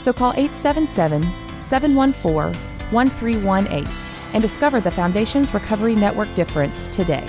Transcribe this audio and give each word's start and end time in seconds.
so 0.00 0.12
call 0.12 0.32
877 0.32 1.22
714 1.60 2.60
1318 2.90 3.86
and 4.32 4.42
discover 4.42 4.80
the 4.80 4.90
Foundation's 4.90 5.52
Recovery 5.52 5.94
Network 5.94 6.32
difference 6.34 6.86
today. 6.88 7.26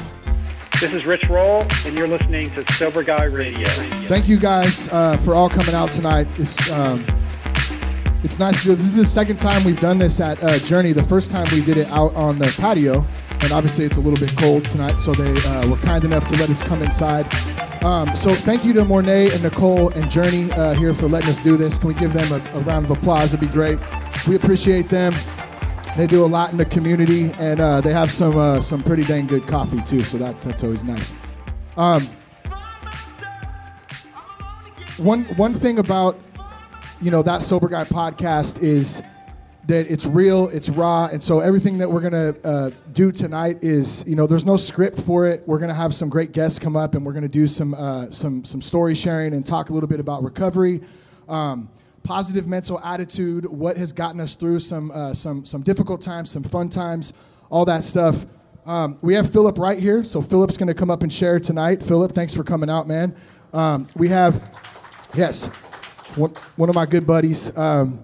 This 0.80 0.94
is 0.94 1.06
Rich 1.06 1.30
Roll, 1.30 1.66
and 1.86 1.96
you're 1.96 2.08
listening 2.08 2.50
to 2.52 2.74
Sober 2.74 3.04
Guy 3.04 3.26
Radio. 3.26 3.68
Thank 4.08 4.28
you 4.28 4.40
guys 4.40 4.88
uh, 4.92 5.18
for 5.18 5.36
all 5.36 5.50
coming 5.50 5.76
out 5.76 5.92
tonight. 5.92 6.28
It's, 6.40 6.72
um, 6.72 7.06
it's 8.24 8.40
nice 8.40 8.60
to 8.62 8.70
do. 8.70 8.76
This 8.76 8.88
is 8.88 8.96
the 8.96 9.06
second 9.06 9.40
time 9.40 9.64
we've 9.64 9.80
done 9.80 10.00
this 10.00 10.20
at 10.20 10.42
uh, 10.44 10.58
Journey. 10.60 10.92
The 10.92 11.04
first 11.04 11.30
time 11.30 11.48
we 11.52 11.62
did 11.62 11.78
it 11.78 11.88
out 11.90 12.16
on 12.16 12.40
the 12.40 12.52
patio, 12.58 13.06
and 13.42 13.52
obviously 13.52 13.86
it's 13.86 13.98
a 13.98 14.02
little 14.02 14.20
bit 14.20 14.36
cold 14.38 14.66
tonight, 14.66 15.00
so 15.00 15.12
they 15.12 15.34
uh, 15.50 15.68
were 15.68 15.78
kind 15.78 16.04
enough 16.04 16.28
to 16.32 16.40
let 16.40 16.50
us 16.50 16.64
come 16.64 16.82
inside. 16.82 17.28
Um, 17.84 18.16
so 18.16 18.30
thank 18.36 18.64
you 18.64 18.74
to 18.74 18.86
Mornay 18.86 19.34
and 19.34 19.42
Nicole 19.42 19.90
and 19.90 20.10
Journey 20.12 20.52
uh, 20.52 20.76
here 20.76 20.94
for 20.94 21.08
letting 21.08 21.32
us 21.32 21.40
do 21.40 21.58
this. 21.58 21.80
Can 21.80 21.88
we 21.88 21.94
give 21.96 22.14
them 22.14 22.32
a, 22.32 22.58
a 22.58 22.62
round 22.62 22.86
of 22.86 22.92
applause? 22.92 23.34
It'd 23.34 23.40
be 23.40 23.48
great. 23.48 23.80
We 24.28 24.36
appreciate 24.36 24.88
them. 24.88 25.16
They 25.98 26.06
do 26.06 26.24
a 26.24 26.28
lot 26.28 26.52
in 26.52 26.58
the 26.58 26.66
community, 26.66 27.32
and 27.40 27.60
uh, 27.60 27.82
they 27.82 27.92
have 27.92 28.12
some 28.12 28.38
uh, 28.38 28.62
some 28.62 28.84
pretty 28.84 29.04
dang 29.04 29.26
good 29.26 29.48
coffee 29.48 29.82
too. 29.82 30.02
So 30.02 30.20
that, 30.20 30.40
that's 30.42 30.64
always 30.64 30.84
nice. 30.84 31.14
Um, 31.76 32.06
one 34.98 35.24
one 35.36 35.54
thing 35.56 35.80
about 35.80 36.20
you 37.02 37.10
know 37.10 37.24
that 37.24 37.42
sober 37.42 37.68
guy 37.68 37.84
podcast 37.84 38.62
is 38.62 39.02
that 39.68 39.92
it's 39.92 40.06
real, 40.06 40.50
it's 40.50 40.70
raw, 40.70 41.06
and 41.06 41.22
so 41.22 41.40
everything 41.40 41.78
that 41.78 41.92
we're 41.92 42.02
gonna 42.02 42.36
uh, 42.44 42.72
do 42.94 43.12
tonight 43.12 43.60
is 43.62 44.04
you 44.08 44.16
know 44.16 44.28
there's 44.28 44.46
no 44.46 44.58
script 44.58 45.00
for 45.02 45.28
it. 45.28 45.44
We're 45.46 45.60
gonna 45.60 45.74
have 45.74 45.94
some 45.94 46.10
great 46.10 46.32
guests 46.32 46.60
come 46.60 46.76
up, 46.76 46.96
and 46.96 47.06
we're 47.06 47.14
gonna 47.14 47.28
do 47.28 47.48
some 47.48 47.74
uh, 47.74 48.12
some 48.12 48.44
some 48.44 48.62
story 48.62 48.96
sharing 48.96 49.34
and 49.34 49.46
talk 49.46 49.70
a 49.70 49.74
little 49.74 49.90
bit 49.90 50.00
about 50.00 50.24
recovery. 50.24 50.82
Um, 51.30 51.70
positive 52.04 52.48
mental 52.48 52.80
attitude, 52.80 53.46
what 53.46 53.78
has 53.78 53.92
gotten 53.92 54.20
us 54.20 54.36
through 54.36 54.60
some 54.60 54.92
uh, 54.92 55.14
some 55.14 55.46
some 55.46 55.62
difficult 55.62 56.02
times, 56.02 56.32
some 56.32 56.44
fun 56.44 56.70
times, 56.70 57.14
all 57.50 57.66
that 57.66 57.84
stuff. 57.84 58.26
Um, 58.66 59.00
we 59.02 59.16
have 59.16 59.32
Philip 59.32 59.58
right 59.58 59.80
here, 59.80 60.04
so 60.04 60.22
Philip's 60.22 60.56
to 60.58 60.74
come 60.74 60.92
up 60.92 61.02
and 61.02 61.12
share 61.12 61.40
tonight. 61.40 61.82
Philip, 61.82 62.14
thanks 62.14 62.34
for 62.34 62.44
coming 62.44 62.70
out, 62.70 62.88
man. 62.88 63.16
Um, 63.54 63.88
we 63.96 64.08
have, 64.10 64.56
yes, 65.16 65.48
one, 66.16 66.32
one 66.58 66.70
of 66.70 66.76
my 66.76 66.86
good 66.86 67.08
buddies, 67.08 67.56
um, 67.58 68.00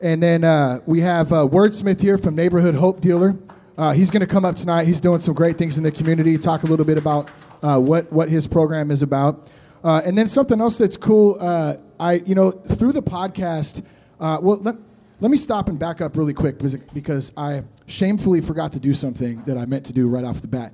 and 0.00 0.22
then 0.22 0.44
uh, 0.44 0.80
we 0.86 1.00
have 1.00 1.32
uh, 1.32 1.46
Wordsmith 1.46 2.00
here 2.00 2.18
from 2.18 2.34
Neighborhood 2.34 2.74
Hope 2.74 3.00
Dealer. 3.00 3.36
Uh, 3.76 3.92
he's 3.92 4.10
going 4.10 4.20
to 4.20 4.26
come 4.26 4.44
up 4.44 4.56
tonight. 4.56 4.86
He's 4.86 5.00
doing 5.00 5.20
some 5.20 5.34
great 5.34 5.58
things 5.58 5.76
in 5.76 5.84
the 5.84 5.90
community. 5.90 6.36
Talk 6.38 6.62
a 6.62 6.66
little 6.66 6.84
bit 6.84 6.98
about 6.98 7.28
uh, 7.62 7.80
what 7.80 8.12
what 8.12 8.28
his 8.28 8.46
program 8.46 8.90
is 8.90 9.02
about. 9.02 9.48
Uh, 9.82 10.02
and 10.04 10.16
then 10.16 10.28
something 10.28 10.60
else 10.60 10.78
that's 10.78 10.96
cool, 10.96 11.36
uh, 11.40 11.76
I 11.98 12.14
you 12.14 12.34
know 12.34 12.50
through 12.50 12.92
the 12.92 13.02
podcast. 13.02 13.84
Well, 14.18 14.58
let, 14.58 14.76
let 15.20 15.30
me 15.30 15.36
stop 15.36 15.68
and 15.68 15.78
back 15.78 16.00
up 16.00 16.16
really 16.16 16.34
quick 16.34 16.58
because, 16.58 16.76
because 16.92 17.32
I 17.36 17.64
shamefully 17.86 18.40
forgot 18.40 18.72
to 18.72 18.80
do 18.80 18.94
something 18.94 19.42
that 19.44 19.56
I 19.56 19.64
meant 19.64 19.86
to 19.86 19.92
do 19.92 20.08
right 20.08 20.24
off 20.24 20.40
the 20.40 20.48
bat, 20.48 20.72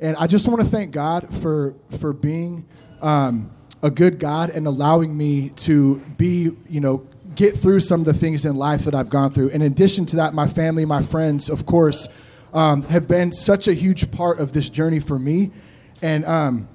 and 0.00 0.16
I 0.16 0.26
just 0.26 0.48
want 0.48 0.62
to 0.62 0.66
thank 0.66 0.92
God 0.92 1.34
for 1.42 1.74
for 1.98 2.12
being 2.12 2.66
um, 3.02 3.50
a 3.82 3.90
good 3.90 4.18
God 4.18 4.50
and 4.50 4.66
allowing 4.66 5.16
me 5.16 5.50
to 5.50 5.98
be 6.16 6.52
you 6.68 6.80
know 6.80 7.06
get 7.34 7.56
through 7.56 7.80
some 7.80 8.00
of 8.00 8.06
the 8.06 8.14
things 8.14 8.44
in 8.44 8.56
life 8.56 8.84
that 8.84 8.94
I've 8.94 9.10
gone 9.10 9.32
through. 9.32 9.48
In 9.48 9.62
addition 9.62 10.06
to 10.06 10.16
that, 10.16 10.34
my 10.34 10.46
family, 10.46 10.84
my 10.84 11.02
friends, 11.02 11.48
of 11.48 11.66
course, 11.66 12.08
um, 12.52 12.82
have 12.84 13.08
been 13.08 13.32
such 13.32 13.66
a 13.68 13.74
huge 13.74 14.10
part 14.10 14.40
of 14.40 14.52
this 14.52 14.68
journey 14.68 15.00
for 15.00 15.18
me, 15.18 15.50
and. 16.00 16.24
Um, 16.24 16.68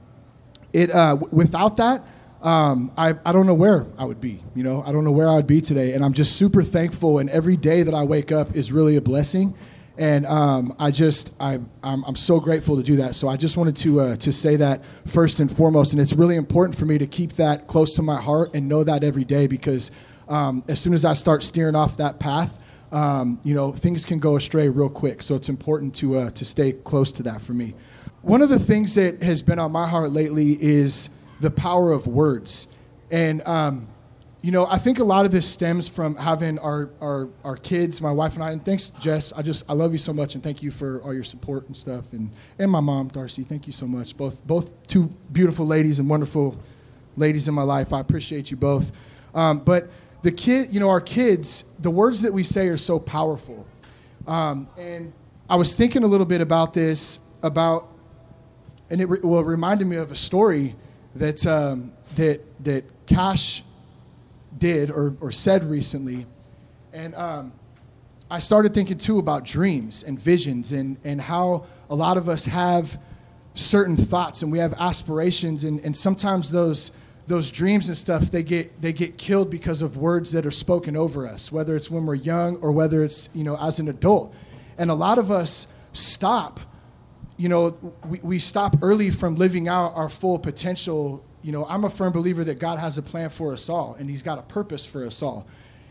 it 0.73 0.93
uh, 0.93 1.15
w- 1.15 1.29
without 1.31 1.77
that, 1.77 2.05
um, 2.41 2.91
I, 2.97 3.15
I 3.25 3.31
don't 3.31 3.47
know 3.47 3.53
where 3.53 3.87
I 3.97 4.05
would 4.05 4.21
be. 4.21 4.43
You 4.55 4.63
know, 4.63 4.83
I 4.85 4.91
don't 4.91 5.03
know 5.03 5.11
where 5.11 5.27
I 5.27 5.35
would 5.35 5.47
be 5.47 5.61
today. 5.61 5.93
And 5.93 6.05
I'm 6.05 6.13
just 6.13 6.35
super 6.35 6.61
thankful. 6.61 7.19
And 7.19 7.29
every 7.29 7.57
day 7.57 7.83
that 7.83 7.93
I 7.93 8.03
wake 8.03 8.31
up 8.31 8.55
is 8.55 8.71
really 8.71 8.95
a 8.95 9.01
blessing. 9.01 9.55
And 9.97 10.27
um, 10.27 10.75
I 10.77 10.91
just, 10.91 11.33
I, 11.39 11.59
I'm, 11.81 12.03
I'm 12.03 12.15
so 12.15 12.39
grateful 12.39 12.77
to 12.77 12.83
do 12.83 12.97
that. 12.97 13.15
So 13.15 13.27
I 13.27 13.37
just 13.37 13.57
wanted 13.57 13.75
to, 13.77 13.99
uh, 13.99 14.15
to 14.17 14.31
say 14.31 14.55
that 14.57 14.83
first 15.07 15.39
and 15.39 15.51
foremost. 15.51 15.93
And 15.93 15.99
it's 15.99 16.13
really 16.13 16.35
important 16.35 16.77
for 16.77 16.85
me 16.85 16.99
to 16.99 17.07
keep 17.07 17.33
that 17.37 17.67
close 17.67 17.95
to 17.95 18.03
my 18.03 18.21
heart 18.21 18.51
and 18.53 18.69
know 18.69 18.83
that 18.83 19.03
every 19.03 19.25
day 19.25 19.47
because 19.47 19.89
um, 20.29 20.63
as 20.67 20.79
soon 20.79 20.93
as 20.93 21.05
I 21.05 21.13
start 21.13 21.43
steering 21.43 21.75
off 21.75 21.97
that 21.97 22.19
path, 22.19 22.57
um, 22.91 23.39
you 23.43 23.53
know, 23.53 23.71
things 23.71 24.05
can 24.05 24.19
go 24.19 24.35
astray 24.35 24.69
real 24.69 24.89
quick. 24.89 25.21
So 25.23 25.35
it's 25.35 25.49
important 25.49 25.95
to, 25.95 26.15
uh, 26.15 26.31
to 26.31 26.45
stay 26.45 26.71
close 26.71 27.11
to 27.13 27.23
that 27.23 27.41
for 27.41 27.53
me. 27.53 27.75
One 28.21 28.41
of 28.41 28.49
the 28.49 28.59
things 28.59 28.95
that 28.95 29.21
has 29.23 29.41
been 29.41 29.59
on 29.59 29.71
my 29.71 29.87
heart 29.87 30.11
lately 30.11 30.61
is 30.61 31.09
the 31.39 31.51
power 31.51 31.91
of 31.91 32.07
words. 32.07 32.67
And, 33.11 33.45
um, 33.45 33.87
you 34.41 34.51
know, 34.51 34.65
I 34.67 34.77
think 34.77 34.99
a 34.99 35.03
lot 35.03 35.25
of 35.25 35.31
this 35.31 35.47
stems 35.47 35.87
from 35.87 36.15
having 36.15 36.59
our, 36.59 36.89
our, 37.01 37.29
our 37.43 37.57
kids, 37.57 38.01
my 38.01 38.11
wife 38.11 38.35
and 38.35 38.43
I, 38.43 38.51
and 38.51 38.63
thanks, 38.63 38.89
Jess. 38.89 39.33
I 39.33 39.41
just, 39.41 39.63
I 39.67 39.73
love 39.73 39.91
you 39.91 39.97
so 39.97 40.13
much 40.13 40.35
and 40.35 40.43
thank 40.43 40.61
you 40.61 40.71
for 40.71 41.01
all 41.01 41.13
your 41.13 41.23
support 41.23 41.67
and 41.67 41.75
stuff. 41.75 42.05
And, 42.13 42.31
and 42.59 42.71
my 42.71 42.79
mom, 42.79 43.09
Darcy, 43.09 43.43
thank 43.43 43.67
you 43.67 43.73
so 43.73 43.87
much. 43.87 44.15
Both, 44.15 44.45
both 44.45 44.87
two 44.87 45.11
beautiful 45.31 45.65
ladies 45.65 45.99
and 45.99 46.09
wonderful 46.09 46.57
ladies 47.15 47.47
in 47.47 47.53
my 47.53 47.63
life. 47.63 47.91
I 47.91 47.99
appreciate 47.99 48.51
you 48.51 48.57
both. 48.57 48.91
Um, 49.33 49.59
but 49.59 49.89
the 50.27 50.31
kid, 50.33 50.73
you 50.73 50.81
know, 50.81 50.89
our 50.89 50.99
kids, 50.99 51.63
the 51.79 51.89
words 51.89 52.23
that 52.23 52.33
we 52.33 52.43
say 52.43 52.67
are 52.67 52.77
so 52.77 52.99
powerful. 52.99 53.65
Um, 54.27 54.67
and 54.77 55.13
I 55.49 55.55
was 55.55 55.73
thinking 55.73 56.03
a 56.03 56.07
little 56.07 56.25
bit 56.25 56.41
about 56.41 56.73
this, 56.73 57.21
about 57.41 57.87
and 58.89 58.99
it 58.99 59.05
re- 59.05 59.21
well, 59.23 59.39
it 59.39 59.45
reminded 59.45 59.87
me 59.87 59.95
of 59.95 60.11
a 60.11 60.17
story 60.17 60.75
that 61.15 61.47
um, 61.47 61.93
that 62.17 62.41
that 62.65 62.83
Cash 63.05 63.63
did 64.57 64.91
or, 64.91 65.15
or 65.21 65.31
said 65.31 65.63
recently, 65.63 66.25
and 66.91 67.15
um, 67.15 67.53
I 68.29 68.39
started 68.39 68.73
thinking 68.73 68.97
too 68.97 69.19
about 69.19 69.45
dreams 69.45 70.03
and 70.03 70.19
visions 70.19 70.73
and 70.73 70.97
and 71.05 71.21
how 71.21 71.67
a 71.89 71.95
lot 71.95 72.17
of 72.17 72.27
us 72.27 72.43
have 72.47 72.99
certain 73.53 73.95
thoughts 73.95 74.41
and 74.41 74.51
we 74.51 74.59
have 74.59 74.73
aspirations 74.73 75.63
and, 75.63 75.79
and 75.85 75.95
sometimes 75.95 76.51
those 76.51 76.91
those 77.27 77.51
dreams 77.51 77.87
and 77.87 77.97
stuff 77.97 78.31
they 78.31 78.43
get 78.43 78.81
they 78.81 78.93
get 78.93 79.17
killed 79.17 79.49
because 79.49 79.81
of 79.81 79.97
words 79.97 80.31
that 80.31 80.45
are 80.45 80.51
spoken 80.51 80.95
over 80.95 81.27
us 81.27 81.51
whether 81.51 81.75
it's 81.75 81.91
when 81.91 82.05
we're 82.05 82.15
young 82.15 82.55
or 82.57 82.71
whether 82.71 83.03
it's 83.03 83.29
you 83.33 83.43
know 83.43 83.57
as 83.57 83.79
an 83.79 83.87
adult 83.87 84.33
and 84.77 84.89
a 84.89 84.93
lot 84.93 85.19
of 85.19 85.29
us 85.29 85.67
stop 85.93 86.59
you 87.37 87.49
know, 87.49 87.77
we, 88.07 88.19
we 88.23 88.39
stop 88.39 88.75
early 88.81 89.11
from 89.11 89.35
living 89.35 89.67
out 89.67 89.95
our 89.95 90.09
full 90.09 90.39
potential. 90.39 91.23
You 91.43 91.51
know, 91.51 91.65
I'm 91.65 91.85
a 91.85 91.89
firm 91.89 92.11
believer 92.11 92.43
that 92.43 92.55
God 92.59 92.79
has 92.79 92.97
a 92.97 93.03
plan 93.03 93.29
for 93.29 93.53
us 93.53 93.69
all, 93.69 93.95
and 93.99 94.09
He's 94.09 94.23
got 94.23 94.39
a 94.39 94.41
purpose 94.41 94.83
for 94.83 95.05
us 95.05 95.21
all. 95.21 95.47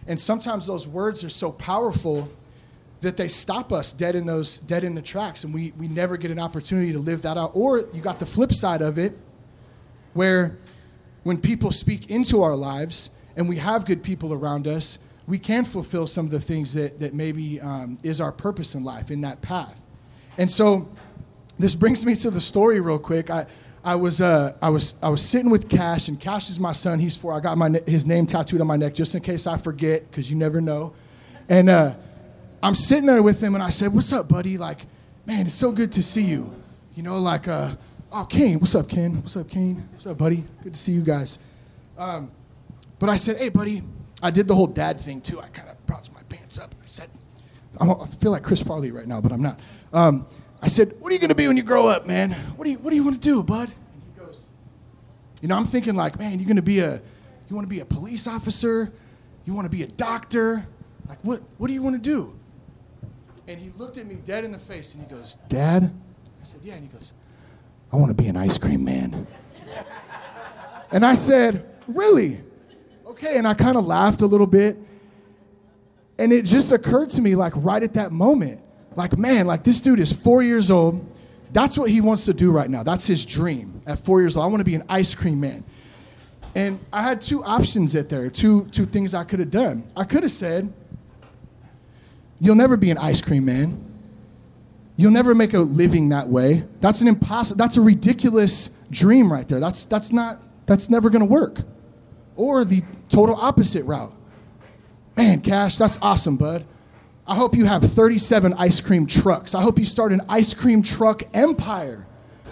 And 0.08 0.20
sometimes 0.20 0.66
those 0.66 0.86
words 0.86 1.24
are 1.24 1.30
so 1.30 1.52
powerful 1.52 2.28
that 3.00 3.16
they 3.16 3.28
stop 3.28 3.72
us 3.72 3.92
dead 3.92 4.16
in 4.16 4.26
those 4.26 4.58
dead 4.58 4.82
in 4.82 4.94
the 4.96 5.02
tracks, 5.02 5.44
and 5.44 5.54
we 5.54 5.72
we 5.78 5.86
never 5.86 6.16
get 6.16 6.32
an 6.32 6.40
opportunity 6.40 6.92
to 6.92 6.98
live 6.98 7.22
that 7.22 7.38
out. 7.38 7.52
Or 7.54 7.78
you 7.92 8.00
got 8.02 8.18
the 8.18 8.26
flip 8.26 8.52
side 8.52 8.82
of 8.82 8.98
it, 8.98 9.16
where 10.14 10.58
when 11.26 11.38
people 11.38 11.72
speak 11.72 12.08
into 12.08 12.40
our 12.40 12.54
lives 12.54 13.10
and 13.34 13.48
we 13.48 13.56
have 13.56 13.84
good 13.84 14.00
people 14.00 14.32
around 14.32 14.68
us, 14.68 14.96
we 15.26 15.40
can 15.40 15.64
fulfill 15.64 16.06
some 16.06 16.24
of 16.24 16.30
the 16.30 16.40
things 16.40 16.72
that 16.74 17.00
that 17.00 17.14
maybe 17.14 17.60
um, 17.60 17.98
is 18.04 18.20
our 18.20 18.30
purpose 18.30 18.76
in 18.76 18.84
life 18.84 19.10
in 19.10 19.22
that 19.22 19.42
path. 19.42 19.82
And 20.38 20.48
so 20.48 20.88
this 21.58 21.74
brings 21.74 22.04
me 22.04 22.14
to 22.14 22.30
the 22.30 22.40
story 22.40 22.80
real 22.80 23.00
quick. 23.00 23.28
I, 23.28 23.46
I 23.82 23.96
was, 23.96 24.20
uh, 24.20 24.52
I 24.62 24.68
was, 24.68 24.94
I 25.02 25.08
was 25.08 25.20
sitting 25.20 25.50
with 25.50 25.68
Cash, 25.68 26.06
and 26.06 26.20
Cash 26.20 26.48
is 26.48 26.60
my 26.60 26.72
son. 26.72 27.00
He's 27.00 27.16
four. 27.16 27.32
I 27.32 27.40
got 27.40 27.58
my, 27.58 27.70
his 27.86 28.06
name 28.06 28.26
tattooed 28.26 28.60
on 28.60 28.68
my 28.68 28.76
neck 28.76 28.94
just 28.94 29.16
in 29.16 29.20
case 29.20 29.48
I 29.48 29.58
forget, 29.58 30.08
because 30.08 30.30
you 30.30 30.36
never 30.36 30.60
know. 30.60 30.92
And 31.48 31.68
uh, 31.68 31.94
I'm 32.62 32.76
sitting 32.76 33.06
there 33.06 33.22
with 33.22 33.40
him, 33.40 33.54
and 33.54 33.64
I 33.64 33.70
said, 33.70 33.92
"What's 33.92 34.12
up, 34.12 34.28
buddy? 34.28 34.58
Like, 34.58 34.86
man, 35.24 35.46
it's 35.46 35.56
so 35.56 35.72
good 35.72 35.90
to 35.92 36.04
see 36.04 36.24
you. 36.24 36.52
You 36.94 37.02
know, 37.02 37.18
like, 37.18 37.48
uh, 37.48 37.74
oh, 38.20 38.24
Kane, 38.24 38.58
what's 38.60 38.74
up, 38.74 38.88
Ken? 38.88 39.22
What's 39.22 39.36
up, 39.36 39.48
Kane? 39.48 39.88
What's 39.92 40.06
up, 40.06 40.18
buddy? 40.18 40.44
Good 40.62 40.74
to 40.74 40.80
see 40.80 40.92
you 40.92 41.02
guys." 41.02 41.38
Um, 41.98 42.30
but 42.98 43.08
I 43.08 43.16
said, 43.16 43.38
"Hey, 43.38 43.48
buddy." 43.48 43.82
I 44.22 44.30
did 44.30 44.48
the 44.48 44.54
whole 44.54 44.66
dad 44.66 44.98
thing 44.98 45.20
too. 45.20 45.40
I 45.40 45.48
kind 45.48 45.68
of 45.68 45.84
brought 45.84 46.10
my 46.14 46.22
pants 46.30 46.58
up, 46.58 46.74
I 46.82 46.86
said, 46.86 47.10
"I 47.78 48.06
feel 48.18 48.30
like 48.30 48.42
Chris 48.42 48.62
Farley 48.62 48.90
right 48.90 49.06
now, 49.06 49.20
but 49.20 49.30
I'm 49.30 49.42
not." 49.42 49.60
Um, 49.92 50.26
I 50.62 50.68
said, 50.68 50.94
What 51.00 51.10
are 51.10 51.14
you 51.14 51.20
going 51.20 51.28
to 51.28 51.34
be 51.34 51.46
when 51.46 51.56
you 51.56 51.62
grow 51.62 51.86
up, 51.86 52.06
man? 52.06 52.32
What 52.56 52.64
do 52.64 52.70
you, 52.70 52.78
what 52.78 52.90
do 52.90 52.96
you 52.96 53.04
want 53.04 53.16
to 53.16 53.22
do, 53.22 53.42
bud? 53.42 53.68
And 53.68 54.02
he 54.02 54.20
goes, 54.20 54.48
You 55.40 55.48
know, 55.48 55.56
I'm 55.56 55.66
thinking 55.66 55.94
like, 55.94 56.18
man, 56.18 56.38
you're 56.38 56.46
going 56.46 56.56
to 56.56 56.62
be 56.62 56.80
a, 56.80 56.94
you 57.48 57.54
want 57.54 57.64
to 57.66 57.70
be 57.70 57.80
a 57.80 57.84
police 57.84 58.26
officer? 58.26 58.92
You 59.44 59.54
want 59.54 59.66
to 59.66 59.70
be 59.70 59.82
a 59.82 59.86
doctor? 59.86 60.66
Like, 61.08 61.18
what, 61.22 61.42
what 61.58 61.68
do 61.68 61.74
you 61.74 61.82
want 61.82 61.94
to 61.96 62.02
do? 62.02 62.36
And 63.46 63.60
he 63.60 63.70
looked 63.76 63.96
at 63.96 64.06
me 64.06 64.16
dead 64.16 64.44
in 64.44 64.50
the 64.50 64.58
face 64.58 64.94
and 64.94 65.04
he 65.04 65.08
goes, 65.08 65.36
Dad? 65.48 65.94
I 66.40 66.44
said, 66.44 66.60
Yeah. 66.64 66.74
And 66.74 66.82
he 66.82 66.88
goes, 66.88 67.12
I 67.96 67.98
want 67.98 68.10
to 68.10 68.22
be 68.22 68.28
an 68.28 68.36
ice 68.36 68.58
cream 68.58 68.84
man. 68.84 69.26
and 70.92 71.02
I 71.02 71.14
said, 71.14 71.66
Really? 71.88 72.42
Okay. 73.06 73.38
And 73.38 73.48
I 73.48 73.54
kind 73.54 73.78
of 73.78 73.86
laughed 73.86 74.20
a 74.20 74.26
little 74.26 74.46
bit. 74.46 74.76
And 76.18 76.30
it 76.30 76.44
just 76.44 76.72
occurred 76.72 77.08
to 77.10 77.22
me, 77.22 77.34
like, 77.36 77.54
right 77.56 77.82
at 77.82 77.94
that 77.94 78.12
moment, 78.12 78.60
like, 78.96 79.16
man, 79.16 79.46
like, 79.46 79.64
this 79.64 79.80
dude 79.80 79.98
is 79.98 80.12
four 80.12 80.42
years 80.42 80.70
old. 80.70 81.10
That's 81.52 81.78
what 81.78 81.88
he 81.88 82.02
wants 82.02 82.26
to 82.26 82.34
do 82.34 82.50
right 82.50 82.68
now. 82.68 82.82
That's 82.82 83.06
his 83.06 83.24
dream 83.24 83.80
at 83.86 83.98
four 84.00 84.20
years 84.20 84.36
old. 84.36 84.44
I 84.44 84.48
want 84.48 84.60
to 84.60 84.64
be 84.64 84.74
an 84.74 84.84
ice 84.90 85.14
cream 85.14 85.40
man. 85.40 85.64
And 86.54 86.78
I 86.92 87.02
had 87.02 87.22
two 87.22 87.42
options 87.44 87.94
at 87.96 88.10
there, 88.10 88.28
two, 88.28 88.66
two 88.72 88.84
things 88.84 89.14
I 89.14 89.24
could 89.24 89.40
have 89.40 89.50
done. 89.50 89.84
I 89.96 90.04
could 90.04 90.22
have 90.22 90.32
said, 90.32 90.70
You'll 92.40 92.56
never 92.56 92.76
be 92.76 92.90
an 92.90 92.98
ice 92.98 93.22
cream 93.22 93.46
man. 93.46 93.85
You'll 94.96 95.12
never 95.12 95.34
make 95.34 95.52
a 95.52 95.60
living 95.60 96.08
that 96.08 96.28
way. 96.28 96.64
That's 96.80 97.00
an 97.00 97.08
impossible, 97.08 97.58
that's 97.58 97.76
a 97.76 97.80
ridiculous 97.80 98.70
dream 98.90 99.30
right 99.32 99.46
there. 99.46 99.60
That's, 99.60 99.86
that's 99.86 100.10
not, 100.10 100.42
that's 100.66 100.88
never 100.88 101.10
gonna 101.10 101.26
work. 101.26 101.60
Or 102.34 102.64
the 102.64 102.82
total 103.08 103.36
opposite 103.36 103.84
route. 103.84 104.14
Man, 105.16 105.40
Cash, 105.40 105.76
that's 105.76 105.98
awesome, 106.00 106.36
bud. 106.36 106.66
I 107.26 107.34
hope 107.34 107.56
you 107.56 107.64
have 107.64 107.82
37 107.82 108.54
ice 108.54 108.80
cream 108.80 109.06
trucks. 109.06 109.54
I 109.54 109.62
hope 109.62 109.78
you 109.78 109.84
start 109.84 110.12
an 110.12 110.22
ice 110.28 110.54
cream 110.54 110.82
truck 110.82 111.22
empire. 111.34 112.06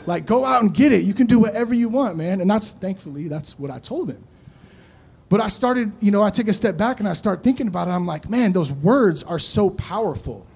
Like, 0.06 0.26
go 0.26 0.44
out 0.44 0.62
and 0.62 0.74
get 0.74 0.92
it. 0.92 1.04
You 1.04 1.14
can 1.14 1.26
do 1.26 1.38
whatever 1.38 1.72
you 1.72 1.88
want, 1.88 2.16
man. 2.16 2.40
And 2.40 2.50
that's, 2.50 2.72
thankfully, 2.72 3.28
that's 3.28 3.58
what 3.58 3.70
I 3.70 3.78
told 3.78 4.10
him. 4.10 4.22
But 5.28 5.40
I 5.40 5.48
started, 5.48 5.92
you 6.00 6.10
know, 6.10 6.22
I 6.22 6.30
take 6.30 6.48
a 6.48 6.52
step 6.52 6.76
back 6.76 7.00
and 7.00 7.08
I 7.08 7.14
start 7.14 7.42
thinking 7.42 7.68
about 7.68 7.88
it. 7.88 7.92
I'm 7.92 8.04
like, 8.06 8.28
man, 8.28 8.52
those 8.52 8.70
words 8.70 9.22
are 9.22 9.38
so 9.38 9.70
powerful. 9.70 10.46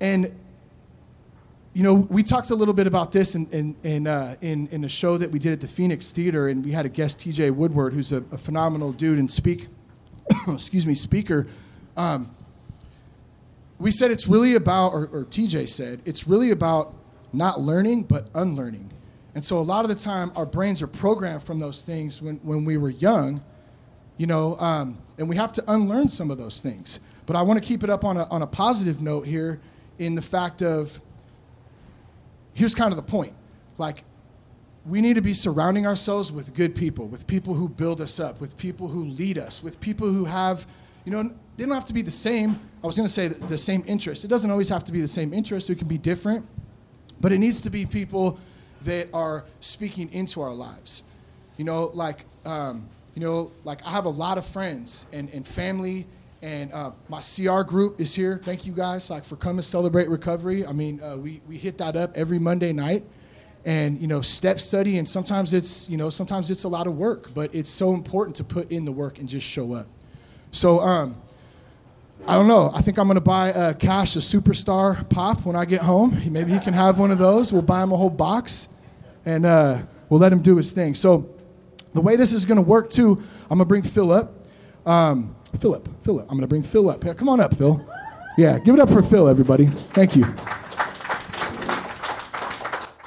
And, 0.00 0.34
you 1.74 1.82
know, 1.82 1.94
we 1.94 2.22
talked 2.22 2.50
a 2.50 2.54
little 2.54 2.74
bit 2.74 2.86
about 2.86 3.12
this 3.12 3.34
in, 3.34 3.46
in, 3.50 3.76
in, 3.82 4.06
uh, 4.06 4.36
in, 4.42 4.68
in 4.68 4.84
a 4.84 4.88
show 4.88 5.16
that 5.16 5.30
we 5.30 5.38
did 5.38 5.52
at 5.52 5.60
the 5.62 5.68
Phoenix 5.68 6.10
Theater, 6.10 6.48
and 6.48 6.62
we 6.64 6.72
had 6.72 6.84
a 6.84 6.90
guest, 6.90 7.20
TJ 7.20 7.52
Woodward, 7.52 7.94
who's 7.94 8.12
a, 8.12 8.22
a 8.30 8.36
phenomenal 8.36 8.92
dude 8.92 9.18
and 9.18 9.30
speak, 9.30 9.68
excuse 10.48 10.84
me, 10.84 10.94
speaker. 10.94 11.46
Um, 11.96 12.34
we 13.78 13.90
said 13.90 14.10
it's 14.10 14.26
really 14.26 14.54
about, 14.54 14.92
or, 14.92 15.08
or 15.12 15.24
TJ 15.24 15.70
said, 15.70 16.02
it's 16.04 16.28
really 16.28 16.50
about 16.50 16.94
not 17.32 17.60
learning, 17.60 18.02
but 18.02 18.28
unlearning. 18.34 18.90
And 19.34 19.42
so 19.42 19.58
a 19.58 19.60
lot 19.60 19.86
of 19.86 19.88
the 19.88 19.94
time, 19.94 20.30
our 20.36 20.44
brains 20.44 20.82
are 20.82 20.86
programmed 20.86 21.42
from 21.42 21.58
those 21.58 21.84
things 21.84 22.20
when, 22.20 22.36
when 22.42 22.66
we 22.66 22.76
were 22.76 22.90
young, 22.90 23.42
you 24.18 24.26
know, 24.26 24.58
um, 24.58 24.98
and 25.16 25.26
we 25.26 25.36
have 25.36 25.52
to 25.54 25.64
unlearn 25.66 26.10
some 26.10 26.30
of 26.30 26.36
those 26.36 26.60
things. 26.60 27.00
But 27.24 27.34
I 27.34 27.42
want 27.42 27.58
to 27.62 27.66
keep 27.66 27.82
it 27.82 27.88
up 27.88 28.04
on 28.04 28.18
a, 28.18 28.24
on 28.24 28.42
a 28.42 28.46
positive 28.46 29.00
note 29.00 29.26
here 29.26 29.58
in 29.98 30.16
the 30.16 30.22
fact 30.22 30.60
of 30.60 31.00
here's 32.54 32.74
kind 32.74 32.92
of 32.92 32.96
the 32.96 33.02
point. 33.02 33.34
Like, 33.78 34.04
we 34.84 35.00
need 35.00 35.14
to 35.14 35.20
be 35.20 35.34
surrounding 35.34 35.86
ourselves 35.86 36.32
with 36.32 36.54
good 36.54 36.74
people, 36.74 37.06
with 37.06 37.26
people 37.26 37.54
who 37.54 37.68
build 37.68 38.00
us 38.00 38.18
up, 38.18 38.40
with 38.40 38.56
people 38.56 38.88
who 38.88 39.04
lead 39.04 39.38
us, 39.38 39.62
with 39.62 39.80
people 39.80 40.10
who 40.10 40.24
have, 40.24 40.66
you 41.04 41.12
know, 41.12 41.32
they 41.56 41.64
don't 41.64 41.74
have 41.74 41.84
to 41.86 41.92
be 41.92 42.02
the 42.02 42.10
same. 42.10 42.58
I 42.82 42.86
was 42.86 42.96
going 42.96 43.06
to 43.06 43.12
say 43.12 43.28
the, 43.28 43.58
same 43.58 43.84
interest. 43.86 44.24
It 44.24 44.28
doesn't 44.28 44.50
always 44.50 44.68
have 44.70 44.84
to 44.84 44.92
be 44.92 45.00
the 45.00 45.08
same 45.08 45.32
interest, 45.32 45.70
it 45.70 45.76
can 45.76 45.88
be 45.88 45.98
different, 45.98 46.46
but 47.20 47.32
it 47.32 47.38
needs 47.38 47.60
to 47.62 47.70
be 47.70 47.86
people 47.86 48.38
that 48.82 49.08
are 49.12 49.44
speaking 49.60 50.12
into 50.12 50.40
our 50.40 50.52
lives. 50.52 51.04
You 51.56 51.64
know, 51.64 51.92
like, 51.94 52.24
um, 52.44 52.88
you 53.14 53.22
know, 53.22 53.52
like 53.64 53.84
I 53.86 53.90
have 53.90 54.06
a 54.06 54.10
lot 54.10 54.38
of 54.38 54.46
friends 54.46 55.06
and, 55.12 55.28
and 55.30 55.46
family, 55.46 56.06
and 56.42 56.72
uh, 56.72 56.90
my 57.08 57.20
CR 57.20 57.62
group 57.62 58.00
is 58.00 58.14
here. 58.14 58.40
Thank 58.42 58.66
you 58.66 58.72
guys, 58.72 59.08
like, 59.08 59.24
for 59.24 59.36
coming 59.36 59.62
celebrate 59.62 60.08
recovery. 60.08 60.66
I 60.66 60.72
mean, 60.72 61.00
uh, 61.00 61.16
we 61.16 61.40
we 61.46 61.56
hit 61.56 61.78
that 61.78 61.96
up 61.96 62.16
every 62.16 62.40
Monday 62.40 62.72
night, 62.72 63.04
and 63.64 64.00
you 64.00 64.08
know, 64.08 64.22
step 64.22 64.58
study, 64.58 64.98
and 64.98 65.08
sometimes 65.08 65.54
it's 65.54 65.88
you 65.88 65.96
know, 65.96 66.10
sometimes 66.10 66.50
it's 66.50 66.64
a 66.64 66.68
lot 66.68 66.88
of 66.88 66.96
work, 66.96 67.32
but 67.32 67.54
it's 67.54 67.70
so 67.70 67.94
important 67.94 68.36
to 68.36 68.44
put 68.44 68.72
in 68.72 68.84
the 68.84 68.92
work 68.92 69.20
and 69.20 69.28
just 69.28 69.46
show 69.46 69.72
up. 69.72 69.86
So, 70.50 70.80
um, 70.80 71.22
I 72.26 72.34
don't 72.34 72.48
know. 72.48 72.70
I 72.74 72.82
think 72.82 72.98
I'm 72.98 73.06
to 73.14 73.20
buy 73.20 73.52
uh, 73.52 73.72
Cash 73.74 74.16
a 74.16 74.18
superstar 74.18 75.08
pop 75.08 75.46
when 75.46 75.56
I 75.56 75.64
get 75.64 75.80
home. 75.80 76.20
Maybe 76.26 76.52
he 76.52 76.58
can 76.58 76.74
have 76.74 76.98
one 76.98 77.10
of 77.10 77.18
those. 77.18 77.52
We'll 77.52 77.62
buy 77.62 77.82
him 77.82 77.92
a 77.92 77.96
whole 77.96 78.10
box, 78.10 78.68
and 79.24 79.46
uh, 79.46 79.82
we'll 80.08 80.20
let 80.20 80.32
him 80.32 80.42
do 80.42 80.56
his 80.56 80.72
thing. 80.72 80.96
So, 80.96 81.30
the 81.94 82.00
way 82.00 82.16
this 82.16 82.32
is 82.32 82.46
to 82.56 82.62
work 82.62 82.90
too, 82.90 83.22
I'm 83.48 83.58
to 83.58 83.64
bring 83.64 83.82
Phil 83.82 84.10
up. 84.10 84.34
Um, 84.84 85.36
Philip, 85.58 85.88
Philip. 86.02 86.24
I'm 86.24 86.36
going 86.36 86.40
to 86.40 86.46
bring 86.46 86.62
Phil 86.62 86.88
up. 86.90 87.04
Come 87.16 87.28
on 87.28 87.40
up, 87.40 87.56
Phil. 87.56 87.84
Yeah, 88.36 88.58
give 88.58 88.74
it 88.74 88.80
up 88.80 88.88
for 88.88 89.02
Phil, 89.02 89.28
everybody. 89.28 89.66
Thank 89.66 90.16
you. 90.16 90.24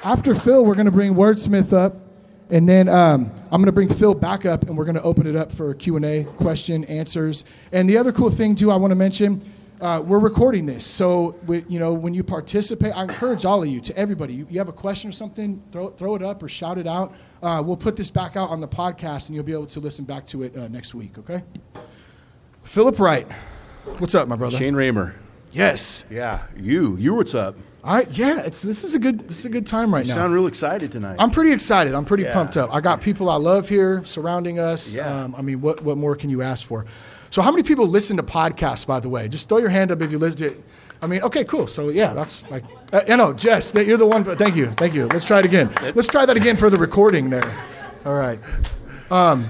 After 0.04 0.36
Phil, 0.36 0.64
we're 0.64 0.76
going 0.76 0.86
to 0.86 0.92
bring 0.92 1.14
Wordsmith 1.14 1.72
up, 1.72 1.96
and 2.48 2.68
then 2.68 2.88
um, 2.88 3.32
I'm 3.50 3.60
going 3.60 3.66
to 3.66 3.72
bring 3.72 3.92
Phil 3.92 4.14
back 4.14 4.46
up, 4.46 4.62
and 4.62 4.78
we're 4.78 4.84
going 4.84 4.94
to 4.94 5.02
open 5.02 5.26
it 5.26 5.34
up 5.34 5.50
for 5.50 5.74
Q 5.74 5.96
and 5.96 6.04
A, 6.04 6.22
question, 6.36 6.84
answers. 6.84 7.42
And 7.72 7.90
the 7.90 7.96
other 7.98 8.12
cool 8.12 8.30
thing 8.30 8.54
too, 8.54 8.70
I 8.70 8.76
want 8.76 8.92
to 8.92 8.94
mention, 8.94 9.52
uh, 9.80 10.00
we're 10.06 10.20
recording 10.20 10.64
this. 10.64 10.86
So, 10.86 11.36
we, 11.44 11.64
you 11.68 11.80
know, 11.80 11.92
when 11.92 12.14
you 12.14 12.22
participate, 12.22 12.92
I 12.92 13.02
encourage 13.02 13.44
all 13.44 13.64
of 13.64 13.68
you, 13.68 13.80
to 13.80 13.96
everybody, 13.96 14.34
you, 14.34 14.46
you 14.48 14.58
have 14.58 14.68
a 14.68 14.72
question 14.72 15.10
or 15.10 15.12
something, 15.12 15.60
throw, 15.72 15.90
throw 15.90 16.14
it 16.14 16.22
up 16.22 16.40
or 16.40 16.48
shout 16.48 16.78
it 16.78 16.86
out. 16.86 17.12
Uh, 17.42 17.60
we'll 17.66 17.76
put 17.76 17.96
this 17.96 18.08
back 18.08 18.36
out 18.36 18.50
on 18.50 18.60
the 18.60 18.68
podcast, 18.68 19.26
and 19.26 19.34
you'll 19.34 19.44
be 19.44 19.52
able 19.52 19.66
to 19.66 19.80
listen 19.80 20.04
back 20.04 20.24
to 20.26 20.44
it 20.44 20.56
uh, 20.56 20.68
next 20.68 20.94
week. 20.94 21.18
Okay. 21.18 21.42
Philip 22.66 22.98
Wright, 22.98 23.26
what's 23.98 24.14
up, 24.14 24.28
my 24.28 24.36
brother? 24.36 24.56
Shane 24.56 24.74
Raymer. 24.74 25.14
Yes. 25.52 26.04
Yeah, 26.10 26.42
you. 26.56 26.96
You 26.96 27.14
what's 27.14 27.34
up? 27.34 27.54
I 27.84 28.02
yeah, 28.10 28.40
it's 28.40 28.60
this 28.62 28.82
is 28.82 28.94
a 28.94 28.98
good 28.98 29.20
this 29.20 29.38
is 29.38 29.44
a 29.44 29.48
good 29.48 29.66
time 29.66 29.94
right 29.94 30.04
now. 30.04 30.12
You 30.12 30.16
now. 30.16 30.22
sound 30.24 30.34
real 30.34 30.48
excited 30.48 30.90
tonight. 30.90 31.16
I'm 31.20 31.30
pretty 31.30 31.52
excited. 31.52 31.94
I'm 31.94 32.04
pretty 32.04 32.24
Yeah. 32.24 32.32
pumped 32.32 32.56
up. 32.56 32.74
I 32.74 32.80
got 32.80 33.00
people 33.00 33.30
I 33.30 33.36
love 33.36 33.68
here 33.68 34.04
surrounding 34.04 34.58
us. 34.58 34.96
Yeah. 34.96 35.22
Um, 35.22 35.34
I 35.38 35.42
mean, 35.42 35.60
what 35.60 35.82
what 35.82 35.96
more 35.96 36.16
can 36.16 36.28
you 36.28 36.42
ask 36.42 36.66
for? 36.66 36.84
So, 37.30 37.42
how 37.42 37.52
many 37.52 37.62
people 37.62 37.86
listen 37.86 38.16
to 38.16 38.24
podcasts? 38.24 38.84
By 38.84 38.98
the 38.98 39.08
way, 39.08 39.28
just 39.28 39.48
throw 39.48 39.58
your 39.58 39.68
hand 39.68 39.92
up 39.92 40.02
if 40.02 40.10
you 40.10 40.18
listen 40.18 40.38
to 40.38 40.46
it. 40.46 40.64
I 41.00 41.06
mean, 41.06 41.22
okay, 41.22 41.44
cool. 41.44 41.68
So 41.68 41.90
yeah, 41.90 42.12
that's 42.12 42.50
like 42.50 42.64
uh, 42.92 43.02
you 43.06 43.16
know, 43.16 43.32
Jess, 43.32 43.70
that 43.70 43.86
you're 43.86 43.98
the 43.98 44.06
one. 44.06 44.24
But 44.24 44.36
thank 44.36 44.56
you, 44.56 44.66
thank 44.70 44.92
you. 44.92 45.06
Let's 45.06 45.24
try 45.24 45.38
it 45.38 45.44
again. 45.44 45.70
Let's 45.94 46.08
try 46.08 46.26
that 46.26 46.36
again 46.36 46.56
for 46.56 46.70
the 46.70 46.78
recording 46.78 47.30
there. 47.30 47.64
All 48.04 48.14
right. 48.14 48.40
Um, 49.10 49.48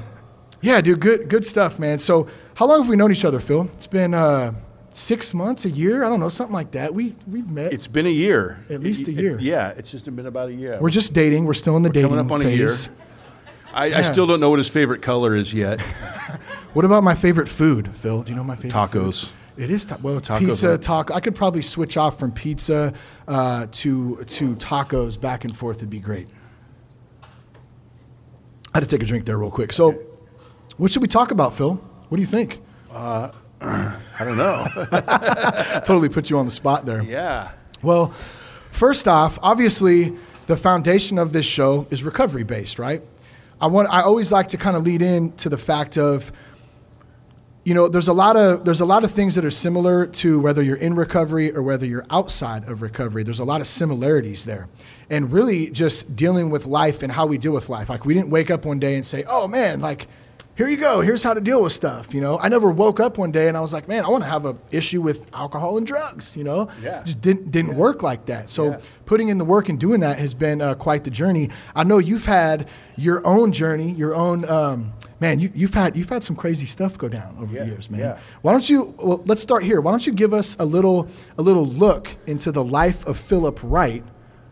yeah, 0.61 0.83
dude, 0.83 1.01
good 1.01 1.31
good 1.31 1.45
stuff, 1.45 1.79
man. 1.79 1.99
So, 1.99 2.27
how 2.57 2.67
long 2.67 2.81
have 2.81 2.89
we 2.89 2.97
known 2.97 3.13
each 3.13 3.25
other, 3.25 3.39
Phil? 3.41 3.71
It's 3.75 3.87
been 3.87 4.13
uh, 4.15 4.53
six 4.91 5.33
months, 5.35 5.65
a 5.65 5.71
year. 5.71 6.05
I 6.05 6.09
don't 6.09 6.21
know, 6.21 6.29
something 6.29 6.55
like 6.55 6.73
that. 6.73 6.93
We 6.95 7.15
we've 7.27 7.49
met. 7.51 7.73
it's 7.73 7.87
been 7.87 8.07
a 8.07 8.11
year. 8.11 8.65
At 8.69 8.81
least 8.83 9.07
a 9.09 9.11
It- 9.11 9.17
year. 9.17 9.39
yeah, 9.41 9.69
it's 9.77 9.91
just 9.91 10.05
been 10.05 10.27
about 10.27 10.49
a 10.49 10.55
year. 10.55 10.79
We're 10.81 10.91
just 10.91 11.13
dating. 11.15 11.45
We're 11.45 11.55
still 11.55 11.77
in 11.77 11.83
the 11.83 11.91
dating 11.91 12.11
coming 12.11 12.25
up 12.27 12.33
on 12.33 12.41
a 12.41 12.45
phase. 12.45 12.59
year. 12.59 12.97
I, 13.73 13.99
I 13.99 14.03
still 14.03 14.27
don't 14.27 14.41
know 14.41 14.49
what 14.51 14.59
his 14.59 14.71
favorite 14.71 15.03
color 15.03 15.35
is 15.37 15.53
yet. 15.55 15.81
What 16.73 16.85
about 16.85 17.03
my 17.05 17.15
favorite 17.15 17.49
food, 17.49 17.89
Phil? 17.97 18.23
Do 18.23 18.33
you 18.33 18.37
know 18.37 18.45
my 18.45 18.55
favorite 18.55 18.73
Tacos. 18.75 19.31
Food? 19.31 19.33
It 19.65 19.71
is 19.71 19.87
ta- 19.87 19.97
well, 20.03 20.19
it's 20.19 20.29
Tacos 20.29 20.41
pizza, 20.47 20.77
taco. 20.77 21.15
I 21.15 21.21
could 21.21 21.35
probably 21.35 21.63
switch 21.63 21.97
off 21.97 22.19
from 22.19 22.33
pizza 22.33 22.93
uh, 23.27 23.67
to 23.71 24.23
to 24.27 24.55
tacos 24.57 25.19
back 25.19 25.45
and 25.45 25.57
forth. 25.57 25.79
It'd 25.79 25.89
be 25.89 25.99
great. 26.01 26.29
I 28.75 28.79
had 28.79 28.81
to 28.81 28.87
take 28.87 29.03
a 29.03 29.07
drink 29.07 29.25
there 29.25 29.39
real 29.39 29.51
quick. 29.51 29.73
So, 29.73 29.93
what 30.77 30.91
should 30.91 31.01
we 31.01 31.09
talk 31.09 31.31
about, 31.31 31.55
Phil? 31.57 31.83
What 32.09 32.17
do 32.17 32.21
you 32.23 32.27
think? 32.29 32.61
Uh, 32.93 33.31
I 33.61 33.99
don't 34.21 34.37
know. 34.37 34.67
totally 35.85 36.09
put 36.09 36.31
you 36.31 36.39
on 36.39 36.45
the 36.45 36.51
spot 36.53 36.87
there. 36.87 37.03
yeah. 37.03 37.51
Well, 37.83 38.15
first 38.71 39.07
off, 39.07 39.39
obviously, 39.43 40.17
the 40.47 40.57
foundation 40.57 41.19
of 41.19 41.33
this 41.33 41.47
show 41.47 41.87
is 41.91 42.03
recovery 42.03 42.43
based, 42.43 42.79
right? 42.79 43.03
I 43.61 43.67
want. 43.69 43.89
I 43.91 44.03
always 44.03 44.33
like 44.33 44.49
to 44.49 44.57
kind 44.57 44.77
of 44.77 44.85
lead 44.85 45.03
in 45.03 45.33
to 45.39 45.49
the 45.49 45.59
fact 45.59 45.97
of, 45.97 46.31
you 47.65 47.75
know, 47.75 47.89
there's 47.89 48.09
a 48.09 48.13
lot 48.13 48.37
of 48.37 48.65
there's 48.65 48.81
a 48.81 48.85
lot 48.85 49.03
of 49.05 49.11
things 49.11 49.35
that 49.35 49.45
are 49.45 49.51
similar 49.51 50.07
to 50.07 50.39
whether 50.41 50.63
you're 50.63 50.77
in 50.77 50.95
recovery 50.95 51.53
or 51.53 51.63
whether 51.63 51.87
you're 51.87 52.05
outside 52.11 52.69
of 52.69 52.83
recovery. 52.83 53.23
There's 53.23 53.39
a 53.39 53.45
lot 53.45 53.61
of 53.61 53.67
similarities 53.67 54.45
there, 54.45 54.69
and 55.09 55.33
really 55.33 55.71
just 55.71 56.17
dealing 56.17 56.51
with 56.51 56.67
life 56.67 57.03
and 57.03 57.13
how 57.13 57.27
we 57.27 57.39
deal 57.39 57.53
with 57.53 57.69
life. 57.69 57.89
Like 57.89 58.05
we 58.05 58.15
didn't 58.15 58.31
wake 58.31 58.51
up 58.51 58.65
one 58.65 58.79
day 58.79 58.95
and 58.95 59.05
say, 59.05 59.25
"Oh 59.27 59.47
man, 59.49 59.81
like." 59.81 60.07
Here 60.57 60.69
you 60.69 60.79
go. 60.79 61.03
Here's 61.03 61.23
how 61.23 61.35
to 61.35 61.41
deal 61.43 61.63
with 61.63 61.75
stuff. 61.75 62.15
You 62.15 62.23
know, 62.23 62.39
I 62.39 62.49
never 62.49 62.71
woke 62.71 62.99
up 62.99 63.19
one 63.19 63.31
day 63.31 63.47
and 63.49 63.59
I 63.59 63.61
was 63.61 63.75
like, 63.75 63.89
"Man, 63.89 64.07
I 64.07 64.09
want 64.09 64.25
to 64.25 64.31
have 64.31 64.47
an 64.47 64.59
issue 64.71 65.03
with 65.03 65.29
alcohol 65.35 65.77
and 65.77 65.87
drugs." 65.87 66.35
You 66.35 66.45
know, 66.45 66.69
Yeah. 66.83 67.03
just 67.05 67.21
didn't 67.21 67.51
didn't 67.51 67.77
work 67.77 68.03
like 68.03 68.25
that. 68.27 68.49
So 68.49 68.71
Yeah. 68.71 68.79
putting 69.05 69.29
in 69.29 69.37
the 69.37 69.45
work 69.45 69.69
and 69.69 69.79
doing 69.79 70.01
that 70.01 70.19
has 70.19 70.33
been 70.33 70.63
uh, 70.63 70.75
quite 70.75 71.05
the 71.05 71.11
journey. 71.11 71.51
I 71.75 71.85
know 71.85 71.99
you've 71.99 72.25
had 72.25 72.69
your 72.97 73.21
own 73.27 73.53
journey, 73.53 73.91
your 73.93 74.15
own 74.15 74.49
um, 74.49 74.95
man. 75.21 75.41
You, 75.41 75.51
you've 75.55 75.75
had 75.75 75.95
you've 75.95 76.09
had 76.09 76.25
some 76.25 76.37
crazy 76.37 76.65
stuff 76.65 76.97
go 76.97 77.09
down 77.11 77.37
over 77.39 77.53
Yeah, 77.53 77.65
the 77.65 77.67
years, 77.67 77.91
man. 77.91 78.01
yeah. 78.01 78.17
Why 78.41 78.53
don't 78.53 78.69
you? 78.71 78.95
Well, 78.97 79.23
let's 79.27 79.43
start 79.43 79.63
here. 79.63 79.83
Why 79.83 79.91
don't 79.91 80.07
you 80.07 80.13
give 80.15 80.33
us 80.33 80.57
a 80.59 80.65
little 80.65 81.07
a 81.37 81.43
little 81.43 81.67
look 81.67 82.17
into 82.27 82.51
the 82.51 82.65
life 82.65 83.07
of 83.07 83.19
Philip 83.19 83.61
Wright 83.63 84.03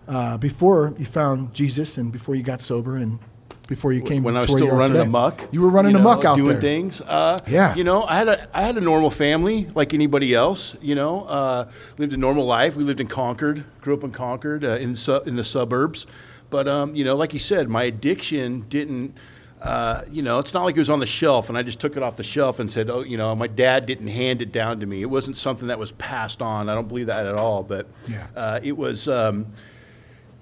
uh, 0.07 0.37
before 0.37 0.93
you 0.99 1.07
found 1.07 1.55
Jesus 1.55 1.97
and 1.97 2.13
before 2.13 2.35
you 2.35 2.43
got 2.43 2.61
sober 2.61 2.97
and 2.97 3.21
before 3.67 3.93
you 3.93 4.03
came 4.03 4.23
when 4.23 4.37
I 4.37 4.41
was 4.41 4.51
still 4.51 4.69
running 4.69 4.93
today? 4.93 5.05
amok. 5.05 5.49
You 5.51 5.63
were 5.63 5.69
running 5.71 5.93
you 5.93 5.99
know, 5.99 6.11
amok 6.11 6.25
out 6.25 6.37
doing 6.37 6.49
there. 6.49 6.61
Doing 6.61 6.91
things. 6.91 7.01
Uh, 7.01 7.39
Yeah. 7.47 7.75
You 7.75 7.85
know, 7.85 8.03
I 8.05 8.17
had 8.17 8.29
a 8.29 8.49
I 8.57 8.63
had 8.63 8.77
a 8.77 8.81
normal 8.81 9.11
family 9.11 9.69
like 9.75 9.95
anybody 9.95 10.35
else. 10.35 10.77
You 10.83 10.95
know, 10.95 11.25
uh, 11.25 11.69
lived 11.99 12.13
a 12.13 12.17
normal 12.17 12.45
life. 12.47 12.77
We 12.77 12.85
lived 12.85 13.01
in 13.01 13.07
Concord. 13.09 13.65
Grew 13.81 13.95
up 13.95 14.05
in 14.05 14.11
Concord 14.13 14.65
uh, 14.65 14.77
in 14.77 14.95
su- 14.95 15.23
in 15.27 15.37
the 15.37 15.45
suburbs. 15.45 16.07
But 16.51 16.69
um, 16.69 16.95
you 16.95 17.05
know, 17.05 17.17
like 17.17 17.33
you 17.33 17.41
said, 17.41 17.69
my 17.69 17.85
addiction 17.85 18.67
didn't. 18.69 19.17
Uh, 19.63 20.03
you 20.11 20.21
know, 20.21 20.39
it's 20.41 20.53
not 20.53 20.65
like 20.65 20.77
it 20.77 20.81
was 20.81 20.91
on 20.91 21.01
the 21.01 21.07
shelf 21.07 21.49
and 21.49 21.57
I 21.57 21.63
just 21.63 21.81
took 21.81 21.97
it 21.97 22.03
off 22.03 22.17
the 22.17 22.23
shelf 22.23 22.59
and 22.61 22.71
said, 22.71 22.91
"Oh, 22.91 23.01
you 23.01 23.17
know, 23.17 23.35
my 23.35 23.47
dad 23.47 23.87
didn't 23.87 24.09
hand 24.09 24.43
it 24.43 24.53
down 24.53 24.81
to 24.81 24.87
me. 24.87 25.01
It 25.01 25.09
wasn't 25.09 25.39
something 25.39 25.69
that 25.69 25.79
was 25.79 25.91
passed 25.93 26.43
on. 26.43 26.69
I 26.69 26.75
don't 26.75 26.87
believe 26.87 27.07
that 27.07 27.25
at 27.27 27.35
all." 27.35 27.63
But 27.63 27.87
Yeah. 28.07 28.27
uh, 28.37 28.61
it 28.63 28.77
was. 28.77 29.09
Um, 29.09 29.47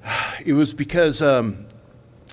it 0.45 0.55
was 0.55 0.75
because 0.75 1.23
um, 1.23 1.67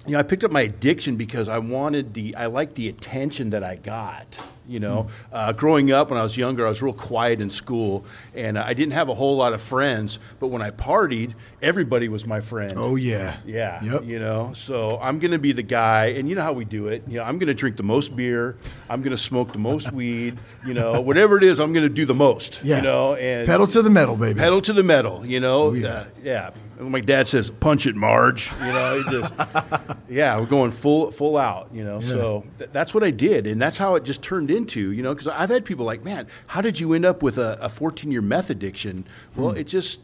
you 0.09 0.13
know 0.13 0.19
I 0.19 0.23
picked 0.23 0.43
up 0.43 0.51
my 0.51 0.61
addiction 0.61 1.15
because 1.15 1.47
I 1.47 1.59
wanted 1.59 2.13
the 2.13 2.35
I 2.35 2.47
liked 2.47 2.75
the 2.75 2.89
attention 2.89 3.51
that 3.51 3.63
I 3.63 3.75
got. 3.75 4.25
You 4.67 4.79
know, 4.79 5.03
Hmm. 5.31 5.33
uh, 5.35 5.51
growing 5.53 5.91
up 5.91 6.11
when 6.11 6.19
I 6.19 6.21
was 6.21 6.37
younger, 6.37 6.63
I 6.63 6.69
was 6.69 6.79
real 6.83 6.93
quiet 6.93 7.41
in 7.41 7.49
school, 7.49 8.05
and 8.35 8.55
I 8.55 8.73
didn't 8.75 8.93
have 8.93 9.09
a 9.09 9.15
whole 9.15 9.35
lot 9.35 9.53
of 9.53 9.61
friends. 9.61 10.19
But 10.39 10.49
when 10.49 10.61
I 10.61 10.69
partied, 10.69 11.33
everybody 11.59 12.07
was 12.07 12.27
my 12.27 12.39
friend. 12.39 12.73
Oh 12.77 12.95
yeah. 12.95 13.37
Yeah. 13.47 13.83
Yep. 13.83 14.03
You 14.05 14.19
know, 14.19 14.51
so 14.53 14.99
I'm 15.01 15.17
going 15.17 15.31
to 15.31 15.39
be 15.39 15.53
the 15.53 15.63
guy, 15.63 16.07
and 16.17 16.29
you 16.29 16.35
know 16.35 16.43
how 16.43 16.53
we 16.53 16.65
do 16.65 16.87
it. 16.87 17.01
You 17.07 17.17
know, 17.17 17.23
I'm 17.23 17.39
going 17.39 17.47
to 17.47 17.55
drink 17.55 17.77
the 17.77 17.83
most 17.83 18.15
beer. 18.15 18.57
I'm 18.91 19.01
going 19.01 19.09
to 19.09 19.17
smoke 19.17 19.53
the 19.53 19.57
most 19.57 19.91
weed. 19.91 20.37
You 20.67 20.75
know, 20.75 21.01
whatever 21.09 21.37
it 21.39 21.43
is, 21.43 21.57
I'm 21.59 21.73
going 21.73 21.87
to 21.87 21.95
do 22.01 22.05
the 22.05 22.13
most. 22.13 22.61
Yeah. 22.63 22.75
You 22.77 22.83
know, 22.83 23.15
and 23.15 23.47
Pedal 23.47 23.65
to 23.65 23.81
the 23.81 23.89
metal, 23.89 24.17
baby. 24.17 24.39
pedal 24.39 24.61
to 24.61 24.73
the 24.73 24.83
metal. 24.83 25.25
You 25.25 25.39
know, 25.39 25.73
yeah. 25.73 25.87
Uh, 25.87 26.05
yeah. 26.23 26.49
And 26.79 26.91
My 26.91 27.01
dad 27.01 27.27
says, 27.27 27.49
"Punch 27.49 27.85
it, 27.85 27.95
Marge." 27.95 28.49
You 28.59 28.71
know, 28.71 29.03
he 29.03 29.11
just, 29.11 29.33
yeah, 30.09 30.39
we're 30.39 30.45
going 30.45 30.71
full 30.71 31.11
full 31.11 31.37
out. 31.37 31.69
You 31.73 31.83
know, 31.83 31.99
so 31.99 32.45
th- 32.57 32.69
that's 32.71 32.93
what 32.93 33.03
I 33.03 33.11
did, 33.11 33.45
and 33.47 33.61
that's 33.61 33.77
how 33.77 33.95
it 33.95 34.05
just 34.05 34.21
turned 34.21 34.49
into. 34.49 34.91
You 34.91 35.03
know, 35.03 35.13
because 35.13 35.27
I've 35.27 35.49
had 35.49 35.65
people 35.65 35.85
like, 35.85 36.03
"Man, 36.03 36.27
how 36.47 36.61
did 36.61 36.79
you 36.79 36.93
end 36.93 37.05
up 37.05 37.21
with 37.21 37.37
a 37.37 37.69
14 37.69 38.11
year 38.11 38.21
meth 38.21 38.49
addiction?" 38.49 39.05
Well, 39.35 39.51
hmm. 39.51 39.57
it 39.57 39.67
just 39.67 39.99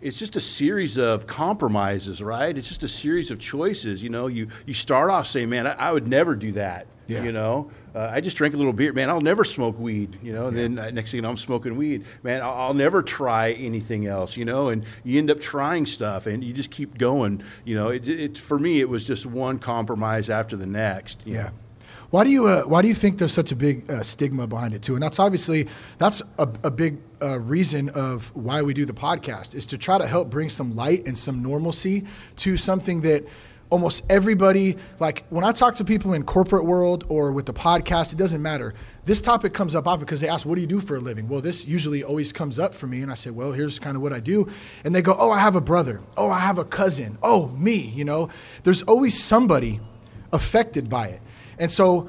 it's 0.00 0.18
just 0.18 0.36
a 0.36 0.40
series 0.40 0.96
of 0.96 1.26
compromises, 1.26 2.22
right? 2.22 2.56
It's 2.56 2.68
just 2.68 2.82
a 2.82 2.88
series 2.88 3.30
of 3.30 3.38
choices. 3.38 4.02
You 4.02 4.10
know, 4.10 4.26
you 4.26 4.48
you 4.66 4.74
start 4.74 5.10
off 5.10 5.26
saying, 5.26 5.48
"Man, 5.48 5.68
I, 5.68 5.74
I 5.74 5.92
would 5.92 6.08
never 6.08 6.34
do 6.34 6.52
that." 6.52 6.88
Yeah. 7.08 7.24
You 7.24 7.32
know, 7.32 7.70
uh, 7.94 8.10
I 8.12 8.20
just 8.20 8.36
drank 8.36 8.54
a 8.54 8.58
little 8.58 8.72
beer. 8.72 8.92
Man, 8.92 9.08
I'll 9.08 9.22
never 9.22 9.42
smoke 9.42 9.78
weed. 9.78 10.18
You 10.22 10.34
know, 10.34 10.50
then 10.50 10.78
uh, 10.78 10.90
next 10.90 11.10
thing 11.10 11.18
you 11.18 11.22
know, 11.22 11.30
I'm 11.30 11.38
smoking 11.38 11.76
weed. 11.76 12.04
Man, 12.22 12.42
I'll, 12.42 12.52
I'll 12.52 12.74
never 12.74 13.02
try 13.02 13.52
anything 13.52 14.06
else. 14.06 14.36
You 14.36 14.44
know, 14.44 14.68
and 14.68 14.84
you 15.04 15.18
end 15.18 15.30
up 15.30 15.40
trying 15.40 15.86
stuff, 15.86 16.26
and 16.26 16.44
you 16.44 16.52
just 16.52 16.70
keep 16.70 16.98
going. 16.98 17.42
You 17.64 17.76
know, 17.76 17.88
it, 17.88 18.06
it's 18.06 18.38
for 18.38 18.58
me, 18.58 18.80
it 18.80 18.88
was 18.88 19.06
just 19.06 19.24
one 19.24 19.58
compromise 19.58 20.28
after 20.28 20.54
the 20.54 20.66
next. 20.66 21.22
Yeah. 21.24 21.44
know. 21.44 21.50
Why 22.10 22.24
do 22.24 22.30
you 22.30 22.46
uh, 22.46 22.62
Why 22.62 22.80
do 22.80 22.88
you 22.88 22.94
think 22.94 23.18
there's 23.18 23.34
such 23.34 23.52
a 23.52 23.56
big 23.56 23.90
uh, 23.90 24.02
stigma 24.02 24.46
behind 24.46 24.72
it 24.72 24.82
too? 24.82 24.94
And 24.94 25.02
that's 25.02 25.18
obviously 25.18 25.68
that's 25.98 26.22
a, 26.38 26.48
a 26.62 26.70
big 26.70 26.98
uh, 27.20 27.38
reason 27.40 27.90
of 27.90 28.34
why 28.34 28.62
we 28.62 28.72
do 28.72 28.86
the 28.86 28.94
podcast 28.94 29.54
is 29.54 29.66
to 29.66 29.78
try 29.78 29.98
to 29.98 30.06
help 30.06 30.30
bring 30.30 30.48
some 30.48 30.74
light 30.74 31.06
and 31.06 31.18
some 31.18 31.42
normalcy 31.42 32.06
to 32.36 32.56
something 32.56 33.02
that 33.02 33.26
almost 33.70 34.04
everybody 34.08 34.76
like 34.98 35.24
when 35.30 35.44
I 35.44 35.52
talk 35.52 35.74
to 35.76 35.84
people 35.84 36.14
in 36.14 36.22
corporate 36.22 36.64
world 36.64 37.04
or 37.08 37.32
with 37.32 37.46
the 37.46 37.52
podcast, 37.52 38.12
it 38.12 38.16
doesn't 38.16 38.42
matter. 38.42 38.74
This 39.04 39.20
topic 39.20 39.52
comes 39.52 39.74
up 39.74 39.86
often 39.86 40.00
because 40.00 40.20
they 40.20 40.28
ask, 40.28 40.46
"What 40.46 40.56
do 40.56 40.60
you 40.60 40.66
do 40.66 40.80
for 40.80 40.96
a 40.96 41.00
living?" 41.00 41.28
Well, 41.28 41.40
this 41.40 41.66
usually 41.66 42.02
always 42.02 42.32
comes 42.32 42.58
up 42.58 42.74
for 42.74 42.86
me, 42.86 43.02
and 43.02 43.10
I 43.10 43.14
say, 43.14 43.30
"Well, 43.30 43.52
here's 43.52 43.78
kind 43.78 43.96
of 43.96 44.02
what 44.02 44.12
I 44.12 44.20
do," 44.20 44.48
and 44.84 44.94
they 44.94 45.02
go, 45.02 45.16
"Oh, 45.18 45.30
I 45.30 45.40
have 45.40 45.56
a 45.56 45.60
brother. 45.60 46.00
Oh, 46.16 46.30
I 46.30 46.40
have 46.40 46.58
a 46.58 46.64
cousin. 46.64 47.18
Oh, 47.22 47.48
me." 47.48 47.92
You 47.94 48.04
know, 48.04 48.28
there's 48.64 48.82
always 48.82 49.22
somebody 49.22 49.80
affected 50.32 50.88
by 50.88 51.08
it. 51.08 51.20
And 51.58 51.70
so, 51.70 52.08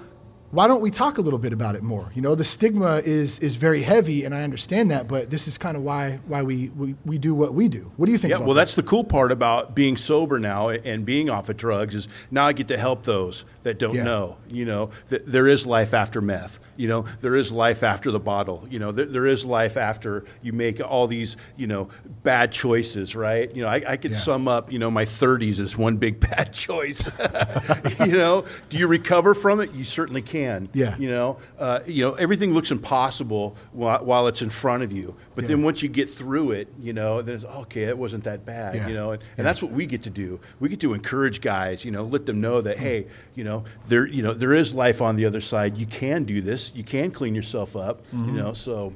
why 0.51 0.67
don't 0.67 0.81
we 0.81 0.89
talk 0.89 1.17
a 1.17 1.21
little 1.21 1.39
bit 1.39 1.53
about 1.53 1.75
it 1.75 1.83
more? 1.83 2.11
You 2.15 2.21
know, 2.21 2.33
the 2.35 2.43
stigma 2.43 3.01
is 3.05 3.39
is 3.39 3.55
very 3.55 3.81
heavy, 3.83 4.23
and 4.23 4.33
I 4.33 4.43
understand 4.43 4.89
that, 4.91 5.07
but 5.07 5.29
this 5.29 5.47
is 5.47 5.57
kind 5.57 5.77
of 5.77 5.83
why 5.83 6.19
why 6.27 6.41
we, 6.41 6.69
we, 6.69 6.95
we 7.05 7.17
do 7.17 7.35
what 7.35 7.53
we 7.53 7.67
do. 7.67 7.91
What 7.97 8.07
do 8.07 8.11
you 8.11 8.17
think? 8.17 8.31
Yeah, 8.31 8.37
about 8.37 8.47
well, 8.47 8.55
that? 8.55 8.61
that's 8.61 8.75
the 8.75 8.83
cool 8.83 9.03
part 9.03 9.31
about 9.31 9.75
being 9.75 9.95
sober 9.97 10.39
now 10.39 10.69
and 10.69 11.05
being 11.05 11.29
off 11.29 11.49
of 11.49 11.57
drugs 11.57 11.93
is 11.95 12.07
now 12.31 12.47
I 12.47 12.53
get 12.53 12.67
to 12.69 12.77
help 12.77 13.03
those 13.03 13.45
that 13.63 13.77
don't 13.77 13.95
Yeah. 13.95 14.03
know. 14.03 14.37
You 14.49 14.65
know, 14.65 14.89
th- 15.09 15.23
there 15.25 15.47
is 15.47 15.65
life 15.67 15.93
after 15.93 16.21
meth. 16.21 16.59
You 16.79 16.87
know, 16.87 17.05
there 17.19 17.35
is 17.35 17.51
life 17.51 17.83
after 17.83 18.09
the 18.09 18.21
bottle. 18.21 18.65
You 18.69 18.79
know, 18.79 18.93
th- 18.93 19.09
there 19.09 19.27
is 19.27 19.45
life 19.45 19.75
after 19.75 20.23
you 20.41 20.53
make 20.53 20.79
all 20.79 21.07
these, 21.07 21.35
you 21.57 21.67
know, 21.67 21.89
bad 22.23 22.53
choices, 22.53 23.17
right? 23.17 23.53
You 23.53 23.63
know, 23.63 23.67
I, 23.67 23.83
I 23.85 23.97
could 23.97 24.11
Yeah. 24.11 24.17
sum 24.17 24.47
up, 24.47 24.71
you 24.71 24.79
know, 24.79 24.89
my 24.89 25.03
30s 25.03 25.59
as 25.59 25.77
one 25.77 25.97
big 25.97 26.19
bad 26.29 26.53
choice. 26.53 27.05
you 27.99 28.13
know, 28.17 28.45
do 28.69 28.77
you 28.77 28.87
recover 28.87 29.33
from 29.33 29.59
it? 29.59 29.73
You 29.73 29.83
certainly 29.83 30.21
can. 30.21 30.69
Yeah. 30.73 30.95
You 30.97 31.09
know, 31.11 31.37
uh, 31.59 31.81
you 31.85 32.03
know, 32.05 32.13
everything 32.13 32.53
looks 32.53 32.71
impossible 32.71 33.57
while, 33.73 34.05
while 34.05 34.27
it's 34.27 34.41
in 34.41 34.49
front 34.49 34.83
of 34.83 34.93
you. 34.93 35.15
But 35.35 35.47
then 35.47 35.63
once 35.63 35.81
you 35.83 35.89
get 35.89 36.09
through 36.09 36.51
it, 36.51 36.67
you 36.81 36.91
know, 36.93 37.21
then 37.21 37.35
it's 37.35 37.45
okay. 37.45 37.83
It 37.83 37.97
wasn't 37.97 38.23
that 38.25 38.45
bad. 38.45 38.75
Yeah. 38.75 38.87
You 38.87 38.93
know, 38.93 39.11
and, 39.11 39.21
Yeah. 39.21 39.27
and 39.39 39.47
that's 39.47 39.61
what 39.61 39.71
we 39.71 39.85
get 39.85 40.03
to 40.03 40.09
do. 40.09 40.39
We 40.61 40.69
get 40.69 40.79
to 40.81 40.93
encourage 40.93 41.41
guys. 41.41 41.83
You 41.83 41.91
know, 41.91 42.03
let 42.03 42.25
them 42.25 42.39
know 42.41 42.61
that 42.61 42.77
hey, 42.77 43.07
you 43.35 43.43
know, 43.43 43.65
there, 43.87 44.05
you 44.07 44.23
know, 44.23 44.33
there 44.33 44.53
is 44.53 44.73
life 44.73 45.01
on 45.01 45.17
the 45.17 45.25
other 45.25 45.41
side. 45.41 45.77
You 45.77 45.85
can 45.85 46.23
do 46.23 46.41
this. 46.41 46.68
You 46.75 46.83
can 46.83 47.11
clean 47.11 47.35
yourself 47.35 47.75
up. 47.75 48.05
Mm-hmm. 48.07 48.29
You 48.29 48.41
know, 48.41 48.53
so 48.53 48.93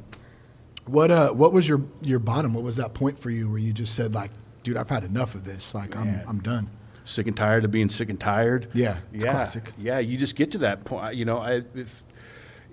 what 0.86 1.12
uh 1.12 1.32
what 1.32 1.54
was 1.54 1.68
your 1.68 1.82
your 2.02 2.20
bottom? 2.20 2.54
What 2.54 2.64
was 2.64 2.78
that 2.78 2.94
point 2.94 3.20
for 3.20 3.30
you 3.30 3.50
where 3.50 3.60
you 3.60 3.74
just 3.74 3.96
said 3.96 4.14
like, 4.14 4.32
dude, 4.64 4.78
I've 4.78 4.90
had 4.90 5.04
enough 5.04 5.36
of 5.36 5.44
this. 5.44 5.74
Like, 5.74 5.96
I'm 5.96 6.22
I'm 6.28 6.40
done. 6.40 6.70
sick 7.06 7.28
and 7.28 7.36
tired 7.36 7.66
of 7.66 7.72
being 7.72 7.90
sick 7.90 8.10
and 8.10 8.20
tired. 8.20 8.70
Yeah, 8.74 8.98
it's 9.14 9.24
yeah, 9.24 9.32
classic. 9.32 9.74
Yeah, 9.78 10.00
you 10.00 10.18
just 10.18 10.36
get 10.36 10.52
to 10.52 10.58
that 10.60 10.86
point. 10.86 11.16
You 11.16 11.26
know, 11.26 11.38
I. 11.38 11.64
If, 11.76 12.04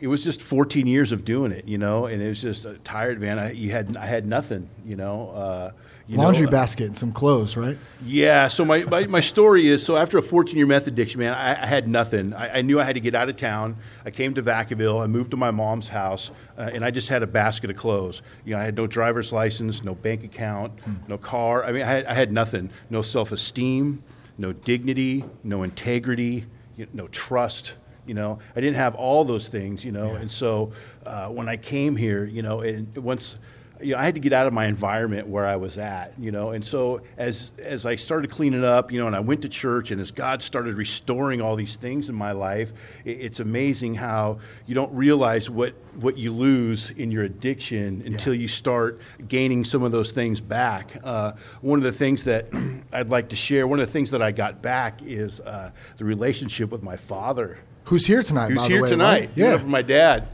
it 0.00 0.06
was 0.06 0.24
just 0.24 0.40
14 0.40 0.86
years 0.86 1.12
of 1.12 1.24
doing 1.26 1.52
it, 1.52 1.68
you 1.68 1.76
know, 1.76 2.06
and 2.06 2.22
it 2.22 2.28
was 2.28 2.40
just 2.40 2.64
uh, 2.64 2.72
tired, 2.84 3.20
man. 3.20 3.38
I, 3.38 3.52
you 3.52 3.70
had, 3.70 3.98
I 3.98 4.06
had 4.06 4.26
nothing, 4.26 4.70
you 4.84 4.96
know. 4.96 5.28
Uh, 5.28 5.72
you 6.10 6.16
Laundry 6.16 6.46
know, 6.46 6.50
basket 6.50 6.86
and 6.86 6.98
some 6.98 7.12
clothes, 7.12 7.56
right? 7.56 7.78
Yeah. 8.04 8.48
So 8.48 8.64
my, 8.64 8.82
my, 8.82 9.06
my 9.06 9.20
story 9.20 9.68
is 9.68 9.86
so 9.86 9.96
after 9.96 10.18
a 10.18 10.22
14 10.22 10.56
year 10.56 10.66
meth 10.66 10.88
addiction, 10.88 11.20
man, 11.20 11.32
I, 11.32 11.62
I 11.62 11.66
had 11.66 11.86
nothing. 11.86 12.34
I, 12.34 12.58
I 12.58 12.62
knew 12.62 12.80
I 12.80 12.82
had 12.82 12.96
to 12.96 13.00
get 13.00 13.14
out 13.14 13.28
of 13.28 13.36
town. 13.36 13.76
I 14.04 14.10
came 14.10 14.34
to 14.34 14.42
Vacaville. 14.42 15.00
I 15.00 15.06
moved 15.06 15.30
to 15.30 15.36
my 15.36 15.52
mom's 15.52 15.88
house, 15.88 16.32
uh, 16.58 16.62
and 16.72 16.84
I 16.84 16.90
just 16.90 17.08
had 17.08 17.22
a 17.22 17.28
basket 17.28 17.70
of 17.70 17.76
clothes. 17.76 18.22
You 18.44 18.54
know, 18.54 18.60
I 18.60 18.64
had 18.64 18.74
no 18.74 18.88
driver's 18.88 19.30
license, 19.30 19.84
no 19.84 19.94
bank 19.94 20.24
account, 20.24 20.72
no 21.06 21.16
car. 21.16 21.64
I 21.64 21.70
mean, 21.70 21.82
I 21.82 21.86
had, 21.86 22.06
I 22.06 22.14
had 22.14 22.32
nothing. 22.32 22.70
No 22.90 23.02
self 23.02 23.30
esteem, 23.30 24.02
no 24.36 24.52
dignity, 24.52 25.24
no 25.44 25.62
integrity, 25.62 26.44
you 26.76 26.88
no 26.92 27.06
trust. 27.06 27.74
You 28.04 28.14
know, 28.14 28.40
I 28.56 28.60
didn't 28.60 28.76
have 28.76 28.96
all 28.96 29.24
those 29.24 29.46
things. 29.46 29.84
You 29.84 29.92
know, 29.92 30.16
and 30.16 30.28
so 30.28 30.72
uh, 31.06 31.28
when 31.28 31.48
I 31.48 31.56
came 31.56 31.94
here, 31.94 32.24
you 32.24 32.42
know, 32.42 32.62
and 32.62 32.96
once 32.98 33.38
you 33.82 33.94
know, 33.94 33.98
I 34.00 34.04
had 34.04 34.14
to 34.14 34.20
get 34.20 34.32
out 34.32 34.46
of 34.46 34.52
my 34.52 34.66
environment 34.66 35.26
where 35.28 35.46
I 35.46 35.56
was 35.56 35.78
at, 35.78 36.14
you 36.18 36.30
know, 36.30 36.50
and 36.50 36.64
so 36.64 37.02
as 37.16 37.52
as 37.58 37.86
I 37.86 37.96
started 37.96 38.30
cleaning 38.30 38.64
up, 38.64 38.92
you 38.92 39.00
know, 39.00 39.06
and 39.06 39.16
I 39.16 39.20
went 39.20 39.42
to 39.42 39.48
church, 39.48 39.90
and 39.90 40.00
as 40.00 40.10
God 40.10 40.42
started 40.42 40.74
restoring 40.76 41.40
all 41.40 41.56
these 41.56 41.76
things 41.76 42.08
in 42.08 42.14
my 42.14 42.32
life, 42.32 42.72
it, 43.04 43.20
it's 43.20 43.40
amazing 43.40 43.94
how 43.94 44.38
you 44.66 44.74
don't 44.74 44.92
realize 44.92 45.48
what 45.48 45.74
what 45.94 46.18
you 46.18 46.32
lose 46.32 46.90
in 46.90 47.10
your 47.10 47.24
addiction 47.24 48.02
until 48.06 48.34
you 48.34 48.48
start 48.48 49.00
gaining 49.26 49.64
some 49.64 49.82
of 49.82 49.92
those 49.92 50.12
things 50.12 50.40
back. 50.40 50.96
Uh, 51.02 51.32
one 51.60 51.78
of 51.78 51.84
the 51.84 51.92
things 51.92 52.24
that 52.24 52.46
I'd 52.92 53.08
like 53.10 53.30
to 53.30 53.36
share, 53.36 53.66
one 53.66 53.80
of 53.80 53.86
the 53.86 53.92
things 53.92 54.10
that 54.10 54.22
I 54.22 54.32
got 54.32 54.62
back 54.62 55.02
is 55.02 55.40
uh, 55.40 55.70
the 55.96 56.04
relationship 56.04 56.70
with 56.70 56.82
my 56.82 56.96
father. 56.96 57.58
Who's 57.84 58.06
here 58.06 58.22
tonight? 58.22 58.52
Who's 58.52 58.64
here 58.66 58.82
way, 58.82 58.88
tonight? 58.88 59.20
Right? 59.20 59.30
Yeah. 59.34 59.58
for 59.58 59.66
my 59.66 59.82
dad. 59.82 60.28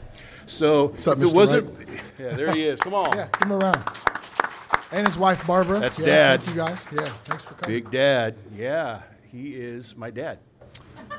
So 0.47 0.87
up, 1.05 1.17
if 1.17 1.23
it 1.23 1.33
wasn't, 1.33 1.89
yeah, 2.17 2.33
there 2.35 2.51
he 2.51 2.63
is. 2.63 2.79
Come 2.79 2.93
on. 2.93 3.15
Yeah, 3.15 3.27
give 3.33 3.41
him 3.43 3.51
a 3.51 3.57
round. 3.57 3.83
And 4.91 5.05
his 5.05 5.17
wife 5.17 5.45
Barbara. 5.45 5.79
That's 5.79 5.99
yeah, 5.99 6.05
Dad. 6.05 6.41
Thank 6.41 6.55
you 6.55 6.61
guys. 6.61 6.87
Yeah, 6.91 7.09
thanks 7.25 7.45
for 7.45 7.53
coming. 7.55 7.83
Big 7.83 7.91
Dad. 7.91 8.35
Yeah, 8.55 9.01
he 9.31 9.55
is 9.55 9.95
my 9.95 10.09
dad. 10.09 10.39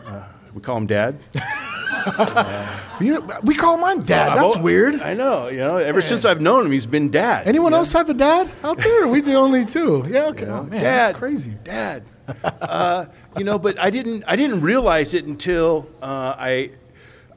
Uh, 0.07 0.25
we 0.55 0.61
call 0.61 0.79
him 0.79 0.87
Dad. 0.87 1.19
You 3.01 3.29
we 3.43 3.55
call 3.55 3.75
him 3.75 3.81
mine 3.81 4.03
Dad. 4.03 4.37
That's 4.37 4.57
weird. 4.57 5.01
I 5.01 5.15
know. 5.15 5.49
You 5.49 5.59
know, 5.59 5.77
ever 5.77 6.03
since 6.03 6.25
I've 6.25 6.41
known 6.41 6.67
him, 6.67 6.73
he's 6.73 6.87
been 6.87 7.11
Dad. 7.11 7.47
Anyone 7.47 7.73
know? 7.73 7.79
else 7.79 7.93
have 7.93 8.09
a 8.11 8.15
dad 8.15 8.51
out 8.65 8.79
there? 8.79 9.07
We 9.09 9.21
the 9.21 9.35
only 9.35 9.65
two. 9.65 10.05
Yeah. 10.09 10.27
Okay. 10.27 10.47
Oh, 10.47 10.63
man, 10.63 10.71
Dad, 10.71 10.83
that's 10.83 11.19
crazy. 11.19 11.57
Dad. 11.63 12.05
uh, 12.45 13.07
you 13.37 13.45
know, 13.45 13.59
but 13.59 13.79
I 13.79 13.91
didn't. 13.91 14.25
I 14.27 14.37
didn't 14.37 14.61
realize 14.61 15.15
it 15.15 15.25
until 15.27 15.89
uh, 16.03 16.35
I. 16.39 16.71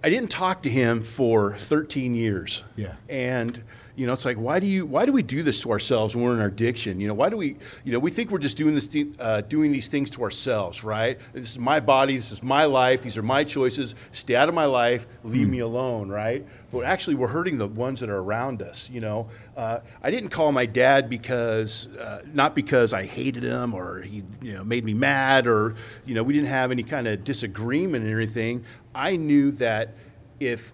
I 0.04 0.10
didn't 0.10 0.32
talk 0.32 0.64
to 0.64 0.70
him 0.70 1.04
for 1.04 1.58
13 1.58 2.16
years. 2.16 2.64
Yeah. 2.76 2.96
And 3.08 3.62
you 4.02 4.08
know, 4.08 4.14
it's 4.14 4.26
like 4.26 4.38
why 4.38 4.60
do 4.60 4.66
you 4.66 4.88
why 4.88 5.06
do 5.06 5.12
we 5.12 5.22
do 5.22 5.44
this 5.44 5.62
to 5.62 5.70
ourselves 5.70 6.16
when 6.16 6.26
we're 6.26 6.34
in 6.34 6.40
our 6.40 6.48
addiction? 6.48 7.00
You 7.00 7.08
know, 7.08 7.14
why 7.14 7.30
do 7.30 7.38
we 7.38 7.56
you 7.84 7.92
know 7.92 8.00
we 8.00 8.10
think 8.10 8.32
we're 8.32 8.40
just 8.40 8.58
doing 8.58 8.74
this 8.74 8.90
uh, 9.20 9.42
doing 9.42 9.72
these 9.72 9.90
things 9.90 10.10
to 10.12 10.24
ourselves, 10.24 10.84
right? 10.84 11.20
This 11.34 11.52
is 11.52 11.60
my 11.60 11.80
body, 11.80 12.16
this 12.16 12.32
is 12.32 12.42
my 12.42 12.66
life, 12.66 13.04
these 13.04 13.16
are 13.16 13.22
my 13.22 13.44
choices. 13.44 13.94
Stay 14.12 14.36
out 14.36 14.50
of 14.50 14.56
my 14.56 14.66
life, 14.66 15.06
leave 15.24 15.46
mm. 15.46 15.52
me 15.52 15.60
alone, 15.60 16.10
right? 16.10 16.44
But 16.72 16.86
actually, 16.86 17.14
we're 17.14 17.28
hurting 17.28 17.60
the 17.60 17.68
ones 17.68 18.00
that 18.00 18.10
are 18.10 18.18
around 18.18 18.64
us. 18.64 18.90
You 18.92 19.02
know, 19.02 19.30
uh, 19.56 19.82
I 20.02 20.10
didn't 20.10 20.30
call 20.30 20.52
my 20.52 20.66
dad 20.66 21.08
because 21.08 21.86
uh, 22.00 22.24
not 22.34 22.56
because 22.56 22.94
I 22.94 23.06
hated 23.06 23.44
him 23.44 23.76
or 23.76 24.02
he 24.02 24.24
you 24.42 24.54
know 24.54 24.64
made 24.64 24.84
me 24.84 24.96
mad 24.96 25.46
or 25.46 25.76
you 26.08 26.16
know 26.16 26.24
we 26.24 26.34
didn't 26.34 26.50
have 26.50 26.72
any 26.72 26.82
kind 26.82 27.08
of 27.08 27.24
disagreement 27.24 28.04
or 28.04 28.18
anything. 28.20 28.66
I 28.96 29.16
knew 29.16 29.52
that 29.52 29.94
if 30.40 30.74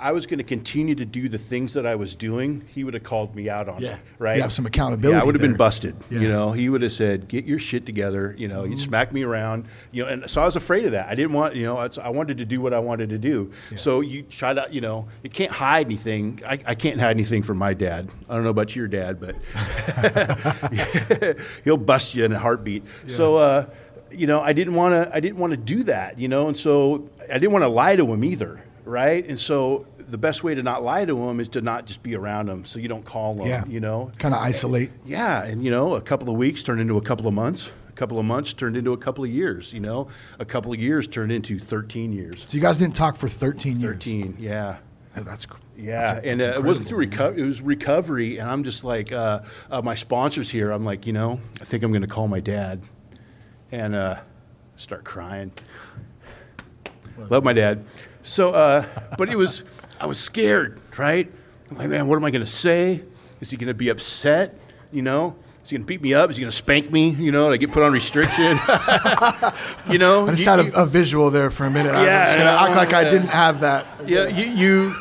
I 0.00 0.12
was 0.12 0.26
going 0.26 0.38
to 0.38 0.44
continue 0.44 0.94
to 0.94 1.04
do 1.04 1.28
the 1.28 1.38
things 1.38 1.74
that 1.74 1.86
I 1.86 1.94
was 1.94 2.14
doing, 2.14 2.64
he 2.68 2.84
would 2.84 2.94
have 2.94 3.02
called 3.02 3.34
me 3.34 3.50
out 3.50 3.68
on 3.68 3.82
yeah. 3.82 3.94
it. 3.94 4.00
Right? 4.18 4.36
You 4.36 4.42
have 4.42 4.52
some 4.52 4.66
accountability. 4.66 5.16
Yeah, 5.16 5.22
I 5.22 5.24
would 5.24 5.34
have 5.34 5.42
there. 5.42 5.50
been 5.50 5.56
busted. 5.56 5.96
Yeah. 6.10 6.20
You 6.20 6.28
know, 6.28 6.52
he 6.52 6.68
would 6.68 6.82
have 6.82 6.92
said, 6.92 7.28
"Get 7.28 7.44
your 7.44 7.58
shit 7.58 7.84
together." 7.84 8.34
You 8.38 8.48
know, 8.48 8.62
mm-hmm. 8.62 8.72
you 8.72 8.78
smack 8.78 9.12
me 9.12 9.22
around. 9.22 9.66
You 9.92 10.04
know, 10.04 10.10
and 10.10 10.30
so 10.30 10.42
I 10.42 10.44
was 10.44 10.56
afraid 10.56 10.84
of 10.84 10.92
that. 10.92 11.08
I 11.08 11.14
didn't 11.14 11.32
want. 11.32 11.56
You 11.56 11.64
know, 11.64 11.76
I 11.76 12.08
wanted 12.10 12.38
to 12.38 12.44
do 12.44 12.60
what 12.60 12.72
I 12.72 12.78
wanted 12.78 13.10
to 13.10 13.18
do. 13.18 13.52
Yeah. 13.70 13.76
So 13.76 14.00
you 14.00 14.22
try 14.22 14.54
to. 14.54 14.68
You 14.70 14.80
know, 14.80 15.08
you 15.22 15.30
can't 15.30 15.52
hide 15.52 15.86
anything. 15.86 16.42
I, 16.46 16.58
I, 16.66 16.74
can't 16.74 17.00
hide 17.00 17.10
anything 17.10 17.42
from 17.42 17.58
my 17.58 17.74
dad. 17.74 18.08
I 18.28 18.34
don't 18.34 18.44
know 18.44 18.50
about 18.50 18.76
your 18.76 18.88
dad, 18.88 19.20
but 19.20 19.36
he'll 21.64 21.76
bust 21.76 22.14
you 22.14 22.24
in 22.24 22.32
a 22.32 22.38
heartbeat. 22.38 22.84
So. 23.08 23.36
Uh, 23.36 23.66
you 24.10 24.26
know, 24.26 24.40
I 24.40 24.54
didn't 24.54 24.74
want 24.74 24.94
to. 24.94 25.14
I 25.14 25.20
didn't 25.20 25.36
want 25.36 25.50
to 25.50 25.58
do 25.58 25.82
that. 25.82 26.18
You 26.18 26.28
know, 26.28 26.48
and 26.48 26.56
so 26.56 27.10
I 27.30 27.34
didn't 27.34 27.52
want 27.52 27.64
to 27.64 27.68
lie 27.68 27.94
to 27.94 28.06
him 28.06 28.24
either 28.24 28.62
right? 28.88 29.24
And 29.28 29.38
so 29.38 29.86
the 29.98 30.18
best 30.18 30.42
way 30.42 30.54
to 30.54 30.62
not 30.62 30.82
lie 30.82 31.04
to 31.04 31.14
them 31.14 31.38
is 31.40 31.48
to 31.50 31.60
not 31.60 31.86
just 31.86 32.02
be 32.02 32.16
around 32.16 32.46
them, 32.46 32.64
so 32.64 32.78
you 32.78 32.88
don't 32.88 33.04
call 33.04 33.34
them. 33.34 33.46
Yeah. 33.46 33.64
You 33.66 33.80
know, 33.80 34.10
kind 34.18 34.34
of 34.34 34.40
isolate. 34.40 34.90
Yeah, 35.04 35.44
and 35.44 35.62
you 35.62 35.70
know, 35.70 35.94
a 35.94 36.00
couple 36.00 36.30
of 36.30 36.36
weeks 36.36 36.62
turned 36.62 36.80
into 36.80 36.96
a 36.96 37.02
couple 37.02 37.28
of 37.28 37.34
months. 37.34 37.70
A 37.88 37.92
couple 37.92 38.18
of 38.18 38.24
months 38.24 38.54
turned 38.54 38.76
into 38.76 38.92
a 38.92 38.96
couple 38.96 39.24
of 39.24 39.30
years. 39.30 39.72
You 39.72 39.80
know, 39.80 40.08
a 40.38 40.44
couple 40.44 40.72
of 40.72 40.80
years 40.80 41.06
turned 41.06 41.30
into 41.32 41.58
thirteen 41.58 42.12
years. 42.12 42.46
So 42.48 42.56
you 42.56 42.60
guys 42.60 42.78
didn't 42.78 42.96
talk 42.96 43.16
for 43.16 43.28
thirteen 43.28 43.78
years. 43.78 43.92
Thirteen, 43.92 44.36
yeah. 44.38 44.78
Oh, 45.16 45.22
that's 45.22 45.46
yeah, 45.76 46.14
that's, 46.14 46.26
and 46.26 46.40
that's 46.40 46.56
uh, 46.56 46.60
it 46.60 46.64
wasn't 46.64 46.88
through 46.88 46.98
recovery. 46.98 47.42
It 47.42 47.44
was 47.44 47.60
recovery, 47.60 48.38
and 48.38 48.48
I'm 48.48 48.62
just 48.62 48.84
like, 48.84 49.12
uh, 49.12 49.40
uh, 49.70 49.82
my 49.82 49.94
sponsors 49.94 50.48
here. 50.48 50.70
I'm 50.70 50.84
like, 50.84 51.06
you 51.06 51.12
know, 51.12 51.40
I 51.60 51.64
think 51.64 51.82
I'm 51.82 51.90
going 51.90 52.02
to 52.02 52.08
call 52.08 52.28
my 52.28 52.40
dad, 52.40 52.82
and 53.72 53.94
uh, 53.94 54.20
start 54.76 55.04
crying. 55.04 55.52
Love 57.30 57.42
my 57.42 57.52
dad. 57.52 57.84
So, 58.28 58.50
uh, 58.50 58.84
but 59.16 59.30
it 59.30 59.38
was, 59.38 59.64
I 59.98 60.04
was 60.04 60.20
scared, 60.20 60.78
right? 60.98 61.32
I'm 61.70 61.78
like, 61.78 61.88
man, 61.88 62.08
what 62.08 62.16
am 62.16 62.26
I 62.26 62.30
going 62.30 62.44
to 62.44 62.50
say? 62.50 63.02
Is 63.40 63.48
he 63.48 63.56
going 63.56 63.68
to 63.68 63.74
be 63.74 63.88
upset? 63.88 64.54
You 64.92 65.00
know, 65.00 65.34
is 65.68 65.72
he 65.72 65.76
going 65.76 65.84
to 65.84 65.86
beat 65.86 66.00
me 66.00 66.14
up? 66.14 66.30
Is 66.30 66.36
he 66.38 66.40
going 66.40 66.50
to 66.50 66.56
spank 66.56 66.90
me? 66.90 67.10
You 67.10 67.30
know, 67.30 67.52
I 67.52 67.58
get 67.58 67.72
put 67.72 67.82
on 67.82 67.92
restriction. 67.92 68.42
you 69.90 69.98
know, 69.98 70.26
I 70.26 70.30
just 70.30 70.42
you, 70.42 70.48
had 70.48 70.60
a, 70.60 70.82
a, 70.84 70.86
visual 70.86 71.30
there 71.30 71.50
for 71.50 71.64
a 71.64 71.70
minute. 71.70 71.92
Yeah, 71.92 71.98
I 71.98 72.24
was 72.24 72.34
going 72.36 72.46
to 72.46 72.52
act 72.52 72.74
like 72.74 72.92
I 72.94 73.04
didn't 73.04 73.28
have 73.28 73.60
that. 73.60 73.86
Yeah, 74.06 74.28
you, 74.28 74.46
you 74.46 74.94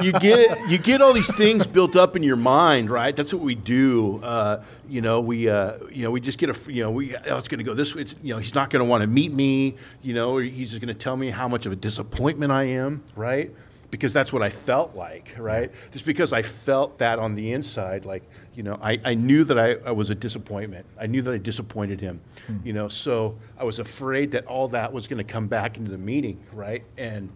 you 0.00 0.12
get 0.12 0.70
you 0.70 0.78
get 0.78 1.02
all 1.02 1.12
these 1.12 1.34
things 1.34 1.66
built 1.66 1.96
up 1.96 2.14
in 2.14 2.22
your 2.22 2.36
mind, 2.36 2.90
right? 2.90 3.16
That's 3.16 3.34
what 3.34 3.42
we 3.42 3.56
do. 3.56 4.20
Uh, 4.22 4.62
you 4.88 5.00
know, 5.00 5.20
we 5.20 5.48
uh, 5.48 5.78
you 5.90 6.04
know 6.04 6.12
we 6.12 6.20
just 6.20 6.38
get 6.38 6.48
a 6.48 6.72
you 6.72 6.84
know 6.84 6.92
we 6.92 7.16
oh, 7.16 7.36
it's 7.36 7.48
going 7.48 7.58
to 7.58 7.64
go 7.64 7.74
this 7.74 7.96
way. 7.96 8.02
It's, 8.02 8.14
you 8.22 8.34
know, 8.34 8.38
he's 8.38 8.54
not 8.54 8.70
going 8.70 8.84
to 8.84 8.88
want 8.88 9.00
to 9.00 9.08
meet 9.08 9.32
me. 9.32 9.74
You 10.00 10.14
know, 10.14 10.36
he's 10.36 10.70
just 10.70 10.80
going 10.80 10.94
to 10.94 10.98
tell 10.98 11.16
me 11.16 11.30
how 11.30 11.48
much 11.48 11.66
of 11.66 11.72
a 11.72 11.76
disappointment 11.76 12.52
I 12.52 12.64
am, 12.64 13.02
right? 13.16 13.50
Because 13.94 14.12
that's 14.12 14.32
what 14.32 14.42
I 14.42 14.50
felt 14.50 14.96
like, 14.96 15.32
right? 15.38 15.70
Just 15.92 16.04
because 16.04 16.32
I 16.32 16.42
felt 16.42 16.98
that 16.98 17.20
on 17.20 17.36
the 17.36 17.52
inside, 17.52 18.04
like 18.04 18.24
you 18.56 18.64
know, 18.64 18.76
I, 18.82 19.00
I 19.04 19.14
knew 19.14 19.44
that 19.44 19.56
I, 19.56 19.76
I 19.86 19.92
was 19.92 20.10
a 20.10 20.16
disappointment. 20.16 20.84
I 20.98 21.06
knew 21.06 21.22
that 21.22 21.32
I 21.32 21.38
disappointed 21.38 22.00
him. 22.00 22.20
Hmm. 22.48 22.56
You 22.64 22.72
know, 22.72 22.88
so 22.88 23.38
I 23.56 23.62
was 23.62 23.78
afraid 23.78 24.32
that 24.32 24.46
all 24.46 24.66
that 24.68 24.92
was 24.92 25.06
going 25.06 25.24
to 25.24 25.32
come 25.32 25.46
back 25.46 25.76
into 25.76 25.92
the 25.92 25.98
meeting, 25.98 26.44
right? 26.52 26.82
And 26.98 27.30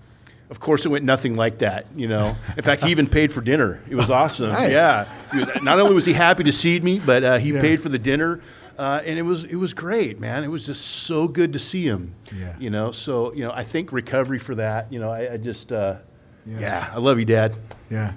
of 0.51 0.59
course, 0.59 0.85
it 0.85 0.89
went 0.89 1.05
nothing 1.05 1.35
like 1.35 1.59
that. 1.59 1.87
You 1.95 2.09
know, 2.09 2.35
in 2.57 2.63
fact, 2.65 2.83
he 2.83 2.91
even 2.91 3.07
paid 3.19 3.33
for 3.33 3.41
dinner. 3.41 3.81
It 3.89 3.95
was 3.95 4.11
awesome. 4.11 4.51
nice. 4.51 4.73
Yeah, 4.73 5.09
was, 5.33 5.63
not 5.63 5.79
only 5.79 5.95
was 5.95 6.07
he 6.07 6.13
happy 6.13 6.43
to 6.43 6.53
see 6.53 6.81
me, 6.81 6.99
but 6.99 7.23
uh, 7.23 7.39
he 7.39 7.53
yeah. 7.53 7.61
paid 7.61 7.81
for 7.81 7.89
the 7.89 7.99
dinner, 8.01 8.41
uh, 8.79 9.03
and 9.05 9.19
it 9.19 9.23
was 9.23 9.45
it 9.45 9.57
was 9.57 9.75
great, 9.75 10.21
man. 10.21 10.45
It 10.45 10.49
was 10.49 10.65
just 10.65 10.85
so 10.85 11.29
good 11.29 11.53
to 11.53 11.59
see 11.59 11.85
him. 11.85 12.15
Yeah. 12.35 12.55
You 12.59 12.71
know, 12.71 12.91
so 12.93 13.33
you 13.35 13.45
know, 13.45 13.53
I 13.53 13.65
think 13.65 13.93
recovery 13.93 14.39
for 14.39 14.55
that. 14.55 14.93
You 14.93 15.01
know, 15.01 15.11
I, 15.11 15.35
I 15.35 15.37
just, 15.37 15.73
uh, 15.73 15.97
yeah. 16.49 16.61
yeah. 16.61 16.91
I 16.93 16.99
love 16.99 17.19
you, 17.19 17.25
Dad. 17.25 17.57
Yeah. 17.91 18.13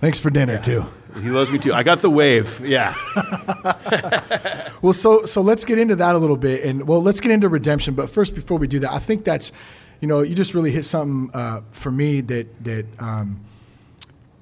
Thanks 0.00 0.18
for 0.18 0.30
dinner 0.30 0.54
yeah. 0.54 0.60
too. 0.60 0.84
He 1.22 1.30
loves 1.30 1.50
me 1.50 1.58
too. 1.58 1.72
I 1.72 1.82
got 1.84 2.00
the 2.00 2.10
wave. 2.10 2.60
Yeah. 2.66 2.94
well, 4.82 4.92
so 4.92 5.24
so 5.26 5.40
let's 5.42 5.64
get 5.64 5.78
into 5.78 5.94
that 5.96 6.14
a 6.16 6.18
little 6.18 6.36
bit, 6.36 6.64
and 6.64 6.88
well, 6.88 7.00
let's 7.00 7.20
get 7.20 7.30
into 7.30 7.48
redemption. 7.48 7.94
But 7.94 8.10
first, 8.10 8.34
before 8.34 8.58
we 8.58 8.66
do 8.66 8.80
that, 8.80 8.92
I 8.92 8.98
think 8.98 9.24
that's 9.24 9.52
you 10.00 10.08
know, 10.08 10.20
you 10.20 10.34
just 10.34 10.52
really 10.52 10.70
hit 10.70 10.84
something 10.84 11.30
uh, 11.34 11.62
for 11.72 11.90
me 11.90 12.20
that 12.20 12.64
that 12.64 12.86
um, 12.98 13.40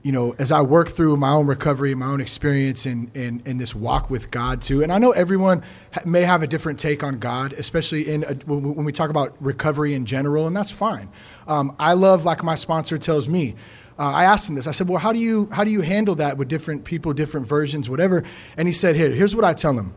you 0.03 0.11
know, 0.11 0.35
as 0.39 0.51
I 0.51 0.63
work 0.63 0.91
through 0.91 1.17
my 1.17 1.31
own 1.31 1.47
recovery, 1.47 1.95
my 1.95 2.07
own 2.07 2.21
experience 2.21 2.87
in, 2.87 3.11
in, 3.15 3.43
in 3.47 3.59
this 3.59 3.75
walk 3.75 4.11
with 4.11 4.31
God 4.31 4.61
too. 4.61 4.83
And 4.83 4.93
I 4.93 4.99
know 4.99 5.13
everyone 5.13 5.63
may 6.05 6.23
have 6.23 6.43
a 6.43 6.47
different 6.47 6.81
take 6.81 7.05
on 7.05 7.19
God, 7.19 7.53
especially 7.53 8.09
in 8.09 8.25
a, 8.25 8.35
when, 8.47 8.75
when 8.75 8.85
we 8.85 8.93
talk 8.93 9.11
about 9.11 9.35
recovery 9.41 9.95
in 9.95 10.05
general, 10.05 10.47
and 10.47 10.57
that's 10.57 10.73
fine. 10.73 11.09
Um, 11.47 11.77
I 11.79 11.93
love, 11.93 12.25
like 12.25 12.43
my 12.43 12.57
sponsor 12.57 12.99
tells 12.99 13.29
me, 13.29 13.55
uh, 13.99 14.11
I 14.11 14.25
asked 14.25 14.49
him 14.49 14.57
this. 14.57 14.67
I 14.67 14.73
said, 14.73 14.89
"Well, 14.89 14.99
how 14.99 15.13
do 15.13 15.19
you 15.19 15.49
how 15.53 15.65
do 15.65 15.71
you 15.71 15.83
handle 15.83 16.15
that 16.15 16.39
with 16.39 16.49
different 16.49 16.85
people, 16.85 17.13
different 17.13 17.47
versions, 17.47 17.91
whatever?" 17.91 18.25
And 18.57 18.67
he 18.67 18.73
said, 18.73 18.97
"Here, 18.97 19.11
here's 19.11 19.37
what 19.37 19.45
I 19.45 19.53
tell 19.53 19.79
him." 19.79 19.95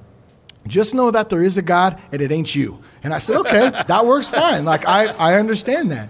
just 0.68 0.96
know 0.96 1.12
that 1.12 1.30
there 1.30 1.44
is 1.44 1.58
a 1.58 1.62
God 1.62 2.02
and 2.12 2.22
it 2.22 2.32
ain't 2.32 2.54
you. 2.56 2.82
And 3.04 3.14
I 3.14 3.20
said, 3.20 3.38
okay, 3.38 3.70
that 3.88 4.06
works 4.06 4.28
fine. 4.28 4.66
Like, 4.66 4.88
I, 4.88 5.08
I 5.08 5.36
understand 5.36 5.92
that. 5.92 6.10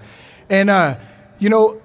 And, 0.50 0.70
uh, 0.70 0.98
you 1.40 1.50
know, 1.50 1.82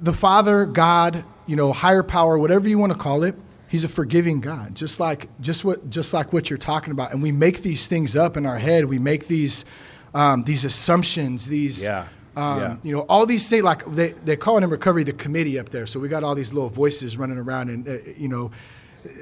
the 0.00 0.12
Father, 0.12 0.66
God, 0.66 1.24
you 1.46 1.56
know, 1.56 1.72
higher 1.72 2.02
power, 2.02 2.38
whatever 2.38 2.68
you 2.68 2.78
want 2.78 2.92
to 2.92 2.98
call 2.98 3.22
it, 3.24 3.34
He's 3.68 3.84
a 3.84 3.88
forgiving 3.88 4.40
God, 4.40 4.74
just 4.74 4.98
like, 4.98 5.28
just, 5.42 5.62
what, 5.62 5.90
just 5.90 6.14
like 6.14 6.32
what 6.32 6.48
you're 6.48 6.56
talking 6.56 6.90
about. 6.90 7.12
And 7.12 7.22
we 7.22 7.32
make 7.32 7.60
these 7.60 7.86
things 7.86 8.16
up 8.16 8.38
in 8.38 8.46
our 8.46 8.58
head. 8.58 8.86
We 8.86 8.98
make 8.98 9.26
these, 9.26 9.66
um, 10.14 10.44
these 10.44 10.64
assumptions, 10.64 11.48
these, 11.48 11.84
yeah. 11.84 12.06
Um, 12.34 12.60
yeah. 12.60 12.76
You 12.84 12.96
know, 12.96 13.00
all 13.02 13.26
these 13.26 13.48
things, 13.48 13.64
like 13.64 13.84
they, 13.84 14.10
they 14.12 14.36
call 14.36 14.58
it 14.58 14.64
in 14.64 14.70
recovery 14.70 15.02
the 15.02 15.12
committee 15.12 15.58
up 15.58 15.70
there. 15.70 15.86
So 15.86 15.98
we 15.98 16.08
got 16.08 16.22
all 16.22 16.36
these 16.36 16.52
little 16.54 16.70
voices 16.70 17.16
running 17.16 17.36
around 17.36 17.68
and, 17.68 17.88
uh, 17.88 17.98
you 18.16 18.28
know, 18.28 18.52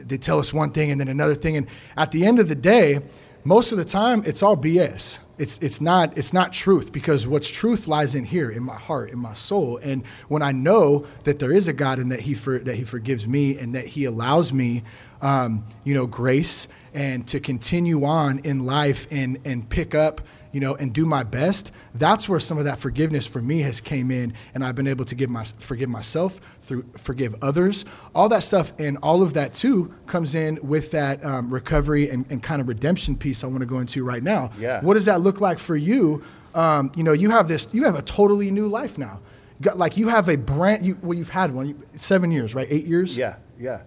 they 0.04 0.18
tell 0.18 0.38
us 0.38 0.52
one 0.52 0.70
thing 0.70 0.90
and 0.90 1.00
then 1.00 1.08
another 1.08 1.34
thing. 1.34 1.56
And 1.56 1.66
at 1.96 2.12
the 2.12 2.26
end 2.26 2.38
of 2.38 2.48
the 2.48 2.54
day, 2.54 3.00
most 3.42 3.72
of 3.72 3.78
the 3.78 3.84
time, 3.84 4.22
it's 4.26 4.42
all 4.42 4.56
BS. 4.56 5.18
It's, 5.38 5.58
it's, 5.58 5.80
not, 5.80 6.16
it's 6.16 6.32
not 6.32 6.52
truth 6.52 6.92
because 6.92 7.26
what's 7.26 7.48
truth 7.48 7.86
lies 7.86 8.14
in 8.14 8.24
here, 8.24 8.50
in 8.50 8.62
my 8.62 8.76
heart, 8.76 9.10
in 9.10 9.18
my 9.18 9.34
soul. 9.34 9.78
And 9.82 10.04
when 10.28 10.42
I 10.42 10.52
know 10.52 11.06
that 11.24 11.38
there 11.38 11.52
is 11.52 11.68
a 11.68 11.74
God 11.74 11.98
and 11.98 12.10
that 12.10 12.20
He, 12.20 12.34
for, 12.34 12.58
that 12.58 12.74
he 12.74 12.84
forgives 12.84 13.26
me 13.26 13.58
and 13.58 13.74
that 13.74 13.86
He 13.86 14.04
allows 14.04 14.52
me, 14.52 14.82
um, 15.20 15.64
you 15.84 15.92
know, 15.92 16.06
grace 16.06 16.68
and 16.94 17.26
to 17.28 17.40
continue 17.40 18.04
on 18.04 18.38
in 18.40 18.64
life 18.64 19.06
and, 19.10 19.38
and 19.44 19.68
pick 19.68 19.94
up 19.94 20.22
you 20.56 20.60
know, 20.60 20.74
and 20.74 20.90
do 20.94 21.04
my 21.04 21.22
best, 21.22 21.70
that's 21.96 22.30
where 22.30 22.40
some 22.40 22.56
of 22.56 22.64
that 22.64 22.78
forgiveness 22.78 23.26
for 23.26 23.42
me 23.42 23.60
has 23.60 23.78
came 23.78 24.10
in, 24.10 24.32
and 24.54 24.64
I've 24.64 24.74
been 24.74 24.86
able 24.86 25.04
to 25.04 25.14
give 25.14 25.28
my, 25.28 25.44
forgive 25.58 25.90
myself, 25.90 26.40
through 26.62 26.86
forgive 26.96 27.34
others, 27.42 27.84
all 28.14 28.30
that 28.30 28.42
stuff, 28.42 28.72
and 28.78 28.96
all 29.02 29.20
of 29.20 29.34
that 29.34 29.52
too 29.52 29.92
comes 30.06 30.34
in 30.34 30.58
with 30.66 30.92
that 30.92 31.22
um, 31.22 31.52
recovery 31.52 32.08
and, 32.08 32.24
and 32.32 32.42
kind 32.42 32.62
of 32.62 32.68
redemption 32.68 33.16
piece 33.16 33.44
I 33.44 33.48
want 33.48 33.60
to 33.60 33.66
go 33.66 33.80
into 33.80 34.02
right 34.02 34.22
now. 34.22 34.50
Yeah. 34.58 34.80
What 34.80 34.94
does 34.94 35.04
that 35.04 35.20
look 35.20 35.42
like 35.42 35.58
for 35.58 35.76
you? 35.76 36.24
Um, 36.54 36.90
you 36.96 37.02
know, 37.02 37.12
you 37.12 37.28
have 37.28 37.48
this, 37.48 37.68
you 37.74 37.84
have 37.84 37.94
a 37.94 38.00
totally 38.00 38.50
new 38.50 38.66
life 38.66 38.96
now. 38.96 39.20
Got, 39.60 39.76
like 39.76 39.98
you 39.98 40.08
have 40.08 40.30
a 40.30 40.36
brand, 40.36 40.86
you, 40.86 40.96
well, 41.02 41.18
you've 41.18 41.28
had 41.28 41.54
one, 41.54 41.82
seven 41.98 42.32
years, 42.32 42.54
right? 42.54 42.66
Eight 42.70 42.86
years. 42.86 43.14
Yeah, 43.14 43.36
yeah. 43.60 43.82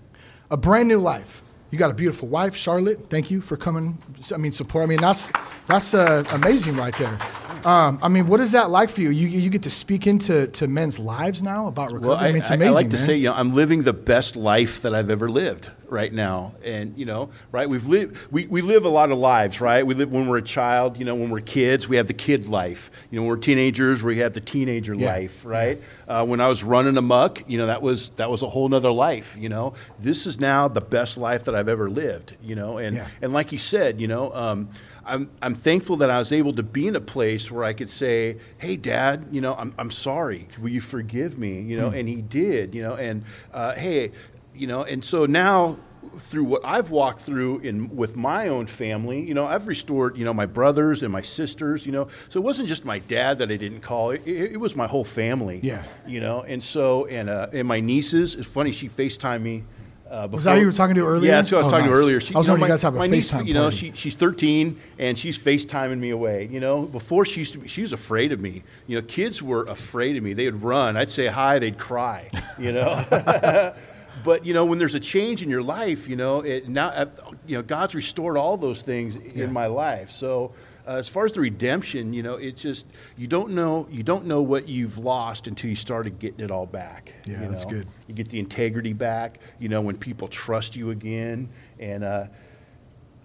A 0.51 0.57
brand 0.57 0.87
new 0.87 0.99
life. 0.99 1.41
You 1.71 1.77
got 1.77 1.91
a 1.91 1.93
beautiful 1.93 2.27
wife, 2.27 2.55
Charlotte. 2.55 3.09
Thank 3.09 3.29
you 3.29 3.41
for 3.41 3.55
coming. 3.55 3.97
I 4.33 4.37
mean, 4.37 4.51
support. 4.51 4.83
I 4.83 4.87
mean, 4.87 4.99
that's 4.99 5.31
that's 5.67 5.93
uh, 5.93 6.23
amazing 6.31 6.75
right 6.75 6.95
there. 6.97 7.17
Um, 7.65 7.99
I 8.01 8.07
mean, 8.07 8.27
what 8.27 8.39
is 8.39 8.51
that 8.53 8.69
like 8.69 8.89
for 8.89 9.01
you? 9.01 9.09
You 9.09 9.27
you 9.27 9.49
get 9.49 9.63
to 9.63 9.69
speak 9.69 10.07
into 10.07 10.47
to 10.47 10.67
men's 10.67 10.99
lives 10.99 11.41
now 11.41 11.67
about 11.67 11.91
recovery. 11.91 12.07
Well, 12.07 12.17
I, 12.17 12.27
I, 12.27 12.31
mean, 12.31 12.37
it's 12.37 12.49
amazing. 12.49 12.67
I, 12.67 12.75
like 12.75 12.89
to 12.91 12.97
man. 12.97 13.05
say, 13.05 13.15
you 13.17 13.29
know, 13.29 13.35
I'm 13.35 13.53
living 13.53 13.83
the 13.83 13.93
best 13.93 14.35
life 14.35 14.81
that 14.81 14.93
I've 14.93 15.09
ever 15.09 15.29
lived 15.29 15.69
right 15.87 16.11
now, 16.11 16.53
and 16.63 16.97
you 16.97 17.05
know, 17.05 17.29
right? 17.51 17.69
We've 17.69 17.87
lived 17.87 18.17
we, 18.31 18.45
we 18.47 18.61
live 18.61 18.85
a 18.85 18.89
lot 18.89 19.11
of 19.11 19.17
lives, 19.17 19.61
right? 19.61 19.85
We 19.85 19.95
live 19.95 20.11
when 20.11 20.27
we're 20.27 20.37
a 20.37 20.41
child, 20.41 20.97
you 20.97 21.05
know, 21.05 21.15
when 21.15 21.29
we're 21.29 21.41
kids, 21.41 21.87
we 21.87 21.97
have 21.97 22.07
the 22.07 22.13
kid 22.13 22.47
life. 22.47 22.91
You 23.09 23.17
know, 23.17 23.23
when 23.23 23.29
we're 23.29 23.37
teenagers, 23.37 24.03
we 24.03 24.17
have 24.19 24.33
the 24.33 24.41
teenager 24.41 24.93
yeah. 24.93 25.13
life, 25.13 25.45
right? 25.45 25.79
Yeah. 26.07 26.21
Uh, 26.21 26.25
when 26.25 26.41
I 26.41 26.47
was 26.47 26.63
running 26.63 26.97
amok, 26.97 27.49
you 27.49 27.57
know, 27.57 27.67
that 27.67 27.81
was 27.81 28.11
that 28.11 28.29
was 28.29 28.41
a 28.41 28.49
whole 28.49 28.69
nother 28.69 28.91
life. 28.91 29.37
You 29.39 29.49
know, 29.49 29.73
this 29.99 30.25
is 30.25 30.39
now 30.39 30.67
the 30.67 30.81
best 30.81 31.17
life 31.17 31.45
that 31.45 31.55
I've 31.55 31.69
ever 31.69 31.89
lived. 31.89 32.35
You 32.41 32.55
know, 32.55 32.77
and 32.77 32.95
yeah. 32.95 33.07
and 33.21 33.33
like 33.33 33.51
you 33.51 33.57
said, 33.59 33.99
you 33.99 34.07
know. 34.07 34.33
Um, 34.33 34.69
I'm, 35.09 35.29
I'm 35.41 35.55
thankful 35.55 35.97
that 35.97 36.09
I 36.09 36.17
was 36.17 36.31
able 36.31 36.53
to 36.53 36.63
be 36.63 36.87
in 36.87 36.95
a 36.95 37.01
place 37.01 37.51
where 37.51 37.63
I 37.63 37.73
could 37.73 37.89
say, 37.89 38.37
"Hey, 38.57 38.75
Dad, 38.75 39.27
you 39.31 39.41
know, 39.41 39.55
I'm, 39.55 39.73
I'm 39.77 39.91
sorry. 39.91 40.47
Will 40.61 40.69
you 40.69 40.81
forgive 40.81 41.37
me?" 41.37 41.61
You 41.61 41.77
know, 41.77 41.91
mm. 41.91 41.99
and 41.99 42.07
he 42.07 42.21
did. 42.21 42.75
You 42.75 42.83
know, 42.83 42.93
and 42.95 43.23
uh, 43.53 43.73
hey, 43.73 44.11
you 44.53 44.67
know, 44.67 44.83
and 44.83 45.03
so 45.03 45.25
now 45.25 45.77
through 46.17 46.43
what 46.43 46.61
I've 46.63 46.89
walked 46.89 47.21
through 47.21 47.59
in 47.59 47.95
with 47.95 48.15
my 48.15 48.47
own 48.47 48.67
family, 48.67 49.21
you 49.21 49.33
know, 49.33 49.45
I've 49.45 49.67
restored, 49.67 50.17
you 50.17 50.25
know, 50.25 50.33
my 50.33 50.45
brothers 50.45 51.03
and 51.03 51.11
my 51.11 51.21
sisters, 51.21 51.85
you 51.85 51.91
know. 51.91 52.07
So 52.29 52.39
it 52.39 52.43
wasn't 52.43 52.67
just 52.67 52.85
my 52.85 52.99
dad 52.99 53.39
that 53.39 53.51
I 53.51 53.57
didn't 53.57 53.81
call; 53.81 54.11
it, 54.11 54.21
it, 54.25 54.53
it 54.53 54.57
was 54.57 54.75
my 54.75 54.87
whole 54.87 55.03
family. 55.03 55.59
Yeah. 55.63 55.83
You 56.07 56.19
know, 56.19 56.41
and 56.43 56.63
so 56.63 57.05
and 57.05 57.29
uh, 57.29 57.47
and 57.51 57.67
my 57.67 57.79
nieces. 57.79 58.35
It's 58.35 58.47
funny. 58.47 58.71
She 58.71 58.87
Facetimed 58.89 59.41
me. 59.41 59.63
Uh, 60.09 60.27
Was 60.31 60.43
that 60.45 60.55
who 60.55 60.61
you 60.61 60.65
were 60.65 60.71
talking 60.71 60.95
to 60.95 61.05
earlier? 61.05 61.29
Yeah, 61.29 61.37
that's 61.37 61.49
who 61.51 61.55
I 61.57 61.59
was 61.59 61.67
Oh, 61.67 61.69
talking 61.69 61.85
nice. 61.85 61.95
to 61.95 62.01
earlier. 62.01 62.19
She, 62.19 62.33
I 62.33 62.37
was 62.39 62.47
you 62.47 62.49
know, 62.49 62.53
wondering 62.53 62.59
my, 62.61 62.67
you 62.67 62.71
guys 62.73 62.81
have 62.81 62.95
a 62.95 63.07
niece, 63.07 63.31
FaceTime 63.31 63.45
You 63.47 63.53
know, 63.53 63.61
party. 63.63 63.75
she, 63.77 63.91
she's 63.93 64.15
13 64.15 64.79
and 64.97 65.17
she's 65.17 65.37
FaceTiming 65.37 65.99
me 65.99 66.09
away. 66.09 66.47
You 66.51 66.59
know, 66.59 66.81
before 66.81 67.25
she 67.25 67.41
used 67.41 67.53
to 67.53 67.59
be, 67.59 67.67
she 67.67 67.83
was 67.83 67.93
afraid 67.93 68.31
of 68.31 68.39
me. 68.39 68.63
You 68.87 68.97
know, 68.99 69.05
kids 69.07 69.43
were 69.43 69.65
afraid 69.65 70.17
of 70.17 70.23
me. 70.23 70.33
They 70.33 70.45
would 70.45 70.63
run. 70.63 70.97
I'd 70.97 71.11
say 71.11 71.27
hi, 71.27 71.59
they'd 71.59 71.77
cry. 71.77 72.29
You 72.57 72.71
know. 72.71 73.05
but 74.23 74.45
you 74.45 74.53
know, 74.53 74.65
when 74.65 74.79
there's 74.79 74.95
a 74.95 74.99
change 74.99 75.43
in 75.43 75.49
your 75.49 75.61
life, 75.61 76.07
you 76.07 76.15
know, 76.15 76.39
it 76.41 76.67
now, 76.67 76.87
uh, 76.89 77.05
you 77.45 77.55
know, 77.57 77.61
God's 77.61 77.93
restored 77.93 78.35
all 78.35 78.57
those 78.57 78.81
things 78.81 79.15
in 79.15 79.53
my 79.53 79.67
life. 79.67 80.09
So. 80.11 80.53
Uh, 80.89 80.93
as 80.93 81.07
far 81.07 81.23
as 81.23 81.33
the 81.33 81.39
redemption, 81.39 82.13
you 82.13 82.23
know, 82.23 82.33
it's 82.33 82.59
just 82.59 82.87
you 83.15 83.27
don't 83.27 83.51
know 83.51 83.87
you 83.91 84.01
don't 84.01 84.25
know 84.25 84.41
what 84.41 84.67
you've 84.67 84.97
lost 84.97 85.45
until 85.45 85.69
you 85.69 85.75
started 85.75 86.17
getting 86.17 86.39
it 86.39 86.49
all 86.49 86.65
back. 86.65 87.13
Yeah, 87.27 87.43
you 87.43 87.49
that's 87.49 87.63
good. 87.63 87.87
You 88.07 88.15
get 88.15 88.29
the 88.29 88.39
integrity 88.39 88.93
back. 88.93 89.39
You 89.59 89.69
know, 89.69 89.81
when 89.81 89.97
people 89.97 90.27
trust 90.27 90.75
you 90.75 90.89
again, 90.89 91.49
and 91.79 92.03
uh, 92.03 92.25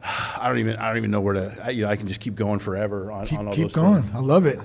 I 0.02 0.46
don't 0.48 0.58
even 0.58 0.76
I 0.76 0.88
don't 0.88 0.98
even 0.98 1.10
know 1.10 1.22
where 1.22 1.34
to. 1.34 1.56
I, 1.64 1.70
you 1.70 1.84
know, 1.84 1.88
I 1.88 1.96
can 1.96 2.06
just 2.06 2.20
keep 2.20 2.34
going 2.34 2.58
forever 2.58 3.10
on, 3.10 3.26
keep, 3.26 3.38
on 3.38 3.48
all 3.48 3.54
keep 3.54 3.72
going. 3.72 4.02
things. 4.02 4.14
I 4.14 4.18
love 4.18 4.44
it. 4.44 4.60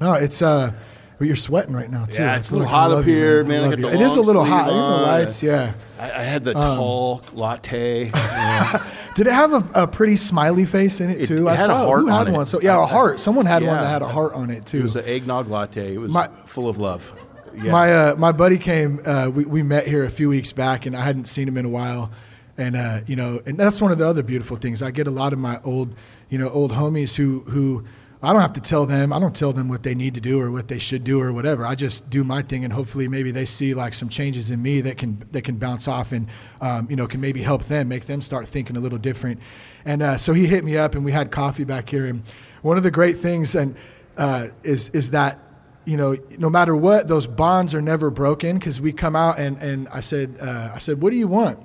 No, 0.00 0.14
it's 0.14 0.42
uh, 0.42 0.72
well, 1.20 1.26
you're 1.28 1.36
sweating 1.36 1.74
right 1.74 1.88
now 1.88 2.06
too. 2.06 2.20
Yeah, 2.20 2.32
I 2.32 2.36
it's 2.38 2.50
a 2.50 2.54
little 2.54 2.66
hot 2.66 2.90
up 2.90 3.06
you, 3.06 3.14
here, 3.14 3.44
I 3.44 3.46
man. 3.46 3.60
I 3.60 3.66
love 3.68 3.80
got 3.80 3.92
the 3.92 3.94
It 3.94 4.00
is 4.00 4.16
a 4.16 4.22
little 4.22 4.44
hot. 4.44 4.66
Even 4.66 4.76
the 4.76 5.06
lights, 5.06 5.42
yeah. 5.42 5.74
I, 6.00 6.10
I 6.10 6.22
had 6.24 6.42
the 6.42 6.56
Um, 6.56 6.76
tall 6.76 7.22
latte. 7.32 8.10
Did 9.14 9.26
it 9.26 9.32
have 9.32 9.52
a, 9.52 9.82
a 9.82 9.86
pretty 9.86 10.16
smiley 10.16 10.64
face 10.64 11.00
in 11.00 11.10
it 11.10 11.22
It- 11.22 11.26
too? 11.26 11.48
it 11.48 11.50
I 11.50 11.56
had 11.56 11.70
a 11.70 11.72
saw 11.72 11.86
heart 11.86 12.00
who 12.02 12.06
had 12.08 12.20
on 12.20 12.28
it. 12.28 12.32
one. 12.32 12.46
So 12.46 12.60
yeah, 12.60 12.82
a 12.82 12.86
heart. 12.86 13.20
Someone 13.20 13.46
had 13.46 13.62
one 13.62 13.74
that 13.76 13.86
had 13.88 14.02
a 14.02 14.08
heart 14.08 14.34
on 14.34 14.50
it 14.50 14.66
too. 14.66 14.78
it 14.78 14.82
was 14.82 14.96
an 14.96 15.04
eggnog 15.04 15.48
latte. 15.48 15.94
It 15.94 15.98
was 15.98 16.12
My- 16.12 16.28
full 16.44 16.68
of 16.68 16.78
love. 16.78 17.12
Yeah. 17.54 17.72
My 17.72 17.92
uh, 17.92 18.14
my 18.16 18.30
buddy 18.32 18.58
came. 18.58 19.00
Uh, 19.04 19.28
we 19.34 19.44
we 19.44 19.62
met 19.64 19.86
here 19.86 20.04
a 20.04 20.10
few 20.10 20.28
weeks 20.28 20.52
back, 20.52 20.86
and 20.86 20.96
I 20.96 21.00
hadn't 21.02 21.24
seen 21.26 21.48
him 21.48 21.56
in 21.58 21.64
a 21.64 21.68
while. 21.68 22.10
And 22.56 22.76
uh, 22.76 23.00
you 23.08 23.16
know, 23.16 23.40
and 23.44 23.58
that's 23.58 23.80
one 23.80 23.90
of 23.90 23.98
the 23.98 24.06
other 24.06 24.22
beautiful 24.22 24.56
things. 24.56 24.82
I 24.82 24.92
get 24.92 25.08
a 25.08 25.10
lot 25.10 25.32
of 25.32 25.40
my 25.40 25.60
old, 25.64 25.94
you 26.28 26.38
know, 26.38 26.48
old 26.48 26.70
homies 26.72 27.16
who 27.16 27.40
who 27.40 27.84
I 28.22 28.32
don't 28.32 28.42
have 28.42 28.52
to 28.54 28.60
tell 28.60 28.84
them. 28.84 29.12
I 29.14 29.18
don't 29.18 29.34
tell 29.34 29.52
them 29.54 29.68
what 29.68 29.82
they 29.82 29.94
need 29.94 30.14
to 30.14 30.20
do 30.20 30.40
or 30.40 30.50
what 30.50 30.68
they 30.68 30.78
should 30.78 31.04
do 31.04 31.20
or 31.20 31.32
whatever. 31.32 31.64
I 31.64 31.74
just 31.74 32.10
do 32.10 32.22
my 32.22 32.42
thing, 32.42 32.64
and 32.64 32.72
hopefully, 32.72 33.08
maybe 33.08 33.30
they 33.30 33.46
see 33.46 33.72
like 33.72 33.94
some 33.94 34.10
changes 34.10 34.50
in 34.50 34.60
me 34.60 34.82
that 34.82 34.98
can 34.98 35.26
that 35.32 35.42
can 35.42 35.56
bounce 35.56 35.88
off 35.88 36.12
and 36.12 36.28
um, 36.60 36.86
you 36.90 36.96
know 36.96 37.06
can 37.06 37.20
maybe 37.20 37.42
help 37.42 37.64
them, 37.64 37.88
make 37.88 38.04
them 38.06 38.20
start 38.20 38.46
thinking 38.46 38.76
a 38.76 38.80
little 38.80 38.98
different. 38.98 39.40
And 39.86 40.02
uh, 40.02 40.18
so 40.18 40.34
he 40.34 40.46
hit 40.46 40.64
me 40.64 40.76
up, 40.76 40.94
and 40.94 41.04
we 41.04 41.12
had 41.12 41.30
coffee 41.30 41.64
back 41.64 41.88
here. 41.88 42.06
And 42.06 42.22
one 42.60 42.76
of 42.76 42.82
the 42.82 42.90
great 42.90 43.18
things 43.18 43.54
and 43.54 43.74
uh, 44.18 44.48
is 44.62 44.90
is 44.90 45.12
that 45.12 45.38
you 45.86 45.96
know, 45.96 46.16
no 46.38 46.50
matter 46.50 46.76
what, 46.76 47.08
those 47.08 47.26
bonds 47.26 47.74
are 47.74 47.80
never 47.80 48.10
broken 48.10 48.58
because 48.58 48.80
we 48.80 48.92
come 48.92 49.16
out 49.16 49.38
and, 49.38 49.56
and 49.62 49.88
I 49.88 50.00
said, 50.00 50.36
uh, 50.40 50.72
I 50.74 50.78
said, 50.78 51.00
what 51.00 51.10
do 51.10 51.16
you 51.16 51.26
want? 51.26 51.58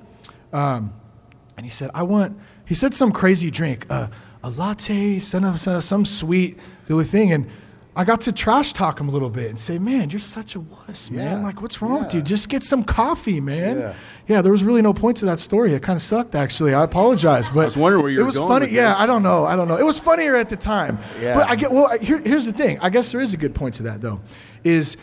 Um, 0.53 0.93
and 1.57 1.65
he 1.65 1.69
said, 1.69 1.91
I 1.93 2.03
want, 2.03 2.37
he 2.65 2.75
said 2.75 2.93
some 2.93 3.11
crazy 3.11 3.51
drink, 3.51 3.85
uh, 3.89 4.07
a 4.45 4.49
latte, 4.51 5.17
some, 5.19 5.57
some, 5.57 5.81
some 5.81 6.05
sweet 6.05 6.59
little 6.87 7.03
thing. 7.03 7.33
And 7.33 7.49
I 7.95 8.03
got 8.03 8.21
to 8.21 8.31
trash 8.31 8.73
talk 8.73 8.99
him 8.99 9.09
a 9.09 9.11
little 9.11 9.31
bit 9.31 9.49
and 9.49 9.59
say, 9.59 9.79
man, 9.79 10.11
you're 10.11 10.19
such 10.19 10.53
a 10.53 10.59
wuss, 10.59 11.09
man. 11.09 11.39
Yeah. 11.39 11.43
Like, 11.43 11.63
what's 11.63 11.81
wrong 11.81 12.03
with 12.03 12.13
you? 12.13 12.21
Just 12.21 12.47
get 12.47 12.61
some 12.61 12.83
coffee, 12.83 13.41
man. 13.41 13.79
Yeah. 13.79 13.95
Yeah, 14.27 14.41
there 14.41 14.51
was 14.51 14.63
really 14.63 14.83
no 14.83 14.93
point 14.93 15.17
to 15.17 15.25
that 15.25 15.39
story. 15.39 15.73
It 15.73 15.81
kind 15.81 15.97
of 15.97 16.01
sucked, 16.01 16.35
actually. 16.35 16.73
I 16.73 16.83
apologize, 16.83 17.49
but 17.49 17.61
I 17.61 17.65
was 17.65 17.77
wondering 17.77 18.03
where 18.03 18.11
you 18.11 18.19
it 18.19 18.21
were 18.21 18.25
was 18.27 18.35
going 18.35 18.49
funny. 18.49 18.71
Yeah, 18.71 18.89
this. 18.89 18.99
I 18.99 19.05
don't 19.07 19.23
know. 19.23 19.45
I 19.45 19.55
don't 19.55 19.67
know. 19.67 19.77
It 19.77 19.85
was 19.85 19.97
funnier 19.97 20.35
at 20.35 20.49
the 20.49 20.55
time. 20.55 20.99
Yeah. 21.21 21.35
But 21.35 21.47
I 21.47 21.55
get 21.55 21.71
well. 21.71 21.97
Here, 21.99 22.19
here's 22.19 22.45
the 22.45 22.53
thing. 22.53 22.79
I 22.81 22.89
guess 22.89 23.11
there 23.11 23.21
is 23.21 23.33
a 23.33 23.37
good 23.37 23.53
point 23.53 23.75
to 23.75 23.83
that, 23.83 24.01
though. 24.01 24.21
Is 24.63 24.97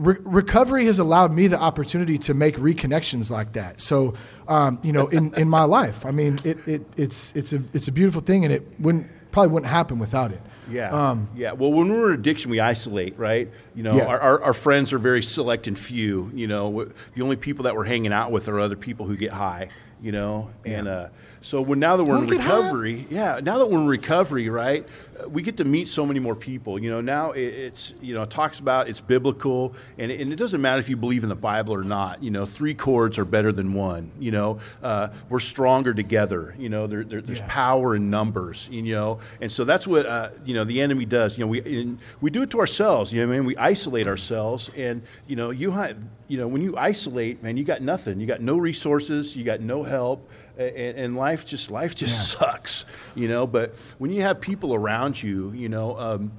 re- 0.00 0.16
recovery 0.24 0.86
has 0.86 0.98
allowed 0.98 1.32
me 1.32 1.46
the 1.46 1.58
opportunity 1.60 2.18
to 2.18 2.34
make 2.34 2.56
reconnections 2.56 3.30
like 3.30 3.52
that. 3.52 3.80
So, 3.80 4.14
um, 4.48 4.78
you 4.82 4.92
know, 4.92 5.08
in, 5.08 5.34
in 5.34 5.48
my 5.48 5.64
life, 5.64 6.04
I 6.06 6.10
mean, 6.10 6.38
it, 6.44 6.66
it 6.66 6.82
it's 6.96 7.32
it's 7.36 7.52
a 7.52 7.62
it's 7.72 7.88
a 7.88 7.92
beautiful 7.92 8.20
thing, 8.20 8.44
and 8.44 8.52
it 8.52 8.66
wouldn't 8.80 9.06
probably 9.30 9.52
wouldn't 9.52 9.70
happen 9.70 9.98
without 9.98 10.32
it. 10.32 10.40
Yeah. 10.70 10.90
Um, 10.90 11.28
yeah. 11.36 11.52
Well, 11.52 11.72
when 11.72 11.88
we're 11.88 12.12
in 12.14 12.20
addiction, 12.20 12.50
we 12.50 12.60
isolate, 12.60 13.18
right? 13.18 13.48
You 13.74 13.82
know, 13.82 13.94
Yeah. 13.94 14.06
our, 14.06 14.20
our, 14.20 14.44
our 14.44 14.54
friends 14.54 14.92
are 14.92 14.98
very 15.00 15.20
select 15.22 15.66
and 15.66 15.76
few. 15.76 16.30
You 16.32 16.46
know, 16.46 16.84
the 17.16 17.22
only 17.22 17.34
people 17.36 17.64
that 17.64 17.74
we're 17.74 17.84
hanging 17.84 18.12
out 18.12 18.30
with 18.30 18.48
are 18.48 18.58
other 18.60 18.76
people 18.76 19.06
who 19.06 19.16
get 19.16 19.32
high. 19.32 19.68
You 20.02 20.12
know, 20.12 20.48
and 20.64 20.88
uh, 20.88 21.08
so 21.42 21.60
when 21.60 21.78
now 21.78 21.96
that 21.98 22.04
we're 22.04 22.14
in 22.16 22.24
Wanna 22.24 22.36
get 22.36 22.40
high? 22.40 22.56
recovery, 22.56 23.06
yeah, 23.10 23.40
now 23.42 23.58
that 23.58 23.66
we're 23.68 23.80
in 23.80 23.86
recovery, 23.86 24.48
right, 24.48 24.86
we 25.28 25.42
get 25.42 25.56
to 25.58 25.64
meet 25.64 25.88
so 25.88 26.06
many 26.06 26.20
more 26.20 26.34
people. 26.34 26.78
You 26.78 26.90
know, 26.90 27.00
now 27.00 27.32
it, 27.32 27.42
it's 27.42 27.94
you 28.00 28.14
know 28.14 28.22
it 28.22 28.30
talks 28.30 28.58
about 28.58 28.88
it's 28.88 29.00
biblical, 29.00 29.74
and 29.98 30.10
it, 30.10 30.20
and 30.20 30.32
it 30.32 30.36
doesn't 30.36 30.60
matter 30.60 30.78
if 30.78 30.88
you 30.88 30.96
believe 30.96 31.22
in 31.22 31.28
the 31.28 31.34
Bible 31.34 31.74
or 31.74 31.84
not. 31.84 32.22
You 32.22 32.30
know, 32.30 32.46
three 32.46 32.74
chords 32.74 33.18
are 33.18 33.24
better 33.24 33.52
than 33.52 33.74
one. 33.74 34.10
You 34.18 34.30
know, 34.30 34.60
uh, 34.82 35.08
we're 35.28 35.40
stronger 35.40 35.92
together. 35.94 36.54
You 36.58 36.68
know, 36.68 36.86
there, 36.86 37.04
there, 37.04 37.20
there's 37.20 37.38
Yeah. 37.38 37.46
power 37.48 37.96
in 37.96 38.10
numbers. 38.10 38.68
You 38.70 38.82
know, 38.82 39.18
and 39.40 39.50
so 39.50 39.64
that's 39.64 39.86
what 39.86 40.06
uh, 40.06 40.30
you 40.44 40.54
know 40.54 40.64
the 40.64 40.80
enemy 40.80 41.04
does. 41.04 41.36
You 41.38 41.44
know, 41.44 41.48
we 41.48 41.60
and 41.80 41.98
we 42.20 42.30
do 42.30 42.42
it 42.42 42.50
to 42.50 42.60
ourselves. 42.60 43.12
You 43.12 43.24
know, 43.26 43.32
I 43.32 43.36
mean, 43.36 43.46
we 43.46 43.56
isolate 43.56 44.06
ourselves, 44.06 44.70
and 44.76 45.02
you 45.26 45.36
know, 45.36 45.50
you 45.50 45.70
ha- 45.72 45.92
you 46.28 46.38
know, 46.38 46.46
when 46.46 46.62
you 46.62 46.76
isolate, 46.76 47.42
man, 47.42 47.56
you 47.56 47.64
got 47.64 47.82
nothing. 47.82 48.20
You 48.20 48.26
got 48.26 48.40
no 48.40 48.56
resources. 48.56 49.34
You 49.34 49.42
got 49.44 49.60
no 49.60 49.82
help, 49.82 50.28
and, 50.60 50.98
and 50.98 51.16
life 51.16 51.46
just 51.46 51.70
life 51.70 51.94
just 51.94 52.30
sucks. 52.38 52.84
You 53.14 53.28
know, 53.28 53.46
but 53.46 53.74
when 53.98 54.12
you 54.12 54.22
have 54.22 54.40
people 54.40 54.74
around 54.74 55.22
you, 55.22 55.50
you 55.52 55.68
know. 55.68 55.98
Um, 55.98 56.32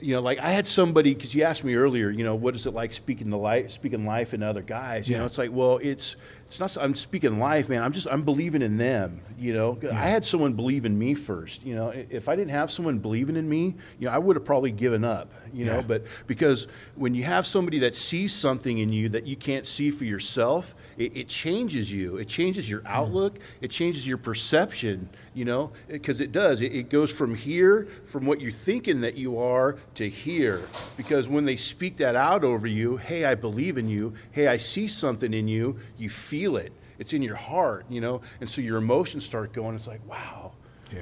you 0.00 0.12
know, 0.14 0.20
like 0.20 0.38
I 0.38 0.50
had 0.50 0.66
somebody 0.66 1.14
because 1.14 1.34
you 1.34 1.44
asked 1.44 1.64
me 1.64 1.76
earlier, 1.76 2.10
you 2.10 2.24
know, 2.24 2.34
what 2.34 2.54
is 2.54 2.66
it 2.66 2.72
like 2.74 2.92
speaking 2.92 3.30
the 3.30 3.38
life, 3.38 3.70
speaking 3.70 4.04
life 4.04 4.34
in 4.34 4.42
other 4.42 4.60
guys? 4.60 5.08
You 5.08 5.14
Yeah. 5.14 5.20
know, 5.20 5.26
it's 5.26 5.38
like, 5.38 5.50
well, 5.50 5.78
it's 5.82 6.16
it's 6.54 6.76
not. 6.76 6.84
I'm 6.84 6.94
speaking 6.94 7.40
life, 7.40 7.68
man. 7.68 7.82
I'm 7.82 7.92
just 7.92 8.06
I'm 8.08 8.22
believing 8.22 8.62
in 8.62 8.76
them. 8.76 9.22
You 9.36 9.54
know, 9.54 9.78
I 9.90 10.06
had 10.06 10.24
someone 10.24 10.52
believe 10.52 10.86
in 10.86 10.96
me 10.96 11.14
first. 11.14 11.64
You 11.64 11.74
know, 11.74 11.88
if 11.88 12.28
I 12.28 12.36
didn't 12.36 12.52
have 12.52 12.70
someone 12.70 12.98
believing 13.00 13.34
in 13.34 13.48
me, 13.48 13.74
you 13.98 14.06
know, 14.06 14.12
I 14.12 14.18
would 14.18 14.36
have 14.36 14.44
probably 14.44 14.70
given 14.70 15.04
up. 15.04 15.32
You 15.52 15.64
know, 15.64 15.82
but 15.82 16.04
because 16.26 16.66
when 16.94 17.14
you 17.14 17.24
have 17.24 17.46
somebody 17.46 17.80
that 17.80 17.94
sees 17.94 18.32
something 18.32 18.78
in 18.78 18.92
you 18.92 19.08
that 19.10 19.26
you 19.26 19.36
can't 19.36 19.66
see 19.66 19.90
for 19.90 20.04
yourself, 20.04 20.74
it, 20.96 21.16
it 21.16 21.28
changes 21.28 21.92
you. 21.92 22.16
It 22.16 22.28
changes 22.28 22.70
your 22.70 22.80
mm. 22.80 22.90
outlook. 22.90 23.38
It 23.60 23.70
changes 23.70 24.06
your 24.06 24.18
perception. 24.18 25.08
You 25.34 25.44
know, 25.44 25.72
because 25.88 26.20
it 26.20 26.30
does. 26.30 26.60
It, 26.60 26.72
it 26.72 26.88
goes 26.90 27.10
from 27.10 27.34
here, 27.34 27.88
from 28.06 28.24
what 28.24 28.40
you're 28.40 28.52
thinking 28.52 29.00
that 29.00 29.16
you 29.16 29.38
are, 29.38 29.76
to 29.94 30.08
here. 30.08 30.62
Because 30.96 31.28
when 31.28 31.44
they 31.44 31.56
speak 31.56 31.96
that 31.96 32.14
out 32.14 32.44
over 32.44 32.66
you, 32.68 32.96
hey, 32.96 33.24
I 33.24 33.34
believe 33.34 33.76
in 33.76 33.88
you. 33.88 34.14
Hey, 34.30 34.46
I 34.46 34.56
see 34.56 34.86
something 34.86 35.34
in 35.34 35.48
you. 35.48 35.78
You 35.98 36.08
feel 36.08 36.56
it. 36.56 36.72
It's 37.00 37.12
in 37.12 37.20
your 37.20 37.34
heart. 37.34 37.84
You 37.88 38.00
know, 38.00 38.20
and 38.40 38.48
so 38.48 38.62
your 38.62 38.76
emotions 38.78 39.24
start 39.24 39.52
going. 39.52 39.74
It's 39.74 39.88
like, 39.88 40.06
wow, 40.08 40.52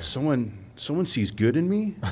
someone, 0.01 0.57
someone 0.77 1.07
sees 1.07 1.31
good 1.31 1.57
in 1.57 1.69
me. 1.69 1.97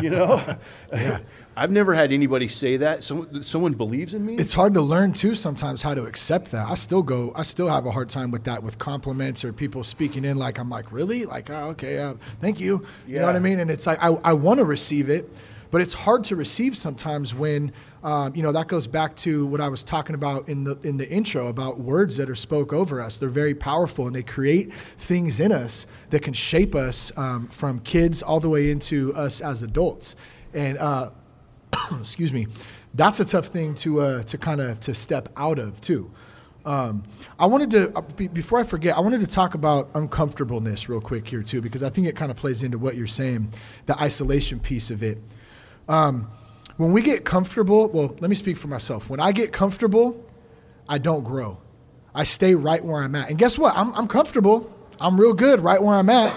You 0.00 0.10
know, 0.10 0.56
I've 1.60 1.70
never 1.70 1.92
had 1.92 2.10
anybody 2.10 2.48
say 2.48 2.78
that. 2.78 3.04
Someone, 3.04 3.42
someone 3.42 3.74
believes 3.74 4.14
in 4.14 4.24
me. 4.24 4.36
it's 4.36 4.54
hard 4.54 4.72
to 4.72 4.80
learn 4.80 5.12
too 5.12 5.34
sometimes 5.34 5.82
how 5.82 5.92
to 5.92 6.06
accept 6.06 6.52
that. 6.52 6.66
I 6.66 6.74
still 6.74 7.02
go, 7.02 7.34
I 7.36 7.42
still 7.42 7.68
have 7.68 7.84
a 7.84 7.90
hard 7.90 8.08
time 8.08 8.30
with 8.30 8.44
that 8.44 8.62
with 8.62 8.78
compliments 8.78 9.44
or 9.44 9.52
people 9.52 9.84
speaking 9.84 10.24
in 10.24 10.38
like 10.38 10.58
I'm 10.58 10.70
like 10.70 10.90
really 10.90 11.26
like 11.26 11.50
oh, 11.50 11.68
okay, 11.72 11.98
uh, 11.98 12.14
thank 12.40 12.60
you. 12.60 12.86
You 13.06 13.18
know 13.18 13.26
what 13.26 13.36
I 13.36 13.40
mean? 13.40 13.60
And 13.60 13.70
it's 13.70 13.86
like 13.86 13.98
I, 14.00 14.08
I 14.08 14.32
want 14.32 14.58
to 14.58 14.64
receive 14.64 15.10
it, 15.10 15.28
but 15.70 15.82
it's 15.82 15.92
hard 15.92 16.24
to 16.24 16.36
receive 16.36 16.78
sometimes 16.78 17.34
when 17.34 17.74
um, 18.02 18.34
you 18.34 18.42
know 18.42 18.52
that 18.52 18.66
goes 18.66 18.86
back 18.86 19.14
to 19.16 19.44
what 19.44 19.60
I 19.60 19.68
was 19.68 19.84
talking 19.84 20.14
about 20.14 20.48
in 20.48 20.64
the 20.64 20.78
in 20.82 20.96
the 20.96 21.06
intro 21.10 21.48
about 21.48 21.78
words 21.78 22.16
that 22.16 22.30
are 22.30 22.34
spoke 22.34 22.72
over 22.72 23.02
us. 23.02 23.18
They're 23.18 23.28
very 23.28 23.54
powerful 23.54 24.06
and 24.06 24.16
they 24.16 24.22
create 24.22 24.72
things 24.96 25.40
in 25.40 25.52
us 25.52 25.86
that 26.08 26.22
can 26.22 26.32
shape 26.32 26.74
us 26.74 27.12
um, 27.18 27.48
from 27.48 27.80
kids 27.80 28.22
all 28.22 28.40
the 28.40 28.48
way 28.48 28.70
into 28.70 29.12
us 29.12 29.42
as 29.42 29.62
adults. 29.62 30.16
And 30.54 30.78
uh, 30.78 31.10
excuse 32.00 32.32
me, 32.32 32.46
that's 32.94 33.20
a 33.20 33.24
tough 33.24 33.46
thing 33.46 33.74
to 33.76 34.00
uh, 34.00 34.22
to 34.24 34.38
kind 34.38 34.60
of 34.60 34.80
to 34.80 34.94
step 34.94 35.28
out 35.36 35.58
of 35.58 35.80
too. 35.80 36.10
Um, 36.64 37.04
I 37.38 37.46
wanted 37.46 37.70
to 37.70 37.96
uh, 37.96 38.00
before 38.00 38.58
I 38.60 38.64
forget, 38.64 38.96
I 38.96 39.00
wanted 39.00 39.20
to 39.20 39.26
talk 39.26 39.54
about 39.54 39.90
uncomfortableness 39.94 40.88
real 40.88 41.00
quick 41.00 41.26
here 41.26 41.42
too, 41.42 41.60
because 41.60 41.82
I 41.82 41.90
think 41.90 42.06
it 42.06 42.16
kind 42.16 42.30
of 42.30 42.36
plays 42.36 42.62
into 42.62 42.78
what 42.78 42.96
you're 42.96 43.06
saying, 43.06 43.52
the 43.86 43.98
isolation 44.00 44.60
piece 44.60 44.90
of 44.90 45.02
it. 45.02 45.18
Um, 45.88 46.30
when 46.76 46.92
we 46.92 47.02
get 47.02 47.24
comfortable, 47.24 47.88
well, 47.88 48.16
let 48.20 48.30
me 48.30 48.36
speak 48.36 48.56
for 48.56 48.68
myself. 48.68 49.10
When 49.10 49.20
I 49.20 49.32
get 49.32 49.52
comfortable, 49.52 50.24
I 50.88 50.98
don't 50.98 51.24
grow. 51.24 51.58
I 52.14 52.24
stay 52.24 52.54
right 52.54 52.84
where 52.84 53.02
I'm 53.02 53.14
at. 53.14 53.30
And 53.30 53.38
guess 53.38 53.58
what? 53.58 53.76
I'm, 53.76 53.94
I'm 53.94 54.08
comfortable. 54.08 54.74
I'm 55.00 55.18
real 55.18 55.32
good 55.34 55.60
right 55.60 55.82
where 55.82 55.94
I'm 55.94 56.10
at, 56.10 56.32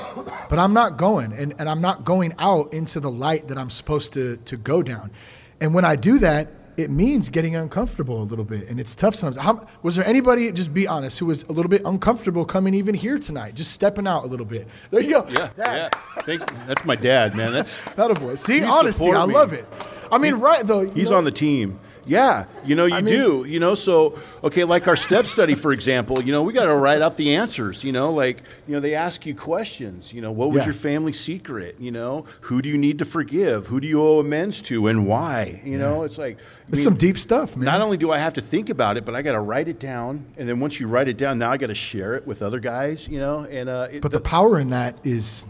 but 0.50 0.58
I'm 0.58 0.74
not 0.74 0.98
going. 0.98 1.34
And, 1.34 1.54
and 1.60 1.70
I'm 1.70 1.82
not 1.82 2.06
going 2.06 2.34
out 2.40 2.74
into 2.74 3.00
the 3.00 3.12
light 3.12 3.50
that 3.50 3.58
I'm 3.58 3.70
supposed 3.70 4.14
to, 4.14 4.38
to 4.38 4.58
go 4.58 4.82
down. 4.82 5.12
And 5.60 5.74
when 5.74 5.86
I 5.86 5.96
do 5.96 6.20
that, 6.20 6.48
it 6.76 6.90
means 6.90 7.30
getting 7.30 7.56
uncomfortable 7.56 8.22
a 8.22 8.26
little 8.26 8.46
bit, 8.46 8.68
and 8.68 8.80
it's 8.80 8.96
tough 8.96 9.14
sometimes. 9.14 9.44
How, 9.44 9.68
was 9.84 9.96
there 9.96 10.06
anybody, 10.06 10.52
just 10.52 10.74
be 10.74 10.88
honest, 10.88 11.20
who 11.20 11.28
was 11.28 11.44
a 11.44 11.52
little 11.52 11.70
bit 11.70 11.84
uncomfortable 11.86 12.46
coming 12.46 12.74
even 12.74 12.96
here 12.96 13.20
tonight, 13.20 13.54
just 13.54 13.72
stepping 13.72 14.08
out 14.08 14.24
a 14.24 14.28
little 14.28 14.46
bit? 14.46 14.68
There 14.90 15.00
you 15.02 15.12
go. 15.12 15.26
Yeah, 15.30 15.50
Dad. 15.56 15.58
yeah. 15.94 16.22
Thank, 16.24 16.40
that's 16.68 16.84
my 16.84 16.96
dad, 16.96 17.36
man. 17.36 17.52
That's 17.52 17.78
That 17.96 18.10
a 18.10 18.16
boy. 18.16 18.36
See, 18.36 18.64
honesty, 18.64 19.12
I 19.12 19.24
love 19.24 19.54
it. 19.54 19.68
I 20.12 20.18
mean, 20.18 20.36
right 20.36 20.66
though. 20.66 20.90
He's 20.90 21.12
know- 21.12 21.18
on 21.18 21.26
the 21.26 21.32
team. 21.32 21.80
Yeah, 22.06 22.46
you 22.66 22.76
know, 22.76 22.86
you 22.86 22.96
I 22.96 23.02
mean- 23.02 23.14
do. 23.14 23.46
You 23.48 23.60
know, 23.60 23.76
so 23.76 24.18
okay, 24.44 24.64
like 24.64 24.88
our 24.88 24.96
step 24.96 25.26
study, 25.26 25.56
for 25.56 25.72
example. 25.72 26.22
You 26.22 26.32
know, 26.32 26.42
we 26.44 26.54
got 26.54 26.66
to 26.66 26.76
write 26.76 27.02
out 27.02 27.18
the 27.18 27.36
answers. 27.36 27.84
You 27.84 27.92
know, 27.92 28.12
like 28.12 28.38
you 28.68 28.74
know, 28.74 28.80
they 28.80 28.96
ask 28.96 29.26
you 29.26 29.34
questions. 29.36 30.12
You 30.14 30.22
know, 30.22 30.32
what 30.32 30.50
was 30.50 30.60
Yeah. 30.60 30.66
your 30.66 30.74
family 30.74 31.14
secret? 31.14 31.78
You 31.80 31.92
know, 31.92 32.26
who 32.42 32.62
do 32.62 32.70
you 32.70 32.78
need 32.78 33.00
to 33.00 33.06
forgive? 33.06 33.68
Who 33.68 33.80
do 33.80 33.88
you 33.88 34.02
owe 34.02 34.20
amends 34.20 34.62
to, 34.64 34.88
and 34.88 35.08
why? 35.08 35.62
You 35.64 35.78
know, 35.78 36.04
it's 36.04 36.18
like 36.18 36.38
It's 36.70 36.78
mean, 36.80 36.84
some 36.84 36.96
deep 36.96 37.18
stuff, 37.18 37.56
man. 37.56 37.66
Not 37.66 37.82
only 37.82 37.98
do 37.98 38.12
I 38.12 38.18
have 38.18 38.34
to 38.34 38.42
think 38.42 38.70
about 38.70 38.98
it, 38.98 39.06
but 39.06 39.16
I 39.16 39.22
got 39.22 39.34
to 39.34 39.40
write 39.42 39.68
it 39.68 39.80
down, 39.80 40.26
and 40.38 40.48
then 40.48 40.60
once 40.60 40.80
you 40.80 40.88
write 40.88 41.08
it 41.08 41.18
down, 41.18 41.38
now 41.40 41.52
I 41.52 41.58
got 41.58 41.68
to 41.68 41.76
share 41.76 42.16
it 42.16 42.28
with 42.28 42.42
other 42.42 42.60
guys. 42.60 43.08
You 43.08 43.20
know, 43.20 43.48
and 43.50 43.70
uh, 43.70 43.88
it, 43.92 44.02
but 44.02 44.12
the 44.12 44.20
power 44.20 44.60
in 44.60 44.70
that 44.72 45.06
is, 45.06 45.46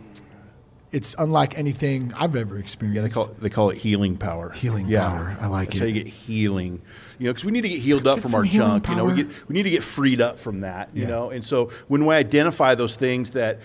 it's 0.94 1.16
unlike 1.18 1.58
anything 1.58 2.14
I've 2.16 2.36
ever 2.36 2.58
experienced. 2.58 2.96
Yeah, 2.96 3.02
they 3.02 3.10
call 3.10 3.26
it, 3.26 3.42
they 3.42 3.50
call 3.50 3.70
it 3.72 3.78
healing 3.78 4.16
power. 4.16 4.52
Healing 4.52 4.88
Yeah. 4.88 5.10
power. 5.10 5.38
I 5.42 5.48
like 5.48 5.70
That's 5.70 5.78
it. 5.78 5.80
how 5.82 5.86
you 5.88 5.94
get 6.04 6.08
healing. 6.08 6.82
You 7.20 7.26
know, 7.28 7.32
because 7.34 7.46
we 7.46 7.52
need 7.52 7.62
to 7.62 7.70
get 7.70 7.80
healed 7.80 8.08
up 8.08 8.18
Get 8.18 8.22
from 8.24 8.36
our 8.36 8.44
junk. 8.44 8.88
You 8.90 8.96
know, 8.96 9.06
we 9.06 9.16
get 9.16 9.28
we 9.48 9.54
need 9.54 9.64
to 9.64 9.70
get 9.70 9.84
freed 9.84 10.22
up 10.22 10.40
from 10.40 10.62
that. 10.62 10.90
You 10.94 11.04
Yeah. 11.04 11.08
know, 11.10 11.30
and 11.30 11.44
so 11.44 11.70
when 11.88 12.06
we 12.06 12.16
identify 12.16 12.76
those 12.76 12.96
things 12.96 13.32
that, 13.32 13.60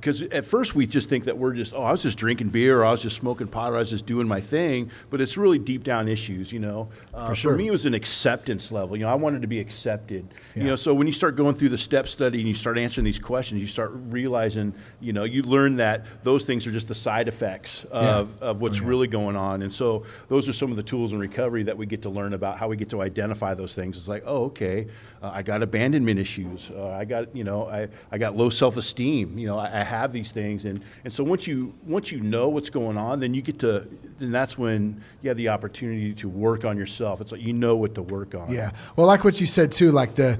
because 0.00 0.22
at 0.22 0.44
first 0.44 0.74
we 0.74 0.86
just 0.86 1.08
think 1.08 1.24
that 1.24 1.36
we're 1.38 1.54
just 1.54 1.72
oh 1.74 1.82
I 1.82 1.90
was 1.90 2.02
just 2.02 2.18
drinking 2.18 2.48
beer 2.50 2.80
or 2.80 2.84
I 2.84 2.90
was 2.90 3.02
just 3.02 3.16
smoking 3.16 3.46
pot 3.46 3.72
or 3.72 3.76
I 3.76 3.80
was 3.80 3.90
just 3.90 4.06
doing 4.06 4.28
my 4.28 4.40
thing, 4.40 4.90
but 5.10 5.20
it's 5.20 5.36
really 5.36 5.58
deep 5.58 5.84
down 5.84 6.08
issues. 6.08 6.52
You 6.52 6.60
know, 6.60 6.88
uh, 7.14 7.28
For 7.28 7.34
sure. 7.34 7.56
me 7.56 7.68
it 7.68 7.70
was 7.70 7.86
an 7.86 7.94
acceptance 7.94 8.70
level. 8.72 8.96
You 8.96 9.04
know, 9.04 9.10
I 9.10 9.14
wanted 9.14 9.42
to 9.42 9.48
be 9.48 9.60
accepted. 9.60 10.26
Yeah. 10.54 10.62
You 10.62 10.68
know, 10.70 10.76
so 10.76 10.94
when 10.94 11.06
you 11.06 11.12
start 11.12 11.36
going 11.36 11.54
through 11.54 11.70
the 11.70 11.78
step 11.78 12.08
study 12.08 12.38
and 12.38 12.48
you 12.48 12.54
start 12.54 12.78
answering 12.78 13.04
these 13.04 13.18
questions, 13.18 13.60
you 13.60 13.66
start 13.66 13.92
realizing, 14.08 14.74
you 15.00 15.12
know, 15.12 15.24
you 15.24 15.42
learn 15.42 15.76
that 15.76 16.04
those 16.24 16.44
things 16.44 16.66
are 16.66 16.72
just 16.72 16.88
the 16.88 16.94
side 16.94 17.28
effects 17.28 17.84
of, 17.90 18.34
Yeah. 18.40 18.48
of 18.48 18.60
what's 18.60 18.80
Oh, 18.80 18.84
really 18.84 19.06
going 19.08 19.36
on. 19.36 19.62
And 19.62 19.72
so 19.72 20.04
those 20.28 20.48
are 20.48 20.52
some 20.52 20.70
of 20.70 20.76
the 20.76 20.82
tools 20.82 21.12
in 21.12 21.18
recovery 21.18 21.62
that 21.64 21.76
we 21.78 21.86
get 21.86 22.02
to 22.02 22.10
learn 22.10 22.32
about 22.34 22.57
how 22.58 22.66
we 22.66 22.76
get 22.76 22.90
to 22.90 23.00
identify 23.00 23.54
those 23.54 23.72
things. 23.72 23.96
It's 23.96 24.08
like, 24.08 24.24
oh, 24.26 24.46
okay, 24.46 24.88
uh, 25.22 25.30
I 25.32 25.42
got 25.42 25.62
abandonment 25.62 26.18
issues. 26.18 26.72
Uh, 26.74 26.88
I 26.90 27.04
got, 27.04 27.34
you 27.34 27.44
know, 27.44 27.68
I, 27.68 27.88
I 28.10 28.18
got 28.18 28.36
low 28.36 28.50
self-esteem. 28.50 29.38
You 29.38 29.46
know, 29.46 29.56
I, 29.56 29.66
I 29.66 29.84
have 29.84 30.12
these 30.12 30.32
things. 30.32 30.64
And, 30.64 30.82
and 31.04 31.12
so 31.12 31.22
once 31.22 31.46
you, 31.46 31.72
once 31.86 32.10
you 32.10 32.20
know 32.20 32.48
what's 32.48 32.68
going 32.68 32.98
on, 32.98 33.20
then 33.20 33.32
you 33.32 33.42
get 33.42 33.60
to, 33.60 33.86
then 34.18 34.32
that's 34.32 34.58
when 34.58 35.00
you 35.22 35.28
have 35.28 35.36
the 35.36 35.50
opportunity 35.50 36.12
to 36.14 36.28
work 36.28 36.64
on 36.64 36.76
yourself. 36.76 37.20
It's 37.20 37.30
like 37.30 37.42
you 37.42 37.52
know 37.52 37.76
what 37.76 37.94
to 37.94 38.02
work 38.02 38.34
on. 38.34 38.50
Yeah. 38.50 38.72
Well, 38.96 39.06
like 39.06 39.22
what 39.22 39.40
you 39.40 39.46
said 39.46 39.70
too, 39.70 39.92
like 39.92 40.16
the, 40.16 40.36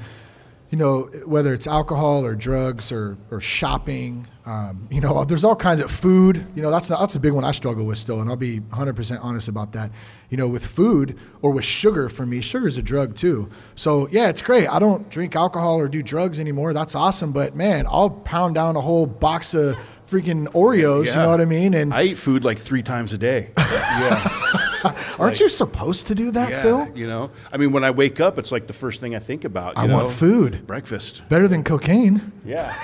you 0.71 0.77
know, 0.77 1.11
whether 1.25 1.55
it's 1.55 1.67
alcohol 1.67 2.25
or 2.25 2.35
drugs 2.35 2.93
or, 2.93 3.17
or 3.31 3.41
shopping, 3.41 4.27
um, 4.45 4.89
you 4.91 5.01
know, 5.01 5.25
there's 5.25 5.45
all 5.45 5.57
kinds 5.57 5.81
of 5.81 5.91
food. 5.91 6.45
You 6.55 6.63
know, 6.63 6.71
that's 6.71 6.89
that's 6.89 7.15
a 7.15 7.21
big 7.21 7.33
one 7.33 7.45
I 7.45 7.53
struggle 7.53 7.85
with 7.85 7.99
still, 7.99 8.21
and 8.21 8.31
I'll 8.31 8.37
be 8.37 8.61
100% 8.61 9.19
honest 9.23 9.49
about 9.49 9.73
that. 9.73 9.91
You 10.31 10.39
know, 10.39 10.49
with 10.49 10.67
food 10.67 11.19
or 11.43 11.53
with 11.53 11.67
sugar, 11.67 12.09
for 12.09 12.25
me, 12.25 12.41
sugar 12.41 12.67
is 12.67 12.79
a 12.79 12.83
drug 12.83 13.15
too. 13.15 13.51
So 13.75 14.09
yeah, 14.11 14.29
it's 14.29 14.41
great. 14.41 14.67
I 14.67 14.79
don't 14.79 15.09
drink 15.11 15.37
alcohol 15.37 15.79
or 15.79 15.87
do 15.89 16.03
drugs 16.03 16.41
anymore. 16.41 16.73
That's 16.73 16.95
awesome. 16.95 17.33
But 17.33 17.57
man, 17.57 17.87
I'll 17.87 18.11
pound 18.11 18.55
down 18.55 18.77
a 18.77 18.81
whole 18.81 19.07
box 19.07 19.53
of 19.53 19.77
freaking 20.09 20.47
Oreos. 20.49 21.07
You 21.07 21.15
know 21.17 21.29
what 21.31 21.43
I 21.43 21.45
mean? 21.45 21.75
And 21.75 21.93
I 21.93 22.05
eat 22.05 22.19
food 22.19 22.43
like 22.43 22.59
three 22.59 22.83
times 22.83 23.13
a 23.13 23.19
day. 23.19 23.51
yeah. 23.59 24.65
aren't 25.19 25.41
you 25.41 25.49
supposed 25.49 26.07
to 26.09 26.15
do 26.15 26.31
that, 26.33 26.51
yeah. 26.51 26.63
Phil? 26.63 26.89
You 26.95 27.07
know, 27.07 27.31
I 27.53 27.57
mean, 27.57 27.73
when 27.73 27.85
I 27.85 27.91
wake 27.91 28.21
up, 28.21 28.39
it's 28.39 28.53
like 28.53 28.67
the 28.67 28.73
first 28.73 29.01
thing 29.01 29.15
I 29.15 29.19
think 29.19 29.45
about. 29.45 29.77
You 29.77 29.83
I 29.83 29.87
know? 29.87 29.97
want 29.97 30.13
food. 30.13 30.67
Breakfast. 30.67 31.23
Better 31.29 31.49
than 31.49 31.65
cocaine. 31.65 32.33
Yeah. 32.45 32.75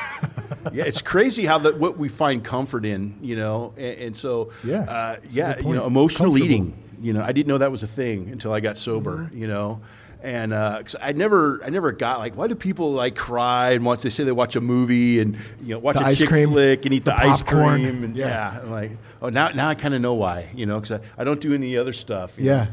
yeah, 0.72 0.84
it's 0.84 1.02
crazy 1.02 1.44
how 1.46 1.58
that 1.58 1.78
what 1.78 1.98
we 1.98 2.08
find 2.08 2.44
comfort 2.44 2.84
in, 2.84 3.18
you 3.20 3.36
know, 3.36 3.72
and, 3.76 3.98
and 4.00 4.16
so 4.16 4.50
Yeah, 4.62 4.80
uh, 4.82 5.16
yeah, 5.30 5.58
you 5.58 5.74
know, 5.74 5.86
emotional 5.86 6.36
eating. 6.38 6.80
You 7.00 7.12
know, 7.12 7.22
I 7.22 7.32
didn't 7.32 7.48
know 7.48 7.58
that 7.58 7.70
was 7.70 7.82
a 7.82 7.86
thing 7.86 8.30
until 8.30 8.52
I 8.52 8.60
got 8.60 8.78
sober. 8.78 9.18
Mm-hmm. 9.18 9.38
You 9.38 9.46
know, 9.48 9.80
and 10.24 10.52
uh 10.52 10.82
'cause 10.82 10.96
I 11.00 11.12
never, 11.12 11.60
I 11.64 11.68
never 11.70 11.92
got 11.92 12.18
like, 12.18 12.34
why 12.36 12.48
do 12.48 12.56
people 12.56 12.90
like 12.92 13.14
cry 13.14 13.70
and 13.72 13.84
watch? 13.84 14.00
They 14.00 14.10
say 14.10 14.24
they 14.24 14.32
watch 14.32 14.56
a 14.56 14.60
movie 14.60 15.20
and 15.20 15.36
you 15.62 15.74
know 15.74 15.78
watch 15.78 15.94
The 15.96 16.02
a 16.02 16.06
ice 16.06 16.18
chick 16.18 16.28
cream, 16.28 16.50
flick 16.50 16.84
and 16.86 16.92
eat 16.94 17.04
the 17.04 17.12
the, 17.12 17.18
ice 17.18 17.42
cream 17.42 18.02
and 18.02 18.16
Yeah. 18.16 18.26
yeah, 18.26 18.60
I'm 18.62 18.70
like 18.70 18.90
oh 19.22 19.28
now 19.28 19.50
now 19.50 19.68
I 19.68 19.74
kind 19.76 19.94
of 19.94 20.00
know 20.00 20.14
why. 20.14 20.48
You 20.54 20.66
know, 20.66 20.80
because 20.80 21.00
I, 21.00 21.20
I 21.20 21.24
don't 21.24 21.40
do 21.40 21.54
any 21.54 21.76
other 21.76 21.92
stuff. 21.92 22.32
you 22.38 22.46
know. 22.46 22.50
Yeah. 22.52 22.66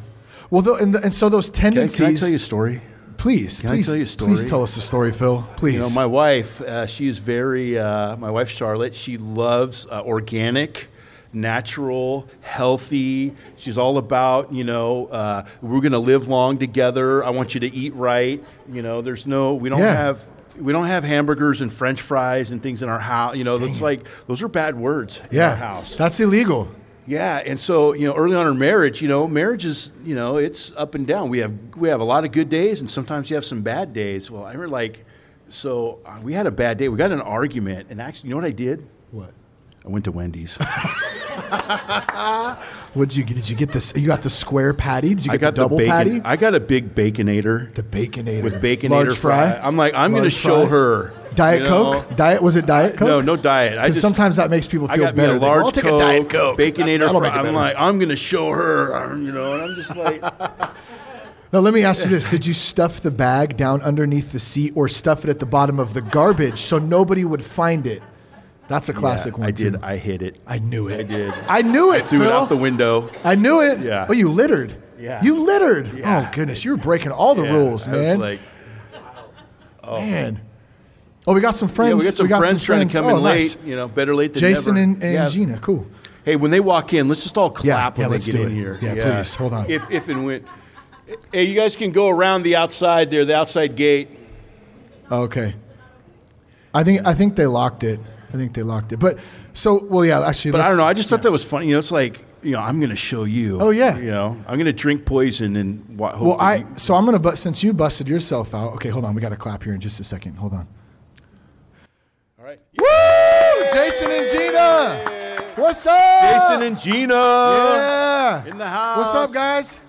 Well, 0.49 0.61
tho- 0.63 0.75
and, 0.77 0.95
the, 0.95 1.01
and 1.03 1.13
so 1.13 1.29
those 1.29 1.49
Can 1.49 1.67
I, 1.73 1.87
tendencies. 1.87 1.97
can 1.99 2.05
I 2.07 2.15
tell 2.15 2.29
you 2.29 2.35
a 2.35 2.39
story? 2.39 2.81
please, 3.17 3.59
Can 3.61 3.69
I 3.69 3.81
tell 3.83 3.95
you 3.95 4.03
a 4.03 4.05
story? 4.07 4.31
please 4.33 4.49
tell 4.49 4.63
us 4.63 4.73
the 4.73 4.81
story, 4.81 5.11
Phil. 5.11 5.47
Please. 5.55 5.75
You 5.75 5.81
know, 5.81 5.89
my 5.91 6.07
wife, 6.07 6.59
uh, 6.61 6.87
she 6.87 7.07
is 7.07 7.19
very, 7.19 7.77
uh, 7.77 8.17
my 8.17 8.31
wife 8.31 8.49
Charlotte, 8.49 8.95
she 8.95 9.17
loves 9.19 9.85
uh, 9.91 10.01
organic, 10.03 10.87
natural, 11.33 12.27
healthy. 12.41 13.33
She's 13.57 13.77
all 13.77 13.97
about, 13.97 14.53
you 14.53 14.63
know, 14.63 15.07
uh, 15.07 15.45
we're 15.61 15.79
going 15.81 15.91
to 15.93 15.99
live 15.99 16.27
long 16.27 16.57
together. 16.57 17.23
I 17.23 17.29
want 17.29 17.53
you 17.53 17.59
to 17.61 17.73
eat 17.73 17.93
right. 17.95 18.43
You 18.71 18.81
know, 18.81 19.01
there's 19.01 19.25
no, 19.25 19.53
we 19.55 19.69
don't 19.69 19.79
Yeah. 19.79 19.93
have. 19.93 20.27
We 20.59 20.73
don't 20.73 20.85
have 20.87 21.05
hamburgers 21.05 21.61
and 21.61 21.71
French 21.71 22.01
fries 22.01 22.51
and 22.51 22.61
things 22.61 22.83
in 22.83 22.89
our 22.89 22.99
house. 22.99 23.37
You 23.37 23.45
know, 23.45 23.57
Dang 23.57 23.67
that's 23.69 23.79
it. 23.79 23.83
like 23.83 24.01
those 24.27 24.41
are 24.43 24.49
bad 24.49 24.75
words 24.77 25.19
in 25.31 25.37
yeah, 25.37 25.51
our 25.51 25.55
house. 25.55 25.95
that's 25.95 26.19
illegal. 26.19 26.67
Yeah, 27.07 27.37
and 27.37 27.57
so 27.57 27.93
you 27.93 28.05
know, 28.05 28.13
early 28.13 28.35
on 28.35 28.45
in 28.45 28.59
marriage, 28.59 29.01
you 29.01 29.07
know, 29.07 29.27
marriage 29.29 29.65
is 29.65 29.91
you 30.03 30.13
know 30.13 30.35
it's 30.37 30.73
up 30.75 30.93
and 30.93 31.07
down. 31.07 31.29
We 31.29 31.39
have 31.39 31.53
we 31.77 31.87
have 31.87 32.01
a 32.01 32.03
lot 32.03 32.25
of 32.25 32.33
good 32.33 32.49
days, 32.49 32.81
and 32.81 32.91
sometimes 32.91 33.29
you 33.29 33.35
have 33.37 33.45
some 33.45 33.61
bad 33.61 33.93
days. 33.93 34.29
Well, 34.29 34.43
I 34.43 34.47
remember 34.51 34.67
like, 34.67 35.05
so 35.49 35.99
uh, 36.05 36.19
we 36.21 36.33
had 36.33 36.45
a 36.45 36.51
bad 36.51 36.77
day. 36.77 36.89
We 36.89 36.97
got 36.97 37.11
an 37.13 37.21
argument, 37.21 37.87
and 37.89 38.01
actually, 38.01 38.27
you 38.29 38.35
know 38.35 38.41
what 38.41 38.47
I 38.47 38.51
did? 38.51 38.85
I 39.85 39.89
went 39.89 40.05
to 40.05 40.11
Wendy's. 40.11 40.57
What 42.93 43.07
did 43.09 43.15
you 43.15 43.23
get? 43.23 43.35
Did 43.35 43.49
you 43.49 43.55
get 43.55 43.71
this? 43.71 43.93
You 43.95 44.05
got 44.07 44.21
the 44.21 44.29
square 44.29 44.73
patty? 44.73 45.15
Did 45.15 45.25
you 45.25 45.31
I 45.31 45.35
get 45.35 45.41
got 45.41 45.55
the 45.55 45.61
double 45.63 45.77
bacon. 45.77 45.91
patty? 45.91 46.21
I 46.23 46.35
got 46.35 46.53
a 46.55 46.59
big 46.59 46.93
baconator 46.93 47.73
the 47.73 47.83
baconator 47.83 48.43
with 48.43 48.61
baconator 48.61 48.89
large 48.89 49.17
fry. 49.17 49.53
I'm 49.61 49.77
like, 49.77 49.93
I'm 49.95 50.11
going 50.11 50.23
to 50.23 50.29
Large 50.29 50.33
show 50.33 50.61
fry? 50.67 50.69
her 50.69 51.13
Diet 51.35 51.61
you 51.63 51.69
know? 51.69 52.01
Coke. 52.03 52.15
Diet 52.17 52.43
was 52.43 52.55
it 52.57 52.65
Diet 52.65 52.97
Coke? 52.97 53.07
No, 53.07 53.21
no 53.21 53.35
diet. 53.37 53.77
I 53.77 53.83
Because 53.83 53.95
just 53.95 54.01
sometimes 54.01 54.35
that 54.35 54.49
makes 54.51 54.67
people 54.67 54.87
I 54.91 54.95
feel 54.95 55.05
got 55.05 55.15
me 55.15 55.21
better. 55.23 55.31
a 55.31 55.35
They 55.35 55.39
go, 55.39 55.45
large 55.47 55.63
I'll 55.65 55.71
take 55.71 55.83
Coke, 55.85 55.93
a 55.93 55.99
Diet 55.99 56.29
Coke. 56.29 56.59
baconator. 56.59 56.99
That'll 56.99 57.19
fry. 57.21 57.29
make 57.29 57.33
it 57.33 57.37
I'm 57.39 57.43
better. 57.45 57.55
like, 57.57 57.75
I'm 57.77 57.97
going 57.99 58.09
to 58.09 58.15
show 58.17 58.51
her, 58.51 59.15
you 59.17 59.31
know, 59.31 59.53
and 59.53 59.61
I'm 59.63 59.75
just 59.75 59.95
like. 59.95 60.21
Now 61.53 61.59
let 61.59 61.73
me 61.73 61.83
ask 61.83 62.05
you 62.05 62.09
this: 62.09 62.25
Did 62.27 62.45
you 62.45 62.53
stuff 62.53 63.01
the 63.01 63.11
bag 63.11 63.57
down 63.57 63.81
underneath 63.81 64.31
the 64.31 64.39
seat, 64.39 64.71
or 64.73 64.87
stuff 64.87 65.25
it 65.25 65.29
at 65.29 65.39
the 65.39 65.45
bottom 65.45 65.79
of 65.79 65.93
the 65.93 66.01
garbage 66.01 66.59
so 66.59 66.77
nobody 66.79 67.25
would 67.25 67.43
find 67.43 67.85
it? 67.85 68.01
That's 68.71 68.89
a 68.89 68.93
classic 68.93 69.33
Yeah, 69.33 69.39
one. 69.39 69.47
I 69.47 69.51
did. 69.51 69.73
too. 69.73 69.79
I 69.83 69.97
hit 69.97 70.21
it. 70.21 70.37
I 70.47 70.57
knew 70.59 70.87
it. 70.87 70.99
I 71.01 71.03
did. 71.03 71.33
I 71.47 71.61
knew 71.61 71.93
it. 71.93 72.03
I 72.03 72.05
Threw 72.07 72.19
Phil. 72.19 72.27
it 72.29 72.33
out 72.33 72.49
the 72.49 72.55
window. 72.57 73.09
I 73.23 73.35
knew 73.35 73.61
it. 73.61 73.79
Yeah. 73.79 74.05
Oh, 74.09 74.13
you 74.13 74.29
littered. 74.29 74.75
Yeah. 74.97 75.21
You 75.23 75.35
littered. 75.43 75.93
Yeah. 75.93 76.27
Oh 76.29 76.31
goodness, 76.33 76.63
you 76.63 76.71
were 76.71 76.77
breaking 76.77 77.11
all 77.11 77.35
the 77.35 77.43
Yeah, 77.43 77.51
rules, 77.53 77.87
man. 77.87 78.19
like, 78.19 78.39
oh, 79.83 79.99
Man. 79.99 80.41
Oh, 81.27 81.33
we 81.33 81.41
got 81.41 81.53
some 81.55 81.67
friends. 81.69 82.03
yeah, 82.03 82.23
we 82.23 82.29
got 82.29 82.37
some 82.37 82.47
friends 82.47 82.63
trying 82.63 82.87
to 82.87 82.97
come 82.97 83.05
oh, 83.05 83.17
in 83.17 83.23
nice. 83.23 83.55
late. 83.55 83.65
You 83.65 83.75
know, 83.75 83.87
better 83.87 84.15
late 84.15 84.33
than 84.33 84.39
Jason 84.39 84.75
never. 84.75 84.83
and, 84.83 85.03
and 85.03 85.13
Yeah. 85.13 85.27
Gina. 85.27 85.57
Cool. 85.59 85.85
Hey, 86.23 86.35
when 86.35 86.49
they 86.51 86.59
walk 86.59 86.93
in, 86.93 87.07
let's 87.07 87.23
just 87.23 87.37
all 87.37 87.49
clap 87.51 87.97
yeah, 87.97 88.07
when 88.07 88.19
they 88.19 88.23
get 88.25 88.35
do 88.35 88.41
in 88.43 88.51
it. 88.51 88.55
here. 88.55 88.79
Yeah, 88.81 88.93
please, 89.17 89.35
hold 89.35 89.53
on. 89.53 89.69
If, 89.69 89.89
if 89.91 90.07
and 90.07 90.25
when. 90.25 90.45
Hey, 91.33 91.43
you 91.43 91.55
guys 91.55 91.75
can 91.75 91.91
go 91.91 92.07
around 92.09 92.43
the 92.43 92.55
outside 92.55 93.11
there, 93.11 93.25
the 93.25 93.35
outside 93.35 93.75
gate. 93.75 94.09
Okay. 95.11 95.55
I 96.73 96.83
think 96.83 97.05
I 97.05 97.13
think 97.13 97.35
they 97.35 97.47
locked 97.47 97.83
it. 97.83 97.99
I 98.33 98.37
think 98.37 98.53
they 98.53 98.63
locked 98.63 98.91
it. 98.93 98.97
But 98.99 99.19
so 99.53 99.83
well, 99.83 100.05
yeah. 100.05 100.25
Actually, 100.25 100.51
But 100.51 100.61
I 100.61 100.69
don't 100.69 100.77
know. 100.77 100.85
I 100.85 100.93
just 100.93 101.09
thought 101.09 101.21
that 101.23 101.31
was 101.31 101.43
funny. 101.43 101.67
You 101.67 101.73
know, 101.73 101.79
it's 101.79 101.91
like 101.91 102.19
you 102.41 102.53
know, 102.53 102.59
I'm 102.59 102.79
going 102.79 102.89
to 102.89 102.95
show 102.95 103.23
you. 103.25 103.59
Oh, 103.61 103.69
yeah. 103.69 103.97
You 103.97 104.09
know, 104.09 104.35
I'm 104.47 104.55
going 104.55 104.65
to 104.65 104.73
drink 104.73 105.05
poison 105.05 105.55
and 105.55 105.99
what? 105.99 106.19
Well, 106.19 106.39
I 106.41 106.65
so 106.77 106.95
I'm 106.95 107.05
gonna 107.05 107.19
but 107.19 107.37
since 107.37 107.61
you 107.61 107.71
busted 107.73 108.07
yourself 108.07 108.55
out. 108.55 108.73
Okay, 108.75 108.89
hold 108.89 109.05
on. 109.05 109.13
We 109.13 109.21
got 109.21 109.29
to 109.29 109.35
clap 109.35 109.63
here 109.63 109.73
in 109.73 109.79
just 109.81 109.99
a 109.99 110.03
second. 110.03 110.35
Hold 110.37 110.53
on. 110.53 110.67
All 112.39 112.45
right. 112.45 112.59
Woo! 112.79 113.65
Jason 113.73 114.09
and 114.11 114.31
Gina. 114.31 115.51
What's 115.55 115.85
up? 115.85 116.21
Jason 116.49 116.63
and 116.63 116.79
Gina 116.79 117.13
Yeah. 117.13 118.45
in 118.45 118.57
the 118.57 118.67
house. 118.67 118.97
What's 118.97 119.15
up, 119.15 119.31
guys? 119.33 119.79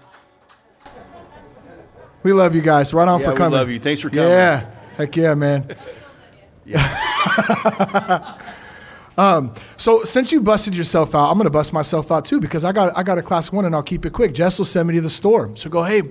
We 2.23 2.33
love 2.33 2.55
you 2.55 2.61
guys. 2.61 2.93
Right 2.93 3.09
on 3.09 3.21
Yeah, 3.21 3.27
for 3.27 3.33
we 3.33 3.37
coming. 3.39 3.59
love 3.59 3.71
you. 3.71 3.79
Thanks 3.79 4.01
for 4.01 4.11
coming. 4.11 4.25
Yeah. 4.29 4.71
Heck 4.97 5.17
yeah, 5.17 5.35
man. 5.35 5.75
Um, 9.19 9.53
so 9.77 10.05
since 10.05 10.33
you 10.33 10.41
busted 10.41 10.75
yourself 10.75 11.15
out, 11.15 11.31
I'm 11.31 11.37
gonna 11.37 11.51
bust 11.51 11.73
myself 11.73 12.11
out 12.11 12.25
too 12.25 12.41
because 12.41 12.65
I 12.65 12.73
got 12.73 12.97
I 12.97 13.03
got 13.03 13.19
a 13.19 13.23
class 13.23 13.53
one 13.53 13.65
and 13.65 13.75
I'll 13.75 13.83
keep 13.83 14.07
it 14.07 14.13
quick. 14.13 14.33
Jess 14.33 14.59
will 14.59 14.65
send 14.65 14.89
me 14.89 14.95
to 14.95 15.01
the 15.01 15.11
store. 15.11 15.55
So 15.55 15.69
go, 15.69 15.83
hey, 15.83 16.03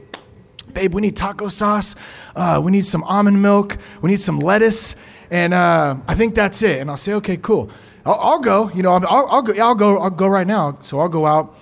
babe, 0.74 0.94
we 0.94 1.02
need 1.02 1.16
taco 1.16 1.50
sauce. 1.50 1.96
Uh, 2.36 2.62
we 2.64 2.72
need 2.72 2.86
some 2.86 3.04
almond 3.04 3.42
milk. 3.42 3.78
We 4.02 4.12
need 4.12 4.20
some 4.20 4.40
lettuce, 4.40 4.96
and 5.32 5.54
uh, 5.54 5.98
I 6.08 6.16
think 6.16 6.36
that's 6.36 6.62
it. 6.62 6.80
And 6.80 6.90
I'll 6.90 6.98
say, 6.98 7.14
okay, 7.14 7.38
cool. 7.38 7.72
I'll, 8.06 8.20
I'll 8.20 8.40
go. 8.40 8.70
You 8.72 8.84
know, 8.84 8.94
I'll, 8.94 9.28
I'll 9.28 9.42
go. 9.42 9.54
yeah, 9.54 9.66
I'll 9.66 9.76
go. 9.76 9.98
I'll 9.98 10.10
go 10.12 10.28
right 10.28 10.48
now. 10.48 10.78
So 10.82 11.00
I'll 11.00 11.10
go 11.10 11.26
out. 11.26 11.56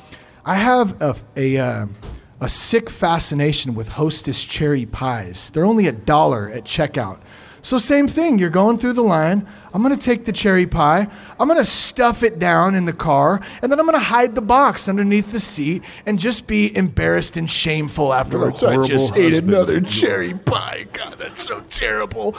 I 0.45 0.55
have 0.55 1.01
a 1.01 1.15
a, 1.37 1.57
uh, 1.57 1.87
a 2.41 2.49
sick 2.49 2.89
fascination 2.89 3.75
with 3.75 3.89
Hostess 3.89 4.43
cherry 4.43 4.85
pies. 4.85 5.51
They're 5.51 5.65
only 5.65 5.87
a 5.87 5.93
dollar 5.93 6.49
at 6.49 6.65
checkout. 6.65 7.21
So, 7.61 7.77
same 7.77 8.07
thing, 8.07 8.39
you're 8.39 8.49
going 8.49 8.77
through 8.77 8.93
the 8.93 9.01
line. 9.03 9.45
I'm 9.73 9.81
gonna 9.83 9.97
take 9.97 10.25
the 10.25 10.31
cherry 10.31 10.65
pie, 10.65 11.07
I'm 11.39 11.47
gonna 11.47 11.65
stuff 11.65 12.23
it 12.23 12.39
down 12.39 12.73
in 12.75 12.85
the 12.85 12.93
car, 12.93 13.41
and 13.61 13.71
then 13.71 13.79
I'm 13.79 13.85
gonna 13.85 13.99
hide 13.99 14.33
the 14.35 14.41
box 14.41 14.87
underneath 14.87 15.31
the 15.31 15.39
seat 15.39 15.83
and 16.05 16.17
just 16.17 16.47
be 16.47 16.75
embarrassed 16.75 17.37
and 17.37 17.49
shameful 17.49 18.13
afterwards. 18.13 18.63
I 18.63 18.83
just 18.83 19.15
ate 19.15 19.33
another 19.33 19.81
cherry 19.81 20.33
pie. 20.33 20.85
God, 20.93 21.15
that's 21.19 21.43
so 21.43 21.59
terrible. 21.61 22.35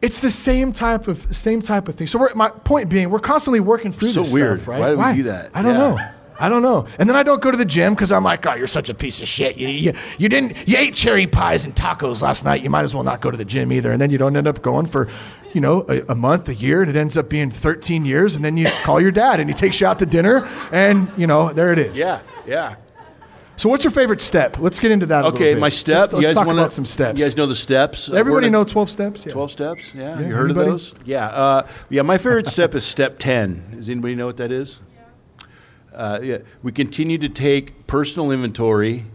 It's 0.00 0.20
the 0.20 0.30
same 0.30 0.72
type 0.72 1.08
of 1.08 1.34
same 1.34 1.60
type 1.60 1.88
of 1.88 1.96
thing. 1.96 2.06
So, 2.06 2.18
we're, 2.20 2.32
my 2.34 2.50
point 2.50 2.88
being, 2.88 3.10
we're 3.10 3.18
constantly 3.18 3.60
working 3.60 3.90
through 3.92 4.10
So 4.10 4.22
this 4.22 4.32
weird. 4.32 4.58
stuff, 4.58 4.68
right? 4.68 4.96
Why 4.96 5.12
do 5.12 5.16
we 5.18 5.22
do 5.24 5.28
that? 5.30 5.50
I 5.54 5.62
don't 5.62 5.72
Yeah. 5.72 5.78
know. 5.78 5.98
I 6.40 6.48
don't 6.48 6.62
know. 6.62 6.86
And 6.98 7.08
then 7.08 7.16
I 7.16 7.22
don't 7.22 7.42
go 7.42 7.50
to 7.50 7.56
the 7.56 7.64
gym 7.64 7.94
because 7.94 8.12
I'm 8.12 8.22
like, 8.24 8.46
oh, 8.46 8.54
you're 8.54 8.66
such 8.66 8.88
a 8.88 8.94
piece 8.94 9.20
of 9.20 9.28
shit. 9.28 9.56
You, 9.56 9.68
you, 9.68 9.92
you 10.18 10.28
didn't, 10.28 10.68
you 10.68 10.76
ate 10.78 10.94
cherry 10.94 11.26
pies 11.26 11.64
and 11.64 11.74
tacos 11.74 12.22
last 12.22 12.44
night. 12.44 12.62
You 12.62 12.70
might 12.70 12.82
as 12.82 12.94
well 12.94 13.02
not 13.02 13.20
go 13.20 13.30
to 13.30 13.36
the 13.36 13.44
gym 13.44 13.72
either. 13.72 13.90
And 13.90 14.00
then 14.00 14.10
you 14.10 14.18
don't 14.18 14.36
end 14.36 14.46
up 14.46 14.62
going 14.62 14.86
for, 14.86 15.08
you 15.52 15.60
know, 15.60 15.84
a, 15.88 16.12
a 16.12 16.14
month, 16.14 16.48
a 16.48 16.54
year, 16.54 16.80
and 16.82 16.90
it 16.90 16.96
ends 16.96 17.16
up 17.16 17.28
being 17.28 17.50
13 17.50 18.04
years. 18.04 18.36
And 18.36 18.44
then 18.44 18.56
you 18.56 18.66
call 18.84 19.00
your 19.00 19.10
dad 19.10 19.40
and 19.40 19.50
he 19.50 19.54
takes 19.54 19.80
you 19.80 19.86
out 19.86 19.98
to 19.98 20.06
dinner, 20.06 20.46
and 20.70 21.10
you 21.16 21.26
know, 21.26 21.52
there 21.52 21.72
it 21.72 21.78
is. 21.78 21.98
Yeah, 21.98 22.20
yeah. 22.46 22.76
So 23.56 23.68
what's 23.68 23.82
your 23.82 23.90
favorite 23.90 24.20
step? 24.20 24.56
Let's 24.60 24.78
get 24.78 24.92
into 24.92 25.06
that. 25.06 25.24
a 25.24 25.30
little 25.30 25.36
Okay, 25.36 25.54
my 25.56 25.68
step. 25.68 25.98
Let's, 25.98 26.12
you 26.12 26.18
let's 26.18 26.28
guys 26.28 26.34
talk 26.36 26.46
wanna, 26.46 26.60
about 26.60 26.72
some 26.72 26.84
steps. 26.86 27.18
You 27.18 27.24
guys 27.24 27.36
know 27.36 27.46
the 27.46 27.56
steps? 27.56 28.08
Everybody 28.08 28.50
know 28.50 28.62
12 28.62 28.88
steps. 28.88 29.26
Yeah. 29.26 29.32
12 29.32 29.50
steps? 29.50 29.94
Yeah. 29.96 30.20
Yeah, 30.20 30.28
You 30.28 30.34
heard 30.36 30.44
anybody? 30.44 30.68
of 30.68 30.74
those? 30.74 30.94
Yeah. 31.04 31.26
Uh, 31.26 31.66
yeah, 31.90 32.02
my 32.02 32.18
favorite 32.18 32.46
step 32.46 32.76
is 32.76 32.84
step 32.84 33.18
10. 33.18 33.72
Does 33.74 33.88
anybody 33.88 34.14
know 34.14 34.26
what 34.26 34.36
that 34.36 34.52
is? 34.52 34.78
Uh, 35.92 36.20
yeah. 36.22 36.38
We 36.62 36.72
continue 36.72 37.18
to 37.18 37.28
take 37.28 37.86
personal 37.86 38.30
inventory, 38.30 39.06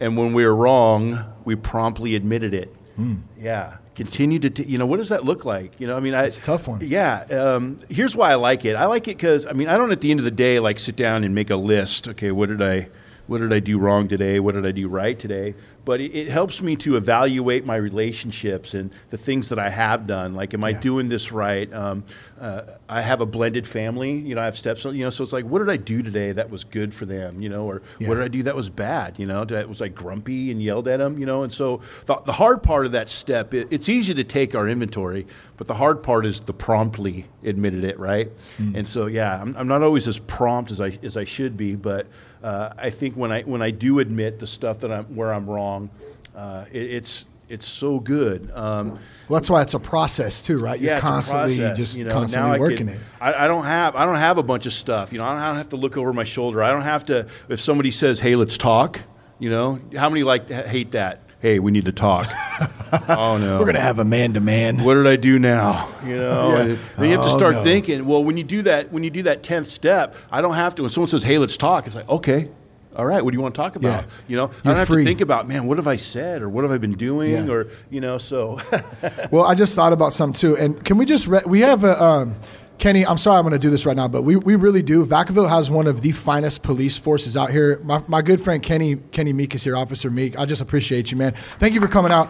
and 0.00 0.16
when 0.16 0.32
we 0.32 0.44
are 0.44 0.54
wrong, 0.54 1.24
we 1.44 1.54
promptly 1.56 2.14
admitted 2.14 2.54
it. 2.54 2.74
Hmm. 2.96 3.16
Yeah. 3.38 3.78
Continue 3.94 4.38
to, 4.38 4.48
t- 4.48 4.64
you 4.64 4.78
know, 4.78 4.86
what 4.86 4.96
does 4.96 5.10
that 5.10 5.24
look 5.24 5.44
like? 5.44 5.78
You 5.78 5.86
know, 5.86 5.96
I 5.96 6.00
mean, 6.00 6.14
I, 6.14 6.24
It's 6.24 6.38
a 6.38 6.42
tough 6.42 6.66
one. 6.66 6.80
Yeah. 6.82 7.24
Um, 7.30 7.76
here's 7.90 8.16
why 8.16 8.30
I 8.32 8.36
like 8.36 8.64
it. 8.64 8.74
I 8.74 8.86
like 8.86 9.06
it 9.06 9.18
because, 9.18 9.44
I 9.44 9.52
mean, 9.52 9.68
I 9.68 9.76
don't 9.76 9.92
at 9.92 10.00
the 10.00 10.10
end 10.10 10.18
of 10.18 10.24
the 10.24 10.30
day 10.30 10.58
like 10.60 10.78
sit 10.78 10.96
down 10.96 11.24
and 11.24 11.34
make 11.34 11.50
a 11.50 11.56
list. 11.56 12.08
Okay, 12.08 12.30
what 12.30 12.48
did 12.48 12.62
I, 12.62 12.88
what 13.26 13.38
did 13.38 13.52
I 13.52 13.60
do 13.60 13.78
wrong 13.78 14.08
today? 14.08 14.40
What 14.40 14.54
did 14.54 14.64
I 14.64 14.70
do 14.72 14.88
right 14.88 15.18
today? 15.18 15.54
But 15.84 16.00
it, 16.00 16.14
it 16.14 16.28
helps 16.28 16.62
me 16.62 16.76
to 16.76 16.96
evaluate 16.96 17.66
my 17.66 17.76
relationships 17.76 18.74
and 18.74 18.92
the 19.10 19.16
things 19.18 19.48
that 19.48 19.58
I 19.58 19.68
have 19.68 20.06
done. 20.06 20.34
Like, 20.34 20.54
am 20.54 20.62
I 20.64 20.72
doing 20.72 21.08
this 21.08 21.32
right? 21.32 21.72
Um, 21.72 22.04
uh, 22.40 22.62
I 22.88 23.02
have 23.02 23.20
a 23.20 23.26
blended 23.26 23.66
family. 23.66 24.12
You 24.12 24.34
know, 24.34 24.40
I 24.40 24.44
have 24.46 24.56
steps. 24.56 24.84
You 24.84 24.92
know, 25.04 25.10
so 25.10 25.22
it's 25.24 25.32
like, 25.32 25.44
what 25.44 25.58
did 25.60 25.68
I 25.70 25.76
do 25.76 26.02
today 26.02 26.32
that 26.32 26.50
was 26.50 26.64
good 26.64 26.92
for 26.92 27.06
them? 27.06 27.40
You 27.40 27.48
know, 27.48 27.64
or 27.66 27.82
Yeah. 27.98 28.08
what 28.08 28.16
did 28.16 28.24
I 28.24 28.28
do 28.28 28.42
that 28.44 28.54
was 28.56 28.68
bad? 28.70 29.18
You 29.18 29.26
know, 29.26 29.44
that 29.44 29.68
was 29.68 29.80
I 29.82 29.88
grumpy 29.88 30.50
and 30.50 30.62
yelled 30.62 30.88
at 30.88 30.98
them? 30.98 31.18
You 31.18 31.26
know, 31.26 31.42
and 31.42 31.52
so 31.52 31.80
the, 32.06 32.16
the 32.26 32.32
hard 32.32 32.62
part 32.62 32.86
of 32.86 32.92
that 32.92 33.08
step, 33.08 33.54
it, 33.54 33.68
it's 33.70 33.88
easy 33.88 34.14
to 34.14 34.24
take 34.24 34.54
our 34.54 34.68
inventory, 34.68 35.26
but 35.56 35.66
the 35.68 35.74
hard 35.74 36.02
part 36.02 36.26
is 36.26 36.40
the 36.40 36.52
promptly 36.52 37.26
admitted 37.44 37.84
it, 37.84 37.98
right? 37.98 38.30
And 38.58 38.86
so, 38.86 39.06
yeah, 39.06 39.40
I'm, 39.40 39.56
I'm 39.56 39.68
not 39.68 39.82
always 39.82 40.06
as 40.08 40.18
prompt 40.18 40.70
as 40.70 40.80
I 40.80 40.98
as 41.02 41.16
I 41.16 41.24
should 41.24 41.56
be, 41.56 41.74
but 41.74 42.06
uh, 42.42 42.72
I 42.78 42.90
think 42.90 43.14
when 43.16 43.30
I 43.32 43.42
when 43.42 43.62
I 43.62 43.70
do 43.70 43.98
admit 43.98 44.38
the 44.38 44.46
stuff 44.46 44.80
that 44.80 44.90
I'm 44.92 45.04
where 45.16 45.32
I'm 45.32 45.48
wrong, 45.48 45.90
uh, 46.36 46.64
it, 46.72 46.82
it's 46.82 47.24
it's 47.48 47.66
so 47.68 48.00
good. 48.00 48.50
Um, 48.54 48.98
Well, 49.28 49.38
that's 49.38 49.50
why 49.50 49.60
it's 49.62 49.74
a 49.74 49.78
process 49.78 50.40
too, 50.42 50.56
right? 50.58 50.80
You're 50.80 50.94
yeah, 50.94 51.00
constantly 51.00 51.58
process, 51.58 51.76
just 51.76 51.98
you 51.98 52.04
know, 52.04 52.14
constantly 52.14 52.50
now 52.50 52.56
I 52.56 52.58
working 52.58 52.86
can- 52.88 52.96
it. 52.96 53.00
I, 53.20 53.44
I 53.44 53.46
don't 53.46 53.64
have 53.64 53.94
I 53.94 54.04
don't 54.06 54.16
have 54.16 54.38
a 54.38 54.42
bunch 54.42 54.66
of 54.66 54.72
stuff. 54.72 55.12
You 55.12 55.18
know, 55.18 55.24
I 55.24 55.34
don't, 55.34 55.38
I 55.42 55.46
don't 55.48 55.56
have 55.56 55.68
to 55.70 55.76
look 55.76 55.96
over 55.96 56.12
my 56.12 56.24
shoulder. 56.24 56.62
I 56.62 56.70
don't 56.70 56.82
have 56.82 57.04
to. 57.06 57.26
If 57.48 57.60
somebody 57.60 57.90
says, 57.90 58.18
"Hey, 58.20 58.36
let's 58.36 58.56
talk," 58.56 59.00
you 59.38 59.50
know, 59.50 59.78
how 59.96 60.08
many 60.08 60.22
like 60.22 60.48
hate 60.48 60.92
that? 60.92 61.20
Hey, 61.42 61.58
we 61.58 61.72
need 61.72 61.86
to 61.86 61.92
talk. 61.92 62.28
oh 63.08 63.36
no, 63.36 63.58
We're 63.58 63.66
gonna 63.66 63.80
have 63.80 63.98
a 63.98 64.04
man 64.04 64.34
to 64.34 64.40
man. 64.40 64.84
what 64.84 64.94
did 64.94 65.08
I 65.08 65.16
do 65.16 65.38
now? 65.40 65.88
You 66.06 66.16
know, 66.16 66.48
Yeah. 66.56 66.76
then 66.98 67.10
you 67.10 67.16
have 67.16 67.24
to 67.26 67.30
Oh, 67.32 67.36
start 67.36 67.54
no. 67.56 67.64
thinking. 67.64 68.06
Well, 68.06 68.22
when 68.24 68.36
you 68.36 68.44
do 68.44 68.62
that, 68.62 68.92
when 68.92 69.02
you 69.04 69.10
do 69.10 69.22
that 69.24 69.42
tenth 69.42 69.66
step, 69.68 70.14
I 70.30 70.40
don't 70.40 70.54
have 70.54 70.74
to. 70.76 70.82
When 70.82 70.88
someone 70.90 71.08
says, 71.08 71.22
"Hey, 71.24 71.38
let's 71.38 71.56
talk," 71.56 71.86
it's 71.86 71.94
like, 71.96 72.08
okay, 72.08 72.48
all 72.96 73.06
right. 73.06 73.24
What 73.24 73.30
do 73.32 73.36
you 73.36 73.40
want 73.42 73.54
to 73.54 73.60
talk 73.60 73.74
about? 73.76 74.04
Yeah. 74.04 74.10
You 74.28 74.36
know, 74.36 74.44
I 74.44 74.48
You're 74.48 74.62
don't 74.64 74.76
have 74.76 74.88
free. 74.88 75.02
to 75.04 75.08
think 75.08 75.20
about, 75.20 75.46
man, 75.48 75.66
what 75.66 75.78
have 75.78 75.86
I 75.86 75.96
said 75.96 76.42
or 76.42 76.48
what 76.48 76.62
have 76.64 76.72
I 76.72 76.78
been 76.78 76.94
doing 76.94 77.46
Yeah. 77.46 77.52
or 77.52 77.66
you 77.90 78.00
know. 78.00 78.18
So 78.18 78.60
Well, 79.32 79.44
I 79.44 79.54
just 79.54 79.74
thought 79.74 79.92
about 79.92 80.12
some 80.12 80.32
too, 80.32 80.56
and 80.56 80.84
can 80.84 80.96
we 80.98 81.06
just 81.06 81.26
re- 81.26 81.42
we 81.46 81.60
have 81.60 81.82
a 81.84 82.00
um, 82.02 82.36
Kenny? 82.78 83.06
I'm 83.06 83.18
sorry, 83.18 83.36
I'm 83.38 83.42
going 83.44 83.52
to 83.52 83.58
do 83.58 83.70
this 83.70 83.86
right 83.86 83.96
now, 83.96 84.08
but 84.08 84.22
we, 84.22 84.34
we 84.34 84.56
really 84.56 84.82
do. 84.82 85.06
Vacaville 85.06 85.48
has 85.48 85.70
one 85.70 85.86
of 85.86 86.00
the 86.00 86.10
finest 86.12 86.62
police 86.62 86.96
forces 86.96 87.36
out 87.36 87.50
here. 87.50 87.78
My, 87.84 88.02
my 88.08 88.22
good 88.22 88.40
friend 88.42 88.60
Kenny 88.62 88.96
Kenny 88.96 89.32
Meek 89.32 89.54
is 89.54 89.62
here, 89.62 89.76
Officer 89.76 90.10
Meek. 90.10 90.36
I 90.38 90.46
just 90.46 90.60
appreciate 90.60 91.10
you, 91.10 91.16
man. 91.16 91.32
Thank 91.60 91.74
you 91.74 91.80
for 91.80 91.88
coming 91.88 92.10
out. 92.10 92.26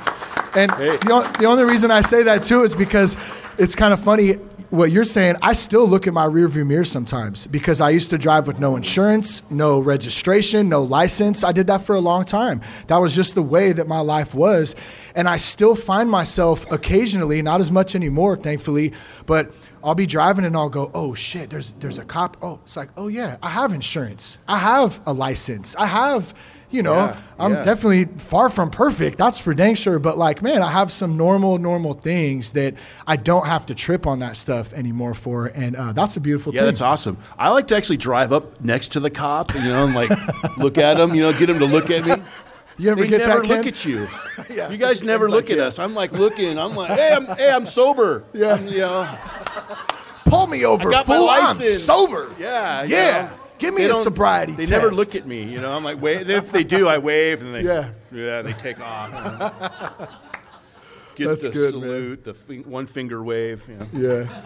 And 0.54 0.70
Hey. 0.72 0.98
the, 0.98 1.36
the 1.38 1.46
only 1.46 1.64
reason 1.64 1.90
I 1.90 2.02
say 2.02 2.22
that 2.24 2.42
too 2.42 2.62
is 2.64 2.74
because 2.74 3.16
it's 3.56 3.74
kind 3.74 3.94
of 3.94 4.00
funny 4.00 4.34
what 4.68 4.90
you're 4.90 5.04
saying. 5.04 5.36
I 5.42 5.52
still 5.54 5.86
look 5.86 6.06
at 6.06 6.12
my 6.14 6.26
rearview 6.26 6.66
mirror 6.66 6.84
sometimes 6.84 7.46
because 7.46 7.80
I 7.80 7.90
used 7.90 8.10
to 8.10 8.18
drive 8.18 8.46
with 8.46 8.58
no 8.58 8.76
insurance, 8.76 9.42
no 9.50 9.80
registration, 9.80 10.68
no 10.68 10.82
license. 10.82 11.44
I 11.44 11.52
did 11.52 11.66
that 11.68 11.82
for 11.82 11.94
a 11.94 12.00
long 12.00 12.24
time. 12.24 12.60
That 12.88 12.96
was 12.98 13.14
just 13.14 13.34
the 13.34 13.42
way 13.42 13.72
that 13.72 13.86
my 13.88 14.00
life 14.00 14.34
was. 14.34 14.74
And 15.14 15.28
I 15.28 15.36
still 15.36 15.76
find 15.76 16.10
myself 16.10 16.70
occasionally, 16.72 17.42
not 17.42 17.60
as 17.60 17.70
much 17.70 17.94
anymore, 17.94 18.36
thankfully, 18.36 18.92
but 19.26 19.52
I'll 19.84 19.94
be 19.94 20.06
driving 20.06 20.44
and 20.44 20.56
I'll 20.56 20.68
go, 20.70 20.90
oh 20.94 21.14
shit, 21.14 21.50
there's 21.50 21.72
there's 21.80 21.98
a 21.98 22.04
cop. 22.04 22.36
Oh, 22.42 22.60
it's 22.62 22.76
like, 22.76 22.90
oh 22.96 23.08
yeah, 23.08 23.36
I 23.42 23.50
have 23.50 23.72
insurance. 23.72 24.38
I 24.48 24.58
have 24.58 25.00
a 25.06 25.12
license. 25.12 25.74
I 25.76 25.86
have, 25.86 26.32
you 26.70 26.82
know, 26.82 26.94
Yeah, 26.94 27.20
I'm 27.38 27.52
yeah. 27.52 27.64
definitely 27.64 28.04
far 28.18 28.48
from 28.48 28.70
perfect. 28.70 29.18
That's 29.18 29.38
for 29.38 29.52
dang 29.52 29.74
sure. 29.74 29.98
But 29.98 30.16
like, 30.16 30.40
man, 30.40 30.62
I 30.62 30.70
have 30.70 30.90
some 30.92 31.16
normal, 31.16 31.58
normal 31.58 31.94
things 31.94 32.52
that 32.52 32.74
I 33.06 33.16
don't 33.16 33.46
have 33.46 33.66
to 33.66 33.74
trip 33.74 34.06
on 34.06 34.20
that 34.20 34.36
stuff 34.36 34.72
anymore 34.72 35.12
for, 35.14 35.46
and 35.46 35.76
uh, 35.76 35.92
that's 35.92 36.16
a 36.16 36.20
beautiful 36.20 36.52
thing. 36.52 36.56
Yeah, 36.56 36.62
thing. 36.62 36.70
that's 36.74 36.80
awesome. 36.80 37.18
I 37.38 37.50
like 37.50 37.66
to 37.68 37.76
actually 37.76 37.98
drive 37.98 38.32
up 38.32 38.60
next 38.62 38.90
to 38.92 39.00
the 39.00 39.10
cop, 39.10 39.52
you 39.54 39.60
know, 39.60 39.84
and 39.84 39.94
like 39.94 40.10
look 40.56 40.78
at 40.78 40.98
him, 40.98 41.14
you 41.14 41.22
know, 41.22 41.32
get 41.38 41.50
him 41.50 41.58
to 41.58 41.66
look 41.66 41.90
at 41.90 42.06
me. 42.06 42.22
You 42.78 42.90
ever 42.90 43.02
they 43.02 43.08
get 43.08 43.18
never 43.26 43.40
that, 43.42 43.48
look 43.48 43.64
Ken? 43.64 43.68
at 43.68 43.84
you. 43.84 44.08
Yeah, 44.50 44.70
you 44.70 44.76
guys 44.78 45.02
never 45.02 45.28
look 45.28 45.44
like, 45.44 45.50
at 45.52 45.56
yeah. 45.58 45.64
us. 45.64 45.78
I'm 45.78 45.94
like 45.94 46.12
looking. 46.12 46.58
I'm 46.58 46.74
like, 46.74 46.90
hey, 46.92 47.12
I'm 47.14 47.26
hey, 47.26 47.50
I'm 47.50 47.66
sober. 47.66 48.24
Yeah. 48.32 48.54
I'm, 48.54 48.66
you 48.66 48.78
know, 48.78 49.18
Pull 50.24 50.46
me 50.46 50.64
over, 50.64 50.88
I 50.88 50.92
got 50.92 51.08
my 51.08 51.14
fool. 51.16 51.28
I'm 51.28 51.56
sober. 51.60 52.30
yeah, 52.38 52.82
yeah. 52.82 53.22
know. 53.22 53.30
Give 53.58 53.74
me 53.74 53.84
They 53.84 53.90
a 53.90 53.94
sobriety 53.94 54.52
They 54.52 54.62
test. 54.62 54.70
never 54.70 54.90
look 54.90 55.14
at 55.14 55.26
me. 55.26 55.44
You 55.44 55.60
know, 55.60 55.72
I'm 55.72 55.84
like, 55.84 56.00
wave. 56.02 56.28
If 56.28 56.50
they 56.50 56.64
do, 56.64 56.88
I 56.88 56.98
wave, 56.98 57.42
and 57.42 57.54
they 57.54 57.62
Yeah. 57.62 57.90
yeah, 58.10 58.42
they 58.42 58.52
take 58.54 58.80
off. 58.80 59.08
you 59.12 59.20
know. 60.00 60.08
Get 61.14 61.26
That's 61.28 61.42
the 61.42 61.50
good, 61.50 61.74
man. 61.74 61.82
salute, 61.82 62.24
the 62.24 62.34
fin- 62.34 62.64
one 62.64 62.86
finger 62.86 63.22
wave. 63.22 63.62
You 63.68 63.76
know. 63.76 63.86
Yeah. 64.24 64.42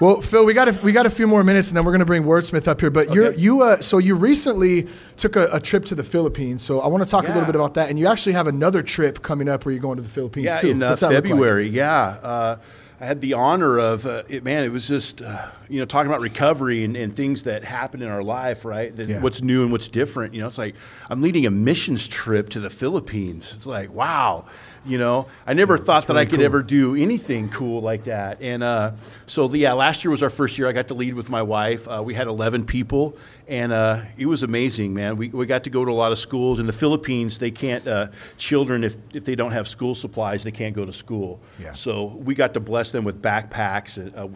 Well, 0.00 0.22
Phil, 0.22 0.46
we 0.46 0.54
got 0.54 0.68
a, 0.68 0.72
we 0.82 0.92
got 0.92 1.04
a 1.04 1.10
few 1.10 1.26
more 1.26 1.44
minutes, 1.44 1.68
and 1.68 1.76
then 1.76 1.84
we're 1.84 1.92
going 1.92 2.00
to 2.00 2.06
bring 2.06 2.24
Wordsmith 2.24 2.66
up 2.66 2.80
here. 2.80 2.90
But 2.90 3.12
you 3.14 3.26
Okay. 3.26 3.38
you 3.38 3.60
uh, 3.62 3.82
so 3.82 3.98
you 3.98 4.14
recently 4.14 4.88
took 5.18 5.36
a, 5.36 5.48
a 5.52 5.60
trip 5.60 5.84
to 5.86 5.94
the 5.94 6.02
Philippines. 6.04 6.62
So 6.62 6.80
I 6.80 6.86
want 6.86 7.04
to 7.04 7.08
talk 7.08 7.24
a 7.24 7.28
little 7.28 7.44
bit 7.44 7.54
about 7.54 7.74
that. 7.74 7.90
And 7.90 7.98
you 7.98 8.06
actually 8.06 8.32
have 8.32 8.46
another 8.46 8.82
trip 8.82 9.20
coming 9.22 9.46
up 9.46 9.66
where 9.66 9.72
you're 9.72 9.82
going 9.82 9.96
to 9.96 10.02
the 10.02 10.08
Philippines 10.08 10.46
Yeah, 10.46 10.56
too. 10.58 10.70
in 10.70 10.82
uh, 10.82 10.90
look 10.90 11.02
like? 11.02 11.12
February. 11.12 11.68
Yeah, 11.68 12.00
uh, 12.22 12.56
I 12.98 13.06
had 13.06 13.20
the 13.20 13.34
honor 13.34 13.78
of 13.78 14.06
uh, 14.06 14.22
it, 14.28 14.42
man. 14.42 14.64
It 14.64 14.72
was 14.72 14.88
just 14.88 15.20
uh, 15.20 15.48
you 15.68 15.80
know 15.80 15.84
talking 15.84 16.10
about 16.10 16.22
recovery 16.22 16.82
and, 16.82 16.96
and 16.96 17.14
things 17.14 17.42
that 17.42 17.62
happen 17.62 18.00
in 18.00 18.08
our 18.08 18.22
life, 18.22 18.64
right? 18.64 18.96
That 18.96 19.06
Yeah. 19.08 19.20
What's 19.20 19.42
new 19.42 19.62
and 19.64 19.70
what's 19.70 19.90
different. 19.90 20.32
You 20.32 20.40
know, 20.40 20.46
it's 20.46 20.56
like 20.58 20.76
I'm 21.10 21.20
leading 21.20 21.44
a 21.44 21.50
missions 21.50 22.08
trip 22.08 22.48
to 22.50 22.60
the 22.60 22.70
Philippines. 22.70 23.52
It's 23.54 23.66
like 23.66 23.92
wow. 23.92 24.46
You 24.84 24.96
know, 24.96 25.26
I 25.46 25.52
never 25.52 25.76
thought 25.76 26.06
that 26.06 26.16
I 26.16 26.24
could 26.24 26.38
cool. 26.38 26.46
ever 26.46 26.62
do 26.62 26.96
anything 26.96 27.50
cool 27.50 27.82
like 27.82 28.04
that. 28.04 28.40
And 28.40 28.62
uh, 28.62 28.92
so, 29.26 29.52
yeah, 29.52 29.74
last 29.74 30.04
year 30.04 30.10
was 30.10 30.22
our 30.22 30.30
first 30.30 30.56
year. 30.56 30.68
I 30.68 30.72
got 30.72 30.88
to 30.88 30.94
lead 30.94 31.14
with 31.14 31.28
my 31.28 31.42
wife. 31.42 31.86
Uh, 31.86 32.02
we 32.02 32.14
had 32.14 32.26
11 32.26 32.64
people, 32.64 33.16
and 33.46 33.72
uh, 33.72 34.02
it 34.16 34.24
was 34.24 34.42
amazing, 34.42 34.94
man. 34.94 35.18
We, 35.18 35.28
we 35.28 35.44
got 35.44 35.64
to 35.64 35.70
go 35.70 35.84
to 35.84 35.90
a 35.90 35.92
lot 35.92 36.12
of 36.12 36.18
schools. 36.18 36.58
In 36.58 36.66
the 36.66 36.72
Philippines, 36.72 37.38
they 37.38 37.50
can't, 37.50 37.86
uh, 37.86 38.08
children, 38.38 38.82
if, 38.82 38.96
if 39.12 39.26
they 39.26 39.34
don't 39.34 39.52
have 39.52 39.68
school 39.68 39.94
supplies, 39.94 40.44
they 40.44 40.50
can't 40.50 40.74
go 40.74 40.86
to 40.86 40.92
school. 40.94 41.40
Yeah. 41.58 41.74
So 41.74 42.06
we 42.06 42.34
got 42.34 42.54
to 42.54 42.60
bless 42.60 42.90
them 42.90 43.04
with 43.04 43.20
backpacks 43.20 43.98
uh, 44.16 44.28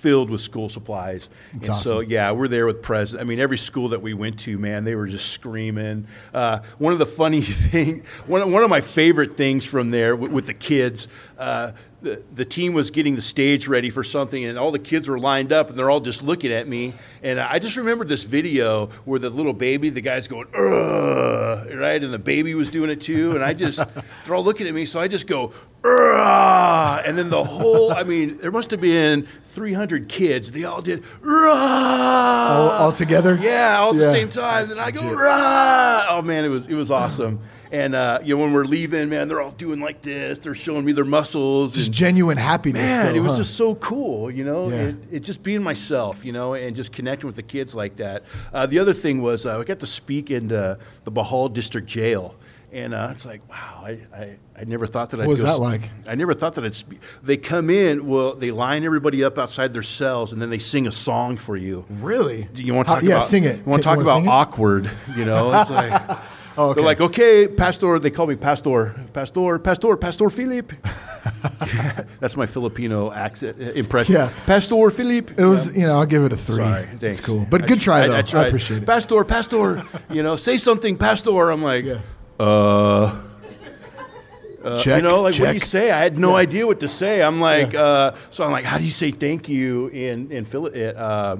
filled 0.00 0.30
with 0.30 0.40
school 0.40 0.68
supplies. 0.68 1.28
and 1.52 1.76
so, 1.76 2.00
yeah, 2.00 2.32
we're 2.32 2.48
there 2.48 2.66
with 2.66 2.82
president. 2.82 3.26
I 3.26 3.28
mean, 3.28 3.38
every 3.38 3.58
school 3.58 3.90
that 3.90 4.00
we 4.00 4.14
went 4.14 4.40
to, 4.40 4.58
man, 4.58 4.84
they 4.84 4.94
were 4.94 5.06
just 5.06 5.32
screaming. 5.32 6.06
Uh, 6.32 6.60
one 6.78 6.92
of 6.92 6.98
the 6.98 7.06
funny 7.06 7.42
thing, 7.70 8.04
one 8.26 8.40
of, 8.40 8.50
one 8.50 8.62
of 8.62 8.70
my 8.70 8.80
favorite 8.80 9.36
things 9.36 9.64
from 9.64 9.90
there 9.90 10.16
with, 10.16 10.32
with 10.32 10.46
the 10.46 10.54
kids, 10.54 11.06
uh, 11.38 11.72
the, 12.02 12.22
the 12.34 12.44
team 12.44 12.72
was 12.72 12.90
getting 12.90 13.14
the 13.14 13.22
stage 13.22 13.68
ready 13.68 13.90
for 13.90 14.02
something, 14.02 14.44
and 14.44 14.58
all 14.58 14.70
the 14.70 14.78
kids 14.78 15.08
were 15.08 15.18
lined 15.18 15.52
up, 15.52 15.68
and 15.68 15.78
they're 15.78 15.90
all 15.90 16.00
just 16.00 16.22
looking 16.22 16.52
at 16.52 16.66
me. 16.66 16.94
And 17.22 17.38
I 17.38 17.58
just 17.58 17.76
remembered 17.76 18.08
this 18.08 18.24
video 18.24 18.86
where 19.04 19.18
the 19.18 19.30
little 19.30 19.52
baby, 19.52 19.90
the 19.90 20.00
guy's 20.00 20.26
going, 20.26 20.46
Ugh, 20.54 21.68
right, 21.74 22.02
and 22.02 22.12
the 22.12 22.18
baby 22.18 22.54
was 22.54 22.70
doing 22.70 22.90
it 22.90 23.00
too, 23.00 23.34
and 23.34 23.44
I 23.44 23.52
just 23.52 23.82
they're 24.24 24.34
all 24.34 24.44
looking 24.44 24.66
at 24.66 24.74
me, 24.74 24.86
so 24.86 24.98
I 25.00 25.08
just 25.08 25.26
go, 25.26 25.52
Ugh, 25.84 27.02
And 27.06 27.16
then 27.16 27.30
the 27.30 27.44
whole, 27.44 27.92
I 27.92 28.02
mean, 28.02 28.38
there 28.38 28.50
must 28.50 28.70
have 28.70 28.80
been 28.80 29.26
300 29.50 30.08
kids. 30.08 30.52
They 30.52 30.64
all 30.64 30.80
did, 30.82 31.04
rah! 31.20 31.50
All, 31.50 32.68
all 32.70 32.92
together? 32.92 33.38
Yeah, 33.40 33.78
all 33.78 33.90
at 33.90 33.96
Yeah. 33.96 34.06
the 34.06 34.12
same 34.12 34.28
time. 34.28 34.70
And 34.70 34.80
I 34.80 34.90
go, 34.90 35.02
rah! 35.14 36.06
Oh, 36.08 36.22
man, 36.22 36.44
it 36.44 36.48
was, 36.48 36.66
it 36.66 36.74
was 36.74 36.90
awesome. 36.90 37.40
And, 37.72 37.94
uh, 37.94 38.18
you 38.24 38.34
know, 38.36 38.42
when 38.42 38.52
we're 38.52 38.64
leaving, 38.64 39.08
man, 39.10 39.28
they're 39.28 39.40
all 39.40 39.52
doing 39.52 39.80
like 39.80 40.02
this. 40.02 40.38
They're 40.40 40.54
showing 40.56 40.84
me 40.84 40.92
their 40.92 41.04
muscles. 41.04 41.74
Just 41.74 41.86
and- 41.88 41.94
genuine 41.94 42.36
happiness. 42.36 42.82
Man, 42.82 43.12
though, 43.12 43.14
it 43.18 43.20
was 43.20 43.32
huh? 43.32 43.38
just 43.38 43.56
so 43.56 43.76
cool, 43.76 44.30
you 44.30 44.44
know. 44.44 44.68
Yeah. 44.70 44.76
It, 44.76 44.94
it 45.12 45.20
just 45.20 45.42
being 45.42 45.62
myself, 45.62 46.24
you 46.24 46.32
know, 46.32 46.54
and 46.54 46.74
just 46.74 46.90
connecting 46.92 47.26
with 47.28 47.36
the 47.36 47.42
kids 47.44 47.74
like 47.74 47.96
that. 47.96 48.24
Uh, 48.52 48.66
the 48.66 48.78
other 48.80 48.92
thing 48.92 49.22
was 49.22 49.46
uh, 49.46 49.58
I 49.60 49.64
got 49.64 49.78
to 49.80 49.86
speak 49.86 50.30
in 50.32 50.48
the, 50.48 50.78
the 51.04 51.12
Bohol 51.12 51.48
District 51.48 51.86
Jail, 51.86 52.34
and 52.72 52.94
uh, 52.94 53.08
it's 53.12 53.24
like, 53.26 53.48
wow, 53.50 53.82
I, 53.84 53.98
I, 54.14 54.36
I 54.56 54.64
never 54.64 54.86
thought 54.86 55.10
that 55.10 55.20
I'd. 55.20 55.26
What 55.26 55.32
was 55.32 55.42
that 55.42 55.58
like? 55.58 55.90
I 56.06 56.14
never 56.14 56.34
thought 56.34 56.54
that 56.54 56.64
I'd. 56.64 56.74
Spe- 56.74 56.94
they 57.22 57.36
come 57.36 57.70
in, 57.70 58.06
well, 58.06 58.34
they 58.34 58.50
line 58.50 58.84
everybody 58.84 59.24
up 59.24 59.38
outside 59.38 59.72
their 59.74 59.82
cells, 59.82 60.32
and 60.32 60.40
then 60.40 60.50
they 60.50 60.58
sing 60.58 60.86
a 60.86 60.92
song 60.92 61.36
for 61.36 61.56
you. 61.56 61.84
Really? 61.88 62.48
Do 62.54 62.62
you 62.62 62.74
want 62.74 62.88
to 62.88 62.94
How- 62.94 63.00
yeah, 63.00 63.16
about? 63.16 63.26
sing 63.26 63.44
it. 63.44 63.58
You 63.58 63.64
want 63.64 63.82
to 63.82 63.88
talk 63.88 63.98
about 63.98 64.26
awkward? 64.26 64.90
You 65.16 65.24
know, 65.24 65.52
it's 65.60 65.70
like. 65.80 66.18
Oh, 66.58 66.70
okay. 66.70 66.80
They're 66.80 66.84
like, 66.86 67.00
okay, 67.00 67.48
Pastor. 67.48 67.98
They 68.00 68.10
call 68.10 68.26
me 68.26 68.34
Pastor, 68.36 68.94
Pastor, 69.12 69.58
Pastor, 69.60 69.96
Pastor 69.96 70.28
Philip. 70.28 70.72
That's 72.20 72.36
my 72.36 72.46
Filipino 72.46 73.10
accent 73.12 73.58
uh, 73.60 73.70
impression. 73.72 74.14
Yeah. 74.14 74.32
Pastor 74.46 74.90
Philip. 74.90 75.38
It 75.38 75.44
was, 75.44 75.72
you 75.74 75.82
know, 75.82 75.98
I'll 75.98 76.06
give 76.06 76.24
it 76.24 76.32
a 76.32 76.36
three. 76.36 76.56
Sorry, 76.56 76.88
It's 77.02 77.20
cool. 77.20 77.46
But 77.48 77.62
I 77.62 77.66
good 77.66 77.80
try, 77.80 78.02
I- 78.04 78.08
though. 78.08 78.14
I, 78.14 78.18
I, 78.18 78.22
tried. 78.22 78.46
appreciate 78.48 78.82
it. 78.82 78.86
Pastor, 78.86 79.22
Pastor. 79.24 79.84
you 80.10 80.22
know, 80.22 80.36
say 80.36 80.56
something, 80.56 80.96
Pastor. 80.98 81.50
I'm 81.50 81.62
like, 81.62 81.84
Yeah. 81.84 82.00
Uh. 82.40 83.16
Uh, 84.62 84.78
Check, 84.82 84.96
you 85.00 85.08
know, 85.08 85.22
like 85.22 85.34
what 85.36 85.48
do 85.48 85.54
you 85.54 85.60
say? 85.60 85.90
I 85.90 85.98
had 86.00 86.18
no 86.18 86.36
idea 86.36 86.66
what 86.66 86.80
to 86.80 86.88
say. 86.88 87.22
I'm 87.22 87.40
like, 87.40 87.74
uh, 87.74 88.12
so 88.28 88.44
I'm 88.44 88.52
like, 88.52 88.66
how 88.66 88.76
do 88.76 88.84
you 88.84 88.90
say 88.90 89.10
thank 89.10 89.48
you 89.48 89.88
in 89.88 90.30
in 90.30 90.44
Philip? 90.44 90.74
Uh, 90.76 91.36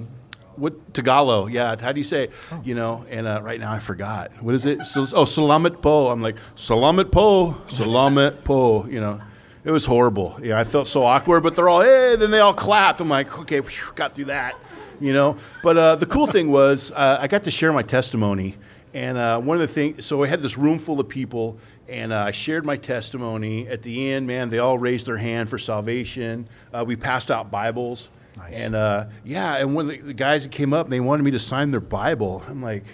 what 0.56 0.94
Tagalog? 0.94 1.52
Yeah, 1.52 1.76
how 1.78 1.92
do 1.92 2.00
you 2.00 2.04
say? 2.04 2.28
Oh. 2.50 2.62
You 2.64 2.74
know, 2.74 3.04
and 3.10 3.26
uh, 3.26 3.40
right 3.42 3.60
now 3.60 3.72
I 3.72 3.78
forgot. 3.78 4.30
What 4.40 4.54
is 4.54 4.64
it? 4.64 4.86
So, 4.86 5.02
oh, 5.12 5.24
salamat 5.24 5.82
po. 5.82 6.08
I'm 6.08 6.22
like, 6.22 6.36
salamat 6.56 7.12
po, 7.12 7.60
salamat 7.68 8.44
po. 8.44 8.86
You 8.88 9.00
know, 9.00 9.20
it 9.64 9.70
was 9.70 9.84
horrible. 9.84 10.40
Yeah, 10.42 10.58
I 10.58 10.64
felt 10.64 10.88
so 10.88 11.04
awkward. 11.04 11.42
But 11.42 11.56
they're 11.56 11.68
all, 11.68 11.82
hey. 11.82 12.16
Then 12.16 12.30
they 12.30 12.40
all 12.40 12.54
clapped. 12.54 13.00
I'm 13.00 13.08
like, 13.10 13.38
okay, 13.40 13.60
phew, 13.60 13.92
got 13.94 14.14
through 14.14 14.32
that. 14.32 14.56
You 15.00 15.12
know, 15.12 15.36
but 15.62 15.76
uh, 15.76 15.96
the 15.96 16.06
cool 16.06 16.26
thing 16.26 16.50
was 16.50 16.90
uh, 16.92 17.18
I 17.20 17.26
got 17.26 17.44
to 17.44 17.50
share 17.50 17.72
my 17.72 17.82
testimony. 17.82 18.56
And 18.92 19.18
uh, 19.18 19.40
one 19.40 19.56
of 19.56 19.60
the 19.60 19.72
things, 19.72 20.04
so 20.04 20.22
I 20.22 20.26
had 20.26 20.42
this 20.42 20.58
room 20.58 20.78
full 20.78 20.98
of 20.98 21.08
people, 21.08 21.58
and 21.88 22.12
uh, 22.12 22.24
I 22.24 22.30
shared 22.32 22.64
my 22.64 22.76
testimony. 22.76 23.68
At 23.68 23.82
the 23.82 24.10
end, 24.10 24.26
man, 24.26 24.50
they 24.50 24.58
all 24.58 24.78
raised 24.78 25.06
their 25.06 25.16
hand 25.16 25.48
for 25.48 25.58
salvation. 25.58 26.48
Uh, 26.72 26.84
we 26.86 26.96
passed 26.96 27.30
out 27.30 27.50
Bibles. 27.50 28.08
And 28.50 28.74
uh, 28.74 29.06
yeah, 29.24 29.56
and 29.56 29.74
when 29.74 29.86
the, 29.86 29.98
the 29.98 30.14
guys 30.14 30.44
that 30.44 30.52
came 30.52 30.72
up, 30.72 30.88
they 30.88 31.00
wanted 31.00 31.24
me 31.24 31.30
to 31.32 31.38
sign 31.38 31.70
their 31.70 31.80
Bible. 31.80 32.42
I'm 32.48 32.62
like, 32.62 32.84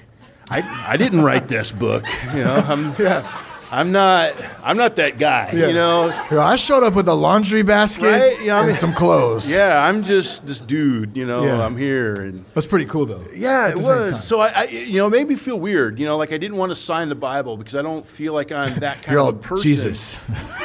I, 0.51 0.87
I 0.89 0.97
didn't 0.97 1.23
write 1.23 1.49
this 1.49 1.73
book. 1.73 2.05
You 2.35 2.45
know, 2.45 2.55
I'm, 2.55 2.95
I'm 3.71 3.91
not 3.91 4.33
I'm 4.63 4.77
not 4.77 4.97
that 4.97 5.19
guy. 5.19 5.51
Yeah. 5.53 5.67
You 5.69 5.75
know, 5.75 6.27
Yo, 6.31 6.41
I 6.41 6.55
showed 6.57 6.85
up 6.85 6.95
with 6.95 7.09
a 7.09 7.15
laundry 7.15 7.63
basket 7.63 8.05
Right? 8.05 8.41
Yeah, 8.41 8.57
I 8.57 8.59
and 8.59 8.69
mean- 8.69 8.77
some 8.77 8.93
clothes. 8.95 9.51
yeah, 9.53 9.83
I'm 9.85 10.03
just 10.05 10.47
this 10.47 10.61
dude. 10.61 11.17
You 11.17 11.27
know, 11.27 11.45
Yeah. 11.45 11.65
I'm 11.65 11.77
here 11.77 12.15
and. 12.15 12.45
That's 12.55 12.67
pretty 12.67 12.85
cool, 12.87 13.07
though. 13.07 13.25
Yeah, 13.35 13.69
it 13.69 13.77
was. 13.79 14.23
So 14.23 14.41
I, 14.41 14.49
I, 14.49 14.65
you 14.65 14.99
know, 14.99 15.07
it 15.09 15.11
made 15.11 15.27
me 15.29 15.35
feel 15.35 15.59
weird. 15.59 15.99
You 15.99 16.07
know, 16.07 16.17
like 16.17 16.33
I 16.33 16.39
didn't 16.39 16.57
want 16.59 16.71
to 16.71 16.77
sign 16.77 17.09
the 17.09 17.15
Bible 17.17 17.57
because 17.57 17.75
I 17.75 17.83
don't 17.83 18.07
feel 18.07 18.33
like 18.33 18.53
I'm 18.53 18.79
that 18.81 18.97
kind 19.03 19.13
You're 19.15 19.21
of 19.21 19.25
all 19.27 19.31
a 19.31 19.35
person. 19.35 19.63
Jesus. 19.65 20.17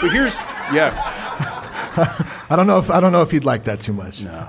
But 0.02 0.12
here's, 0.12 0.36
yeah, 0.72 0.92
I 2.50 2.56
don't 2.56 2.68
know 2.68 2.78
if 2.80 2.90
I 2.92 3.00
don't 3.00 3.12
know 3.12 3.22
if 3.24 3.32
he'd 3.32 3.44
like 3.46 3.64
that 3.66 3.80
too 3.80 3.94
much. 3.94 4.22
no. 4.22 4.48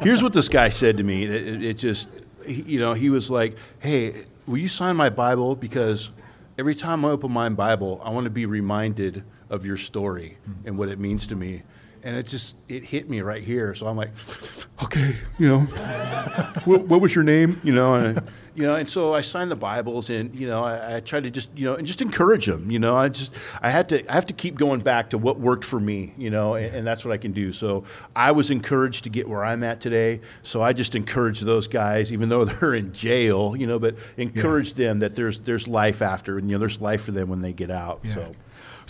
Here's 0.00 0.22
what 0.22 0.32
this 0.32 0.48
guy 0.48 0.68
said 0.68 0.96
to 0.98 1.02
me. 1.02 1.24
It, 1.24 1.30
it- 1.30 1.64
it 1.64 1.74
just, 1.74 2.08
he, 2.46 2.62
you 2.62 2.78
know, 2.80 2.92
he 2.94 3.10
was 3.10 3.30
like, 3.30 3.56
"Hey, 3.80 4.24
will 4.46 4.58
you 4.58 4.68
sign 4.68 4.96
my 4.96 5.10
Bible? 5.10 5.54
Because 5.56 6.10
every 6.58 6.74
time 6.74 7.04
I 7.04 7.10
open 7.10 7.32
my 7.32 7.48
Bible, 7.48 8.00
I 8.04 8.10
want 8.10 8.24
to 8.24 8.30
be 8.30 8.46
reminded 8.46 9.24
of 9.48 9.64
your 9.66 9.76
story 9.76 10.38
mm-hmm. 10.48 10.68
and 10.68 10.78
what 10.78 10.88
it 10.88 10.98
means 10.98 11.26
to 11.28 11.36
me." 11.36 11.62
And 12.02 12.16
it 12.16 12.26
just 12.26 12.56
it 12.68 12.84
hit 12.84 13.10
me 13.10 13.20
right 13.20 13.42
here. 13.42 13.74
So 13.74 13.86
I'm 13.86 13.96
like, 13.96 14.10
okay, 14.82 15.16
you 15.38 15.48
know, 15.48 15.60
what, 16.64 16.82
what 16.82 17.00
was 17.00 17.14
your 17.14 17.24
name? 17.24 17.60
You 17.62 17.74
know, 17.74 17.94
and 17.94 18.22
you 18.54 18.64
know, 18.64 18.74
and 18.74 18.88
so 18.88 19.14
I 19.14 19.20
signed 19.20 19.50
the 19.50 19.56
Bibles, 19.56 20.10
and 20.10 20.34
you 20.34 20.46
know, 20.46 20.64
I, 20.64 20.96
I 20.96 21.00
tried 21.00 21.24
to 21.24 21.30
just 21.30 21.48
you 21.56 21.64
know, 21.64 21.74
and 21.74 21.86
just 21.86 22.02
encourage 22.02 22.46
them. 22.46 22.70
You 22.70 22.78
know, 22.78 22.96
I 22.96 23.08
just 23.08 23.32
I 23.60 23.70
had 23.70 23.88
to 23.90 24.10
I 24.10 24.14
have 24.14 24.26
to 24.26 24.34
keep 24.34 24.56
going 24.56 24.80
back 24.80 25.10
to 25.10 25.18
what 25.18 25.38
worked 25.38 25.64
for 25.64 25.78
me. 25.80 26.14
You 26.16 26.30
know, 26.30 26.54
and, 26.54 26.76
and 26.76 26.86
that's 26.86 27.04
what 27.04 27.12
I 27.12 27.16
can 27.16 27.32
do. 27.32 27.52
So 27.52 27.84
I 28.14 28.32
was 28.32 28.50
encouraged 28.50 29.04
to 29.04 29.10
get 29.10 29.28
where 29.28 29.44
I'm 29.44 29.62
at 29.62 29.80
today. 29.80 30.20
So 30.42 30.62
I 30.62 30.72
just 30.72 30.94
encourage 30.94 31.40
those 31.40 31.66
guys, 31.66 32.12
even 32.12 32.28
though 32.28 32.44
they're 32.46 32.74
in 32.74 32.92
jail. 32.92 33.54
You 33.56 33.66
know, 33.66 33.78
but 33.78 33.96
encourage 34.16 34.74
them 34.74 35.00
that 35.00 35.14
there's 35.14 35.40
there's 35.40 35.68
life 35.68 36.02
after, 36.02 36.38
and 36.38 36.48
you 36.48 36.54
know, 36.56 36.60
there's 36.60 36.80
life 36.80 37.02
for 37.02 37.12
them 37.12 37.28
when 37.28 37.42
they 37.42 37.52
get 37.52 37.70
out. 37.70 38.06
So. 38.06 38.34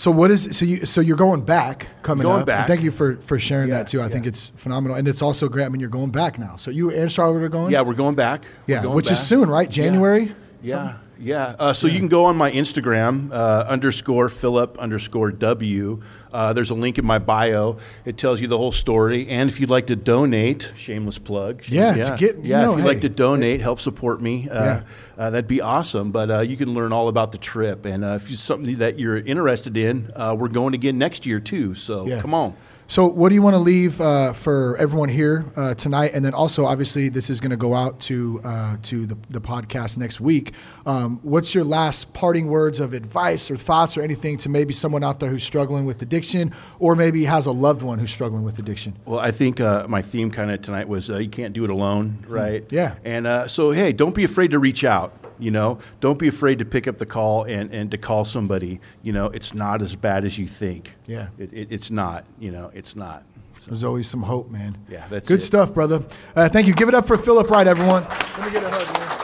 So 0.00 0.10
what 0.10 0.30
is 0.30 0.56
so 0.56 0.64
you 0.64 0.86
so 0.86 1.02
you're 1.02 1.18
going 1.18 1.42
back 1.42 1.86
coming 2.02 2.22
Going 2.22 2.40
up. 2.40 2.46
back. 2.46 2.66
Thank 2.66 2.80
you 2.80 2.90
for 2.90 3.16
for 3.16 3.38
sharing 3.38 3.68
Yeah, 3.68 3.76
that 3.80 3.88
too. 3.88 4.00
I 4.00 4.08
think 4.08 4.24
it's 4.24 4.50
phenomenal, 4.56 4.96
and 4.96 5.06
it's 5.06 5.20
also 5.20 5.46
great. 5.46 5.66
I 5.66 5.68
mean, 5.68 5.78
you're 5.78 5.90
going 5.90 6.10
back 6.10 6.38
now. 6.38 6.56
So 6.56 6.70
you 6.70 6.90
and 6.90 7.12
Charlotte 7.12 7.42
are 7.42 7.50
going. 7.50 7.70
Yeah, 7.70 7.82
we're 7.82 7.92
going 7.92 8.14
back. 8.14 8.46
Yeah, 8.66 8.82
going 8.82 8.96
which 8.96 9.10
is 9.10 9.20
soon, 9.20 9.50
right? 9.50 9.68
January. 9.68 10.34
Yeah, 10.62 10.84
yeah. 10.84 10.96
Uh, 11.22 11.72
so 11.72 11.86
you 11.86 11.98
can 11.98 12.08
go 12.08 12.24
on 12.24 12.36
my 12.36 12.50
Instagram 12.50 13.30
uh, 13.32 13.66
underscore 13.68 14.28
Philip 14.28 14.78
underscore 14.78 15.30
W. 15.32 16.00
Uh, 16.32 16.52
there's 16.52 16.70
a 16.70 16.74
link 16.74 16.98
in 16.98 17.04
my 17.04 17.18
bio. 17.18 17.76
It 18.04 18.16
tells 18.16 18.40
you 18.40 18.46
the 18.48 18.56
whole 18.56 18.72
story. 18.72 19.28
And 19.28 19.50
if 19.50 19.60
you'd 19.60 19.68
like 19.70 19.88
to 19.88 19.96
donate, 19.96 20.72
shameless 20.76 21.18
plug. 21.18 21.62
Yeah, 21.66 21.92
to 21.94 22.16
get- 22.16 22.36
you 22.38 22.44
yeah. 22.50 22.62
know, 22.62 22.72
if 22.72 22.78
you'd 22.78 22.86
like 22.86 23.00
to 23.02 23.08
donate, 23.08 23.60
help 23.60 23.80
support 23.80 24.22
me. 24.22 24.48
Uh, 24.48 24.64
Yeah. 24.64 24.82
uh, 25.18 25.30
that'd 25.30 25.48
be 25.48 25.60
awesome. 25.60 26.10
But 26.12 26.30
uh, 26.30 26.40
you 26.40 26.56
can 26.56 26.72
learn 26.72 26.92
all 26.92 27.08
about 27.08 27.32
the 27.32 27.38
trip. 27.38 27.84
And 27.84 28.04
uh, 28.04 28.14
if 28.20 28.30
it's 28.30 28.40
something 28.40 28.76
that 28.78 28.98
you're 28.98 29.18
interested 29.18 29.76
in, 29.76 30.10
uh, 30.16 30.34
we're 30.38 30.48
going 30.48 30.74
again 30.74 30.96
next 30.98 31.26
year 31.26 31.40
too. 31.40 31.74
So 31.74 32.06
Yeah. 32.06 32.20
come 32.22 32.32
on. 32.34 32.54
So, 32.90 33.06
what 33.06 33.28
do 33.28 33.36
you 33.36 33.42
want 33.42 33.54
to 33.54 33.60
leave 33.60 34.00
uh, 34.00 34.32
for 34.32 34.76
everyone 34.76 35.10
here 35.10 35.46
uh, 35.54 35.74
tonight? 35.74 36.10
And 36.12 36.24
then 36.24 36.34
also, 36.34 36.64
obviously, 36.64 37.08
this 37.08 37.30
is 37.30 37.38
going 37.38 37.52
to 37.52 37.56
go 37.56 37.72
out 37.72 38.00
to 38.00 38.40
uh, 38.42 38.78
to 38.82 39.06
the, 39.06 39.16
the 39.28 39.40
podcast 39.40 39.96
next 39.96 40.20
week. 40.20 40.54
Um, 40.86 41.20
what's 41.22 41.54
your 41.54 41.62
last 41.62 42.12
parting 42.14 42.48
words 42.48 42.80
of 42.80 42.92
advice 42.92 43.48
or 43.48 43.56
thoughts 43.56 43.96
or 43.96 44.02
anything 44.02 44.38
to 44.38 44.48
maybe 44.48 44.74
someone 44.74 45.04
out 45.04 45.20
there 45.20 45.30
who's 45.30 45.44
struggling 45.44 45.84
with 45.84 46.02
addiction, 46.02 46.52
or 46.80 46.96
maybe 46.96 47.26
has 47.26 47.46
a 47.46 47.52
loved 47.52 47.82
one 47.82 48.00
who's 48.00 48.10
struggling 48.10 48.42
with 48.42 48.58
addiction? 48.58 48.96
Well, 49.04 49.20
I 49.20 49.30
think 49.30 49.60
uh, 49.60 49.86
my 49.86 50.02
theme 50.02 50.32
kind 50.32 50.50
of 50.50 50.60
tonight 50.60 50.88
was 50.88 51.10
uh, 51.10 51.18
you 51.18 51.30
can't 51.30 51.52
do 51.52 51.62
it 51.62 51.70
alone, 51.70 52.24
right? 52.26 52.64
Yeah. 52.70 52.96
And 53.04 53.24
uh, 53.24 53.46
so, 53.46 53.70
hey, 53.70 53.92
don't 53.92 54.16
be 54.16 54.24
afraid 54.24 54.50
to 54.50 54.58
reach 54.58 54.82
out. 54.82 55.14
You 55.40 55.50
know, 55.50 55.78
don't 56.00 56.18
be 56.18 56.28
afraid 56.28 56.58
to 56.58 56.64
pick 56.64 56.86
up 56.86 56.98
the 56.98 57.06
call 57.06 57.44
and, 57.44 57.70
and 57.72 57.90
to 57.90 57.98
call 57.98 58.24
somebody. 58.24 58.80
You 59.02 59.12
know, 59.12 59.26
it's 59.26 59.54
not 59.54 59.82
as 59.82 59.96
bad 59.96 60.24
as 60.24 60.38
you 60.38 60.46
think. 60.46 60.92
Yeah. 61.06 61.28
It, 61.38 61.52
it, 61.52 61.68
it's 61.70 61.90
not. 61.90 62.24
You 62.38 62.50
know, 62.50 62.70
it's 62.74 62.94
not. 62.96 63.24
There's 63.66 63.84
always 63.84 64.08
some 64.08 64.22
hope, 64.22 64.50
man. 64.50 64.78
Yeah, 64.88 65.06
that's 65.08 65.28
good 65.28 65.40
it. 65.40 65.44
stuff, 65.44 65.74
brother. 65.74 66.02
Uh, 66.34 66.48
thank 66.48 66.66
you. 66.66 66.72
Give 66.74 66.88
it 66.88 66.94
up 66.94 67.06
for 67.06 67.16
Philip 67.16 67.48
Wright, 67.50 67.66
everyone. 67.66 68.04
Let 68.04 68.46
me 68.46 68.50
get 68.52 68.62
a 68.64 68.70
hug, 68.70 68.98
man. 68.98 69.16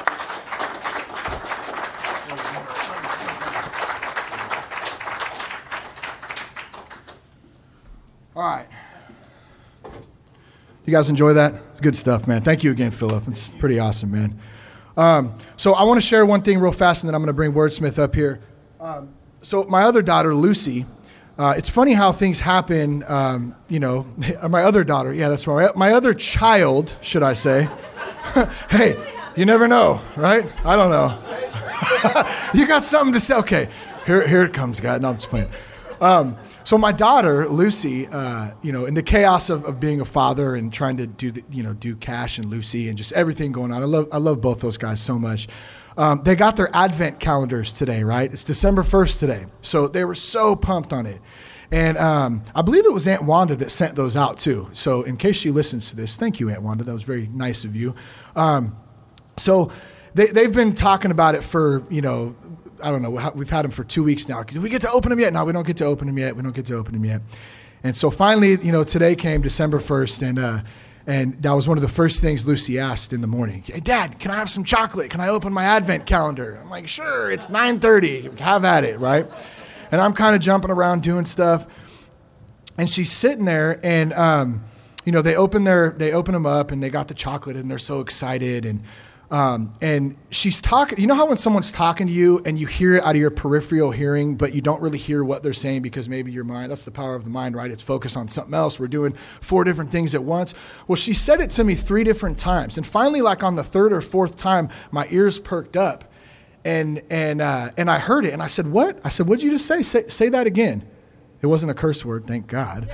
All 8.36 8.42
right. 8.42 8.66
You 10.84 10.92
guys 10.92 11.08
enjoy 11.08 11.32
that? 11.32 11.54
It's 11.72 11.80
good 11.80 11.96
stuff, 11.96 12.28
man. 12.28 12.42
Thank 12.42 12.62
you 12.62 12.70
again, 12.70 12.90
Philip. 12.90 13.26
It's 13.28 13.48
pretty 13.48 13.78
awesome, 13.78 14.12
man. 14.12 14.38
Um, 14.96 15.34
so 15.56 15.74
I 15.74 15.84
want 15.84 16.00
to 16.00 16.06
share 16.06 16.24
one 16.24 16.42
thing 16.42 16.58
real 16.58 16.72
fast, 16.72 17.02
and 17.02 17.08
then 17.08 17.14
I'm 17.14 17.20
going 17.20 17.28
to 17.28 17.34
bring 17.34 17.52
Wordsmith 17.52 17.98
up 17.98 18.14
here. 18.14 18.40
Um, 18.80 19.14
so 19.42 19.64
my 19.64 19.82
other 19.82 20.02
daughter, 20.02 20.34
Lucy, 20.34 20.86
uh, 21.38 21.54
it's 21.56 21.68
funny 21.68 21.92
how 21.92 22.12
things 22.12 22.40
happen. 22.40 23.04
Um, 23.06 23.54
you 23.68 23.78
know, 23.78 24.06
my 24.48 24.64
other 24.64 24.84
daughter, 24.84 25.12
yeah, 25.12 25.28
that's 25.28 25.46
right. 25.46 25.74
My 25.76 25.92
other 25.92 26.14
child, 26.14 26.96
should 27.00 27.22
I 27.22 27.34
say? 27.34 27.68
hey, 28.70 28.96
you 29.36 29.44
never 29.44 29.68
know, 29.68 30.00
right? 30.16 30.50
I 30.64 30.76
don't 30.76 30.90
know. 30.90 31.18
you 32.54 32.66
got 32.66 32.84
something 32.84 33.12
to 33.12 33.20
say? 33.20 33.36
Okay, 33.36 33.68
here, 34.06 34.26
here 34.26 34.44
it 34.44 34.54
comes, 34.54 34.80
guy. 34.80 34.96
No, 34.98 35.10
I'm 35.10 35.16
just 35.16 35.28
playing. 35.28 35.48
Um, 36.00 36.36
so 36.64 36.76
my 36.78 36.92
daughter 36.92 37.48
Lucy, 37.48 38.06
uh, 38.06 38.52
you 38.62 38.72
know, 38.72 38.86
in 38.86 38.94
the 38.94 39.02
chaos 39.02 39.50
of, 39.50 39.64
of 39.64 39.80
being 39.80 40.00
a 40.00 40.04
father 40.04 40.54
and 40.54 40.72
trying 40.72 40.96
to 40.98 41.06
do, 41.06 41.30
the, 41.30 41.44
you 41.50 41.62
know, 41.62 41.72
do 41.72 41.96
Cash 41.96 42.38
and 42.38 42.48
Lucy 42.48 42.88
and 42.88 42.98
just 42.98 43.12
everything 43.12 43.52
going 43.52 43.72
on. 43.72 43.82
I 43.82 43.86
love, 43.86 44.08
I 44.12 44.18
love 44.18 44.40
both 44.40 44.60
those 44.60 44.76
guys 44.76 45.00
so 45.00 45.18
much. 45.18 45.48
Um, 45.96 46.22
they 46.24 46.36
got 46.36 46.56
their 46.56 46.68
Advent 46.74 47.20
calendars 47.20 47.72
today, 47.72 48.04
right? 48.04 48.30
It's 48.30 48.44
December 48.44 48.82
first 48.82 49.18
today, 49.18 49.46
so 49.62 49.88
they 49.88 50.04
were 50.04 50.14
so 50.14 50.54
pumped 50.54 50.92
on 50.92 51.06
it. 51.06 51.20
And 51.70 51.96
um, 51.98 52.42
I 52.54 52.62
believe 52.62 52.84
it 52.84 52.92
was 52.92 53.08
Aunt 53.08 53.22
Wanda 53.22 53.56
that 53.56 53.70
sent 53.70 53.96
those 53.96 54.16
out 54.16 54.38
too. 54.38 54.68
So 54.72 55.02
in 55.02 55.16
case 55.16 55.36
she 55.36 55.50
listens 55.50 55.90
to 55.90 55.96
this, 55.96 56.16
thank 56.16 56.38
you, 56.38 56.50
Aunt 56.50 56.62
Wanda. 56.62 56.84
That 56.84 56.92
was 56.92 57.02
very 57.02 57.26
nice 57.28 57.64
of 57.64 57.74
you. 57.74 57.94
Um, 58.36 58.76
so 59.36 59.72
they, 60.14 60.26
they've 60.26 60.52
been 60.52 60.74
talking 60.74 61.10
about 61.10 61.34
it 61.34 61.42
for, 61.42 61.82
you 61.90 62.02
know, 62.02 62.36
I 62.82 62.90
don't 62.90 63.02
know, 63.02 63.10
we've 63.34 63.50
had 63.50 63.62
them 63.62 63.70
for 63.70 63.84
two 63.84 64.02
weeks 64.02 64.28
now. 64.28 64.42
Do 64.42 64.60
we 64.60 64.68
get 64.68 64.82
to 64.82 64.90
open 64.90 65.10
them 65.10 65.20
yet? 65.20 65.32
No, 65.32 65.44
we 65.44 65.52
don't 65.52 65.66
get 65.66 65.76
to 65.78 65.84
open 65.84 66.06
them 66.06 66.18
yet. 66.18 66.36
We 66.36 66.42
don't 66.42 66.54
get 66.54 66.66
to 66.66 66.74
open 66.76 66.94
them 66.94 67.04
yet. 67.04 67.22
And 67.82 67.94
so 67.94 68.10
finally, 68.10 68.56
you 68.62 68.72
know, 68.72 68.84
today 68.84 69.14
came 69.14 69.42
December 69.42 69.78
1st, 69.78 70.28
and, 70.28 70.38
uh, 70.38 70.60
and 71.06 71.40
that 71.42 71.52
was 71.52 71.68
one 71.68 71.78
of 71.78 71.82
the 71.82 71.88
first 71.88 72.20
things 72.20 72.46
Lucy 72.46 72.78
asked 72.78 73.12
in 73.12 73.20
the 73.20 73.26
morning. 73.26 73.62
Hey, 73.64 73.80
Dad, 73.80 74.18
can 74.18 74.30
I 74.30 74.36
have 74.36 74.50
some 74.50 74.64
chocolate? 74.64 75.10
Can 75.10 75.20
I 75.20 75.28
open 75.28 75.52
my 75.52 75.64
advent 75.64 76.06
calendar? 76.06 76.58
I'm 76.60 76.68
like, 76.68 76.88
sure, 76.88 77.30
it's 77.30 77.46
9.30. 77.46 78.38
Have 78.40 78.64
at 78.64 78.84
it, 78.84 78.98
right? 78.98 79.30
And 79.92 80.00
I'm 80.00 80.14
kind 80.14 80.34
of 80.34 80.40
jumping 80.40 80.70
around 80.70 81.02
doing 81.02 81.26
stuff. 81.26 81.66
And 82.76 82.90
she's 82.90 83.12
sitting 83.12 83.44
there, 83.44 83.78
and, 83.82 84.12
um, 84.14 84.64
you 85.04 85.12
know, 85.12 85.22
they 85.22 85.36
open, 85.36 85.64
their, 85.64 85.90
they 85.90 86.12
open 86.12 86.34
them 86.34 86.44
up, 86.44 86.72
and 86.72 86.82
they 86.82 86.90
got 86.90 87.08
the 87.08 87.14
chocolate, 87.14 87.56
and 87.56 87.70
they're 87.70 87.78
so 87.78 88.00
excited. 88.00 88.64
And 88.64 88.82
um, 89.30 89.72
and 89.80 90.16
she's 90.30 90.60
talking. 90.60 91.00
You 91.00 91.08
know 91.08 91.14
how 91.14 91.26
when 91.26 91.36
someone's 91.36 91.72
talking 91.72 92.06
to 92.06 92.12
you 92.12 92.42
and 92.44 92.58
you 92.58 92.66
hear 92.66 92.96
it 92.96 93.02
out 93.02 93.16
of 93.16 93.20
your 93.20 93.30
peripheral 93.30 93.90
hearing, 93.90 94.36
but 94.36 94.54
you 94.54 94.60
don't 94.60 94.80
really 94.80 94.98
hear 94.98 95.24
what 95.24 95.42
they're 95.42 95.52
saying 95.52 95.82
because 95.82 96.08
maybe 96.08 96.30
your 96.30 96.44
mind, 96.44 96.70
that's 96.70 96.84
the 96.84 96.92
power 96.92 97.16
of 97.16 97.24
the 97.24 97.30
mind, 97.30 97.56
right? 97.56 97.70
It's 97.70 97.82
focused 97.82 98.16
on 98.16 98.28
something 98.28 98.54
else. 98.54 98.78
We're 98.78 98.86
doing 98.86 99.14
four 99.40 99.64
different 99.64 99.90
things 99.90 100.14
at 100.14 100.22
once. 100.22 100.54
Well, 100.86 100.96
she 100.96 101.12
said 101.12 101.40
it 101.40 101.50
to 101.50 101.64
me 101.64 101.74
three 101.74 102.04
different 102.04 102.38
times. 102.38 102.76
And 102.76 102.86
finally, 102.86 103.20
like 103.20 103.42
on 103.42 103.56
the 103.56 103.64
third 103.64 103.92
or 103.92 104.00
fourth 104.00 104.36
time, 104.36 104.68
my 104.92 105.08
ears 105.10 105.40
perked 105.40 105.76
up. 105.76 106.04
And, 106.64 107.02
and, 107.10 107.40
uh, 107.40 107.70
and 107.76 107.90
I 107.90 107.98
heard 107.98 108.26
it 108.26 108.32
and 108.32 108.42
I 108.42 108.48
said, 108.48 108.70
What? 108.70 109.00
I 109.04 109.08
said, 109.08 109.28
What'd 109.28 109.42
you 109.42 109.50
just 109.50 109.66
say? 109.66 109.82
say? 109.82 110.08
Say 110.08 110.28
that 110.30 110.46
again. 110.46 110.86
It 111.42 111.46
wasn't 111.46 111.70
a 111.70 111.74
curse 111.74 112.04
word, 112.04 112.26
thank 112.26 112.46
God. 112.46 112.90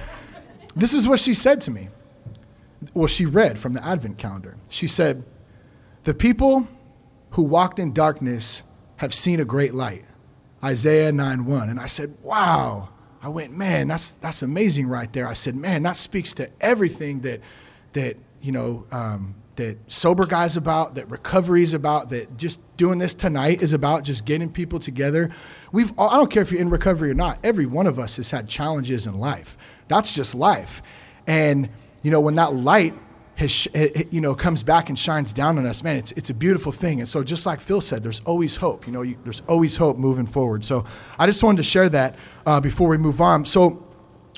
This 0.75 0.95
is 0.95 1.07
what 1.07 1.21
she 1.21 1.35
said 1.35 1.61
to 1.63 1.71
me. 1.71 1.89
Well, 2.95 3.07
she 3.07 3.27
read 3.27 3.59
from 3.59 3.75
the 3.75 3.87
Advent 3.87 4.19
calendar. 4.19 4.57
She 4.69 4.87
said, 4.87 5.25
the 6.05 6.15
people 6.15 6.67
who 7.31 7.43
walked 7.43 7.79
in 7.79 7.93
darkness 7.93 8.63
have 8.97 9.15
seen 9.15 9.41
a 9.41 9.45
great 9.45 9.75
light. 9.75 10.05
Isaiah 10.63 11.13
9 11.13 11.45
1. 11.45 11.69
And 11.69 11.81
I 11.81 11.87
said, 11.87 12.17
Wow. 12.23 12.89
I 13.23 13.29
went, 13.29 13.57
man, 13.57 13.87
that's 13.87 14.11
that's 14.11 14.43
amazing 14.43 14.89
right 14.89 15.13
there. 15.13 15.29
I 15.29 15.35
said, 15.35 15.55
man, 15.55 15.85
that 15.85 15.97
speaks 15.97 16.35
to 16.35 16.51
everything 16.61 17.21
that 17.21 17.41
that, 17.93 18.17
you 18.41 18.51
know, 18.51 18.85
um, 18.91 19.37
that 19.57 19.77
sober 19.87 20.27
guys 20.27 20.57
about, 20.57 20.97
that 20.97 21.09
recovery 21.09 21.63
is 21.63 21.73
about, 21.73 22.09
that 22.09 22.37
just 22.37 22.61
doing 22.77 22.99
this 22.99 23.15
tonight 23.15 23.63
is 23.63 23.73
about, 23.73 24.03
just 24.03 24.25
getting 24.25 24.51
people 24.51 24.81
together. 24.81 25.31
We've 25.71 25.97
I 25.99 26.17
don't 26.17 26.31
care 26.31 26.43
if 26.43 26.51
you're 26.51 26.61
in 26.61 26.71
recovery 26.71 27.11
or 27.11 27.15
not, 27.15 27.39
every 27.45 27.67
one 27.67 27.87
of 27.87 27.99
us 27.99 28.17
has 28.17 28.33
had 28.33 28.49
challenges 28.49 29.07
in 29.07 29.19
life. 29.19 29.57
That's 29.87 30.13
just 30.13 30.35
life. 30.35 30.83
And, 31.25 31.69
you 32.03 32.11
know, 32.11 32.21
when 32.21 32.35
that 32.37 32.55
light 32.55 32.97
has, 33.43 33.69
you 34.11 34.21
know, 34.21 34.35
comes 34.35 34.63
back 34.63 34.89
and 34.89 34.99
shines 34.99 35.33
down 35.33 35.59
on 35.59 35.67
us, 35.67 35.83
man, 35.83 35.97
it's, 35.97 36.13
it's 36.13 36.31
a 36.31 36.35
beautiful 36.35 36.73
thing. 36.73 37.01
And 37.01 37.09
so, 37.09 37.23
just 37.23 37.45
like 37.45 37.61
Phil 37.61 37.81
said, 37.81 38.03
there's 38.03 38.21
always 38.25 38.57
hope. 38.57 38.87
You 38.87 38.93
know, 38.93 39.03
you, 39.03 39.19
there's 39.25 39.43
always 39.49 39.77
hope 39.77 39.99
moving 39.99 40.27
forward. 40.27 40.65
So, 40.65 40.85
I 41.19 41.27
just 41.27 41.43
wanted 41.43 41.59
to 41.59 41.63
share 41.65 41.89
that 41.91 42.17
uh, 42.47 42.61
before 42.61 42.89
we 42.89 42.97
move 42.97 43.21
on. 43.21 43.45
So, 43.45 43.82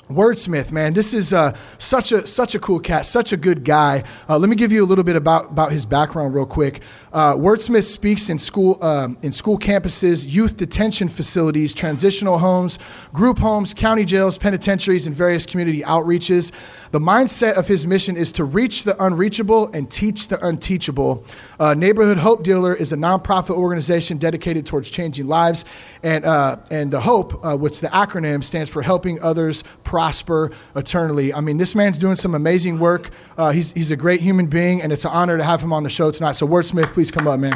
Wordsmith, 0.09 0.71
man, 0.71 0.93
this 0.93 1.15
is 1.15 1.33
uh, 1.33 1.57
such 1.79 2.11
a 2.11 2.27
such 2.27 2.53
a 2.53 2.59
cool 2.59 2.79
cat, 2.79 3.07
such 3.07 3.33
a 3.33 3.37
good 3.37 3.63
guy. 3.63 4.03
Uh, 4.29 4.37
let 4.37 4.49
me 4.49 4.55
give 4.55 4.71
you 4.71 4.83
a 4.83 4.85
little 4.85 5.03
bit 5.03 5.15
about, 5.15 5.49
about 5.49 5.71
his 5.71 5.83
background 5.83 6.35
real 6.35 6.45
quick. 6.45 6.81
Uh, 7.11 7.33
Wordsmith 7.33 7.85
speaks 7.85 8.29
in 8.29 8.37
school 8.37 8.77
um, 8.83 9.17
in 9.23 9.31
school 9.31 9.57
campuses, 9.57 10.31
youth 10.31 10.57
detention 10.57 11.09
facilities, 11.09 11.73
transitional 11.73 12.37
homes, 12.37 12.77
group 13.13 13.39
homes, 13.39 13.73
county 13.73 14.05
jails, 14.05 14.37
penitentiaries, 14.37 15.07
and 15.07 15.15
various 15.15 15.43
community 15.43 15.81
outreaches. 15.81 16.51
The 16.91 16.99
mindset 16.99 17.53
of 17.53 17.67
his 17.67 17.87
mission 17.87 18.15
is 18.15 18.31
to 18.33 18.43
reach 18.43 18.83
the 18.83 19.01
unreachable 19.03 19.71
and 19.73 19.89
teach 19.89 20.27
the 20.27 20.45
unteachable. 20.45 21.25
Uh, 21.59 21.73
Neighborhood 21.73 22.17
Hope 22.17 22.43
Dealer 22.43 22.75
is 22.75 22.91
a 22.91 22.97
nonprofit 22.97 23.55
organization 23.55 24.17
dedicated 24.17 24.67
towards 24.67 24.91
changing 24.91 25.25
lives, 25.25 25.65
and 26.03 26.25
uh, 26.25 26.57
and 26.69 26.91
the 26.91 27.01
Hope, 27.01 27.43
uh, 27.43 27.57
which 27.57 27.79
the 27.79 27.87
acronym 27.87 28.43
stands 28.43 28.69
for 28.69 28.83
helping 28.83 29.19
others 29.23 29.63
prosper 29.95 30.51
eternally. 30.75 31.33
I 31.33 31.39
mean, 31.39 31.55
this 31.55 31.73
man's 31.73 31.97
doing 31.97 32.17
some 32.17 32.35
amazing 32.35 32.79
work. 32.79 33.11
Uh, 33.37 33.51
he's 33.51 33.71
he's 33.71 33.91
a 33.91 33.95
great 33.95 34.19
human 34.19 34.47
being, 34.47 34.81
and 34.81 34.91
it's 34.91 35.05
an 35.05 35.11
honor 35.11 35.37
to 35.37 35.43
have 35.43 35.61
him 35.61 35.71
on 35.71 35.83
the 35.83 35.89
show 35.89 36.11
tonight. 36.11 36.33
So, 36.33 36.45
Wordsmith, 36.45 36.91
please 36.91 37.11
come 37.11 37.29
up, 37.29 37.39
man. 37.39 37.53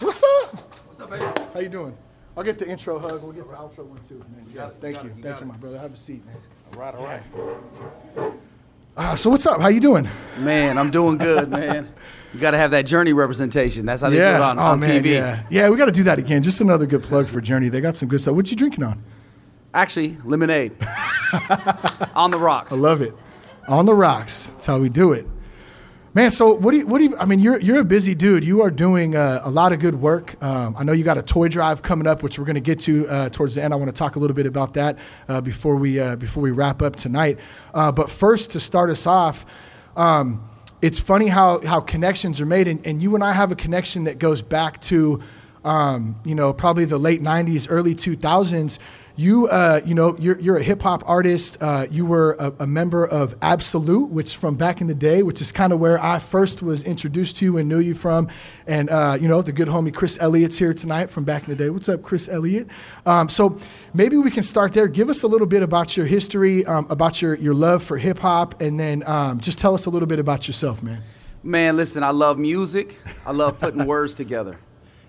What's 0.00 0.22
up? 0.22 0.54
What's 0.86 1.00
up, 1.00 1.08
baby? 1.08 1.24
How 1.54 1.60
you 1.60 1.70
doing? 1.70 1.96
I'll 2.36 2.44
get 2.44 2.58
the 2.58 2.68
intro 2.68 2.98
hug. 2.98 3.22
We'll 3.22 3.32
get 3.32 3.48
the 3.48 3.54
outro 3.54 3.86
one 3.86 4.00
too, 4.06 4.22
man. 4.36 4.46
You 4.52 4.60
Thank 4.78 5.02
you. 5.02 5.14
you. 5.16 5.22
Thank 5.22 5.40
you, 5.40 5.46
my 5.46 5.56
brother. 5.56 5.78
Have 5.78 5.94
a 5.94 5.96
seat, 5.96 6.26
man. 6.26 6.36
All 6.74 6.80
right, 6.80 6.94
all 6.94 7.06
right. 7.06 8.32
Uh, 8.96 9.14
so 9.14 9.28
what's 9.28 9.46
up? 9.46 9.60
How 9.60 9.68
you 9.68 9.80
doing? 9.80 10.08
Man, 10.38 10.78
I'm 10.78 10.90
doing 10.90 11.18
good, 11.18 11.50
man. 11.50 11.92
You 12.32 12.40
got 12.40 12.52
to 12.52 12.58
have 12.58 12.70
that 12.70 12.86
Journey 12.86 13.12
representation. 13.12 13.84
That's 13.84 14.00
how 14.00 14.08
they 14.08 14.16
yeah. 14.16 14.38
do 14.38 14.42
it 14.42 14.46
on, 14.46 14.58
oh, 14.58 14.62
on 14.62 14.80
man, 14.80 15.02
TV. 15.02 15.12
Yeah, 15.12 15.42
yeah. 15.50 15.68
We 15.68 15.76
got 15.76 15.86
to 15.86 15.92
do 15.92 16.04
that 16.04 16.18
again. 16.18 16.42
Just 16.42 16.60
another 16.60 16.86
good 16.86 17.02
plug 17.02 17.28
for 17.28 17.40
Journey. 17.40 17.68
They 17.68 17.80
got 17.80 17.96
some 17.96 18.08
good 18.08 18.20
stuff. 18.20 18.34
What 18.34 18.50
you 18.50 18.56
drinking 18.56 18.84
on? 18.84 19.02
Actually, 19.74 20.16
lemonade. 20.24 20.76
on 22.14 22.30
the 22.30 22.38
rocks. 22.38 22.72
I 22.72 22.76
love 22.76 23.02
it. 23.02 23.14
On 23.68 23.84
the 23.84 23.94
rocks. 23.94 24.48
That's 24.48 24.66
how 24.66 24.78
we 24.78 24.88
do 24.88 25.12
it. 25.12 25.26
Man, 26.16 26.30
so 26.30 26.54
what 26.54 26.72
do 26.72 26.78
you, 26.78 26.86
what 26.86 26.96
do 26.96 27.04
you, 27.04 27.16
I 27.18 27.26
mean, 27.26 27.40
you're, 27.40 27.60
you're 27.60 27.80
a 27.80 27.84
busy 27.84 28.14
dude. 28.14 28.42
You 28.42 28.62
are 28.62 28.70
doing 28.70 29.14
uh, 29.14 29.42
a 29.44 29.50
lot 29.50 29.74
of 29.74 29.80
good 29.80 30.00
work. 30.00 30.42
Um, 30.42 30.74
I 30.78 30.82
know 30.82 30.92
you 30.92 31.04
got 31.04 31.18
a 31.18 31.22
toy 31.22 31.48
drive 31.48 31.82
coming 31.82 32.06
up, 32.06 32.22
which 32.22 32.38
we're 32.38 32.46
going 32.46 32.54
to 32.54 32.62
get 32.62 32.80
to 32.80 33.06
uh, 33.06 33.28
towards 33.28 33.56
the 33.56 33.62
end. 33.62 33.74
I 33.74 33.76
want 33.76 33.90
to 33.90 33.94
talk 33.94 34.16
a 34.16 34.18
little 34.18 34.34
bit 34.34 34.46
about 34.46 34.72
that 34.72 34.98
uh, 35.28 35.42
before, 35.42 35.76
we, 35.76 36.00
uh, 36.00 36.16
before 36.16 36.42
we 36.42 36.52
wrap 36.52 36.80
up 36.80 36.96
tonight. 36.96 37.38
Uh, 37.74 37.92
but 37.92 38.08
first, 38.08 38.52
to 38.52 38.60
start 38.60 38.88
us 38.88 39.06
off, 39.06 39.44
um, 39.94 40.42
it's 40.80 40.98
funny 40.98 41.26
how, 41.26 41.60
how 41.66 41.80
connections 41.80 42.40
are 42.40 42.46
made. 42.46 42.66
And, 42.66 42.86
and 42.86 43.02
you 43.02 43.14
and 43.14 43.22
I 43.22 43.32
have 43.32 43.52
a 43.52 43.54
connection 43.54 44.04
that 44.04 44.18
goes 44.18 44.40
back 44.40 44.80
to, 44.82 45.20
um, 45.66 46.18
you 46.24 46.34
know, 46.34 46.54
probably 46.54 46.86
the 46.86 46.96
late 46.96 47.20
90s, 47.20 47.66
early 47.68 47.94
2000s 47.94 48.78
you, 49.16 49.48
uh, 49.48 49.80
you 49.84 49.94
know, 49.94 50.14
you're, 50.18 50.38
you're 50.38 50.58
a 50.58 50.62
hip 50.62 50.82
hop 50.82 51.02
artist. 51.06 51.56
Uh, 51.60 51.86
you 51.90 52.04
were 52.04 52.36
a, 52.38 52.52
a, 52.60 52.66
member 52.66 53.06
of 53.06 53.34
Absolute, 53.40 54.10
which 54.10 54.36
from 54.36 54.56
back 54.56 54.82
in 54.82 54.88
the 54.88 54.94
day, 54.94 55.22
which 55.22 55.40
is 55.40 55.52
kind 55.52 55.72
of 55.72 55.80
where 55.80 56.02
I 56.02 56.18
first 56.18 56.62
was 56.62 56.84
introduced 56.84 57.36
to 57.38 57.46
you 57.46 57.56
and 57.56 57.66
knew 57.66 57.78
you 57.78 57.94
from. 57.94 58.28
And, 58.66 58.90
uh, 58.90 59.16
you 59.18 59.26
know, 59.26 59.40
the 59.40 59.52
good 59.52 59.68
homie 59.68 59.92
Chris 59.92 60.18
Elliott's 60.20 60.58
here 60.58 60.74
tonight 60.74 61.08
from 61.08 61.24
back 61.24 61.44
in 61.44 61.48
the 61.48 61.56
day. 61.56 61.70
What's 61.70 61.88
up, 61.88 62.02
Chris 62.02 62.28
Elliott? 62.28 62.68
Um, 63.06 63.30
so 63.30 63.58
maybe 63.94 64.18
we 64.18 64.30
can 64.30 64.42
start 64.42 64.74
there. 64.74 64.86
Give 64.86 65.08
us 65.08 65.22
a 65.22 65.26
little 65.26 65.46
bit 65.46 65.62
about 65.62 65.96
your 65.96 66.04
history, 66.04 66.66
um, 66.66 66.86
about 66.90 67.22
your, 67.22 67.36
your 67.36 67.54
love 67.54 67.82
for 67.82 67.96
hip 67.96 68.18
hop, 68.18 68.60
and 68.60 68.78
then 68.78 69.02
um, 69.06 69.40
just 69.40 69.58
tell 69.58 69.72
us 69.72 69.86
a 69.86 69.90
little 69.90 70.08
bit 70.08 70.18
about 70.18 70.46
yourself, 70.46 70.82
man. 70.82 71.02
Man, 71.42 71.76
listen, 71.76 72.02
I 72.02 72.10
love 72.10 72.38
music. 72.38 73.00
I 73.24 73.32
love 73.32 73.58
putting 73.58 73.86
words 73.86 74.12
together. 74.12 74.58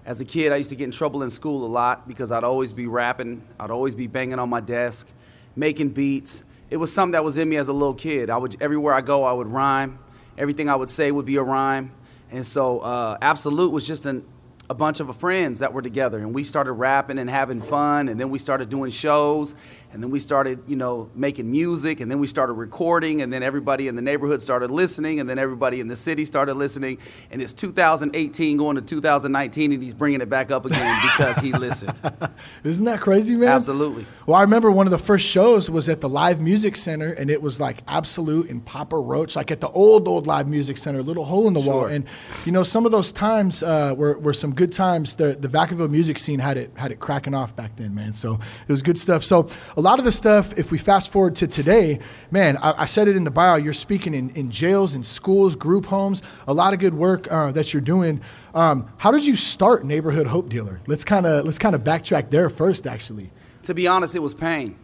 As 0.07 0.21
a 0.21 0.25
kid, 0.25 0.53
I 0.53 0.55
used 0.55 0.69
to 0.69 0.75
get 0.77 0.85
in 0.85 0.91
trouble 0.91 1.21
in 1.21 1.29
school 1.29 1.65
a 1.65 1.67
lot 1.67 2.07
because 2.07 2.31
I'd 2.31 2.45
always 2.45 2.71
be 2.71 2.87
rapping, 2.87 3.45
I'd 3.59 3.71
always 3.71 3.93
be 3.93 4.07
banging 4.07 4.39
on 4.39 4.47
my 4.47 4.61
desk, 4.61 5.09
making 5.53 5.89
beats. 5.89 6.45
It 6.69 6.77
was 6.77 6.93
something 6.93 7.11
that 7.11 7.25
was 7.25 7.37
in 7.37 7.49
me 7.49 7.57
as 7.57 7.67
a 7.67 7.73
little 7.73 7.93
kid. 7.93 8.29
I 8.29 8.37
would 8.37 8.55
everywhere 8.61 8.93
I 8.93 9.01
go, 9.01 9.25
I 9.25 9.33
would 9.33 9.47
rhyme. 9.47 9.99
Everything 10.37 10.69
I 10.69 10.77
would 10.77 10.89
say 10.89 11.11
would 11.11 11.25
be 11.25 11.35
a 11.35 11.43
rhyme. 11.43 11.91
And 12.31 12.47
so, 12.47 12.79
uh, 12.79 13.17
Absolute 13.21 13.69
was 13.69 13.85
just 13.85 14.05
an 14.05 14.23
a 14.69 14.73
bunch 14.73 14.99
of 14.99 15.15
friends 15.15 15.59
that 15.59 15.71
were 15.71 15.81
together 15.81 16.17
and 16.17 16.33
we 16.33 16.43
started 16.43 16.73
rapping 16.73 17.19
and 17.19 17.29
having 17.29 17.61
fun 17.61 18.09
and 18.09 18.19
then 18.19 18.29
we 18.29 18.37
started 18.37 18.69
doing 18.69 18.91
shows 18.91 19.55
and 19.91 20.01
then 20.01 20.09
we 20.09 20.19
started 20.19 20.59
you 20.67 20.75
know 20.75 21.09
making 21.13 21.49
music 21.49 21.99
and 21.99 22.09
then 22.09 22.19
we 22.19 22.27
started 22.27 22.53
recording 22.53 23.21
and 23.21 23.31
then 23.31 23.43
everybody 23.43 23.87
in 23.87 23.95
the 23.95 24.01
neighborhood 24.01 24.41
started 24.41 24.71
listening 24.71 25.19
and 25.19 25.29
then 25.29 25.37
everybody 25.37 25.79
in 25.79 25.87
the 25.87 25.95
city 25.95 26.25
started 26.25 26.55
listening 26.55 26.97
and 27.31 27.41
it's 27.41 27.53
2018 27.53 28.57
going 28.57 28.75
to 28.75 28.81
2019 28.81 29.71
and 29.71 29.83
he's 29.83 29.93
bringing 29.93 30.21
it 30.21 30.29
back 30.29 30.51
up 30.51 30.65
again 30.65 31.01
because 31.03 31.37
he 31.37 31.51
listened 31.53 31.93
isn't 32.63 32.85
that 32.85 33.01
crazy 33.01 33.35
man 33.35 33.49
absolutely 33.49 34.05
well 34.25 34.37
i 34.37 34.41
remember 34.41 34.71
one 34.71 34.87
of 34.87 34.91
the 34.91 34.97
first 34.97 35.25
shows 35.25 35.69
was 35.69 35.89
at 35.89 36.01
the 36.01 36.09
live 36.09 36.41
music 36.41 36.75
center 36.75 37.11
and 37.13 37.29
it 37.29 37.41
was 37.41 37.59
like 37.59 37.83
absolute 37.87 38.49
and 38.49 38.65
papa 38.65 38.97
roach 38.97 39.35
like 39.35 39.51
at 39.51 39.61
the 39.61 39.69
old 39.69 40.07
old 40.07 40.27
live 40.27 40.47
music 40.47 40.77
center 40.77 41.03
little 41.03 41.25
hole 41.25 41.47
in 41.47 41.53
the 41.53 41.61
sure. 41.61 41.73
wall 41.73 41.85
and 41.85 42.05
you 42.45 42.51
know 42.51 42.63
some 42.63 42.85
of 42.85 42.91
those 42.91 43.11
times 43.11 43.63
uh, 43.63 43.93
were, 43.97 44.17
were 44.19 44.33
some 44.33 44.53
good 44.53 44.71
times. 44.71 45.15
The 45.15 45.35
the 45.39 45.47
Vacaville 45.47 45.89
music 45.89 46.17
scene 46.17 46.39
had 46.39 46.57
it 46.57 46.71
had 46.75 46.91
it 46.91 46.99
cracking 46.99 47.33
off 47.33 47.55
back 47.55 47.75
then, 47.75 47.93
man. 47.95 48.13
So 48.13 48.39
it 48.67 48.71
was 48.71 48.81
good 48.81 48.97
stuff. 48.97 49.23
So 49.23 49.49
a 49.77 49.81
lot 49.81 49.99
of 49.99 50.05
the 50.05 50.11
stuff, 50.11 50.57
if 50.57 50.71
we 50.71 50.79
fast 50.79 51.11
forward 51.11 51.35
to 51.35 51.45
today, 51.45 51.99
man, 52.31 52.57
I, 52.57 52.81
I 52.81 52.85
said 52.85 53.07
it 53.07 53.15
in 53.15 53.23
the 53.23 53.31
bio. 53.31 53.55
You're 53.57 53.73
speaking 53.73 54.15
in, 54.15 54.31
in 54.31 54.49
jails, 54.49 54.95
in 54.95 55.03
schools, 55.03 55.55
group 55.55 55.85
homes. 55.85 56.23
A 56.47 56.53
lot 56.53 56.73
of 56.73 56.79
good 56.79 56.95
work 56.95 57.31
uh, 57.31 57.51
that 57.51 57.73
you're 57.73 57.81
doing. 57.81 58.19
Um, 58.55 58.91
how 58.97 59.11
did 59.11 59.23
you 59.23 59.35
start 59.35 59.85
Neighborhood 59.85 60.25
Hope 60.25 60.49
Dealer? 60.49 60.81
Let's 60.87 61.03
kind 61.03 61.27
of 61.27 61.45
let's 61.45 61.59
kind 61.59 61.75
of 61.75 61.83
backtrack 61.83 62.31
there 62.31 62.49
first, 62.49 62.87
actually. 62.87 63.29
To 63.63 63.75
be 63.75 63.85
honest, 63.85 64.15
it 64.15 64.19
was 64.19 64.33
pain. 64.33 64.75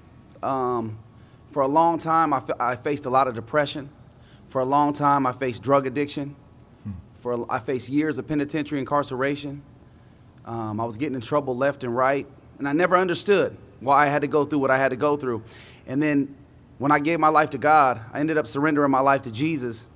Um, 0.44 1.00
for 1.52 1.64
a 1.64 1.68
long 1.68 1.98
time, 1.98 2.32
I, 2.32 2.38
f- 2.38 2.60
I 2.60 2.76
faced 2.76 3.08
a 3.08 3.10
lot 3.10 3.28
of 3.28 3.34
depression. 3.34 3.90
For 4.50 4.62
a 4.62 4.66
long 4.66 4.94
time, 4.94 5.26
I 5.26 5.32
faced 5.32 5.64
drug 5.64 5.88
addiction. 5.88 6.36
Hmm. 6.84 6.92
For 7.18 7.52
I 7.52 7.58
faced 7.58 7.90
years 7.90 8.20
of 8.20 8.28
penitentiary 8.28 8.80
incarceration. 8.80 9.64
Um, 10.46 10.80
I 10.80 10.86
was 10.86 11.00
getting 11.00 11.16
in 11.16 11.22
trouble 11.22 11.58
left 11.58 11.84
and 11.84 11.96
right, 11.96 12.28
and 12.60 12.70
I 12.70 12.74
never 12.74 12.96
understood 12.96 13.58
why 13.84 14.06
I 14.06 14.10
had 14.10 14.22
to 14.22 14.28
go 14.28 14.46
through 14.46 14.60
what 14.60 14.72
I 14.72 14.78
had 14.78 14.90
to 14.90 14.96
go 14.96 15.18
through. 15.18 15.44
And 15.88 16.02
then 16.02 16.36
when 16.78 16.92
I 16.92 17.00
gave 17.00 17.20
my 17.20 17.30
life 17.30 17.52
to 17.52 17.58
God, 17.58 18.02
I 18.12 18.20
ended 18.20 18.38
up 18.38 18.48
surrendering 18.48 18.92
my 18.92 19.00
life 19.00 19.24
to 19.24 19.32
Jesus. 19.32 19.88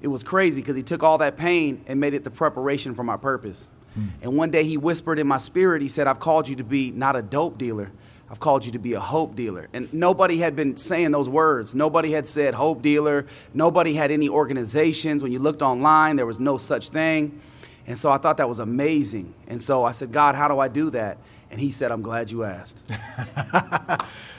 It 0.00 0.08
was 0.08 0.22
crazy 0.22 0.60
because 0.60 0.76
He 0.76 0.82
took 0.82 1.02
all 1.02 1.18
that 1.18 1.36
pain 1.36 1.84
and 1.86 2.00
made 2.00 2.14
it 2.14 2.24
the 2.24 2.30
preparation 2.30 2.94
for 2.94 3.04
my 3.04 3.16
purpose. 3.16 3.70
Hmm. 3.94 4.06
And 4.22 4.36
one 4.36 4.50
day 4.50 4.64
he 4.64 4.76
whispered 4.76 5.18
in 5.18 5.26
my 5.26 5.38
spirit, 5.38 5.80
he 5.80 5.88
said, 5.88 6.06
I've 6.06 6.20
called 6.20 6.48
you 6.48 6.56
to 6.56 6.64
be 6.64 6.90
not 6.90 7.16
a 7.16 7.22
dope 7.22 7.58
dealer, 7.58 7.92
I've 8.30 8.40
called 8.40 8.66
you 8.66 8.72
to 8.72 8.78
be 8.78 8.94
a 8.94 9.00
hope 9.00 9.36
dealer. 9.36 9.68
And 9.72 9.92
nobody 9.92 10.38
had 10.38 10.56
been 10.56 10.76
saying 10.76 11.12
those 11.12 11.28
words. 11.28 11.74
Nobody 11.74 12.10
had 12.10 12.26
said 12.26 12.54
hope 12.54 12.82
dealer. 12.82 13.26
Nobody 13.52 13.94
had 13.94 14.10
any 14.10 14.28
organizations. 14.28 15.22
When 15.22 15.30
you 15.30 15.38
looked 15.38 15.62
online, 15.62 16.16
there 16.16 16.26
was 16.26 16.40
no 16.40 16.58
such 16.58 16.88
thing. 16.88 17.40
And 17.86 17.98
so 17.98 18.10
I 18.10 18.16
thought 18.16 18.38
that 18.38 18.48
was 18.48 18.60
amazing. 18.60 19.34
And 19.46 19.60
so 19.60 19.84
I 19.84 19.92
said, 19.92 20.10
God, 20.10 20.34
how 20.34 20.48
do 20.48 20.58
I 20.58 20.68
do 20.68 20.90
that? 20.90 21.18
And 21.54 21.60
he 21.60 21.70
said, 21.70 21.92
I'm 21.92 22.02
glad 22.02 22.32
you 22.32 22.42
asked. 22.42 22.82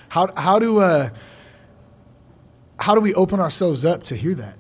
How, 0.10 0.34
how 0.36 0.60
do 0.60 0.80
uh, 0.80 1.12
how 2.78 2.94
do 2.94 3.00
we 3.00 3.14
open 3.14 3.40
ourselves 3.40 3.86
up 3.86 4.04
to 4.04 4.18
hear 4.18 4.36
that? 4.36 4.58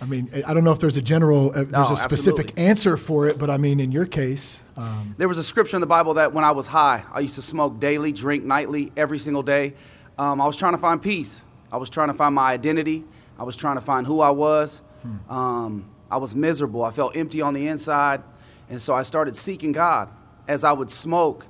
I 0.00 0.06
mean, 0.06 0.30
I 0.46 0.54
don't 0.54 0.64
know 0.64 0.72
if 0.72 0.78
there's 0.78 0.96
a 0.96 1.02
general, 1.02 1.50
uh, 1.50 1.64
there's 1.64 1.70
No, 1.72 1.92
a 1.92 1.96
specific 1.98 2.46
absolutely. 2.48 2.64
answer 2.64 2.96
for 2.96 3.26
it, 3.28 3.38
but 3.38 3.50
I 3.50 3.58
mean, 3.58 3.78
in 3.78 3.92
your 3.92 4.06
case, 4.06 4.62
um, 4.78 5.14
There 5.18 5.28
was 5.28 5.36
a 5.36 5.44
scripture 5.44 5.76
in 5.76 5.82
the 5.82 5.86
Bible 5.86 6.14
that 6.14 6.32
when 6.32 6.44
I 6.44 6.50
was 6.52 6.66
high, 6.66 7.04
I 7.12 7.20
used 7.20 7.34
to 7.34 7.42
smoke 7.42 7.78
daily, 7.78 8.10
drink 8.12 8.42
nightly, 8.44 8.90
every 8.96 9.18
single 9.18 9.42
day. 9.42 9.74
Um, 10.18 10.40
I 10.40 10.46
was 10.46 10.56
trying 10.56 10.72
to 10.72 10.78
find 10.78 11.00
peace. 11.00 11.42
I 11.70 11.76
was 11.76 11.90
trying 11.90 12.08
to 12.08 12.14
find 12.14 12.34
my 12.34 12.52
identity. 12.52 13.04
I 13.38 13.42
was 13.44 13.54
trying 13.54 13.76
to 13.76 13.82
find 13.82 14.06
who 14.06 14.20
I 14.20 14.30
was. 14.30 14.80
Um, 15.28 15.84
I 16.10 16.16
was 16.16 16.34
miserable. 16.34 16.84
I 16.84 16.90
felt 16.90 17.16
empty 17.16 17.42
on 17.42 17.52
the 17.52 17.66
inside. 17.68 18.22
And 18.70 18.80
so 18.80 18.94
I 18.94 19.02
started 19.02 19.36
seeking 19.36 19.72
God. 19.72 20.08
As 20.48 20.64
I 20.64 20.72
would 20.72 20.90
smoke, 20.90 21.46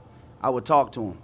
I 0.47 0.49
would 0.49 0.64
talk 0.64 0.92
to 0.92 1.03
Him. 1.03 1.18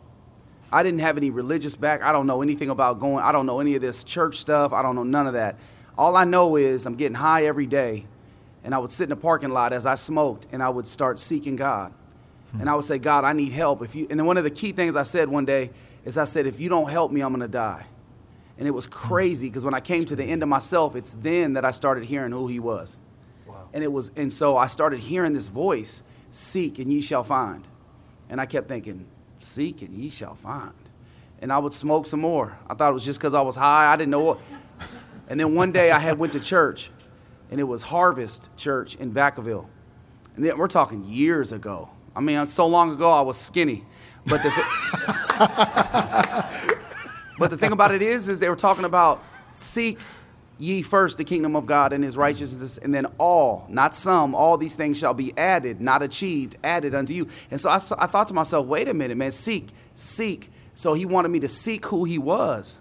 I 0.72 0.82
didn't 0.82 0.98
have 0.98 1.16
any 1.16 1.30
religious 1.30 1.76
back. 1.76 2.02
I 2.02 2.10
don't 2.10 2.26
know 2.26 2.42
anything 2.42 2.70
about 2.70 2.98
going. 2.98 3.22
I 3.22 3.30
don't 3.30 3.46
know 3.46 3.60
any 3.60 3.76
of 3.76 3.80
this 3.80 4.02
church 4.02 4.38
stuff. 4.38 4.72
I 4.72 4.82
don't 4.82 4.96
know 4.96 5.04
none 5.04 5.28
of 5.28 5.34
that. 5.34 5.54
All 5.96 6.16
I 6.16 6.24
know 6.24 6.56
is 6.56 6.86
I'm 6.86 6.96
getting 6.96 7.14
high 7.14 7.44
every 7.44 7.66
day, 7.66 8.04
and 8.64 8.74
I 8.74 8.78
would 8.78 8.90
sit 8.90 9.04
in 9.04 9.10
the 9.10 9.16
parking 9.16 9.50
lot 9.50 9.72
as 9.72 9.86
I 9.86 9.94
smoked, 9.94 10.48
and 10.50 10.60
I 10.60 10.68
would 10.68 10.88
start 10.88 11.20
seeking 11.20 11.54
God, 11.54 11.92
hmm. 12.50 12.62
and 12.62 12.68
I 12.68 12.74
would 12.74 12.82
say, 12.82 12.98
God, 12.98 13.22
I 13.22 13.32
need 13.32 13.52
help. 13.52 13.80
If 13.80 13.94
you, 13.94 14.08
and 14.10 14.18
then 14.18 14.26
one 14.26 14.38
of 14.38 14.42
the 14.42 14.50
key 14.50 14.72
things 14.72 14.96
I 14.96 15.04
said 15.04 15.28
one 15.28 15.44
day 15.44 15.70
is 16.04 16.18
I 16.18 16.24
said, 16.24 16.48
if 16.48 16.58
you 16.58 16.68
don't 16.68 16.90
help 16.90 17.12
me, 17.12 17.20
I'm 17.20 17.30
gonna 17.30 17.46
die. 17.46 17.86
And 18.58 18.66
it 18.66 18.72
was 18.72 18.86
hmm. 18.86 18.90
crazy 18.90 19.48
because 19.48 19.64
when 19.64 19.74
I 19.74 19.80
came 19.80 20.04
to 20.06 20.16
the 20.16 20.24
end 20.24 20.42
of 20.42 20.48
myself, 20.48 20.96
it's 20.96 21.14
then 21.20 21.52
that 21.52 21.64
I 21.64 21.70
started 21.70 22.06
hearing 22.06 22.32
who 22.32 22.48
He 22.48 22.58
was. 22.58 22.98
And 23.72 23.84
it 23.84 23.92
was, 23.92 24.10
and 24.16 24.32
so 24.32 24.56
I 24.56 24.66
started 24.66 24.98
hearing 24.98 25.32
this 25.32 25.46
voice, 25.46 26.02
seek 26.32 26.80
and 26.80 26.92
ye 26.92 27.00
shall 27.00 27.22
find. 27.22 27.68
And 28.28 28.40
I 28.40 28.46
kept 28.46 28.66
thinking, 28.66 29.06
seek 29.44 29.82
and 29.82 29.94
ye 29.94 30.10
shall 30.10 30.34
find. 30.34 30.72
And 31.40 31.52
I 31.52 31.58
would 31.58 31.72
smoke 31.72 32.06
some 32.06 32.20
more. 32.20 32.56
I 32.68 32.74
thought 32.74 32.90
it 32.90 32.94
was 32.94 33.04
just 33.04 33.18
because 33.18 33.34
I 33.34 33.40
was 33.40 33.56
high. 33.56 33.92
I 33.92 33.96
didn't 33.96 34.10
know 34.10 34.20
what. 34.20 34.38
And 35.28 35.40
then 35.40 35.54
one 35.54 35.72
day 35.72 35.90
I 35.90 35.98
had 35.98 36.18
went 36.18 36.34
to 36.34 36.40
church, 36.40 36.90
and 37.50 37.58
it 37.58 37.62
was 37.62 37.82
Harvest 37.82 38.54
Church 38.58 38.96
in 38.96 39.14
Vacaville. 39.14 39.66
And 40.36 40.44
then 40.44 40.58
we're 40.58 40.68
talking 40.68 41.04
years 41.04 41.52
ago. 41.52 41.88
I 42.14 42.20
mean, 42.20 42.36
uh, 42.36 42.46
so 42.46 42.66
long 42.66 42.90
ago 42.90 43.10
I 43.10 43.22
was 43.22 43.38
skinny. 43.38 43.84
But 44.26 44.42
the, 44.42 44.50
but 47.38 47.50
the 47.50 47.56
thing 47.56 47.72
about 47.72 47.94
it 47.94 48.02
is, 48.02 48.28
is 48.28 48.40
they 48.40 48.50
were 48.50 48.56
talking 48.56 48.84
about 48.84 49.22
seek 49.52 49.98
ye 50.58 50.82
first 50.82 51.18
the 51.18 51.24
kingdom 51.24 51.56
of 51.56 51.66
God 51.66 51.92
and 51.92 52.04
his 52.04 52.16
righteousness, 52.16 52.78
and 52.78 52.94
then 52.94 53.06
all, 53.18 53.66
not 53.68 53.94
some, 53.94 54.34
all 54.34 54.56
these 54.56 54.74
things 54.74 54.98
shall 54.98 55.14
be 55.14 55.36
added, 55.36 55.80
not 55.80 56.02
achieved, 56.02 56.56
added 56.62 56.94
unto 56.94 57.14
you. 57.14 57.26
And 57.50 57.60
so 57.60 57.70
I 57.70 57.78
thought 57.78 58.28
to 58.28 58.34
myself, 58.34 58.66
wait 58.66 58.88
a 58.88 58.94
minute, 58.94 59.16
man, 59.16 59.32
seek, 59.32 59.70
seek. 59.94 60.50
So 60.74 60.94
he 60.94 61.04
wanted 61.04 61.30
me 61.30 61.40
to 61.40 61.48
seek 61.48 61.86
who 61.86 62.04
he 62.04 62.18
was, 62.18 62.80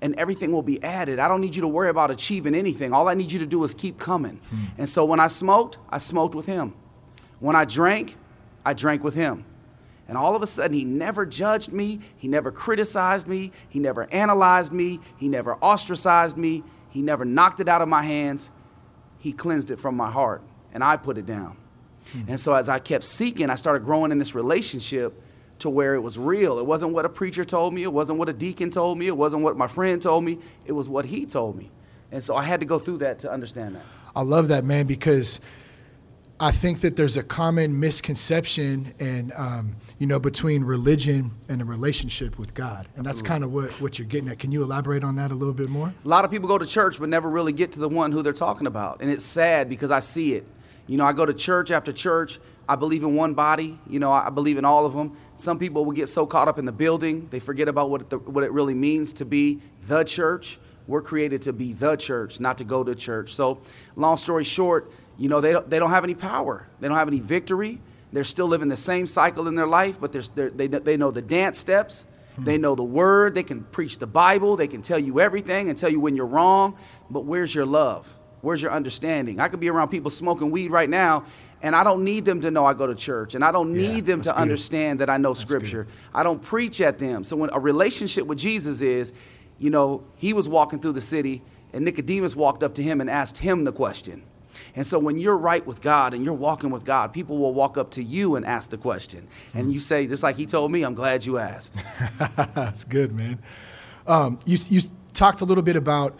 and 0.00 0.14
everything 0.16 0.52
will 0.52 0.62
be 0.62 0.82
added. 0.82 1.18
I 1.18 1.28
don't 1.28 1.40
need 1.40 1.56
you 1.56 1.62
to 1.62 1.68
worry 1.68 1.88
about 1.88 2.10
achieving 2.10 2.54
anything. 2.54 2.92
All 2.92 3.08
I 3.08 3.14
need 3.14 3.32
you 3.32 3.38
to 3.38 3.46
do 3.46 3.64
is 3.64 3.74
keep 3.74 3.98
coming. 3.98 4.40
Hmm. 4.50 4.64
And 4.78 4.88
so 4.88 5.04
when 5.04 5.18
I 5.18 5.28
smoked, 5.28 5.78
I 5.88 5.98
smoked 5.98 6.34
with 6.34 6.46
him. 6.46 6.74
When 7.40 7.56
I 7.56 7.64
drank, 7.64 8.16
I 8.64 8.74
drank 8.74 9.02
with 9.02 9.14
him. 9.14 9.44
And 10.06 10.18
all 10.18 10.36
of 10.36 10.42
a 10.42 10.46
sudden, 10.46 10.76
he 10.76 10.84
never 10.84 11.24
judged 11.24 11.72
me. 11.72 12.00
He 12.18 12.28
never 12.28 12.52
criticized 12.52 13.26
me. 13.26 13.52
He 13.70 13.78
never 13.78 14.06
analyzed 14.12 14.70
me. 14.70 15.00
He 15.16 15.28
never 15.28 15.54
ostracized 15.56 16.36
me. 16.36 16.62
He 16.94 17.02
never 17.02 17.24
knocked 17.24 17.58
it 17.58 17.68
out 17.68 17.82
of 17.82 17.88
my 17.88 18.02
hands. 18.02 18.52
He 19.18 19.32
cleansed 19.32 19.72
it 19.72 19.80
from 19.80 19.96
my 19.96 20.12
heart, 20.12 20.42
and 20.72 20.84
I 20.84 20.96
put 20.96 21.18
it 21.18 21.26
down. 21.26 21.56
Hmm. 22.12 22.22
And 22.28 22.40
so, 22.40 22.54
as 22.54 22.68
I 22.68 22.78
kept 22.78 23.02
seeking, 23.02 23.50
I 23.50 23.56
started 23.56 23.84
growing 23.84 24.12
in 24.12 24.18
this 24.18 24.32
relationship 24.32 25.20
to 25.58 25.68
where 25.68 25.96
it 25.96 26.00
was 26.00 26.16
real. 26.16 26.60
It 26.60 26.66
wasn't 26.66 26.92
what 26.92 27.04
a 27.04 27.08
preacher 27.08 27.44
told 27.44 27.74
me. 27.74 27.82
It 27.82 27.92
wasn't 27.92 28.20
what 28.20 28.28
a 28.28 28.32
deacon 28.32 28.70
told 28.70 28.96
me. 28.96 29.08
It 29.08 29.16
wasn't 29.16 29.42
what 29.42 29.56
my 29.56 29.66
friend 29.66 30.00
told 30.00 30.22
me. 30.22 30.38
It 30.66 30.72
was 30.72 30.88
what 30.88 31.04
he 31.04 31.26
told 31.26 31.56
me. 31.56 31.72
And 32.12 32.22
so, 32.22 32.36
I 32.36 32.44
had 32.44 32.60
to 32.60 32.66
go 32.66 32.78
through 32.78 32.98
that 32.98 33.18
to 33.20 33.32
understand 33.32 33.74
that. 33.74 33.82
I 34.14 34.22
love 34.22 34.46
that, 34.48 34.64
man, 34.64 34.86
because 34.86 35.40
I 36.40 36.50
think 36.50 36.80
that 36.80 36.96
there's 36.96 37.16
a 37.16 37.22
common 37.22 37.78
misconception 37.78 38.92
and 38.98 39.32
um, 39.36 39.76
you 39.98 40.06
know 40.06 40.18
between 40.18 40.64
religion 40.64 41.30
and 41.48 41.62
a 41.62 41.64
relationship 41.64 42.38
with 42.40 42.54
God, 42.54 42.88
and 42.96 43.06
that's 43.06 43.22
kind 43.22 43.44
of 43.44 43.52
what, 43.52 43.70
what 43.80 43.98
you're 43.98 44.08
getting 44.08 44.28
at. 44.28 44.40
Can 44.40 44.50
you 44.50 44.62
elaborate 44.64 45.04
on 45.04 45.14
that 45.16 45.30
a 45.30 45.34
little 45.34 45.54
bit 45.54 45.68
more? 45.68 45.94
A 46.04 46.08
lot 46.08 46.24
of 46.24 46.32
people 46.32 46.48
go 46.48 46.58
to 46.58 46.66
church 46.66 46.98
but 46.98 47.08
never 47.08 47.30
really 47.30 47.52
get 47.52 47.72
to 47.72 47.80
the 47.80 47.88
one 47.88 48.10
who 48.10 48.20
they're 48.20 48.32
talking 48.32 48.66
about. 48.66 49.00
And 49.00 49.10
it's 49.10 49.24
sad 49.24 49.68
because 49.68 49.92
I 49.92 50.00
see 50.00 50.34
it. 50.34 50.44
You 50.88 50.98
know, 50.98 51.04
I 51.04 51.12
go 51.12 51.24
to 51.24 51.32
church 51.32 51.70
after 51.70 51.92
church. 51.92 52.40
I 52.68 52.76
believe 52.76 53.04
in 53.04 53.14
one 53.14 53.34
body. 53.34 53.78
You 53.88 54.00
know, 54.00 54.12
I 54.12 54.30
believe 54.30 54.58
in 54.58 54.64
all 54.64 54.86
of 54.86 54.92
them. 54.92 55.16
Some 55.36 55.58
people 55.58 55.84
will 55.84 55.92
get 55.92 56.08
so 56.08 56.26
caught 56.26 56.48
up 56.48 56.58
in 56.58 56.64
the 56.64 56.72
building, 56.72 57.28
they 57.30 57.38
forget 57.38 57.68
about 57.68 57.90
what, 57.90 58.10
the, 58.10 58.18
what 58.18 58.44
it 58.44 58.52
really 58.52 58.74
means 58.74 59.12
to 59.14 59.24
be 59.24 59.60
the 59.86 60.02
church. 60.04 60.58
We're 60.86 61.02
created 61.02 61.42
to 61.42 61.52
be 61.52 61.72
the 61.72 61.96
church, 61.96 62.40
not 62.40 62.58
to 62.58 62.64
go 62.64 62.84
to 62.84 62.94
church. 62.94 63.34
So, 63.34 63.62
long 63.96 64.18
story 64.18 64.44
short, 64.44 64.92
you 65.18 65.28
know, 65.28 65.40
they 65.40 65.52
don't, 65.52 65.68
they 65.70 65.78
don't 65.78 65.90
have 65.90 66.04
any 66.04 66.14
power. 66.14 66.66
They 66.80 66.88
don't 66.88 66.96
have 66.96 67.08
any 67.08 67.20
victory. 67.20 67.80
They're 68.12 68.24
still 68.24 68.46
living 68.46 68.68
the 68.68 68.76
same 68.76 69.06
cycle 69.06 69.48
in 69.48 69.54
their 69.56 69.66
life, 69.66 70.00
but 70.00 70.12
they're, 70.12 70.50
they, 70.50 70.66
they 70.68 70.96
know 70.96 71.10
the 71.10 71.22
dance 71.22 71.58
steps. 71.58 72.04
They 72.36 72.58
know 72.58 72.74
the 72.74 72.82
word. 72.82 73.34
They 73.36 73.44
can 73.44 73.62
preach 73.62 73.98
the 73.98 74.08
Bible. 74.08 74.56
They 74.56 74.66
can 74.66 74.82
tell 74.82 74.98
you 74.98 75.20
everything 75.20 75.68
and 75.68 75.78
tell 75.78 75.88
you 75.90 76.00
when 76.00 76.16
you're 76.16 76.26
wrong. 76.26 76.76
But 77.08 77.24
where's 77.24 77.54
your 77.54 77.64
love? 77.66 78.08
Where's 78.40 78.60
your 78.60 78.72
understanding? 78.72 79.38
I 79.38 79.46
could 79.48 79.60
be 79.60 79.70
around 79.70 79.88
people 79.88 80.10
smoking 80.10 80.50
weed 80.50 80.70
right 80.72 80.90
now, 80.90 81.24
and 81.62 81.74
I 81.76 81.82
don't 81.84 82.02
need 82.04 82.24
them 82.24 82.40
to 82.42 82.50
know 82.50 82.66
I 82.66 82.74
go 82.74 82.86
to 82.88 82.94
church, 82.94 83.34
and 83.36 83.44
I 83.44 83.52
don't 83.52 83.70
Yeah, 83.70 83.76
need 83.88 84.04
them 84.04 84.20
to 84.22 84.30
good. 84.30 84.36
understand 84.36 84.98
that 85.00 85.08
I 85.08 85.16
know 85.16 85.32
Scripture. 85.32 85.86
I 86.12 86.24
don't 86.24 86.42
preach 86.42 86.80
at 86.80 86.98
them. 86.98 87.22
So 87.24 87.36
when 87.36 87.50
a 87.52 87.60
relationship 87.60 88.26
with 88.26 88.38
Jesus 88.38 88.80
is, 88.80 89.12
you 89.58 89.70
know, 89.70 90.02
he 90.16 90.32
was 90.32 90.48
walking 90.48 90.80
through 90.80 90.92
the 90.92 91.00
city, 91.00 91.40
and 91.72 91.84
Nicodemus 91.84 92.34
walked 92.36 92.62
up 92.64 92.74
to 92.74 92.82
him 92.82 93.00
and 93.00 93.08
asked 93.08 93.38
him 93.38 93.64
the 93.64 93.72
question. 93.72 94.22
And 94.74 94.86
so 94.86 94.98
when 94.98 95.18
you're 95.18 95.36
right 95.36 95.64
with 95.66 95.80
God 95.80 96.14
and 96.14 96.24
you're 96.24 96.34
walking 96.34 96.70
with 96.70 96.84
God, 96.84 97.12
people 97.12 97.38
will 97.38 97.54
walk 97.54 97.78
up 97.78 97.90
to 97.92 98.02
you 98.02 98.36
and 98.36 98.44
ask 98.44 98.70
the 98.70 98.78
question. 98.78 99.28
And 99.54 99.72
you 99.72 99.80
say, 99.80 100.06
just 100.06 100.22
like 100.22 100.36
he 100.36 100.46
told 100.46 100.70
me, 100.70 100.82
I'm 100.82 100.94
glad 100.94 101.24
you 101.24 101.38
asked. 101.38 101.76
That's 102.54 102.84
good, 102.84 103.12
man. 103.12 103.40
Um, 104.06 104.38
you, 104.44 104.58
you 104.68 104.80
talked 105.12 105.40
a 105.40 105.44
little 105.44 105.62
bit 105.62 105.76
about 105.76 106.16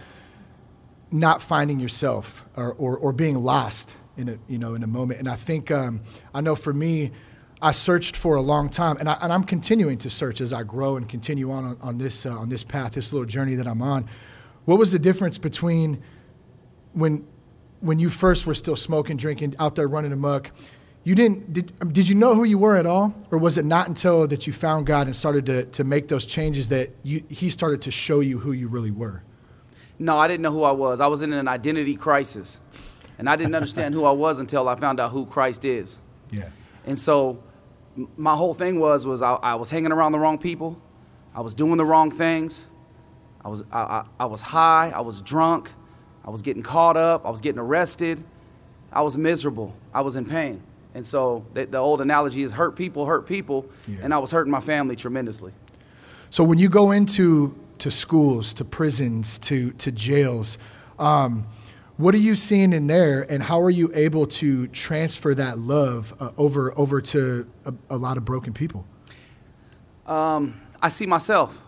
not 1.11 1.43
finding 1.43 1.79
yourself 1.79 2.45
or, 2.57 2.73
or, 2.75 2.97
or 2.97 3.13
being 3.13 3.37
lost 3.37 3.97
in 4.17 4.29
a, 4.29 4.39
you 4.49 4.59
know, 4.59 4.75
in 4.75 4.83
a 4.83 4.87
moment. 4.87 5.21
And 5.21 5.29
I 5.29 5.37
think, 5.37 5.71
um, 5.71 6.03
I 6.33 6.41
know 6.41 6.57
for 6.57 6.73
me, 6.73 7.13
I 7.63 7.73
searched 7.73 8.17
for 8.17 8.35
a 8.35 8.41
long 8.43 8.69
time, 8.69 8.97
and, 8.99 9.09
I, 9.09 9.17
I'm 9.21 9.45
continuing 9.45 9.97
to 9.99 10.11
search 10.11 10.41
as 10.41 10.53
I 10.53 10.65
grow 10.65 10.97
and 10.97 11.09
continue 11.09 11.51
on 11.51 11.65
on, 11.65 11.79
on 11.81 11.99
this, 11.99 12.27
uh, 12.27 12.31
on 12.31 12.49
this 12.49 12.63
path, 12.63 12.93
this 12.93 13.13
little 13.13 13.27
journey 13.27 13.55
that 13.55 13.67
I'm 13.67 13.81
on. 13.81 14.09
What 14.65 14.79
was 14.79 14.93
the 14.93 14.99
difference 14.99 15.39
between 15.39 16.03
when, 16.93 17.27
when 17.85 17.99
you 17.99 18.09
first 18.09 18.47
were 18.47 18.55
still 18.55 18.77
smoking, 18.77 19.17
drinking, 19.17 19.55
out 19.59 19.75
there 19.75 19.87
running 19.87 20.13
amok? 20.13 20.51
You 21.05 21.15
didn't, 21.15 21.53
did, 21.53 21.93
did 21.93 22.09
you 22.09 22.15
know 22.15 22.35
who 22.35 22.45
you 22.45 22.57
were 22.57 22.77
at 22.77 22.87
all? 22.87 23.15
Or 23.31 23.39
was 23.39 23.59
it 23.59 23.65
not 23.67 23.89
until 23.89 24.27
that 24.27 24.47
you 24.47 24.55
found 24.55 24.87
God 24.87 25.07
and 25.07 25.15
started 25.15 25.45
to, 25.47 25.65
to 25.67 25.85
make 25.85 26.09
those 26.09 26.25
changes 26.25 26.71
that 26.71 26.91
you, 27.03 27.23
He 27.29 27.51
started 27.51 27.83
to 27.83 27.91
show 27.91 28.21
you 28.21 28.39
who 28.39 28.53
you 28.53 28.69
really 28.69 28.91
were? 28.91 29.23
No, 29.99 30.19
I 30.19 30.27
didn't 30.27 30.43
know 30.43 30.51
who 30.51 30.65
I 30.65 30.73
was. 30.73 31.01
I 31.01 31.07
was 31.07 31.21
in 31.21 31.33
an 31.33 31.47
identity 31.47 31.95
crisis. 31.95 32.61
And 33.19 33.29
I 33.29 33.37
didn't 33.37 33.55
understand 33.55 33.95
who 33.95 34.05
I 34.05 34.11
was 34.11 34.41
until 34.41 34.69
I 34.69 34.75
found 34.75 34.99
out 34.99 35.11
who 35.11 35.27
Christ 35.27 35.65
is. 35.65 36.01
Yeah. 36.31 36.49
And 36.87 36.99
so 36.99 37.43
my 38.17 38.35
whole 38.35 38.55
thing 38.55 38.81
was 38.81 39.07
was 39.07 39.23
I, 39.23 39.35
I 39.35 39.55
was 39.55 39.71
hanging 39.71 39.93
around 39.93 40.13
the 40.13 40.19
wrong 40.19 40.39
people. 40.39 40.81
I 41.35 41.41
was 41.41 41.55
doing 41.55 41.77
the 41.77 41.85
wrong 41.85 42.11
things. 42.11 42.65
I 43.45 43.49
was 43.49 43.63
I, 43.71 43.79
I, 43.79 44.05
I 44.21 44.25
was 44.25 44.43
high. 44.43 44.91
I 44.91 45.01
was 45.01 45.21
drunk. 45.21 45.71
I 46.25 46.31
was 46.31 46.43
getting 46.43 46.63
caught 46.63 46.97
up. 46.97 47.27
I 47.27 47.31
was 47.31 47.41
getting 47.41 47.59
arrested. 47.59 48.23
I 48.93 49.03
was 49.03 49.19
miserable. 49.19 49.75
I 49.93 50.01
was 50.01 50.17
in 50.17 50.25
pain. 50.25 50.63
And 50.95 51.05
so 51.05 51.45
the, 51.53 51.67
the 51.67 51.79
old 51.79 52.01
analogy 52.01 52.43
is 52.43 52.53
hurt 52.53 52.77
people 52.77 53.07
hurt 53.07 53.27
people. 53.27 53.67
Yeah. 53.89 53.99
And 54.03 54.15
I 54.15 54.19
was 54.19 54.31
hurting 54.31 54.51
my 54.51 54.61
family 54.61 54.97
tremendously. 54.97 55.53
So 56.31 56.45
when 56.45 56.59
you 56.59 56.69
go 56.69 56.93
into 56.93 57.57
to 57.79 57.91
schools, 57.91 58.55
to 58.55 58.65
prisons, 58.65 59.39
to 59.41 59.73
to 59.73 59.93
jails, 59.93 60.59
um, 60.99 61.47
what 61.97 62.15
are 62.15 62.19
you 62.19 62.35
seeing 62.35 62.73
in 62.73 62.87
there, 62.87 63.23
and 63.31 63.43
how 63.43 63.61
are 63.61 63.71
you 63.71 63.91
able 63.95 64.27
to 64.27 64.67
transfer 64.69 65.35
that 65.35 65.59
love 65.59 66.15
uh, 66.19 66.33
over 66.37 66.77
over 66.79 67.01
to 67.01 67.47
a, 67.65 67.75
a 67.91 67.97
lot 67.97 68.17
of 68.17 68.25
broken 68.25 68.53
people? 68.53 68.87
um, 70.07 70.61
I 70.83 70.89
see 70.89 71.07
myself. 71.07 71.63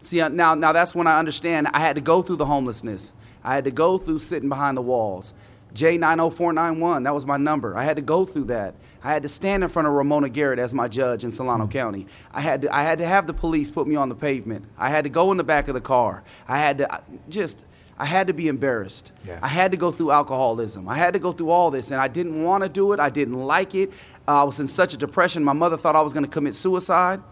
See 0.00 0.26
now, 0.28 0.54
now 0.54 0.72
that's 0.72 0.94
when 0.94 1.06
I 1.06 1.18
understand. 1.18 1.68
I 1.72 1.80
had 1.80 1.96
to 1.96 2.00
go 2.00 2.22
through 2.22 2.36
the 2.36 2.46
homelessness. 2.46 3.14
I 3.48 3.54
had 3.54 3.64
to 3.64 3.70
go 3.70 3.96
through 3.96 4.18
sitting 4.18 4.50
behind 4.50 4.76
the 4.76 4.82
walls. 4.82 5.32
J90491, 5.74 7.04
that 7.04 7.14
was 7.14 7.24
my 7.24 7.38
number. 7.38 7.74
I 7.78 7.82
had 7.82 7.96
to 7.96 8.02
go 8.02 8.26
through 8.26 8.44
that. 8.44 8.74
I 9.02 9.10
had 9.10 9.22
to 9.22 9.28
stand 9.28 9.62
in 9.62 9.70
front 9.70 9.88
of 9.88 9.94
Ramona 9.94 10.28
Garrett 10.28 10.58
as 10.58 10.74
my 10.74 10.86
judge 10.86 11.24
in 11.24 11.30
Solano 11.30 11.64
Hmm. 11.64 11.70
County. 11.70 12.06
I 12.32 12.42
had, 12.42 12.62
to, 12.62 12.74
I 12.74 12.82
had 12.82 12.98
to 12.98 13.06
have 13.06 13.26
the 13.26 13.32
police 13.32 13.70
put 13.70 13.86
me 13.86 13.96
on 13.96 14.10
the 14.10 14.14
pavement. 14.14 14.66
I 14.76 14.90
had 14.90 15.04
to 15.04 15.10
go 15.10 15.30
in 15.32 15.38
the 15.38 15.44
back 15.44 15.68
of 15.68 15.74
the 15.74 15.80
car. 15.80 16.24
I 16.46 16.58
had 16.58 16.78
to 16.78 16.92
I- 16.94 17.00
just, 17.30 17.64
I 17.98 18.04
had 18.04 18.26
to 18.26 18.34
be 18.34 18.48
embarrassed. 18.48 19.12
Yeah. 19.26 19.38
I 19.42 19.48
had 19.48 19.70
to 19.70 19.78
go 19.78 19.90
through 19.92 20.10
alcoholism. 20.10 20.86
I 20.86 20.96
had 20.96 21.14
to 21.14 21.18
go 21.18 21.32
through 21.32 21.50
all 21.50 21.70
this, 21.70 21.90
and 21.90 21.98
I 22.00 22.08
didn't 22.08 22.42
want 22.44 22.64
to 22.64 22.68
do 22.68 22.92
it. 22.92 23.00
I 23.00 23.08
didn't 23.08 23.38
like 23.42 23.74
it. 23.74 23.90
Uh, 24.28 24.40
I 24.40 24.44
was 24.44 24.60
in 24.60 24.68
such 24.68 24.92
a 24.92 24.98
depression. 24.98 25.42
My 25.42 25.54
mother 25.54 25.78
thought 25.78 25.96
I 25.96 26.02
was 26.02 26.12
going 26.12 26.24
to 26.26 26.30
commit 26.30 26.54
suicide. 26.54 27.22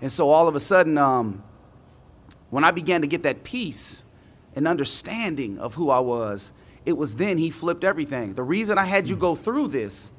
And 0.00 0.10
so 0.10 0.30
all 0.30 0.48
of 0.48 0.56
a 0.56 0.60
sudden, 0.60 0.96
um, 0.96 1.42
when 2.48 2.64
I 2.64 2.70
began 2.70 3.02
to 3.02 3.06
get 3.06 3.24
that 3.24 3.44
peace 3.44 4.04
and 4.56 4.66
understanding 4.66 5.58
of 5.58 5.74
who 5.74 5.90
I 5.90 6.00
was, 6.00 6.52
it 6.84 6.96
was 6.96 7.16
then 7.16 7.38
he 7.38 7.50
flipped 7.50 7.84
everything. 7.84 8.34
The 8.34 8.42
reason 8.42 8.78
I 8.78 8.86
had 8.86 9.08
you 9.08 9.14
hmm. 9.14 9.20
go 9.20 9.34
through 9.34 9.68
this 9.68 10.12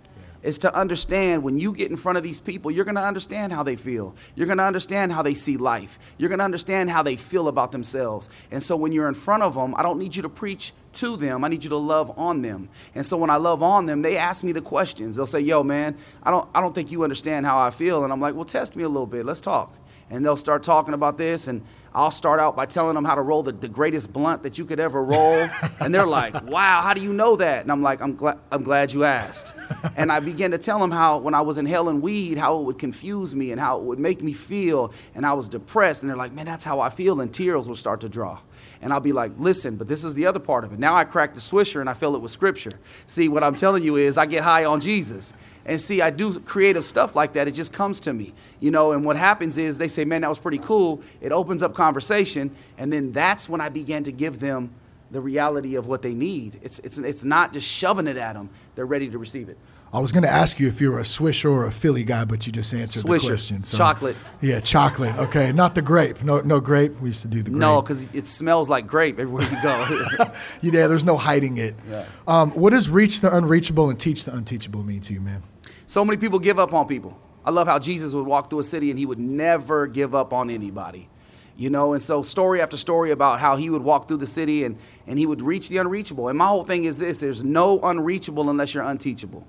is 0.44 0.60
to 0.60 0.74
understand 0.74 1.44
when 1.44 1.58
you 1.58 1.74
get 1.74 1.90
in 1.90 1.98
front 1.98 2.18
of 2.18 2.24
these 2.24 2.40
people, 2.40 2.70
you're 2.70 2.86
going 2.86 2.96
to 2.96 3.04
understand 3.04 3.52
how 3.52 3.64
they 3.64 3.76
feel. 3.76 4.16
You're 4.36 4.46
going 4.46 4.60
to 4.60 4.64
understand 4.64 5.12
how 5.12 5.22
they 5.22 5.34
see 5.34 5.58
life. 5.58 5.98
You're 6.18 6.30
going 6.30 6.40
to 6.40 6.46
understand 6.46 6.90
how 6.90 7.02
they 7.02 7.16
feel 7.16 7.48
about 7.48 7.72
themselves. 7.72 8.30
And 8.52 8.62
so 8.62 8.78
when 8.78 8.92
you're 8.92 9.08
in 9.08 9.16
front 9.16 9.44
of 9.44 9.56
them, 9.56 9.74
I 9.76 9.84
don't 9.84 9.98
need 9.98 10.16
you 10.16 10.22
to 10.22 10.30
preach 10.30 10.74
to 10.94 11.18
them. 11.18 11.44
I 11.44 11.48
need 11.48 11.64
you 11.64 11.72
to 11.72 11.78
love 11.78 12.18
on 12.18 12.44
them. 12.44 12.70
And 12.94 13.06
so 13.06 13.18
when 13.18 13.30
I 13.30 13.38
love 13.38 13.64
on 13.64 13.88
them, 13.88 14.04
they 14.04 14.16
ask 14.16 14.44
me 14.44 14.52
the 14.52 14.62
questions. 14.62 15.16
They'll 15.16 15.28
say, 15.28 15.42
"Yo, 15.42 15.64
man, 15.64 15.98
I 16.24 16.32
don't 16.32 16.48
I 16.56 16.62
don't 16.62 16.74
think 16.74 16.92
you 16.92 17.04
understand 17.04 17.46
how 17.46 17.58
I 17.58 17.70
feel." 17.70 18.04
And 18.04 18.14
I'm 18.14 18.22
like, 18.22 18.36
"Well, 18.36 18.46
test 18.46 18.76
me 18.76 18.84
a 18.84 18.90
little 18.90 19.08
bit. 19.08 19.26
Let's 19.26 19.42
talk." 19.42 19.74
and 20.10 20.24
they'll 20.24 20.38
start 20.38 20.64
talking 20.64 20.94
about 20.94 21.18
this 21.18 21.48
and 21.48 21.64
I'll 21.94 22.12
start 22.12 22.40
out 22.40 22.56
by 22.56 22.66
telling 22.66 22.96
them 22.96 23.06
how 23.06 23.16
to 23.16 23.22
roll 23.22 23.44
the, 23.44 23.52
the 23.52 23.68
greatest 23.68 24.12
blunt 24.14 24.44
that 24.44 24.58
you 24.58 24.66
could 24.66 24.80
ever 24.80 25.04
roll. 25.04 25.50
and 25.80 25.94
they're 25.94 26.08
like, 26.08 26.34
wow, 26.46 26.82
how 26.82 26.94
do 26.94 27.02
you 27.02 27.14
know 27.14 27.36
that? 27.38 27.64
And 27.64 27.72
I'm 27.72 27.82
like, 27.82 28.02
I'm, 28.02 28.16
gla- 28.16 28.40
I'm 28.52 28.64
glad 28.64 28.92
you 28.92 29.04
asked. 29.04 29.54
and 29.96 30.12
I 30.12 30.20
began 30.20 30.52
to 30.52 30.58
tell 30.58 30.80
them 30.80 30.92
how, 30.92 31.18
when 31.18 31.34
I 31.34 31.42
was 31.42 31.58
inhaling 31.58 32.02
weed, 32.02 32.38
how 32.38 32.60
it 32.60 32.64
would 32.64 32.80
confuse 32.80 33.34
me 33.36 33.52
and 33.52 33.60
how 33.60 33.78
it 33.78 33.84
would 33.84 34.00
make 34.00 34.22
me 34.22 34.34
feel. 34.34 34.94
And 35.16 35.26
I 35.26 35.34
was 35.34 35.50
depressed. 35.50 36.04
And 36.04 36.10
they're 36.10 36.18
like, 36.18 36.34
man, 36.34 36.46
that's 36.46 36.64
how 36.64 36.80
I 36.80 36.90
feel. 36.90 37.22
And 37.22 37.34
tears 37.34 37.68
will 37.68 37.76
start 37.76 38.02
to 38.02 38.10
draw. 38.10 38.40
And 38.82 38.94
I'll 38.94 39.00
be 39.00 39.12
like, 39.12 39.32
listen, 39.38 39.76
but 39.76 39.88
this 39.88 40.04
is 40.04 40.14
the 40.14 40.26
other 40.26 40.40
part 40.40 40.64
of 40.64 40.74
it. 40.74 40.80
Now 40.80 40.96
I 40.96 41.04
cracked 41.04 41.36
the 41.36 41.42
swisher 41.42 41.82
and 41.82 41.90
I 41.90 41.94
fill 41.94 42.16
it 42.16 42.22
with 42.22 42.32
scripture. 42.32 42.80
See, 43.06 43.28
what 43.28 43.44
I'm 43.44 43.56
telling 43.56 43.84
you 43.84 43.96
is 43.96 44.18
I 44.18 44.26
get 44.26 44.44
high 44.44 44.66
on 44.66 44.80
Jesus. 44.80 45.34
And 45.66 45.82
see, 45.82 46.02
I 46.02 46.10
do 46.10 46.40
creative 46.40 46.86
stuff 46.86 47.16
like 47.16 47.34
that. 47.34 47.48
It 47.48 47.52
just 47.52 47.74
comes 47.74 48.00
to 48.02 48.14
me, 48.14 48.34
you 48.60 48.72
know. 48.72 48.92
And 48.94 49.04
what 49.04 49.18
happens 49.18 49.58
is 49.58 49.78
they 49.78 49.88
say, 49.88 50.06
man, 50.06 50.22
that 50.22 50.30
was 50.30 50.40
pretty 50.40 50.60
cool. 50.60 51.02
It 51.22 51.32
opens 51.32 51.64
up 51.64 51.76
conversation. 51.76 52.56
And 52.78 52.92
then 52.92 53.12
that's 53.12 53.50
when 53.50 53.62
I 53.62 53.70
began 53.70 54.04
to 54.06 54.12
give 54.12 54.40
them 54.40 54.72
the 55.12 55.22
reality 55.22 55.76
of 55.76 55.88
what 55.88 56.02
they 56.02 56.14
need. 56.14 56.60
It's, 56.62 56.80
it's, 56.80 56.98
it's 56.98 57.24
not 57.24 57.54
just 57.54 57.68
shoving 57.68 58.08
it 58.08 58.18
at 58.18 58.34
them, 58.34 58.50
they're 58.76 58.86
ready 58.86 59.10
to 59.10 59.18
receive 59.18 59.50
it. 59.50 59.58
I 59.94 60.00
was 60.00 60.12
going 60.12 60.24
to 60.24 60.30
ask 60.30 60.60
you 60.60 60.68
if 60.68 60.82
you 60.82 60.92
were 60.92 61.00
a 61.00 61.04
Swisher 61.04 61.50
or 61.50 61.66
a 61.66 61.72
Philly 61.72 62.04
guy, 62.04 62.26
but 62.26 62.46
you 62.46 62.52
just 62.52 62.74
answered 62.74 63.04
Swisher. 63.04 63.22
the 63.22 63.28
question. 63.30 63.62
Chocolate. 63.62 64.18
Yeah, 64.42 64.60
chocolate. 64.60 65.16
Okay, 65.18 65.54
not 65.54 65.76
the 65.76 65.82
grape. 65.82 66.22
No, 66.24 66.42
no 66.42 66.60
grape. 66.60 67.00
We 67.00 67.10
used 67.10 67.22
to 67.22 67.30
do 67.30 67.42
the 67.42 67.52
grape. 67.52 67.60
No, 67.60 67.82
because 67.82 68.04
it 68.14 68.28
smells 68.28 68.68
like 68.68 68.86
grape 68.86 69.18
everywhere 69.18 69.50
you 69.50 69.64
go. 69.64 70.32
yeah, 70.62 70.88
there's 70.88 71.06
no 71.06 71.16
hiding 71.16 71.58
it. 71.58 71.76
Yeah. 71.90 72.06
Um, 72.28 72.52
what 72.52 72.72
does 72.72 72.90
reach 72.90 73.22
the 73.22 73.34
unreachable 73.34 73.90
and 73.90 73.98
teach 73.98 74.26
the 74.26 74.36
unteachable 74.36 74.84
mean 74.84 75.02
to 75.02 75.14
you, 75.14 75.22
man? 75.22 75.42
So 75.86 76.04
many 76.04 76.18
people 76.18 76.40
give 76.40 76.60
up 76.60 76.74
on 76.74 76.86
people. 76.88 77.18
I 77.46 77.52
love 77.52 77.68
how 77.68 77.80
Jesus 77.80 78.14
would 78.14 78.26
walk 78.26 78.50
through 78.50 78.60
a 78.60 78.64
city 78.64 78.90
and 78.90 79.00
he 79.00 79.06
would 79.06 79.20
never 79.20 79.88
give 79.88 80.14
up 80.14 80.34
on 80.34 80.50
anybody. 80.50 81.08
You 81.56 81.70
know, 81.70 81.94
and 81.94 82.04
so 82.04 82.22
story 82.24 82.62
after 82.62 82.76
story 82.76 83.12
about 83.12 83.40
how 83.40 83.56
he 83.56 83.70
would 83.70 83.82
walk 83.82 84.10
through 84.10 84.18
the 84.18 84.28
city 84.28 84.66
and, 84.66 84.78
and 85.08 85.18
he 85.18 85.26
would 85.26 85.42
reach 85.42 85.70
the 85.70 85.78
unreachable. 85.78 86.28
And 86.28 86.38
my 86.38 86.48
whole 86.48 86.66
thing 86.66 86.84
is 86.84 87.00
this 87.00 87.22
there's 87.22 87.44
no 87.44 87.80
unreachable 87.80 88.50
unless 88.50 88.74
you're 88.74 88.84
unteachable. 88.84 89.48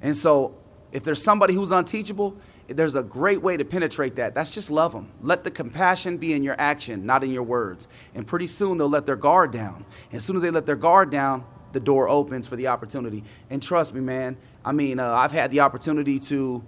And 0.00 0.16
so 0.16 0.54
if 0.92 1.02
there's 1.04 1.22
somebody 1.22 1.54
who's 1.54 1.70
unteachable, 1.70 2.36
there's 2.68 2.94
a 2.94 3.02
great 3.02 3.42
way 3.42 3.56
to 3.56 3.64
penetrate 3.64 4.16
that. 4.16 4.34
That's 4.34 4.50
just 4.50 4.70
love 4.70 4.92
them. 4.92 5.10
Let 5.22 5.44
the 5.44 5.50
compassion 5.50 6.18
be 6.18 6.32
in 6.32 6.42
your 6.42 6.54
action, 6.58 7.06
not 7.06 7.24
in 7.24 7.30
your 7.30 7.42
words. 7.42 7.88
And 8.14 8.26
pretty 8.26 8.46
soon 8.46 8.78
they'll 8.78 8.88
let 8.88 9.06
their 9.06 9.16
guard 9.16 9.50
down. 9.52 9.84
And 10.10 10.16
as 10.16 10.24
soon 10.24 10.36
as 10.36 10.42
they 10.42 10.50
let 10.50 10.66
their 10.66 10.76
guard 10.76 11.10
down, 11.10 11.44
the 11.72 11.80
door 11.80 12.08
opens 12.08 12.46
for 12.46 12.56
the 12.56 12.68
opportunity. 12.68 13.24
And 13.50 13.62
trust 13.62 13.94
me, 13.94 14.00
man, 14.00 14.36
I 14.64 14.72
mean, 14.72 15.00
uh, 15.00 15.12
I've 15.12 15.32
had 15.32 15.50
the 15.50 15.60
opportunity 15.60 16.18
to 16.20 16.62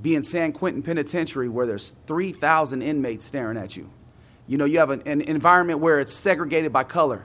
be 0.00 0.14
in 0.14 0.22
San 0.22 0.52
Quentin 0.52 0.82
Penitentiary 0.82 1.48
where 1.48 1.66
there's 1.66 1.94
3,000 2.06 2.82
inmates 2.82 3.24
staring 3.24 3.56
at 3.56 3.76
you. 3.76 3.90
You 4.46 4.58
know, 4.58 4.64
you 4.64 4.78
have 4.78 4.90
an, 4.90 5.02
an 5.06 5.22
environment 5.22 5.80
where 5.80 6.00
it's 6.00 6.12
segregated 6.12 6.72
by 6.72 6.84
color. 6.84 7.24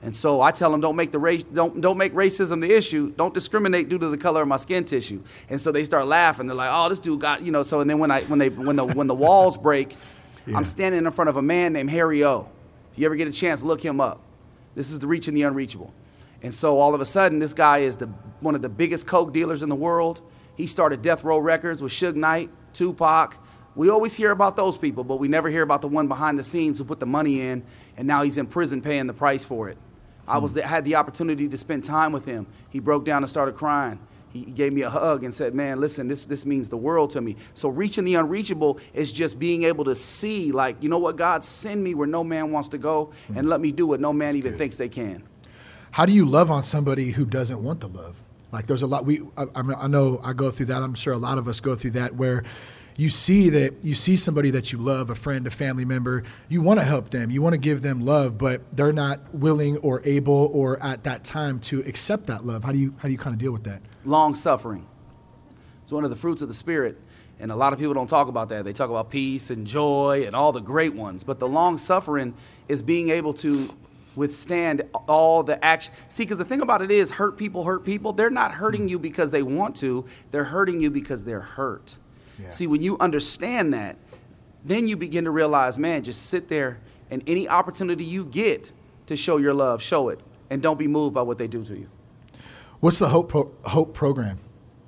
And 0.00 0.14
so 0.14 0.40
I 0.40 0.52
tell 0.52 0.70
them, 0.70 0.80
don't 0.80 0.94
make 0.94 1.10
the 1.10 1.18
race, 1.18 1.42
don't 1.42 1.80
don't 1.80 1.98
make 1.98 2.14
racism 2.14 2.60
the 2.60 2.72
issue. 2.72 3.10
Don't 3.16 3.34
discriminate 3.34 3.88
due 3.88 3.98
to 3.98 4.08
the 4.08 4.16
color 4.16 4.42
of 4.42 4.48
my 4.48 4.56
skin 4.56 4.84
tissue. 4.84 5.22
And 5.48 5.60
so 5.60 5.72
they 5.72 5.82
start 5.82 6.06
laughing. 6.06 6.46
They're 6.46 6.54
like, 6.54 6.70
oh, 6.72 6.88
this 6.88 7.00
dude 7.00 7.20
got, 7.20 7.42
you 7.42 7.50
know. 7.50 7.64
So 7.64 7.80
and 7.80 7.90
then 7.90 7.98
when 7.98 8.10
I 8.10 8.22
when 8.22 8.38
they 8.38 8.48
when 8.48 8.76
the 8.76 8.84
when 8.84 9.08
the 9.08 9.14
walls 9.14 9.56
break, 9.56 9.96
I'm 10.54 10.64
standing 10.64 11.04
in 11.04 11.10
front 11.10 11.28
of 11.28 11.36
a 11.36 11.42
man 11.42 11.72
named 11.72 11.90
Harry 11.90 12.24
O. 12.24 12.48
If 12.92 12.98
you 12.98 13.06
ever 13.06 13.16
get 13.16 13.26
a 13.26 13.32
chance, 13.32 13.62
look 13.62 13.80
him 13.80 14.00
up. 14.00 14.20
This 14.74 14.90
is 14.90 15.00
the 15.00 15.08
reaching 15.08 15.34
the 15.34 15.42
unreachable. 15.42 15.92
And 16.42 16.54
so 16.54 16.78
all 16.78 16.94
of 16.94 17.00
a 17.00 17.04
sudden, 17.04 17.40
this 17.40 17.52
guy 17.52 17.78
is 17.78 17.96
the 17.96 18.06
one 18.38 18.54
of 18.54 18.62
the 18.62 18.68
biggest 18.68 19.06
coke 19.06 19.32
dealers 19.32 19.64
in 19.64 19.68
the 19.68 19.74
world. 19.74 20.20
He 20.56 20.68
started 20.68 21.02
Death 21.02 21.24
Row 21.24 21.38
Records 21.38 21.82
with 21.82 21.92
Suge 21.92 22.14
Knight, 22.14 22.50
Tupac. 22.72 23.36
We 23.74 23.90
always 23.90 24.14
hear 24.14 24.30
about 24.30 24.56
those 24.56 24.76
people, 24.76 25.02
but 25.04 25.16
we 25.16 25.28
never 25.28 25.48
hear 25.48 25.62
about 25.62 25.82
the 25.82 25.88
one 25.88 26.06
behind 26.08 26.38
the 26.38 26.44
scenes 26.44 26.78
who 26.78 26.84
put 26.84 27.00
the 27.00 27.06
money 27.06 27.40
in, 27.40 27.64
and 27.96 28.08
now 28.08 28.22
he's 28.22 28.38
in 28.38 28.46
prison 28.46 28.80
paying 28.80 29.06
the 29.06 29.12
price 29.12 29.44
for 29.44 29.68
it. 29.68 29.78
I 30.28 30.38
was 30.38 30.54
the, 30.54 30.66
had 30.66 30.84
the 30.84 30.96
opportunity 30.96 31.48
to 31.48 31.56
spend 31.56 31.84
time 31.84 32.12
with 32.12 32.24
him. 32.24 32.46
He 32.70 32.80
broke 32.80 33.04
down 33.04 33.22
and 33.22 33.30
started 33.30 33.56
crying. 33.56 33.98
He 34.32 34.42
gave 34.42 34.72
me 34.72 34.82
a 34.82 34.90
hug 34.90 35.24
and 35.24 35.32
said, 35.32 35.54
"Man, 35.54 35.80
listen, 35.80 36.06
this 36.06 36.26
this 36.26 36.44
means 36.44 36.68
the 36.68 36.76
world 36.76 37.10
to 37.10 37.20
me." 37.20 37.36
So 37.54 37.70
reaching 37.70 38.04
the 38.04 38.16
unreachable 38.16 38.78
is 38.92 39.10
just 39.10 39.38
being 39.38 39.62
able 39.62 39.84
to 39.84 39.94
see, 39.94 40.52
like, 40.52 40.82
you 40.82 40.90
know 40.90 40.98
what, 40.98 41.16
God, 41.16 41.42
send 41.42 41.82
me 41.82 41.94
where 41.94 42.06
no 42.06 42.22
man 42.22 42.52
wants 42.52 42.68
to 42.70 42.78
go, 42.78 43.12
and 43.34 43.48
let 43.48 43.60
me 43.60 43.72
do 43.72 43.86
what 43.86 44.00
no 44.00 44.12
man 44.12 44.36
even 44.36 44.56
thinks 44.56 44.76
they 44.76 44.90
can. 44.90 45.22
How 45.92 46.04
do 46.04 46.12
you 46.12 46.26
love 46.26 46.50
on 46.50 46.62
somebody 46.62 47.10
who 47.10 47.24
doesn't 47.24 47.62
want 47.62 47.80
the 47.80 47.88
love? 47.88 48.16
Like 48.52 48.66
there's 48.66 48.82
a 48.82 48.86
lot 48.86 49.06
we 49.06 49.22
I 49.36 49.46
I 49.54 49.86
know 49.88 50.20
I 50.22 50.32
go 50.32 50.50
through 50.50 50.66
that. 50.66 50.82
I'm 50.82 50.94
sure 50.94 51.12
a 51.12 51.18
lot 51.18 51.38
of 51.38 51.48
us 51.48 51.60
go 51.60 51.74
through 51.74 51.92
that 51.92 52.14
where 52.14 52.44
you 52.98 53.08
see 53.08 53.48
that 53.48 53.82
you 53.82 53.94
see 53.94 54.16
somebody 54.16 54.50
that 54.50 54.72
you 54.72 54.78
love, 54.78 55.08
a 55.08 55.14
friend, 55.14 55.46
a 55.46 55.50
family 55.50 55.86
member, 55.86 56.24
you 56.50 56.60
want 56.60 56.80
to 56.80 56.84
help 56.84 57.10
them, 57.10 57.30
you 57.30 57.40
want 57.40 57.54
to 57.54 57.58
give 57.58 57.80
them 57.80 58.04
love, 58.04 58.36
but 58.36 58.76
they're 58.76 58.92
not 58.92 59.32
willing 59.32 59.78
or 59.78 60.02
able 60.04 60.50
or 60.52 60.82
at 60.82 61.04
that 61.04 61.24
time 61.24 61.60
to 61.60 61.80
accept 61.86 62.26
that 62.26 62.44
love. 62.44 62.64
How 62.64 62.72
do 62.72 62.78
you 62.78 62.92
how 62.98 63.08
do 63.08 63.12
you 63.12 63.18
kind 63.18 63.32
of 63.32 63.38
deal 63.38 63.52
with 63.52 63.64
that? 63.64 63.80
long 64.08 64.34
suffering. 64.34 64.86
It's 65.82 65.92
one 65.92 66.04
of 66.04 66.10
the 66.10 66.16
fruits 66.16 66.42
of 66.42 66.48
the 66.48 66.54
Spirit. 66.54 66.98
And 67.40 67.52
a 67.52 67.56
lot 67.56 67.72
of 67.72 67.78
people 67.78 67.94
don't 67.94 68.08
talk 68.08 68.26
about 68.26 68.48
that. 68.48 68.64
They 68.64 68.72
talk 68.72 68.90
about 68.90 69.10
peace 69.10 69.50
and 69.50 69.64
joy 69.66 70.24
and 70.26 70.34
all 70.34 70.50
the 70.50 70.60
great 70.60 70.94
ones. 70.94 71.22
But 71.22 71.38
the 71.38 71.46
long 71.46 71.78
suffering 71.78 72.34
is 72.66 72.82
being 72.82 73.10
able 73.10 73.32
to 73.34 73.72
withstand 74.16 74.82
all 75.06 75.44
the 75.44 75.64
action. 75.64 75.94
See, 76.08 76.24
because 76.24 76.38
the 76.38 76.44
thing 76.44 76.62
about 76.62 76.82
it 76.82 76.90
is, 76.90 77.12
hurt 77.12 77.36
people 77.36 77.62
hurt 77.62 77.84
people. 77.84 78.12
They're 78.12 78.30
not 78.30 78.52
hurting 78.52 78.88
you 78.88 78.98
because 78.98 79.30
they 79.30 79.42
want 79.42 79.76
to, 79.76 80.04
they're 80.32 80.44
hurting 80.44 80.80
you 80.80 80.90
because 80.90 81.22
they're 81.22 81.40
hurt. 81.40 81.96
Yeah. 82.40 82.48
See, 82.50 82.66
when 82.66 82.82
you 82.82 82.96
understand 82.98 83.74
that, 83.74 83.96
then 84.64 84.88
you 84.88 84.96
begin 84.96 85.24
to 85.24 85.30
realize, 85.30 85.78
man, 85.78 86.02
just 86.02 86.26
sit 86.26 86.48
there 86.48 86.78
and 87.10 87.22
any 87.26 87.48
opportunity 87.48 88.04
you 88.04 88.24
get 88.24 88.72
to 89.06 89.16
show 89.16 89.38
your 89.38 89.54
love, 89.54 89.82
show 89.82 90.08
it. 90.08 90.20
And 90.50 90.62
don't 90.62 90.78
be 90.78 90.88
moved 90.88 91.14
by 91.14 91.22
what 91.22 91.38
they 91.38 91.46
do 91.46 91.64
to 91.64 91.74
you. 91.76 91.88
What's 92.80 92.98
the 92.98 93.08
hope 93.08 93.28
pro, 93.28 93.50
hope 93.64 93.94
program? 93.94 94.38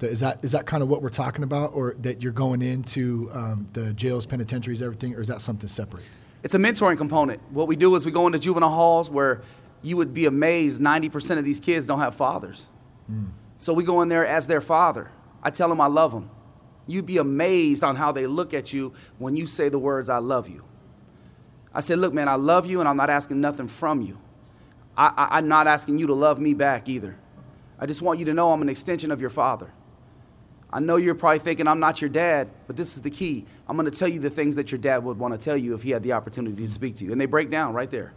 Is 0.00 0.20
that 0.20 0.42
is 0.42 0.52
that 0.52 0.64
kind 0.64 0.82
of 0.82 0.88
what 0.88 1.02
we're 1.02 1.10
talking 1.10 1.44
about, 1.44 1.74
or 1.74 1.94
that 2.00 2.22
you're 2.22 2.32
going 2.32 2.62
into 2.62 3.28
um, 3.34 3.68
the 3.74 3.92
jails, 3.92 4.24
penitentiaries, 4.24 4.80
everything, 4.80 5.14
or 5.14 5.20
is 5.20 5.28
that 5.28 5.42
something 5.42 5.68
separate? 5.68 6.04
It's 6.42 6.54
a 6.54 6.58
mentoring 6.58 6.96
component. 6.96 7.42
What 7.50 7.68
we 7.68 7.76
do 7.76 7.94
is 7.96 8.06
we 8.06 8.12
go 8.12 8.26
into 8.26 8.38
juvenile 8.38 8.70
halls 8.70 9.10
where 9.10 9.42
you 9.82 9.96
would 9.98 10.14
be 10.14 10.26
amazed 10.26 10.80
90% 10.80 11.38
of 11.38 11.44
these 11.44 11.60
kids 11.60 11.86
don't 11.86 12.00
have 12.00 12.14
fathers. 12.14 12.66
So 13.58 13.74
we 13.74 13.82
go 13.82 14.02
in 14.02 14.08
there 14.08 14.24
as 14.24 14.46
their 14.46 14.60
father. 14.60 15.10
I 15.42 15.50
tell 15.50 15.68
them 15.68 15.80
I 15.80 15.86
love 15.86 16.12
them. 16.12 16.30
You'd 16.86 17.06
be 17.06 17.18
amazed 17.18 17.84
on 17.84 17.96
how 17.96 18.12
they 18.12 18.26
look 18.26 18.54
at 18.54 18.72
you 18.72 18.92
when 19.18 19.36
you 19.36 19.46
say 19.46 19.68
the 19.68 19.78
words, 19.78 20.08
I 20.08 20.18
love 20.18 20.48
you. 20.48 20.64
I 21.72 21.80
said, 21.80 21.98
Look, 21.98 22.12
man, 22.12 22.28
I 22.28 22.34
love 22.34 22.66
you 22.66 22.80
and 22.80 22.88
I'm 22.88 22.96
not 22.96 23.10
asking 23.10 23.40
nothing 23.40 23.68
from 23.68 24.02
you. 24.02 24.18
I, 24.96 25.28
I'm 25.30 25.48
not 25.48 25.66
asking 25.66 25.98
you 25.98 26.08
to 26.08 26.14
love 26.14 26.40
me 26.40 26.52
back 26.54 26.88
either. 26.88 27.16
I 27.78 27.86
just 27.86 28.02
want 28.02 28.18
you 28.18 28.24
to 28.26 28.34
know 28.34 28.52
I'm 28.52 28.60
an 28.60 28.68
extension 28.68 29.10
of 29.10 29.20
your 29.20 29.30
father. 29.30 29.72
I 30.72 30.80
know 30.80 30.96
you're 30.96 31.14
probably 31.14 31.38
thinking 31.40 31.66
I'm 31.66 31.80
not 31.80 32.00
your 32.00 32.10
dad, 32.10 32.50
but 32.66 32.76
this 32.76 32.94
is 32.94 33.02
the 33.02 33.10
key. 33.10 33.44
I'm 33.68 33.76
going 33.76 33.90
to 33.90 33.98
tell 33.98 34.08
you 34.08 34.20
the 34.20 34.30
things 34.30 34.56
that 34.56 34.70
your 34.70 34.78
dad 34.78 35.02
would 35.02 35.18
want 35.18 35.38
to 35.38 35.42
tell 35.42 35.56
you 35.56 35.74
if 35.74 35.82
he 35.82 35.90
had 35.90 36.02
the 36.02 36.12
opportunity 36.12 36.62
to 36.62 36.70
speak 36.70 36.96
to 36.96 37.04
you. 37.04 37.12
And 37.12 37.20
they 37.20 37.26
break 37.26 37.50
down 37.50 37.72
right 37.72 37.90
there. 37.90 38.12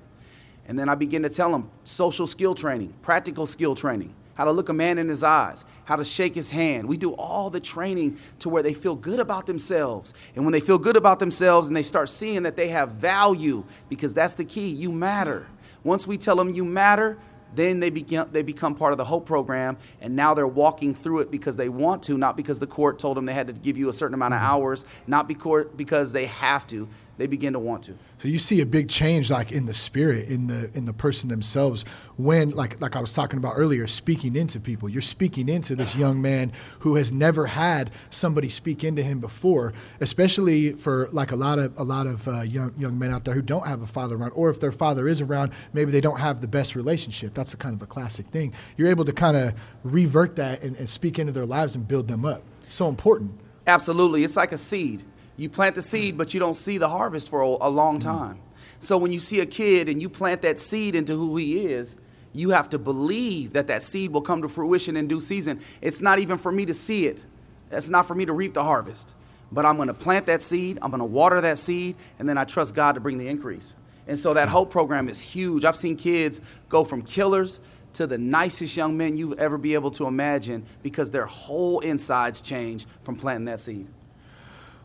And 0.68 0.78
then 0.78 0.88
I 0.88 0.95
begin 0.95 1.24
to 1.24 1.30
tell 1.30 1.51
them 1.51 1.70
social 1.84 2.28
skill 2.28 2.53
training, 2.53 2.93
practical 3.01 3.45
skill 3.45 3.76
training, 3.76 4.14
how 4.36 4.46
to 4.46 4.52
look 4.52 4.70
a 4.70 4.74
man 4.74 4.98
in 4.98 5.10
his 5.10 5.24
eyes, 5.24 5.66
how 5.86 5.96
to 5.96 6.04
shake 6.04 6.36
his 6.36 6.52
hand. 6.52 6.88
We 6.88 6.98
do 6.98 7.14
all 7.14 7.50
the 7.50 7.60
training 7.60 8.18
to 8.40 8.50
where 8.50 8.64
they 8.64 8.74
feel 8.74 8.96
good 8.96 9.20
about 9.20 9.46
themselves. 9.46 10.14
And 10.36 10.46
when 10.46 10.52
they 10.52 10.60
feel 10.60 10.78
good 10.78 10.98
about 10.98 11.20
themselves 11.20 11.68
and 11.68 11.78
they 11.78 11.84
start 11.84 12.10
seeing 12.10 12.44
that 12.44 12.56
they 12.56 12.70
have 12.70 12.92
value, 12.92 13.64
because 13.90 14.14
that's 14.14 14.34
the 14.36 14.46
key, 14.46 14.70
you 14.70 14.92
matter. 14.92 15.48
Once 15.84 16.08
we 16.08 16.18
tell 16.18 16.36
them 16.36 16.54
you 16.54 16.66
matter, 16.66 17.18
then 17.56 17.80
they 17.80 17.92
become, 17.92 18.28
they 18.32 18.42
become 18.42 18.74
part 18.74 18.94
of 18.94 18.98
the 18.98 19.06
Hope 19.06 19.28
program, 19.28 19.78
and 20.02 20.16
now 20.16 20.34
they're 20.34 20.48
walking 20.48 20.96
through 20.96 21.20
it 21.20 21.30
because 21.30 21.56
they 21.56 21.70
want 21.70 22.02
to, 22.04 22.18
not 22.18 22.36
because 22.36 22.58
the 22.58 22.66
court 22.66 22.98
told 22.98 23.16
them 23.16 23.26
they 23.26 23.34
had 23.34 23.46
to 23.46 23.54
give 23.54 23.78
you 23.78 23.90
a 23.90 23.94
certain 23.94 24.16
amount 24.16 24.34
of 24.34 24.40
mm-hmm. 24.40 24.50
hours, 24.50 24.86
not 25.06 25.28
because 25.28 26.12
they 26.12 26.26
have 26.26 26.66
to. 26.68 26.88
They 27.18 27.28
begin 27.28 27.54
to 27.54 27.60
want 27.60 27.84
to. 27.84 27.94
So 28.24 28.30
you 28.30 28.40
see 28.40 28.62
a 28.62 28.66
big 28.66 28.88
change, 28.88 29.30
like 29.30 29.52
in 29.52 29.66
the 29.66 29.74
spirit, 29.74 30.30
in 30.30 30.48
the 30.48 30.72
in 30.74 30.86
the 30.86 30.94
person 30.94 31.28
themselves, 31.28 31.84
when, 32.16 32.52
like 32.52 32.80
like 32.80 32.96
I 32.96 33.02
was 33.02 33.12
talking 33.12 33.38
about 33.38 33.56
earlier, 33.58 33.86
speaking 33.86 34.38
into 34.38 34.62
people. 34.62 34.88
You're 34.88 35.02
speaking 35.02 35.50
into 35.50 35.76
this 35.76 35.94
young 35.94 36.22
man 36.22 36.54
who 36.80 36.96
has 36.96 37.12
never 37.12 37.48
had 37.48 37.92
somebody 38.12 38.48
speak 38.48 38.86
into 38.86 39.04
him 39.04 39.20
before, 39.20 39.74
especially 40.00 40.72
for 40.72 41.10
like 41.12 41.34
a 41.34 41.36
lot 41.36 41.60
of 41.60 41.78
a 41.78 41.84
lot 41.84 42.08
of 42.08 42.26
uh, 42.26 42.44
young 42.44 42.74
young 42.78 42.98
men 42.98 43.12
out 43.12 43.26
there 43.26 43.34
who 43.34 43.42
don't 43.42 43.68
have 43.68 43.82
a 43.82 43.88
father 43.88 44.16
around, 44.16 44.32
or 44.36 44.50
if 44.50 44.58
their 44.58 44.72
father 44.72 45.10
is 45.10 45.20
around, 45.20 45.52
maybe 45.74 45.92
they 45.92 46.00
don't 46.00 46.22
have 46.22 46.40
the 46.40 46.48
best 46.48 46.76
relationship. 46.76 47.34
That's 47.34 47.54
a 47.54 47.58
kind 47.58 47.76
of 47.76 47.82
a 47.82 47.88
classic 47.88 48.28
thing. 48.28 48.54
You're 48.78 48.88
able 48.88 49.04
to 49.04 49.12
kind 49.12 49.36
of 49.36 49.54
revert 49.84 50.38
that 50.38 50.64
and, 50.64 50.78
and 50.78 50.90
speak 50.90 51.20
into 51.20 51.34
their 51.34 51.46
lives 51.46 51.76
and 51.76 51.86
build 51.86 52.08
them 52.08 52.24
up. 52.24 52.42
So 52.70 52.88
important. 52.88 53.38
Absolutely, 53.68 54.24
it's 54.24 54.38
like 54.38 54.54
a 54.54 54.58
seed 54.58 55.04
you 55.38 55.50
plant 55.50 55.76
the 55.76 55.82
seed, 55.82 56.18
but 56.18 56.34
you 56.34 56.40
don't 56.40 56.56
see 56.56 56.78
the 56.78 56.90
harvest 56.90 57.30
for 57.30 57.42
a, 57.42 57.70
long 57.70 58.00
mm-hmm. 58.00 58.10
time. 58.10 58.40
So 58.80 58.98
when 58.98 59.12
you 59.12 59.20
see 59.20 59.40
a 59.40 59.46
kid 59.46 59.90
and 59.90 60.02
you 60.02 60.10
plant 60.10 60.42
that 60.42 60.60
seed 60.60 60.96
into 60.96 61.16
who 61.16 61.38
he 61.38 61.66
is, 61.66 61.96
you 62.34 62.50
have 62.50 62.70
to 62.72 62.80
believe 62.80 63.54
that 63.54 63.68
that 63.68 63.84
seed 63.84 64.12
will 64.12 64.22
come 64.22 64.42
to 64.42 64.50
fruition 64.50 64.98
in 64.98 65.08
due 65.08 65.22
season. 65.22 65.62
It's 65.82 66.02
not 66.02 66.20
even 66.20 66.38
for 66.38 66.52
me 66.52 66.66
to 66.66 66.74
see 66.74 67.06
it. 67.06 67.24
It's 67.72 67.90
not 67.90 68.08
for 68.08 68.16
me 68.16 68.26
to 68.26 68.34
reap 68.34 68.54
the 68.54 68.64
harvest. 68.64 69.14
But 69.52 69.66
I'm 69.66 69.76
going 69.76 69.88
to 69.88 69.94
plant 69.94 70.26
that 70.26 70.42
seed, 70.42 70.80
I'm 70.82 70.90
going 70.90 71.00
to 71.00 71.06
water 71.06 71.40
that 71.42 71.60
seed, 71.60 71.96
and 72.18 72.28
then 72.28 72.38
I 72.38 72.44
trust 72.44 72.74
God 72.74 72.94
to 72.94 73.00
bring 73.00 73.20
the 73.20 73.28
increase. 73.28 73.76
And 74.08 74.18
so 74.18 74.34
that 74.34 74.50
hope 74.50 74.72
program 74.72 75.08
is 75.08 75.22
huge. 75.22 75.64
I've 75.64 75.76
seen 75.76 75.96
kids 75.96 76.42
go 76.70 76.84
from 76.84 77.04
killers 77.04 77.60
to 77.94 78.08
the 78.08 78.18
nicest 78.18 78.76
young 78.76 78.98
men 78.98 79.16
you've 79.16 79.40
ever 79.40 79.58
be 79.58 79.76
able 79.76 79.92
to 79.92 80.08
imagine 80.08 80.66
because 80.82 81.12
their 81.12 81.28
whole 81.28 81.80
insides 81.80 82.42
change 82.42 82.88
from 83.04 83.16
planting 83.16 83.46
that 83.46 83.60
seed. 83.60 83.88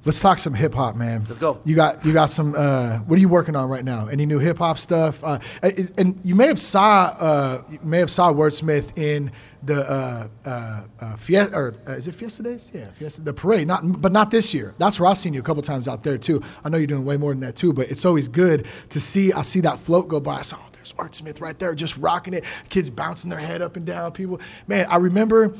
Let's 0.05 0.21
talk 0.21 0.39
some 0.39 0.55
hip 0.55 0.75
hop, 0.75 0.95
man. 0.95 1.25
Let's 1.25 1.39
go. 1.39 1.61
You 1.65 1.75
got 1.75 2.05
you 2.07 2.13
got 2.13 2.31
some. 2.31 2.55
Uh, 2.57 2.99
what 2.99 3.19
are 3.19 3.21
you 3.21 3.29
working 3.29 3.57
on 3.57 3.69
right 3.69 3.85
now? 3.85 4.07
Any 4.07 4.27
new 4.27 4.39
hip 4.39 4.59
hop 4.59 4.79
stuff? 4.79 5.23
Uh, 5.25 5.41
and 5.63 6.21
you 6.23 6.35
may 6.35 6.47
have 6.47 6.61
saw 6.61 7.17
uh, 7.19 7.63
you 7.69 7.81
may 7.83 7.99
have 7.99 8.11
saw 8.11 8.33
Wordsmith 8.33 8.97
in 8.97 9.33
the 9.63 9.91
uh, 9.91 10.29
uh, 10.45 10.83
uh, 11.01 11.17
Fiesta 11.17 11.55
or 11.55 11.75
is 11.89 12.07
it 12.07 12.15
Fiesta 12.15 12.45
Days? 12.45 12.71
Yeah, 12.73 12.87
Fiesta 12.93 13.23
the 13.23 13.33
parade. 13.33 13.67
Not 13.67 14.01
but 14.01 14.13
not 14.13 14.31
this 14.31 14.55
year. 14.55 14.75
That's 14.79 15.01
where 15.01 15.11
I've 15.11 15.19
seen 15.19 15.35
you 15.35 15.41
a 15.41 15.43
couple 15.43 15.63
times 15.63 15.89
out 15.89 16.05
there 16.05 16.17
too. 16.17 16.43
I 16.65 16.69
know 16.69 16.79
you're 16.79 16.87
doing 16.87 17.05
way 17.05 17.17
more 17.17 17.33
than 17.33 17.41
that 17.41 17.57
too. 17.57 17.73
But 17.73 17.91
it's 17.91 18.05
always 18.05 18.29
good 18.29 18.67
to 18.91 19.01
see. 19.01 19.33
I 19.33 19.43
see 19.43 19.61
that 19.61 19.81
float 19.81 20.07
go 20.07 20.21
by. 20.21 20.37
I 20.37 20.43
saw 20.43 20.59
oh, 20.61 20.69
there's 20.73 20.93
Wordsmith 20.93 21.41
right 21.41 21.59
there, 21.59 21.75
just 21.75 21.97
rocking 21.97 22.35
it. 22.35 22.45
Kids 22.69 22.89
bouncing 22.89 23.31
their 23.31 23.41
head 23.41 23.63
up 23.63 23.77
and 23.77 23.85
down. 23.85 24.13
People, 24.13 24.41
man. 24.69 24.87
I 24.89 24.97
remember. 24.97 25.55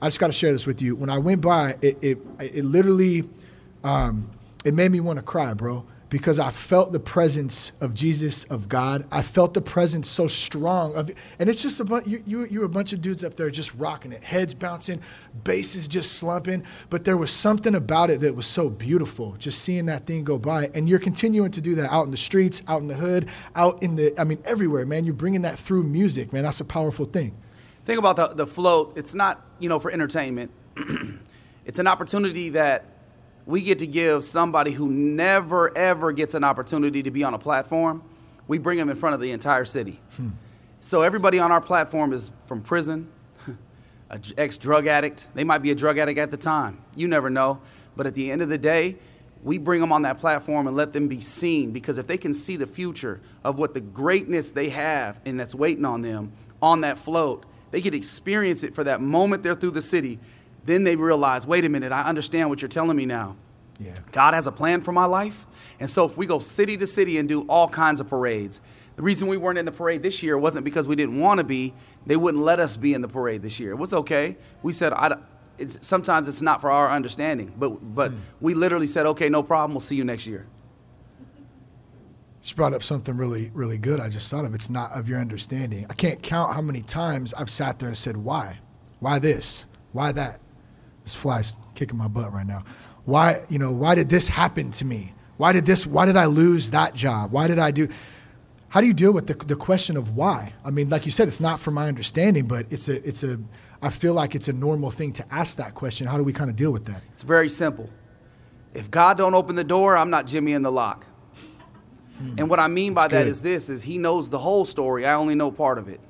I 0.00 0.06
just 0.06 0.18
got 0.18 0.26
to 0.26 0.32
share 0.32 0.50
this 0.50 0.66
with 0.66 0.82
you. 0.82 0.96
When 0.96 1.10
I 1.10 1.18
went 1.18 1.42
by, 1.42 1.76
it 1.80 1.98
it, 2.00 2.18
it 2.40 2.64
literally 2.64 3.24
um, 3.84 4.30
it 4.64 4.74
made 4.74 4.90
me 4.90 5.00
want 5.00 5.18
to 5.18 5.22
cry, 5.22 5.54
bro, 5.54 5.84
because 6.12 6.38
I 6.38 6.50
felt 6.50 6.92
the 6.92 7.00
presence 7.00 7.72
of 7.80 7.94
Jesus, 7.94 8.44
of 8.44 8.68
God. 8.68 9.06
I 9.10 9.22
felt 9.22 9.54
the 9.54 9.62
presence 9.62 10.10
so 10.10 10.28
strong 10.28 10.94
of, 10.94 11.10
and 11.38 11.48
it's 11.48 11.62
just 11.62 11.80
a 11.80 11.84
bunch. 11.84 12.06
You, 12.06 12.22
you, 12.26 12.44
you 12.44 12.64
a 12.64 12.68
bunch 12.68 12.92
of 12.92 13.00
dudes 13.00 13.24
up 13.24 13.36
there 13.36 13.50
just 13.50 13.74
rocking 13.76 14.12
it, 14.12 14.22
heads 14.22 14.52
bouncing, 14.52 15.00
basses 15.42 15.88
just 15.88 16.12
slumping. 16.12 16.64
But 16.90 17.04
there 17.04 17.16
was 17.16 17.32
something 17.32 17.74
about 17.74 18.10
it 18.10 18.20
that 18.20 18.36
was 18.36 18.46
so 18.46 18.68
beautiful, 18.68 19.36
just 19.38 19.62
seeing 19.62 19.86
that 19.86 20.04
thing 20.04 20.22
go 20.22 20.38
by. 20.38 20.70
And 20.74 20.86
you're 20.86 20.98
continuing 20.98 21.50
to 21.52 21.62
do 21.62 21.74
that 21.76 21.90
out 21.90 22.04
in 22.04 22.10
the 22.10 22.18
streets, 22.18 22.62
out 22.68 22.82
in 22.82 22.88
the 22.88 22.94
hood, 22.94 23.28
out 23.56 23.82
in 23.82 23.96
the, 23.96 24.12
I 24.20 24.24
mean, 24.24 24.42
everywhere, 24.44 24.84
man. 24.84 25.06
You're 25.06 25.14
bringing 25.14 25.42
that 25.42 25.58
through 25.58 25.84
music, 25.84 26.30
man. 26.30 26.42
That's 26.42 26.60
a 26.60 26.64
powerful 26.66 27.06
thing. 27.06 27.34
Think 27.86 27.98
about 27.98 28.16
the, 28.16 28.28
the 28.28 28.46
float. 28.46 28.92
It's 28.96 29.14
not, 29.14 29.44
you 29.58 29.70
know, 29.70 29.78
for 29.78 29.90
entertainment. 29.90 30.50
it's 31.64 31.78
an 31.78 31.86
opportunity 31.86 32.50
that 32.50 32.84
we 33.46 33.60
get 33.62 33.78
to 33.80 33.86
give 33.86 34.24
somebody 34.24 34.72
who 34.72 34.88
never 34.88 35.76
ever 35.76 36.12
gets 36.12 36.34
an 36.34 36.44
opportunity 36.44 37.02
to 37.02 37.10
be 37.10 37.24
on 37.24 37.34
a 37.34 37.38
platform, 37.38 38.02
we 38.46 38.58
bring 38.58 38.78
them 38.78 38.88
in 38.88 38.96
front 38.96 39.14
of 39.14 39.20
the 39.20 39.30
entire 39.32 39.64
city. 39.64 40.00
Hmm. 40.16 40.30
So 40.80 41.02
everybody 41.02 41.38
on 41.38 41.52
our 41.52 41.60
platform 41.60 42.12
is 42.12 42.30
from 42.46 42.60
prison, 42.60 43.08
an 44.10 44.22
ex 44.36 44.58
drug 44.58 44.86
addict. 44.86 45.28
They 45.34 45.44
might 45.44 45.62
be 45.62 45.70
a 45.70 45.74
drug 45.74 45.98
addict 45.98 46.18
at 46.18 46.30
the 46.30 46.36
time. 46.36 46.78
You 46.94 47.08
never 47.08 47.30
know. 47.30 47.60
But 47.96 48.06
at 48.06 48.14
the 48.14 48.30
end 48.30 48.42
of 48.42 48.48
the 48.48 48.58
day, 48.58 48.96
we 49.42 49.58
bring 49.58 49.80
them 49.80 49.92
on 49.92 50.02
that 50.02 50.18
platform 50.18 50.66
and 50.66 50.76
let 50.76 50.92
them 50.92 51.08
be 51.08 51.20
seen 51.20 51.72
because 51.72 51.98
if 51.98 52.06
they 52.06 52.16
can 52.16 52.32
see 52.32 52.56
the 52.56 52.66
future 52.66 53.20
of 53.42 53.58
what 53.58 53.74
the 53.74 53.80
greatness 53.80 54.52
they 54.52 54.68
have 54.68 55.20
and 55.24 55.38
that's 55.38 55.54
waiting 55.54 55.84
on 55.84 56.02
them 56.02 56.32
on 56.60 56.82
that 56.82 56.98
float, 56.98 57.44
they 57.72 57.80
can 57.80 57.92
experience 57.92 58.62
it 58.62 58.74
for 58.74 58.84
that 58.84 59.00
moment 59.00 59.42
they're 59.42 59.54
through 59.54 59.72
the 59.72 59.82
city 59.82 60.20
then 60.64 60.84
they 60.84 60.96
realize, 60.96 61.46
wait 61.46 61.64
a 61.64 61.68
minute, 61.68 61.92
I 61.92 62.02
understand 62.02 62.48
what 62.50 62.62
you're 62.62 62.68
telling 62.68 62.96
me 62.96 63.06
now. 63.06 63.36
Yeah. 63.78 63.94
God 64.12 64.34
has 64.34 64.46
a 64.46 64.52
plan 64.52 64.80
for 64.80 64.92
my 64.92 65.06
life. 65.06 65.46
And 65.80 65.90
so 65.90 66.04
if 66.04 66.16
we 66.16 66.26
go 66.26 66.38
city 66.38 66.76
to 66.76 66.86
city 66.86 67.18
and 67.18 67.28
do 67.28 67.42
all 67.42 67.68
kinds 67.68 68.00
of 68.00 68.08
parades, 68.08 68.60
the 68.94 69.02
reason 69.02 69.26
we 69.26 69.36
weren't 69.36 69.58
in 69.58 69.64
the 69.64 69.72
parade 69.72 70.02
this 70.02 70.22
year 70.22 70.36
wasn't 70.38 70.64
because 70.64 70.86
we 70.86 70.94
didn't 70.94 71.18
want 71.18 71.38
to 71.38 71.44
be. 71.44 71.74
They 72.06 72.16
wouldn't 72.16 72.42
let 72.42 72.60
us 72.60 72.76
be 72.76 72.94
in 72.94 73.00
the 73.00 73.08
parade 73.08 73.42
this 73.42 73.58
year. 73.58 73.70
It 73.70 73.78
was 73.78 73.94
okay. 73.94 74.36
We 74.62 74.72
said, 74.72 74.92
it's, 75.58 75.84
sometimes 75.86 76.28
it's 76.28 76.42
not 76.42 76.60
for 76.60 76.70
our 76.70 76.90
understanding, 76.90 77.52
but, 77.56 77.94
but 77.94 78.12
mm. 78.12 78.18
we 78.40 78.54
literally 78.54 78.86
said, 78.86 79.06
okay, 79.06 79.28
no 79.28 79.42
problem. 79.42 79.72
We'll 79.72 79.80
see 79.80 79.96
you 79.96 80.04
next 80.04 80.26
year. 80.26 80.46
She 82.42 82.54
brought 82.54 82.74
up 82.74 82.82
something 82.82 83.16
really, 83.16 83.50
really 83.54 83.78
good. 83.78 84.00
I 84.00 84.08
just 84.08 84.30
thought 84.30 84.44
of 84.44 84.54
it's 84.54 84.68
not 84.68 84.92
of 84.92 85.08
your 85.08 85.20
understanding. 85.20 85.86
I 85.88 85.94
can't 85.94 86.22
count 86.22 86.54
how 86.54 86.60
many 86.60 86.82
times 86.82 87.32
I've 87.34 87.50
sat 87.50 87.78
there 87.78 87.88
and 87.88 87.96
said, 87.96 88.16
why? 88.16 88.58
Why 88.98 89.18
this? 89.20 89.64
Why 89.92 90.12
that? 90.12 90.40
This 91.04 91.14
fly's 91.14 91.56
kicking 91.74 91.98
my 91.98 92.08
butt 92.08 92.32
right 92.32 92.46
now. 92.46 92.64
Why, 93.04 93.42
you 93.48 93.58
know, 93.58 93.72
why 93.72 93.94
did 93.94 94.08
this 94.08 94.28
happen 94.28 94.70
to 94.72 94.84
me? 94.84 95.12
Why 95.36 95.52
did 95.52 95.66
this, 95.66 95.86
why 95.86 96.06
did 96.06 96.16
I 96.16 96.26
lose 96.26 96.70
that 96.70 96.94
job? 96.94 97.32
Why 97.32 97.48
did 97.48 97.58
I 97.58 97.72
do, 97.72 97.88
how 98.68 98.80
do 98.80 98.86
you 98.86 98.94
deal 98.94 99.12
with 99.12 99.26
the, 99.26 99.34
the 99.34 99.56
question 99.56 99.96
of 99.96 100.14
why? 100.14 100.52
I 100.64 100.70
mean, 100.70 100.88
like 100.88 101.04
you 101.04 101.10
said, 101.10 101.26
it's 101.28 101.40
not 101.40 101.58
from 101.58 101.74
my 101.74 101.88
understanding, 101.88 102.46
but 102.46 102.66
it's 102.70 102.88
a, 102.88 103.06
it's 103.06 103.24
a, 103.24 103.38
I 103.82 103.90
feel 103.90 104.14
like 104.14 104.36
it's 104.36 104.48
a 104.48 104.52
normal 104.52 104.92
thing 104.92 105.12
to 105.14 105.34
ask 105.34 105.58
that 105.58 105.74
question. 105.74 106.06
How 106.06 106.16
do 106.16 106.22
we 106.22 106.32
kind 106.32 106.48
of 106.48 106.56
deal 106.56 106.70
with 106.70 106.84
that? 106.84 107.02
It's 107.12 107.22
very 107.22 107.48
simple. 107.48 107.90
If 108.72 108.90
God 108.90 109.18
don't 109.18 109.34
open 109.34 109.56
the 109.56 109.64
door, 109.64 109.96
I'm 109.96 110.10
not 110.10 110.26
Jimmy 110.26 110.52
in 110.52 110.62
the 110.62 110.72
lock. 110.72 111.06
Hmm. 112.18 112.34
And 112.38 112.48
what 112.48 112.60
I 112.60 112.68
mean 112.68 112.94
by 112.94 113.08
That's 113.08 113.12
that 113.12 113.24
good. 113.24 113.30
is 113.30 113.42
this 113.42 113.68
is 113.68 113.82
he 113.82 113.98
knows 113.98 114.30
the 114.30 114.38
whole 114.38 114.64
story. 114.64 115.06
I 115.06 115.14
only 115.14 115.34
know 115.34 115.50
part 115.50 115.78
of 115.78 115.88
it. 115.88 116.00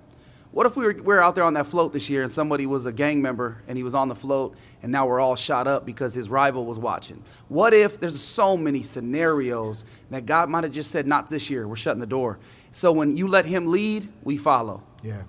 What 0.53 0.67
if 0.67 0.77
we 0.77 0.85
were, 0.85 0.93
we 0.93 1.01
were 1.01 1.23
out 1.23 1.35
there 1.35 1.45
on 1.45 1.55
that 1.55 1.67
float 1.67 1.95
this 1.95 2.11
year 2.11 2.23
and 2.23 2.31
somebody 2.31 2.67
was 2.67 2.85
a 2.85 2.93
gang 2.93 3.23
member 3.23 3.63
and 3.67 3.79
he 3.79 3.83
was 3.83 3.95
on 3.95 4.09
the 4.09 4.15
float 4.15 4.55
and 4.83 4.93
now 4.93 5.07
we're 5.07 5.19
all 5.19 5.35
shot 5.35 5.67
up 5.67 5.87
because 5.87 6.13
his 6.13 6.29
rival 6.29 6.67
was 6.67 6.79
watching? 6.79 7.25
What 7.49 7.73
if 7.73 7.99
there's 7.99 8.21
so 8.21 8.57
many 8.57 8.83
scenarios 8.83 9.87
that 10.11 10.27
God 10.27 10.51
might 10.51 10.65
have 10.65 10.73
just 10.73 10.91
said, 10.91 11.07
not 11.07 11.29
this 11.29 11.49
year, 11.49 11.67
we're 11.67 11.77
shutting 11.77 12.01
the 12.01 12.07
door. 12.07 12.39
So 12.71 12.93
when 12.93 13.17
you 13.17 13.29
let 13.29 13.47
him 13.47 13.69
lead, 13.69 14.09
we 14.23 14.37
follow. 14.37 14.83
Yeah. 15.03 15.23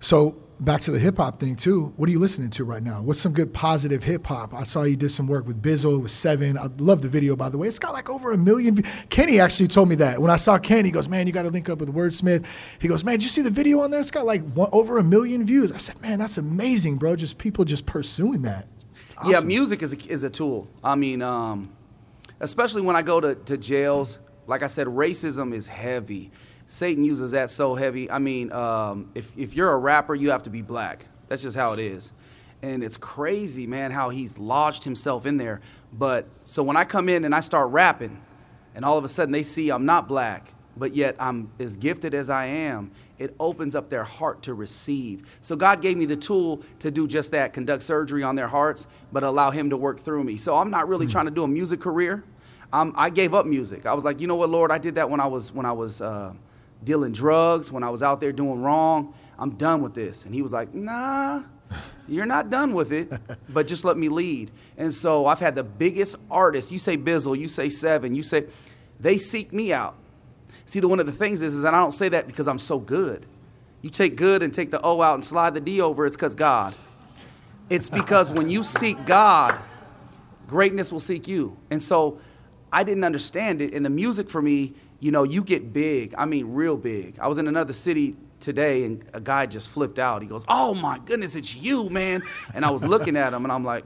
So 0.00 0.41
back 0.64 0.80
to 0.82 0.90
the 0.90 0.98
hip 0.98 1.16
hop 1.16 1.40
thing 1.40 1.56
too. 1.56 1.92
What 1.96 2.08
are 2.08 2.12
you 2.12 2.18
listening 2.18 2.50
to 2.50 2.64
right 2.64 2.82
now? 2.82 3.02
What's 3.02 3.20
some 3.20 3.32
good 3.32 3.52
positive 3.52 4.04
hip 4.04 4.26
hop? 4.26 4.54
I 4.54 4.62
saw 4.62 4.84
you 4.84 4.96
did 4.96 5.10
some 5.10 5.26
work 5.26 5.46
with 5.46 5.60
Bizzle 5.60 6.00
with 6.00 6.12
Seven. 6.12 6.56
I 6.56 6.68
love 6.78 7.02
the 7.02 7.08
video 7.08 7.36
by 7.36 7.48
the 7.48 7.58
way. 7.58 7.68
It's 7.68 7.78
got 7.78 7.92
like 7.92 8.08
over 8.08 8.32
a 8.32 8.38
million. 8.38 8.76
Views. 8.76 8.86
Kenny 9.10 9.40
actually 9.40 9.68
told 9.68 9.88
me 9.88 9.96
that 9.96 10.20
when 10.20 10.30
I 10.30 10.36
saw 10.36 10.58
Kenny. 10.58 10.88
He 10.88 10.90
goes, 10.92 11.08
"Man, 11.08 11.26
you 11.26 11.32
got 11.32 11.42
to 11.42 11.50
link 11.50 11.68
up 11.68 11.78
with 11.78 11.92
Wordsmith." 11.92 12.44
He 12.78 12.88
goes, 12.88 13.04
"Man, 13.04 13.14
did 13.14 13.24
you 13.24 13.28
see 13.28 13.42
the 13.42 13.50
video 13.50 13.80
on 13.80 13.90
there? 13.90 14.00
It's 14.00 14.10
got 14.10 14.24
like 14.24 14.42
one, 14.52 14.68
over 14.72 14.98
a 14.98 15.02
million 15.02 15.44
views." 15.44 15.72
I 15.72 15.78
said, 15.78 16.00
"Man, 16.00 16.18
that's 16.18 16.38
amazing, 16.38 16.96
bro. 16.96 17.16
Just 17.16 17.38
people 17.38 17.64
just 17.64 17.86
pursuing 17.86 18.42
that." 18.42 18.68
Awesome. 19.18 19.30
Yeah, 19.30 19.40
music 19.40 19.82
is 19.82 19.92
a, 19.92 20.10
is 20.10 20.24
a 20.24 20.30
tool. 20.30 20.68
I 20.82 20.94
mean, 20.94 21.22
um, 21.22 21.72
especially 22.40 22.82
when 22.82 22.96
I 22.96 23.02
go 23.02 23.20
to, 23.20 23.34
to 23.34 23.56
jails. 23.56 24.18
Like 24.44 24.64
I 24.64 24.66
said, 24.66 24.88
racism 24.88 25.54
is 25.54 25.68
heavy 25.68 26.32
Satan 26.72 27.04
uses 27.04 27.32
that 27.32 27.50
so 27.50 27.74
heavy. 27.74 28.10
I 28.10 28.18
mean, 28.18 28.50
um, 28.50 29.10
if, 29.14 29.36
if 29.36 29.54
you're 29.54 29.70
a 29.70 29.76
rapper, 29.76 30.14
you 30.14 30.30
have 30.30 30.44
to 30.44 30.50
be 30.50 30.62
black. 30.62 31.06
That's 31.28 31.42
just 31.42 31.54
how 31.54 31.74
it 31.74 31.78
is. 31.78 32.14
And 32.62 32.82
it's 32.82 32.96
crazy, 32.96 33.66
man, 33.66 33.90
how 33.90 34.08
he's 34.08 34.38
lodged 34.38 34.82
himself 34.82 35.26
in 35.26 35.36
there. 35.36 35.60
But 35.92 36.26
so 36.46 36.62
when 36.62 36.78
I 36.78 36.84
come 36.84 37.10
in 37.10 37.26
and 37.26 37.34
I 37.34 37.40
start 37.40 37.68
rapping, 37.72 38.22
and 38.74 38.86
all 38.86 38.96
of 38.96 39.04
a 39.04 39.08
sudden 39.08 39.32
they 39.32 39.42
see 39.42 39.68
I'm 39.68 39.84
not 39.84 40.08
black, 40.08 40.54
but 40.74 40.94
yet 40.94 41.14
I'm 41.18 41.52
as 41.60 41.76
gifted 41.76 42.14
as 42.14 42.30
I 42.30 42.46
am, 42.46 42.92
it 43.18 43.36
opens 43.38 43.76
up 43.76 43.90
their 43.90 44.04
heart 44.04 44.44
to 44.44 44.54
receive. 44.54 45.38
So 45.42 45.56
God 45.56 45.82
gave 45.82 45.98
me 45.98 46.06
the 46.06 46.16
tool 46.16 46.62
to 46.78 46.90
do 46.90 47.06
just 47.06 47.32
that, 47.32 47.52
conduct 47.52 47.82
surgery 47.82 48.22
on 48.22 48.34
their 48.34 48.48
hearts, 48.48 48.86
but 49.12 49.24
allow 49.24 49.50
Him 49.50 49.68
to 49.68 49.76
work 49.76 50.00
through 50.00 50.24
me. 50.24 50.38
So 50.38 50.56
I'm 50.56 50.70
not 50.70 50.88
really 50.88 51.04
hmm. 51.04 51.12
trying 51.12 51.26
to 51.26 51.32
do 51.32 51.42
a 51.42 51.48
music 51.48 51.80
career. 51.80 52.24
Um, 52.72 52.94
I 52.96 53.10
gave 53.10 53.34
up 53.34 53.44
music. 53.44 53.84
I 53.84 53.92
was 53.92 54.04
like, 54.04 54.22
you 54.22 54.26
know 54.26 54.36
what, 54.36 54.48
Lord, 54.48 54.72
I 54.72 54.78
did 54.78 54.94
that 54.94 55.10
when 55.10 55.20
I 55.20 55.26
was 55.26 55.52
when 55.52 55.66
I 55.66 55.72
was. 55.72 56.00
Uh, 56.00 56.32
dealing 56.84 57.12
drugs, 57.12 57.70
when 57.70 57.82
I 57.82 57.90
was 57.90 58.02
out 58.02 58.20
there 58.20 58.32
doing 58.32 58.62
wrong, 58.62 59.14
I'm 59.38 59.52
done 59.52 59.82
with 59.82 59.94
this. 59.94 60.24
And 60.24 60.34
he 60.34 60.42
was 60.42 60.52
like, 60.52 60.74
nah, 60.74 61.42
you're 62.08 62.26
not 62.26 62.50
done 62.50 62.74
with 62.74 62.92
it, 62.92 63.10
but 63.48 63.66
just 63.66 63.84
let 63.84 63.96
me 63.96 64.08
lead. 64.08 64.50
And 64.76 64.92
so 64.92 65.26
I've 65.26 65.40
had 65.40 65.54
the 65.54 65.64
biggest 65.64 66.16
artists, 66.30 66.72
you 66.72 66.78
say 66.78 66.96
Bizzle, 66.96 67.38
you 67.38 67.48
say 67.48 67.68
Seven, 67.68 68.14
you 68.14 68.22
say, 68.22 68.46
they 69.00 69.18
seek 69.18 69.52
me 69.52 69.72
out. 69.72 69.96
See, 70.64 70.80
the, 70.80 70.88
one 70.88 71.00
of 71.00 71.06
the 71.06 71.12
things 71.12 71.42
is, 71.42 71.54
is 71.54 71.62
that 71.62 71.74
I 71.74 71.78
don't 71.78 71.92
say 71.92 72.08
that 72.10 72.26
because 72.26 72.46
I'm 72.46 72.58
so 72.58 72.78
good. 72.78 73.26
You 73.80 73.90
take 73.90 74.16
good 74.16 74.42
and 74.42 74.54
take 74.54 74.70
the 74.70 74.80
O 74.82 75.02
out 75.02 75.14
and 75.14 75.24
slide 75.24 75.54
the 75.54 75.60
D 75.60 75.80
over, 75.80 76.06
it's 76.06 76.16
because 76.16 76.34
God. 76.34 76.74
It's 77.68 77.90
because 77.90 78.30
when 78.30 78.48
you 78.48 78.62
seek 78.64 79.04
God, 79.06 79.58
greatness 80.46 80.92
will 80.92 81.00
seek 81.00 81.26
you. 81.26 81.56
And 81.70 81.82
so 81.82 82.20
I 82.72 82.84
didn't 82.84 83.04
understand 83.04 83.60
it. 83.60 83.74
And 83.74 83.84
the 83.84 83.90
music 83.90 84.30
for 84.30 84.40
me, 84.40 84.74
you 85.02 85.10
know, 85.10 85.24
you 85.24 85.42
get 85.42 85.72
big. 85.72 86.14
I 86.16 86.26
mean, 86.26 86.54
real 86.54 86.76
big. 86.76 87.18
I 87.18 87.26
was 87.26 87.38
in 87.38 87.48
another 87.48 87.72
city 87.72 88.14
today 88.38 88.84
and 88.84 89.04
a 89.12 89.20
guy 89.20 89.46
just 89.46 89.68
flipped 89.68 89.98
out. 89.98 90.22
He 90.22 90.28
goes, 90.28 90.44
Oh 90.46 90.74
my 90.74 91.00
goodness, 91.04 91.34
it's 91.34 91.56
you, 91.56 91.90
man. 91.90 92.22
And 92.54 92.64
I 92.64 92.70
was 92.70 92.84
looking 92.84 93.16
at 93.16 93.32
him 93.32 93.44
and 93.44 93.50
I'm 93.50 93.64
like, 93.64 93.84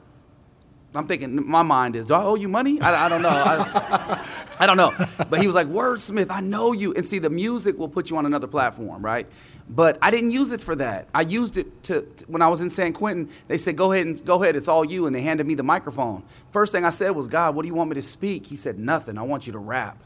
I'm 0.93 1.07
thinking, 1.07 1.47
my 1.49 1.63
mind 1.63 1.95
is, 1.95 2.05
do 2.05 2.13
I 2.13 2.23
owe 2.23 2.35
you 2.35 2.47
money? 2.47 2.79
I, 2.81 3.05
I 3.05 3.09
don't 3.09 3.23
know. 3.23 3.29
I, 3.29 4.25
I, 4.59 4.65
don't 4.67 4.77
know. 4.77 4.93
But 5.29 5.41
he 5.41 5.47
was 5.47 5.55
like, 5.55 5.67
Wordsmith, 5.67 6.27
I 6.29 6.39
know 6.39 6.71
you. 6.71 6.93
And 6.93 7.05
see, 7.05 7.19
the 7.19 7.29
music 7.29 7.77
will 7.79 7.89
put 7.89 8.11
you 8.11 8.17
on 8.17 8.25
another 8.27 8.47
platform, 8.47 9.03
right? 9.03 9.27
But 9.67 9.97
I 10.03 10.11
didn't 10.11 10.31
use 10.31 10.51
it 10.51 10.61
for 10.61 10.75
that. 10.75 11.07
I 11.13 11.21
used 11.21 11.57
it 11.57 11.83
to, 11.83 12.01
to, 12.03 12.25
when 12.27 12.41
I 12.41 12.47
was 12.47 12.61
in 12.61 12.69
San 12.69 12.93
Quentin. 12.93 13.29
They 13.47 13.57
said, 13.57 13.75
"Go 13.75 13.91
ahead 13.91 14.07
and 14.07 14.23
go 14.23 14.41
ahead. 14.41 14.55
It's 14.55 14.69
all 14.69 14.85
you." 14.85 15.07
And 15.07 15.15
they 15.15 15.21
handed 15.21 15.45
me 15.45 15.55
the 15.55 15.63
microphone. 15.63 16.23
First 16.51 16.71
thing 16.71 16.85
I 16.85 16.89
said 16.89 17.09
was, 17.11 17.27
"God, 17.27 17.53
what 17.53 17.63
do 17.63 17.67
you 17.67 17.75
want 17.75 17.89
me 17.89 17.95
to 17.95 18.01
speak?" 18.01 18.47
He 18.47 18.55
said, 18.55 18.79
"Nothing. 18.79 19.17
I 19.17 19.23
want 19.23 19.45
you 19.45 19.51
to 19.53 19.59
rap." 19.59 20.01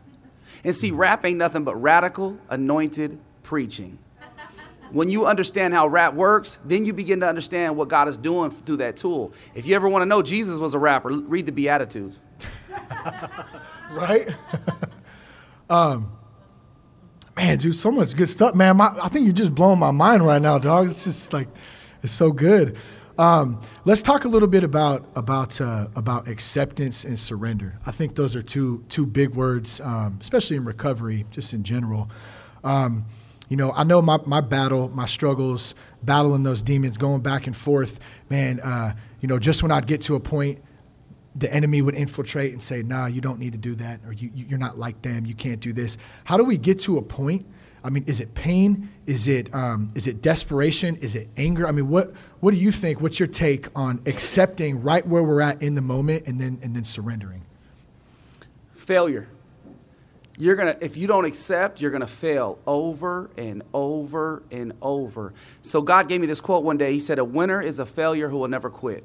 And 0.63 0.75
see, 0.75 0.91
rap 0.91 1.25
ain't 1.25 1.37
nothing 1.37 1.63
but 1.63 1.75
radical, 1.75 2.37
anointed 2.49 3.19
preaching. 3.43 3.97
When 4.91 5.09
you 5.09 5.25
understand 5.25 5.73
how 5.73 5.87
rap 5.87 6.13
works, 6.13 6.59
then 6.65 6.85
you 6.85 6.91
begin 6.91 7.21
to 7.21 7.27
understand 7.27 7.77
what 7.77 7.87
God 7.87 8.09
is 8.09 8.17
doing 8.17 8.51
through 8.51 8.77
that 8.77 8.97
tool. 8.97 9.33
If 9.55 9.65
you 9.65 9.75
ever 9.75 9.87
want 9.87 10.01
to 10.01 10.05
know 10.05 10.21
Jesus 10.21 10.57
was 10.57 10.73
a 10.73 10.79
rapper, 10.79 11.09
read 11.09 11.45
the 11.45 11.51
Beatitudes. 11.53 12.19
right? 13.91 14.29
um, 15.69 16.11
man, 17.37 17.57
dude, 17.57 17.75
so 17.75 17.89
much 17.89 18.15
good 18.15 18.27
stuff, 18.27 18.53
man. 18.53 18.77
My, 18.77 18.93
I 19.01 19.07
think 19.07 19.25
you're 19.25 19.33
just 19.33 19.55
blowing 19.55 19.79
my 19.79 19.91
mind 19.91 20.25
right 20.25 20.41
now, 20.41 20.59
dog. 20.59 20.89
It's 20.89 21.05
just 21.05 21.31
like, 21.31 21.47
it's 22.03 22.11
so 22.11 22.31
good. 22.31 22.77
Um, 23.21 23.61
let's 23.85 24.01
talk 24.01 24.25
a 24.25 24.27
little 24.27 24.47
bit 24.47 24.63
about 24.63 25.05
about 25.13 25.61
uh, 25.61 25.89
about 25.95 26.27
acceptance 26.27 27.03
and 27.05 27.19
surrender. 27.19 27.77
I 27.85 27.91
think 27.91 28.15
those 28.15 28.35
are 28.35 28.41
two 28.41 28.83
two 28.89 29.05
big 29.05 29.35
words, 29.35 29.79
um, 29.81 30.17
especially 30.19 30.55
in 30.55 30.65
recovery, 30.65 31.27
just 31.29 31.53
in 31.53 31.63
general. 31.63 32.09
Um, 32.63 33.05
you 33.47 33.57
know, 33.57 33.73
I 33.73 33.83
know 33.83 34.01
my, 34.01 34.17
my 34.25 34.41
battle, 34.41 34.89
my 34.89 35.05
struggles, 35.05 35.75
battling 36.01 36.41
those 36.41 36.63
demons, 36.63 36.97
going 36.97 37.21
back 37.21 37.45
and 37.45 37.55
forth. 37.55 37.99
Man, 38.31 38.59
uh, 38.59 38.95
you 39.19 39.27
know, 39.27 39.37
just 39.37 39.61
when 39.61 39.71
I'd 39.71 39.85
get 39.85 40.01
to 40.01 40.15
a 40.15 40.19
point 40.19 40.59
the 41.35 41.53
enemy 41.53 41.81
would 41.81 41.95
infiltrate 41.95 42.51
and 42.53 42.61
say, 42.61 42.81
"Nah, 42.81 43.05
you 43.05 43.21
don't 43.21 43.39
need 43.39 43.53
to 43.53 43.59
do 43.59 43.75
that, 43.75 44.01
or 44.05 44.13
you, 44.13 44.31
you're 44.33 44.59
not 44.59 44.79
like 44.79 45.01
them. 45.03 45.27
You 45.27 45.35
can't 45.35 45.61
do 45.61 45.73
this." 45.73 45.95
How 46.23 46.37
do 46.37 46.43
we 46.43 46.57
get 46.57 46.79
to 46.79 46.97
a 46.97 47.03
point? 47.03 47.45
I 47.83 47.89
mean, 47.89 48.03
is 48.05 48.19
it 48.19 48.33
pain? 48.35 48.89
Is 49.07 49.27
it 49.27 49.53
um, 49.53 49.89
is 49.95 50.07
it 50.07 50.21
desperation? 50.21 50.97
Is 50.97 51.15
it 51.15 51.29
anger? 51.35 51.67
I 51.67 51.71
mean, 51.71 51.89
what 51.89 52.13
what 52.39 52.51
do 52.51 52.57
you 52.57 52.71
think? 52.71 53.01
What's 53.01 53.19
your 53.19 53.27
take 53.27 53.67
on 53.75 54.01
accepting 54.05 54.81
right 54.83 55.05
where 55.05 55.23
we're 55.23 55.41
at 55.41 55.61
in 55.61 55.75
the 55.75 55.81
moment 55.81 56.27
and 56.27 56.39
then 56.39 56.59
and 56.61 56.75
then 56.75 56.83
surrendering? 56.83 57.43
Failure. 58.71 59.27
You're 60.37 60.55
gonna 60.55 60.77
if 60.79 60.95
you 60.95 61.07
don't 61.07 61.25
accept, 61.25 61.81
you're 61.81 61.91
gonna 61.91 62.07
fail 62.07 62.59
over 62.67 63.31
and 63.35 63.63
over 63.73 64.43
and 64.51 64.73
over. 64.81 65.33
So 65.61 65.81
God 65.81 66.07
gave 66.07 66.21
me 66.21 66.27
this 66.27 66.41
quote 66.41 66.63
one 66.63 66.77
day. 66.77 66.93
He 66.93 66.99
said, 66.99 67.17
"A 67.17 67.25
winner 67.25 67.61
is 67.61 67.79
a 67.79 67.85
failure 67.85 68.29
who 68.29 68.37
will 68.37 68.47
never 68.47 68.69
quit." 68.69 69.03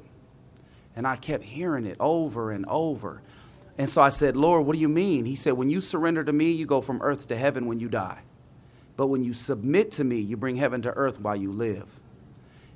And 0.95 1.07
I 1.07 1.15
kept 1.15 1.43
hearing 1.43 1.85
it 1.85 1.97
over 1.99 2.51
and 2.51 2.65
over. 2.67 3.21
And 3.77 3.87
so 3.87 4.01
I 4.01 4.09
said, 4.09 4.35
Lord, 4.35 4.65
what 4.65 4.73
do 4.73 4.79
you 4.79 4.89
mean? 4.89 5.25
He 5.25 5.35
said, 5.35 5.53
When 5.53 5.69
you 5.69 5.79
surrender 5.79 6.23
to 6.23 6.33
me, 6.33 6.51
you 6.51 6.65
go 6.65 6.81
from 6.81 7.01
earth 7.03 7.27
to 7.27 7.35
heaven 7.37 7.67
when 7.67 7.79
you 7.79 7.87
die. 7.87 8.23
But 8.97 9.07
when 9.07 9.23
you 9.23 9.33
submit 9.33 9.91
to 9.91 10.03
me, 10.03 10.19
you 10.19 10.35
bring 10.35 10.55
heaven 10.55 10.81
to 10.81 10.91
earth 10.91 11.21
while 11.21 11.35
you 11.35 11.51
live. 11.51 11.87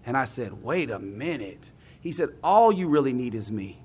And 0.05 0.15
I 0.15 0.25
said, 0.25 0.63
Wait 0.63 0.89
a 0.89 0.99
minute. 0.99 1.71
He 1.99 2.11
said, 2.11 2.29
All 2.43 2.71
you 2.71 2.87
really 2.87 3.11
need 3.11 3.35
is 3.35 3.51
me. 3.51 3.79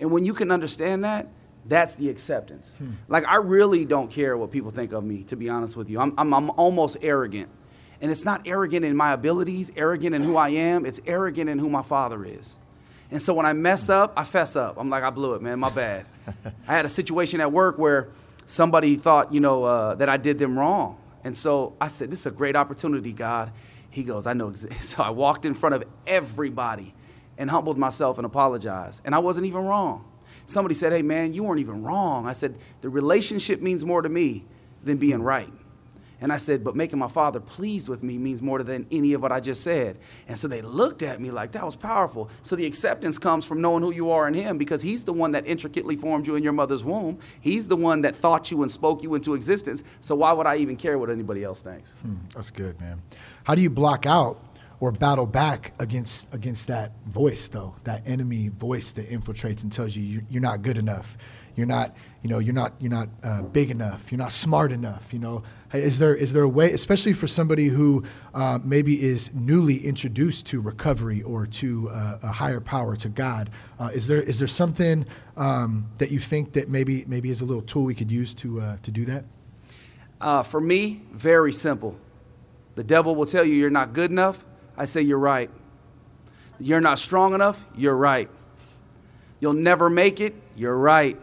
And 0.00 0.10
when 0.10 0.24
you 0.24 0.34
can 0.34 0.50
understand 0.50 1.04
that, 1.04 1.28
that's 1.66 1.94
the 1.94 2.08
acceptance. 2.08 2.70
Hmm. 2.78 2.92
Like, 3.08 3.26
I 3.26 3.36
really 3.36 3.84
don't 3.84 4.10
care 4.10 4.36
what 4.36 4.50
people 4.50 4.70
think 4.70 4.92
of 4.92 5.04
me, 5.04 5.22
to 5.24 5.36
be 5.36 5.48
honest 5.48 5.76
with 5.76 5.88
you. 5.88 6.00
I'm, 6.00 6.12
I'm, 6.18 6.34
I'm 6.34 6.50
almost 6.50 6.96
arrogant. 7.00 7.48
And 8.00 8.10
it's 8.10 8.24
not 8.24 8.46
arrogant 8.46 8.84
in 8.84 8.96
my 8.96 9.12
abilities, 9.12 9.70
arrogant 9.76 10.14
in 10.14 10.22
who 10.22 10.36
I 10.36 10.50
am, 10.50 10.84
it's 10.84 11.00
arrogant 11.06 11.48
in 11.48 11.58
who 11.58 11.70
my 11.70 11.82
father 11.82 12.24
is. 12.24 12.58
And 13.10 13.22
so 13.22 13.32
when 13.32 13.46
I 13.46 13.52
mess 13.52 13.88
up, 13.88 14.12
I 14.16 14.24
fess 14.24 14.56
up. 14.56 14.76
I'm 14.78 14.90
like, 14.90 15.04
I 15.04 15.10
blew 15.10 15.34
it, 15.34 15.42
man, 15.42 15.60
my 15.60 15.70
bad. 15.70 16.04
I 16.68 16.74
had 16.74 16.84
a 16.84 16.88
situation 16.88 17.40
at 17.40 17.52
work 17.52 17.78
where 17.78 18.08
somebody 18.46 18.96
thought, 18.96 19.32
you 19.32 19.40
know, 19.40 19.64
uh, 19.64 19.94
that 19.94 20.08
I 20.08 20.16
did 20.16 20.38
them 20.38 20.58
wrong. 20.58 20.98
And 21.24 21.36
so 21.36 21.74
I 21.80 21.88
said, 21.88 22.10
this 22.10 22.20
is 22.20 22.26
a 22.26 22.30
great 22.30 22.54
opportunity, 22.54 23.12
God. 23.12 23.50
He 23.90 24.02
goes, 24.02 24.26
I 24.26 24.34
know. 24.34 24.52
So 24.80 25.02
I 25.02 25.10
walked 25.10 25.44
in 25.44 25.54
front 25.54 25.74
of 25.74 25.84
everybody 26.06 26.94
and 27.38 27.50
humbled 27.50 27.78
myself 27.78 28.18
and 28.18 28.26
apologized. 28.26 29.00
And 29.04 29.14
I 29.14 29.18
wasn't 29.18 29.46
even 29.46 29.64
wrong. 29.64 30.04
Somebody 30.46 30.74
said, 30.74 30.92
hey, 30.92 31.02
man, 31.02 31.32
you 31.32 31.42
weren't 31.42 31.60
even 31.60 31.82
wrong. 31.82 32.26
I 32.26 32.34
said, 32.34 32.56
the 32.82 32.88
relationship 32.88 33.60
means 33.60 33.84
more 33.84 34.02
to 34.02 34.08
me 34.08 34.44
than 34.84 34.98
being 34.98 35.22
right. 35.22 35.52
And 36.24 36.32
I 36.32 36.38
said, 36.38 36.64
but 36.64 36.74
making 36.74 36.98
my 36.98 37.08
father 37.08 37.38
pleased 37.38 37.86
with 37.86 38.02
me 38.02 38.16
means 38.16 38.40
more 38.40 38.62
than 38.62 38.86
any 38.90 39.12
of 39.12 39.20
what 39.20 39.30
I 39.30 39.40
just 39.40 39.62
said. 39.62 39.98
And 40.26 40.38
so 40.38 40.48
they 40.48 40.62
looked 40.62 41.02
at 41.02 41.20
me 41.20 41.30
like 41.30 41.52
that 41.52 41.62
was 41.62 41.76
powerful. 41.76 42.30
So 42.40 42.56
the 42.56 42.64
acceptance 42.64 43.18
comes 43.18 43.44
from 43.44 43.60
knowing 43.60 43.82
who 43.82 43.90
you 43.90 44.08
are 44.08 44.26
in 44.26 44.32
him 44.32 44.56
because 44.56 44.80
he's 44.80 45.04
the 45.04 45.12
one 45.12 45.32
that 45.32 45.46
intricately 45.46 45.96
formed 45.96 46.26
you 46.26 46.34
in 46.34 46.42
your 46.42 46.54
mother's 46.54 46.82
womb. 46.82 47.18
He's 47.42 47.68
the 47.68 47.76
one 47.76 48.00
that 48.00 48.16
thought 48.16 48.50
you 48.50 48.62
and 48.62 48.72
spoke 48.72 49.02
you 49.02 49.14
into 49.14 49.34
existence. 49.34 49.84
So 50.00 50.14
why 50.14 50.32
would 50.32 50.46
I 50.46 50.56
even 50.56 50.76
care 50.76 50.96
what 50.96 51.10
anybody 51.10 51.44
else 51.44 51.60
thinks? 51.60 51.90
Hmm, 52.00 52.14
that's 52.34 52.50
good, 52.50 52.80
man. 52.80 53.02
How 53.42 53.54
do 53.54 53.60
you 53.60 53.68
block 53.68 54.06
out 54.06 54.42
or 54.80 54.92
battle 54.92 55.26
back 55.26 55.74
against 55.78 56.32
against 56.32 56.68
that 56.68 56.92
voice 57.06 57.48
though, 57.48 57.74
that 57.84 58.08
enemy 58.08 58.48
voice 58.48 58.92
that 58.92 59.10
infiltrates 59.10 59.62
and 59.62 59.70
tells 59.70 59.94
you 59.94 60.22
you're 60.30 60.40
not 60.40 60.62
good 60.62 60.78
enough. 60.78 61.18
You're 61.56 61.66
not, 61.66 61.96
you 62.22 62.30
know, 62.30 62.38
you're 62.38 62.54
not, 62.54 62.72
you're 62.80 62.90
not 62.90 63.08
uh, 63.22 63.42
big 63.42 63.70
enough. 63.70 64.10
You're 64.10 64.18
not 64.18 64.32
smart 64.32 64.72
enough. 64.72 65.12
You 65.12 65.20
know, 65.20 65.42
is 65.74 65.98
there 65.98 66.14
is 66.14 66.32
there 66.32 66.42
a 66.42 66.48
way, 66.48 66.72
especially 66.72 67.12
for 67.12 67.26
somebody 67.26 67.66
who 67.66 68.04
uh, 68.32 68.58
maybe 68.62 69.02
is 69.02 69.32
newly 69.34 69.84
introduced 69.84 70.46
to 70.46 70.60
recovery 70.60 71.22
or 71.22 71.46
to 71.46 71.88
uh, 71.90 72.18
a 72.22 72.32
higher 72.32 72.60
power, 72.60 72.96
to 72.96 73.08
God? 73.08 73.50
Uh, 73.78 73.90
is 73.92 74.06
there 74.06 74.22
is 74.22 74.38
there 74.38 74.48
something 74.48 75.06
um, 75.36 75.88
that 75.98 76.10
you 76.10 76.20
think 76.20 76.52
that 76.52 76.68
maybe 76.68 77.04
maybe 77.06 77.30
is 77.30 77.40
a 77.40 77.44
little 77.44 77.62
tool 77.62 77.84
we 77.84 77.94
could 77.94 78.10
use 78.10 78.34
to 78.36 78.60
uh, 78.60 78.76
to 78.82 78.90
do 78.90 79.04
that? 79.06 79.24
Uh, 80.20 80.42
for 80.42 80.60
me, 80.60 81.02
very 81.12 81.52
simple. 81.52 81.96
The 82.76 82.84
devil 82.84 83.14
will 83.14 83.26
tell 83.26 83.44
you 83.44 83.54
you're 83.54 83.70
not 83.70 83.92
good 83.92 84.10
enough. 84.10 84.46
I 84.76 84.84
say 84.84 85.02
you're 85.02 85.18
right. 85.18 85.50
You're 86.60 86.80
not 86.80 86.98
strong 86.98 87.34
enough. 87.34 87.64
You're 87.76 87.96
right. 87.96 88.30
You'll 89.40 89.52
never 89.52 89.90
make 89.90 90.20
it. 90.20 90.34
You're 90.56 90.78
right. 90.78 91.20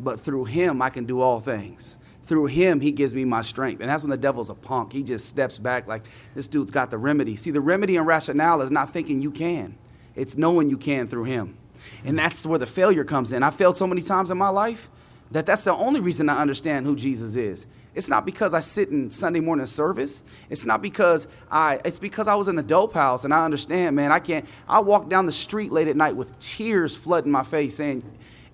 But 0.00 0.20
through 0.20 0.46
him, 0.46 0.82
I 0.82 0.90
can 0.90 1.04
do 1.04 1.20
all 1.20 1.38
things 1.38 1.96
through 2.32 2.46
him, 2.46 2.80
he 2.80 2.92
gives 2.92 3.12
me 3.12 3.26
my 3.26 3.42
strength. 3.42 3.82
And 3.82 3.90
that's 3.90 4.02
when 4.02 4.08
the 4.08 4.16
devil's 4.16 4.48
a 4.48 4.54
punk. 4.54 4.90
He 4.90 5.02
just 5.02 5.28
steps 5.28 5.58
back 5.58 5.86
like, 5.86 6.02
this 6.34 6.48
dude's 6.48 6.70
got 6.70 6.90
the 6.90 6.96
remedy. 6.96 7.36
See, 7.36 7.50
the 7.50 7.60
remedy 7.60 7.98
and 7.98 8.06
rationale 8.06 8.62
is 8.62 8.70
not 8.70 8.90
thinking 8.90 9.20
you 9.20 9.30
can, 9.30 9.76
it's 10.16 10.38
knowing 10.38 10.70
you 10.70 10.78
can 10.78 11.08
through 11.08 11.24
him. 11.24 11.58
And 12.06 12.18
that's 12.18 12.46
where 12.46 12.58
the 12.58 12.64
failure 12.64 13.04
comes 13.04 13.32
in. 13.32 13.42
I 13.42 13.50
failed 13.50 13.76
so 13.76 13.86
many 13.86 14.00
times 14.00 14.30
in 14.30 14.38
my 14.38 14.48
life 14.48 14.88
that 15.32 15.44
that's 15.44 15.64
the 15.64 15.74
only 15.74 16.00
reason 16.00 16.30
I 16.30 16.40
understand 16.40 16.86
who 16.86 16.96
Jesus 16.96 17.36
is. 17.36 17.66
It's 17.94 18.08
not 18.08 18.24
because 18.24 18.54
I 18.54 18.60
sit 18.60 18.88
in 18.88 19.10
Sunday 19.10 19.40
morning 19.40 19.66
service. 19.66 20.24
It's 20.48 20.64
not 20.64 20.80
because 20.80 21.28
I, 21.50 21.80
it's 21.84 21.98
because 21.98 22.28
I 22.28 22.34
was 22.34 22.48
in 22.48 22.56
the 22.56 22.62
dope 22.62 22.94
house 22.94 23.26
and 23.26 23.34
I 23.34 23.44
understand, 23.44 23.94
man, 23.94 24.10
I 24.10 24.20
can't, 24.20 24.46
I 24.66 24.80
walk 24.80 25.10
down 25.10 25.26
the 25.26 25.32
street 25.32 25.70
late 25.70 25.88
at 25.88 25.96
night 25.96 26.16
with 26.16 26.38
tears 26.38 26.96
flooding 26.96 27.30
my 27.30 27.42
face 27.42 27.76
saying, 27.76 28.02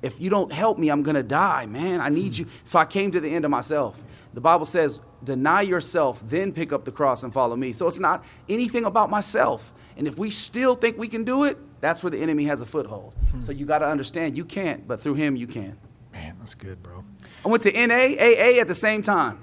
if 0.03 0.20
you 0.20 0.30
don't 0.30 0.53
help 0.53 0.78
me, 0.78 0.88
I'm 0.88 1.03
going 1.03 1.16
to 1.16 1.22
die, 1.22 1.66
man. 1.66 2.01
I 2.01 2.09
need 2.09 2.36
you. 2.36 2.46
So 2.64 2.78
I 2.78 2.84
came 2.84 3.11
to 3.11 3.20
the 3.20 3.34
end 3.34 3.44
of 3.44 3.51
myself. 3.51 4.03
The 4.34 4.40
Bible 4.40 4.66
says, 4.66 5.01
deny 5.24 5.62
yourself, 5.62 6.22
then 6.28 6.53
pick 6.53 6.72
up 6.72 6.84
the 6.84 6.92
cross 6.92 7.22
and 7.22 7.32
follow 7.32 7.57
me. 7.57 7.72
So 7.72 7.88
it's 7.88 7.99
not 7.99 8.24
anything 8.49 8.84
about 8.84 9.11
myself. 9.11 9.72
And 9.96 10.07
if 10.07 10.18
we 10.18 10.30
still 10.30 10.74
think 10.74 10.99
we 10.99 11.09
can 11.09 11.24
do 11.24 11.44
it, 11.44 11.59
that's 11.80 12.03
where 12.03 12.11
the 12.11 12.18
enemy 12.18 12.44
has 12.44 12.61
a 12.61 12.66
foothold. 12.66 13.14
Hmm. 13.32 13.42
So 13.42 13.53
you 13.53 13.66
got 13.66 13.80
to 13.80 13.86
understand 13.86 14.36
you 14.36 14.44
can't, 14.44 14.86
but 14.86 15.01
through 15.01 15.14
him 15.14 15.36
you 15.36 15.46
can. 15.46 15.76
Man, 16.12 16.36
that's 16.38 16.55
good, 16.55 16.82
bro. 16.82 17.05
I 17.44 17.49
went 17.49 17.62
to 17.64 17.72
NA 17.72 17.94
AA 17.94 18.61
at 18.61 18.68
the 18.68 18.74
same 18.74 19.03
time. 19.03 19.40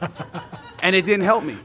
and 0.80 0.96
it 0.96 1.04
didn't 1.04 1.24
help 1.24 1.44
me. 1.44 1.56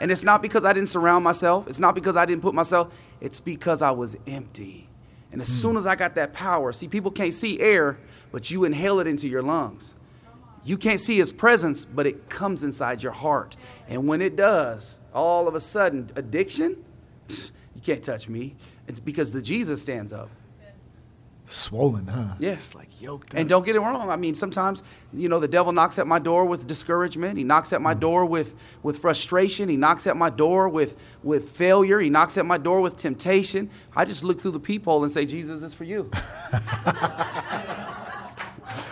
And 0.00 0.10
it's 0.10 0.24
not 0.24 0.42
because 0.42 0.64
I 0.64 0.72
didn't 0.72 0.88
surround 0.88 1.24
myself, 1.24 1.66
it's 1.66 1.78
not 1.78 1.94
because 1.94 2.16
I 2.16 2.26
didn't 2.26 2.42
put 2.42 2.54
myself, 2.54 2.94
it's 3.20 3.40
because 3.40 3.80
I 3.80 3.92
was 3.92 4.16
empty. 4.26 4.83
And 5.34 5.42
as 5.42 5.48
mm. 5.48 5.62
soon 5.62 5.76
as 5.76 5.84
I 5.84 5.96
got 5.96 6.14
that 6.14 6.32
power, 6.32 6.72
see, 6.72 6.86
people 6.86 7.10
can't 7.10 7.34
see 7.34 7.58
air, 7.58 7.98
but 8.30 8.52
you 8.52 8.62
inhale 8.62 9.00
it 9.00 9.08
into 9.08 9.28
your 9.28 9.42
lungs. 9.42 9.96
You 10.64 10.78
can't 10.78 11.00
see 11.00 11.16
his 11.16 11.32
presence, 11.32 11.84
but 11.84 12.06
it 12.06 12.30
comes 12.30 12.62
inside 12.62 13.02
your 13.02 13.10
heart. 13.10 13.56
And 13.88 14.06
when 14.06 14.22
it 14.22 14.36
does, 14.36 15.00
all 15.12 15.48
of 15.48 15.56
a 15.56 15.60
sudden, 15.60 16.08
addiction, 16.14 16.84
you 17.28 17.80
can't 17.82 18.00
touch 18.00 18.28
me. 18.28 18.54
It's 18.86 19.00
because 19.00 19.32
the 19.32 19.42
Jesus 19.42 19.82
stands 19.82 20.12
up. 20.12 20.30
Swollen, 21.46 22.06
huh? 22.06 22.34
Just 22.40 22.74
like 22.74 22.88
yoked 23.02 23.34
And 23.34 23.48
don't 23.48 23.66
get 23.66 23.76
it 23.76 23.80
wrong. 23.80 24.08
I 24.08 24.16
mean, 24.16 24.34
sometimes, 24.34 24.82
you 25.12 25.28
know, 25.28 25.40
the 25.40 25.48
devil 25.48 25.72
knocks 25.72 25.98
at 25.98 26.06
my 26.06 26.18
door 26.18 26.46
with 26.46 26.66
discouragement. 26.66 27.36
He 27.36 27.44
knocks 27.44 27.72
at 27.72 27.82
my 27.82 27.94
mm. 27.94 28.00
door 28.00 28.24
with, 28.24 28.54
with 28.82 28.98
frustration. 28.98 29.68
He 29.68 29.76
knocks 29.76 30.06
at 30.06 30.16
my 30.16 30.30
door 30.30 30.70
with, 30.70 30.96
with 31.22 31.50
failure. 31.50 32.00
He 32.00 32.08
knocks 32.08 32.38
at 32.38 32.46
my 32.46 32.56
door 32.56 32.80
with 32.80 32.96
temptation. 32.96 33.68
I 33.94 34.06
just 34.06 34.24
look 34.24 34.40
through 34.40 34.52
the 34.52 34.60
peephole 34.60 35.02
and 35.02 35.12
say, 35.12 35.26
Jesus 35.26 35.62
is 35.62 35.74
for 35.74 35.84
you. 35.84 36.10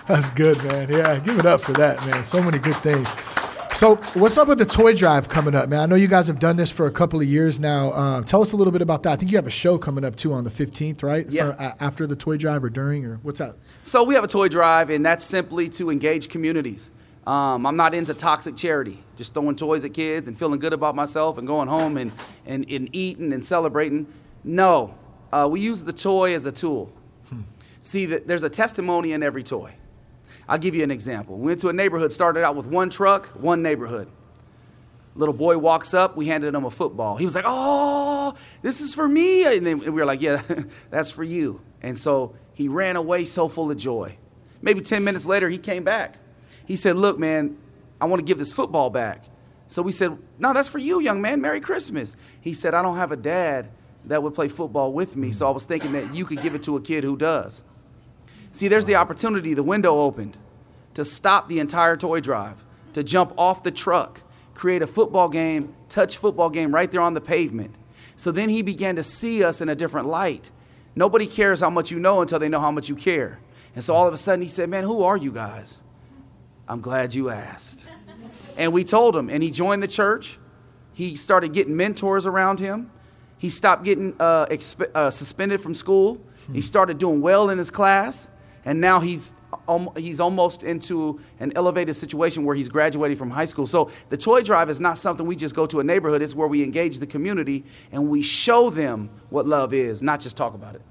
That's 0.08 0.30
good, 0.30 0.62
man. 0.64 0.90
Yeah, 0.90 1.18
give 1.20 1.38
it 1.38 1.46
up 1.46 1.62
for 1.62 1.72
that, 1.74 2.04
man. 2.06 2.24
So 2.24 2.42
many 2.42 2.58
good 2.58 2.76
things. 2.76 3.08
So, 3.74 3.96
what's 4.14 4.36
up 4.36 4.48
with 4.48 4.58
the 4.58 4.66
toy 4.66 4.94
drive 4.94 5.28
coming 5.28 5.54
up, 5.54 5.68
man? 5.68 5.80
I 5.80 5.86
know 5.86 5.94
you 5.96 6.06
guys 6.06 6.26
have 6.26 6.38
done 6.38 6.56
this 6.56 6.70
for 6.70 6.86
a 6.86 6.90
couple 6.90 7.20
of 7.20 7.26
years 7.26 7.58
now. 7.58 7.92
Um, 7.94 8.22
tell 8.24 8.42
us 8.42 8.52
a 8.52 8.56
little 8.56 8.72
bit 8.72 8.82
about 8.82 9.02
that. 9.04 9.12
I 9.12 9.16
think 9.16 9.30
you 9.30 9.38
have 9.38 9.46
a 9.46 9.50
show 9.50 9.78
coming 9.78 10.04
up 10.04 10.14
too 10.14 10.32
on 10.32 10.44
the 10.44 10.50
15th, 10.50 11.02
right? 11.02 11.28
Yeah. 11.28 11.52
For, 11.52 11.60
uh, 11.60 11.74
after 11.80 12.06
the 12.06 12.14
toy 12.14 12.36
drive 12.36 12.62
or 12.62 12.70
during, 12.70 13.04
or 13.04 13.18
what's 13.22 13.38
that? 13.38 13.56
So 13.82 14.04
we 14.04 14.14
have 14.14 14.24
a 14.24 14.28
toy 14.28 14.48
drive, 14.48 14.90
and 14.90 15.04
that's 15.04 15.24
simply 15.24 15.68
to 15.70 15.90
engage 15.90 16.28
communities. 16.28 16.90
Um, 17.26 17.66
I'm 17.66 17.76
not 17.76 17.94
into 17.94 18.14
toxic 18.14 18.56
charity, 18.56 19.02
just 19.16 19.32
throwing 19.32 19.56
toys 19.56 19.84
at 19.84 19.94
kids 19.94 20.28
and 20.28 20.38
feeling 20.38 20.60
good 20.60 20.72
about 20.74 20.94
myself 20.94 21.38
and 21.38 21.46
going 21.46 21.68
home 21.68 21.96
and, 21.96 22.12
and, 22.46 22.66
and 22.68 22.88
eating 22.94 23.32
and 23.32 23.44
celebrating. 23.44 24.06
No, 24.44 24.94
uh, 25.32 25.48
we 25.50 25.60
use 25.60 25.82
the 25.82 25.92
toy 25.92 26.34
as 26.34 26.46
a 26.46 26.52
tool. 26.52 26.92
See, 27.80 28.06
that 28.06 28.28
there's 28.28 28.44
a 28.44 28.50
testimony 28.50 29.12
in 29.12 29.24
every 29.24 29.42
toy. 29.42 29.74
I'll 30.48 30.58
give 30.58 30.74
you 30.74 30.82
an 30.82 30.90
example. 30.90 31.38
We 31.38 31.46
went 31.46 31.60
to 31.60 31.68
a 31.68 31.72
neighborhood, 31.72 32.12
started 32.12 32.44
out 32.44 32.56
with 32.56 32.66
one 32.66 32.90
truck, 32.90 33.26
one 33.28 33.62
neighborhood. 33.62 34.08
Little 35.14 35.34
boy 35.34 35.58
walks 35.58 35.92
up, 35.94 36.16
we 36.16 36.26
handed 36.26 36.54
him 36.54 36.64
a 36.64 36.70
football. 36.70 37.16
He 37.16 37.24
was 37.24 37.34
like, 37.34 37.44
Oh, 37.46 38.34
this 38.62 38.80
is 38.80 38.94
for 38.94 39.06
me. 39.06 39.44
And 39.56 39.66
then 39.66 39.78
we 39.80 39.90
were 39.90 40.04
like, 40.04 40.20
Yeah, 40.20 40.42
that's 40.90 41.10
for 41.10 41.24
you. 41.24 41.60
And 41.82 41.96
so 41.98 42.34
he 42.54 42.68
ran 42.68 42.96
away 42.96 43.24
so 43.24 43.48
full 43.48 43.70
of 43.70 43.76
joy. 43.76 44.16
Maybe 44.62 44.80
10 44.80 45.04
minutes 45.04 45.26
later, 45.26 45.48
he 45.48 45.58
came 45.58 45.84
back. 45.84 46.16
He 46.64 46.76
said, 46.76 46.96
Look, 46.96 47.18
man, 47.18 47.58
I 48.00 48.06
want 48.06 48.20
to 48.20 48.24
give 48.24 48.38
this 48.38 48.52
football 48.52 48.90
back. 48.90 49.24
So 49.68 49.82
we 49.82 49.92
said, 49.92 50.16
No, 50.38 50.52
that's 50.52 50.68
for 50.68 50.78
you, 50.78 51.00
young 51.00 51.20
man. 51.20 51.40
Merry 51.40 51.60
Christmas. 51.60 52.16
He 52.40 52.54
said, 52.54 52.74
I 52.74 52.82
don't 52.82 52.96
have 52.96 53.12
a 53.12 53.16
dad 53.16 53.70
that 54.06 54.22
would 54.22 54.34
play 54.34 54.48
football 54.48 54.92
with 54.92 55.16
me, 55.16 55.30
so 55.30 55.46
I 55.46 55.50
was 55.50 55.64
thinking 55.66 55.92
that 55.92 56.14
you 56.14 56.24
could 56.24 56.42
give 56.42 56.54
it 56.54 56.62
to 56.64 56.76
a 56.76 56.80
kid 56.80 57.04
who 57.04 57.16
does. 57.16 57.62
See, 58.52 58.68
there's 58.68 58.84
the 58.84 58.96
opportunity, 58.96 59.54
the 59.54 59.62
window 59.62 60.00
opened 60.00 60.36
to 60.94 61.04
stop 61.04 61.48
the 61.48 61.58
entire 61.58 61.96
toy 61.96 62.20
drive, 62.20 62.62
to 62.92 63.02
jump 63.02 63.32
off 63.38 63.62
the 63.62 63.70
truck, 63.70 64.22
create 64.54 64.82
a 64.82 64.86
football 64.86 65.28
game, 65.28 65.74
touch 65.88 66.18
football 66.18 66.50
game 66.50 66.72
right 66.72 66.90
there 66.90 67.00
on 67.00 67.14
the 67.14 67.20
pavement. 67.20 67.74
So 68.16 68.30
then 68.30 68.50
he 68.50 68.62
began 68.62 68.96
to 68.96 69.02
see 69.02 69.42
us 69.42 69.60
in 69.60 69.68
a 69.68 69.74
different 69.74 70.06
light. 70.06 70.50
Nobody 70.94 71.26
cares 71.26 71.60
how 71.60 71.70
much 71.70 71.90
you 71.90 71.98
know 71.98 72.20
until 72.20 72.38
they 72.38 72.50
know 72.50 72.60
how 72.60 72.70
much 72.70 72.90
you 72.90 72.94
care. 72.94 73.40
And 73.74 73.82
so 73.82 73.94
all 73.94 74.06
of 74.06 74.12
a 74.12 74.18
sudden 74.18 74.42
he 74.42 74.48
said, 74.48 74.68
Man, 74.68 74.84
who 74.84 75.02
are 75.02 75.16
you 75.16 75.32
guys? 75.32 75.82
I'm 76.68 76.82
glad 76.82 77.14
you 77.14 77.30
asked. 77.30 77.88
And 78.58 78.72
we 78.72 78.84
told 78.84 79.16
him, 79.16 79.30
and 79.30 79.42
he 79.42 79.50
joined 79.50 79.82
the 79.82 79.88
church. 79.88 80.38
He 80.92 81.16
started 81.16 81.54
getting 81.54 81.76
mentors 81.76 82.26
around 82.26 82.60
him. 82.60 82.90
He 83.38 83.48
stopped 83.48 83.82
getting 83.82 84.14
uh, 84.20 84.46
exp- 84.46 84.94
uh, 84.94 85.10
suspended 85.10 85.60
from 85.60 85.74
school. 85.74 86.20
He 86.52 86.60
started 86.60 86.98
doing 86.98 87.22
well 87.22 87.48
in 87.50 87.58
his 87.58 87.70
class. 87.70 88.28
And 88.64 88.80
now 88.80 89.00
he's, 89.00 89.34
he's 89.96 90.20
almost 90.20 90.62
into 90.62 91.20
an 91.40 91.52
elevated 91.56 91.96
situation 91.96 92.44
where 92.44 92.54
he's 92.54 92.68
graduating 92.68 93.16
from 93.16 93.30
high 93.30 93.44
school. 93.46 93.66
So 93.66 93.90
the 94.08 94.16
toy 94.16 94.42
drive 94.42 94.70
is 94.70 94.80
not 94.80 94.98
something 94.98 95.26
we 95.26 95.34
just 95.36 95.54
go 95.54 95.66
to 95.66 95.80
a 95.80 95.84
neighborhood, 95.84 96.22
it's 96.22 96.34
where 96.34 96.46
we 96.48 96.62
engage 96.62 96.98
the 97.00 97.06
community 97.06 97.64
and 97.90 98.08
we 98.08 98.22
show 98.22 98.70
them 98.70 99.10
what 99.30 99.46
love 99.46 99.72
is, 99.74 100.02
not 100.02 100.20
just 100.20 100.36
talk 100.36 100.54
about 100.54 100.74
it. 100.76 100.82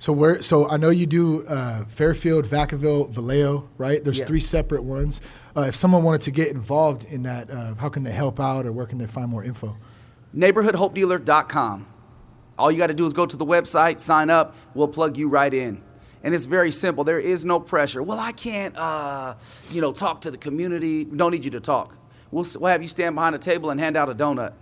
So 0.00 0.12
where? 0.12 0.40
So 0.42 0.68
I 0.68 0.76
know 0.76 0.90
you 0.90 1.06
do 1.06 1.44
uh, 1.46 1.84
Fairfield, 1.86 2.46
Vacaville, 2.46 3.10
Vallejo, 3.10 3.68
right? 3.78 4.02
There's 4.02 4.20
Yeah. 4.20 4.26
three 4.26 4.38
separate 4.40 4.84
ones. 4.84 5.20
Uh, 5.56 5.62
if 5.62 5.74
someone 5.74 6.04
wanted 6.04 6.20
to 6.22 6.30
get 6.30 6.48
involved 6.48 7.02
in 7.04 7.24
that, 7.24 7.50
uh, 7.50 7.74
how 7.74 7.88
can 7.88 8.04
they 8.04 8.12
help 8.12 8.38
out, 8.38 8.64
or 8.64 8.70
where 8.70 8.86
can 8.86 8.98
they 8.98 9.06
find 9.08 9.28
more 9.28 9.42
info? 9.42 9.76
neighborhoodhopedealer.com. 10.36 11.86
All 12.58 12.70
you 12.70 12.78
got 12.78 12.88
to 12.88 12.94
do 12.94 13.06
is 13.06 13.12
go 13.12 13.26
to 13.26 13.36
the 13.36 13.46
website, 13.46 13.98
sign 13.98 14.30
up, 14.30 14.54
we'll 14.74 14.88
plug 14.88 15.16
you 15.16 15.28
right 15.28 15.52
in. 15.52 15.82
And 16.22 16.34
it's 16.34 16.46
very 16.46 16.70
simple. 16.70 17.04
There 17.04 17.20
is 17.20 17.44
no 17.44 17.60
pressure. 17.60 18.02
Well, 18.02 18.18
I 18.18 18.32
can't, 18.32 18.76
uh, 18.76 19.34
you 19.70 19.80
know, 19.80 19.92
talk 19.92 20.22
to 20.22 20.30
the 20.30 20.38
community. 20.38 21.04
Don't 21.04 21.32
need 21.32 21.44
you 21.44 21.52
to 21.52 21.60
talk. 21.60 21.94
We'll, 22.30 22.46
we'll 22.58 22.70
have 22.70 22.82
you 22.82 22.88
stand 22.88 23.14
behind 23.14 23.34
a 23.34 23.38
table 23.38 23.70
and 23.70 23.80
hand 23.80 23.96
out 23.96 24.08
a 24.08 24.14
donut. 24.14 24.52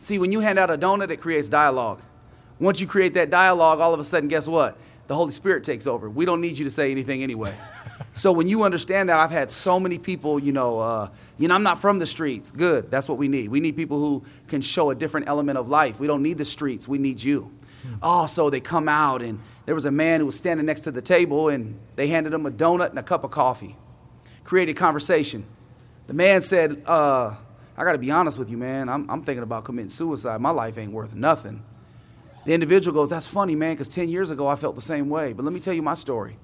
See, 0.00 0.18
when 0.18 0.32
you 0.32 0.40
hand 0.40 0.58
out 0.58 0.70
a 0.70 0.78
donut, 0.78 1.10
it 1.10 1.16
creates 1.20 1.48
dialogue. 1.48 2.02
Once 2.60 2.80
you 2.80 2.86
create 2.86 3.14
that 3.14 3.30
dialogue, 3.30 3.80
all 3.80 3.92
of 3.92 4.00
a 4.00 4.04
sudden, 4.04 4.28
guess 4.28 4.46
what? 4.46 4.76
The 5.06 5.14
Holy 5.14 5.32
Spirit 5.32 5.64
takes 5.64 5.86
over. 5.86 6.08
We 6.08 6.24
don't 6.24 6.40
need 6.40 6.56
you 6.56 6.64
to 6.64 6.70
say 6.70 6.90
anything 6.90 7.22
anyway. 7.22 7.54
so 8.14 8.32
when 8.32 8.46
you 8.46 8.62
understand 8.62 9.08
that, 9.08 9.18
I've 9.18 9.30
had 9.30 9.50
so 9.50 9.80
many 9.80 9.98
people, 9.98 10.38
you 10.38 10.52
know, 10.52 10.78
uh, 10.78 11.08
you 11.36 11.48
know, 11.48 11.54
I'm 11.54 11.62
not 11.62 11.80
from 11.80 11.98
the 11.98 12.06
streets. 12.06 12.50
Good. 12.50 12.90
That's 12.90 13.08
what 13.08 13.18
we 13.18 13.28
need. 13.28 13.48
We 13.48 13.60
need 13.60 13.76
people 13.76 13.98
who 13.98 14.22
can 14.48 14.60
show 14.60 14.90
a 14.90 14.94
different 14.94 15.28
element 15.28 15.58
of 15.58 15.68
life. 15.68 15.98
We 15.98 16.06
don't 16.06 16.22
need 16.22 16.38
the 16.38 16.44
streets. 16.44 16.86
We 16.86 16.98
need 16.98 17.22
you. 17.22 17.50
Oh, 18.02 18.26
so 18.26 18.50
they 18.50 18.60
come 18.60 18.88
out, 18.88 19.22
and 19.22 19.40
there 19.66 19.74
was 19.74 19.84
a 19.84 19.90
man 19.90 20.20
who 20.20 20.26
was 20.26 20.36
standing 20.36 20.66
next 20.66 20.80
to 20.82 20.90
the 20.90 21.02
table, 21.02 21.48
and 21.48 21.78
they 21.96 22.08
handed 22.08 22.32
him 22.32 22.46
a 22.46 22.50
donut 22.50 22.90
and 22.90 22.98
a 22.98 23.02
cup 23.02 23.24
of 23.24 23.30
coffee. 23.30 23.76
Created 24.44 24.74
conversation. 24.74 25.44
The 26.06 26.14
man 26.14 26.42
said, 26.42 26.82
uh, 26.86 27.34
I 27.76 27.84
got 27.84 27.92
to 27.92 27.98
be 27.98 28.10
honest 28.10 28.38
with 28.38 28.50
you, 28.50 28.56
man. 28.56 28.88
I'm, 28.88 29.08
I'm 29.10 29.22
thinking 29.22 29.42
about 29.42 29.64
committing 29.64 29.88
suicide. 29.88 30.40
My 30.40 30.50
life 30.50 30.78
ain't 30.78 30.92
worth 30.92 31.14
nothing. 31.14 31.62
The 32.44 32.52
individual 32.52 32.94
goes, 32.94 33.10
That's 33.10 33.26
funny, 33.26 33.54
man, 33.54 33.72
because 33.72 33.88
10 33.88 34.08
years 34.08 34.30
ago 34.30 34.46
I 34.46 34.56
felt 34.56 34.74
the 34.74 34.82
same 34.82 35.08
way. 35.08 35.32
But 35.32 35.44
let 35.44 35.54
me 35.54 35.60
tell 35.60 35.74
you 35.74 35.82
my 35.82 35.94
story. 35.94 36.36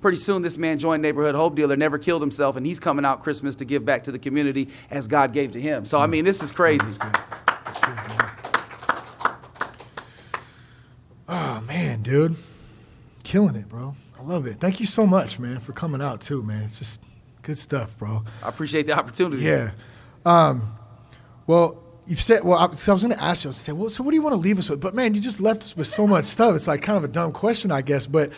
Pretty 0.00 0.18
soon, 0.18 0.42
this 0.42 0.58
man 0.58 0.78
joined 0.78 1.02
Neighborhood 1.02 1.34
Hope 1.34 1.56
Dealer, 1.56 1.76
never 1.76 1.98
killed 1.98 2.22
himself, 2.22 2.56
and 2.56 2.64
he's 2.64 2.78
coming 2.78 3.04
out 3.04 3.22
Christmas 3.22 3.56
to 3.56 3.64
give 3.64 3.84
back 3.84 4.04
to 4.04 4.12
the 4.12 4.18
community 4.18 4.68
as 4.90 5.08
God 5.08 5.32
gave 5.32 5.52
to 5.52 5.60
him. 5.60 5.84
So, 5.84 5.98
I 5.98 6.06
mean, 6.06 6.24
this 6.24 6.40
is 6.40 6.52
crazy. 6.52 6.86
Oh 7.00 7.82
man, 7.86 8.07
dude, 12.08 12.36
killing 13.22 13.54
it, 13.54 13.68
bro. 13.68 13.94
I 14.18 14.22
love 14.22 14.46
it. 14.46 14.58
Thank 14.58 14.80
you 14.80 14.86
so 14.86 15.06
much, 15.06 15.38
man, 15.38 15.60
for 15.60 15.72
coming 15.72 16.00
out 16.00 16.22
too, 16.22 16.42
man. 16.42 16.62
It's 16.62 16.78
just 16.78 17.02
good 17.42 17.58
stuff, 17.58 17.96
bro. 17.98 18.24
I 18.42 18.48
appreciate 18.48 18.86
the 18.86 18.98
opportunity. 18.98 19.42
Yeah. 19.42 19.72
Um, 20.24 20.72
well, 21.46 21.82
you've 22.06 22.22
said. 22.22 22.44
Well, 22.44 22.58
I, 22.58 22.74
so 22.74 22.92
I 22.92 22.94
was 22.94 23.02
going 23.02 23.14
to 23.14 23.22
ask 23.22 23.44
you. 23.44 23.48
I 23.48 23.50
was 23.50 23.56
say, 23.58 23.72
well, 23.72 23.90
so 23.90 24.02
what 24.02 24.12
do 24.12 24.16
you 24.16 24.22
want 24.22 24.34
to 24.34 24.40
leave 24.40 24.58
us 24.58 24.70
with? 24.70 24.80
But 24.80 24.94
man, 24.94 25.14
you 25.14 25.20
just 25.20 25.38
left 25.38 25.62
us 25.62 25.76
with 25.76 25.86
so 25.86 26.06
much 26.06 26.24
stuff. 26.24 26.56
It's 26.56 26.66
like 26.66 26.80
kind 26.82 26.96
of 26.96 27.04
a 27.04 27.08
dumb 27.08 27.32
question, 27.32 27.70
I 27.70 27.82
guess. 27.82 28.06
But 28.06 28.32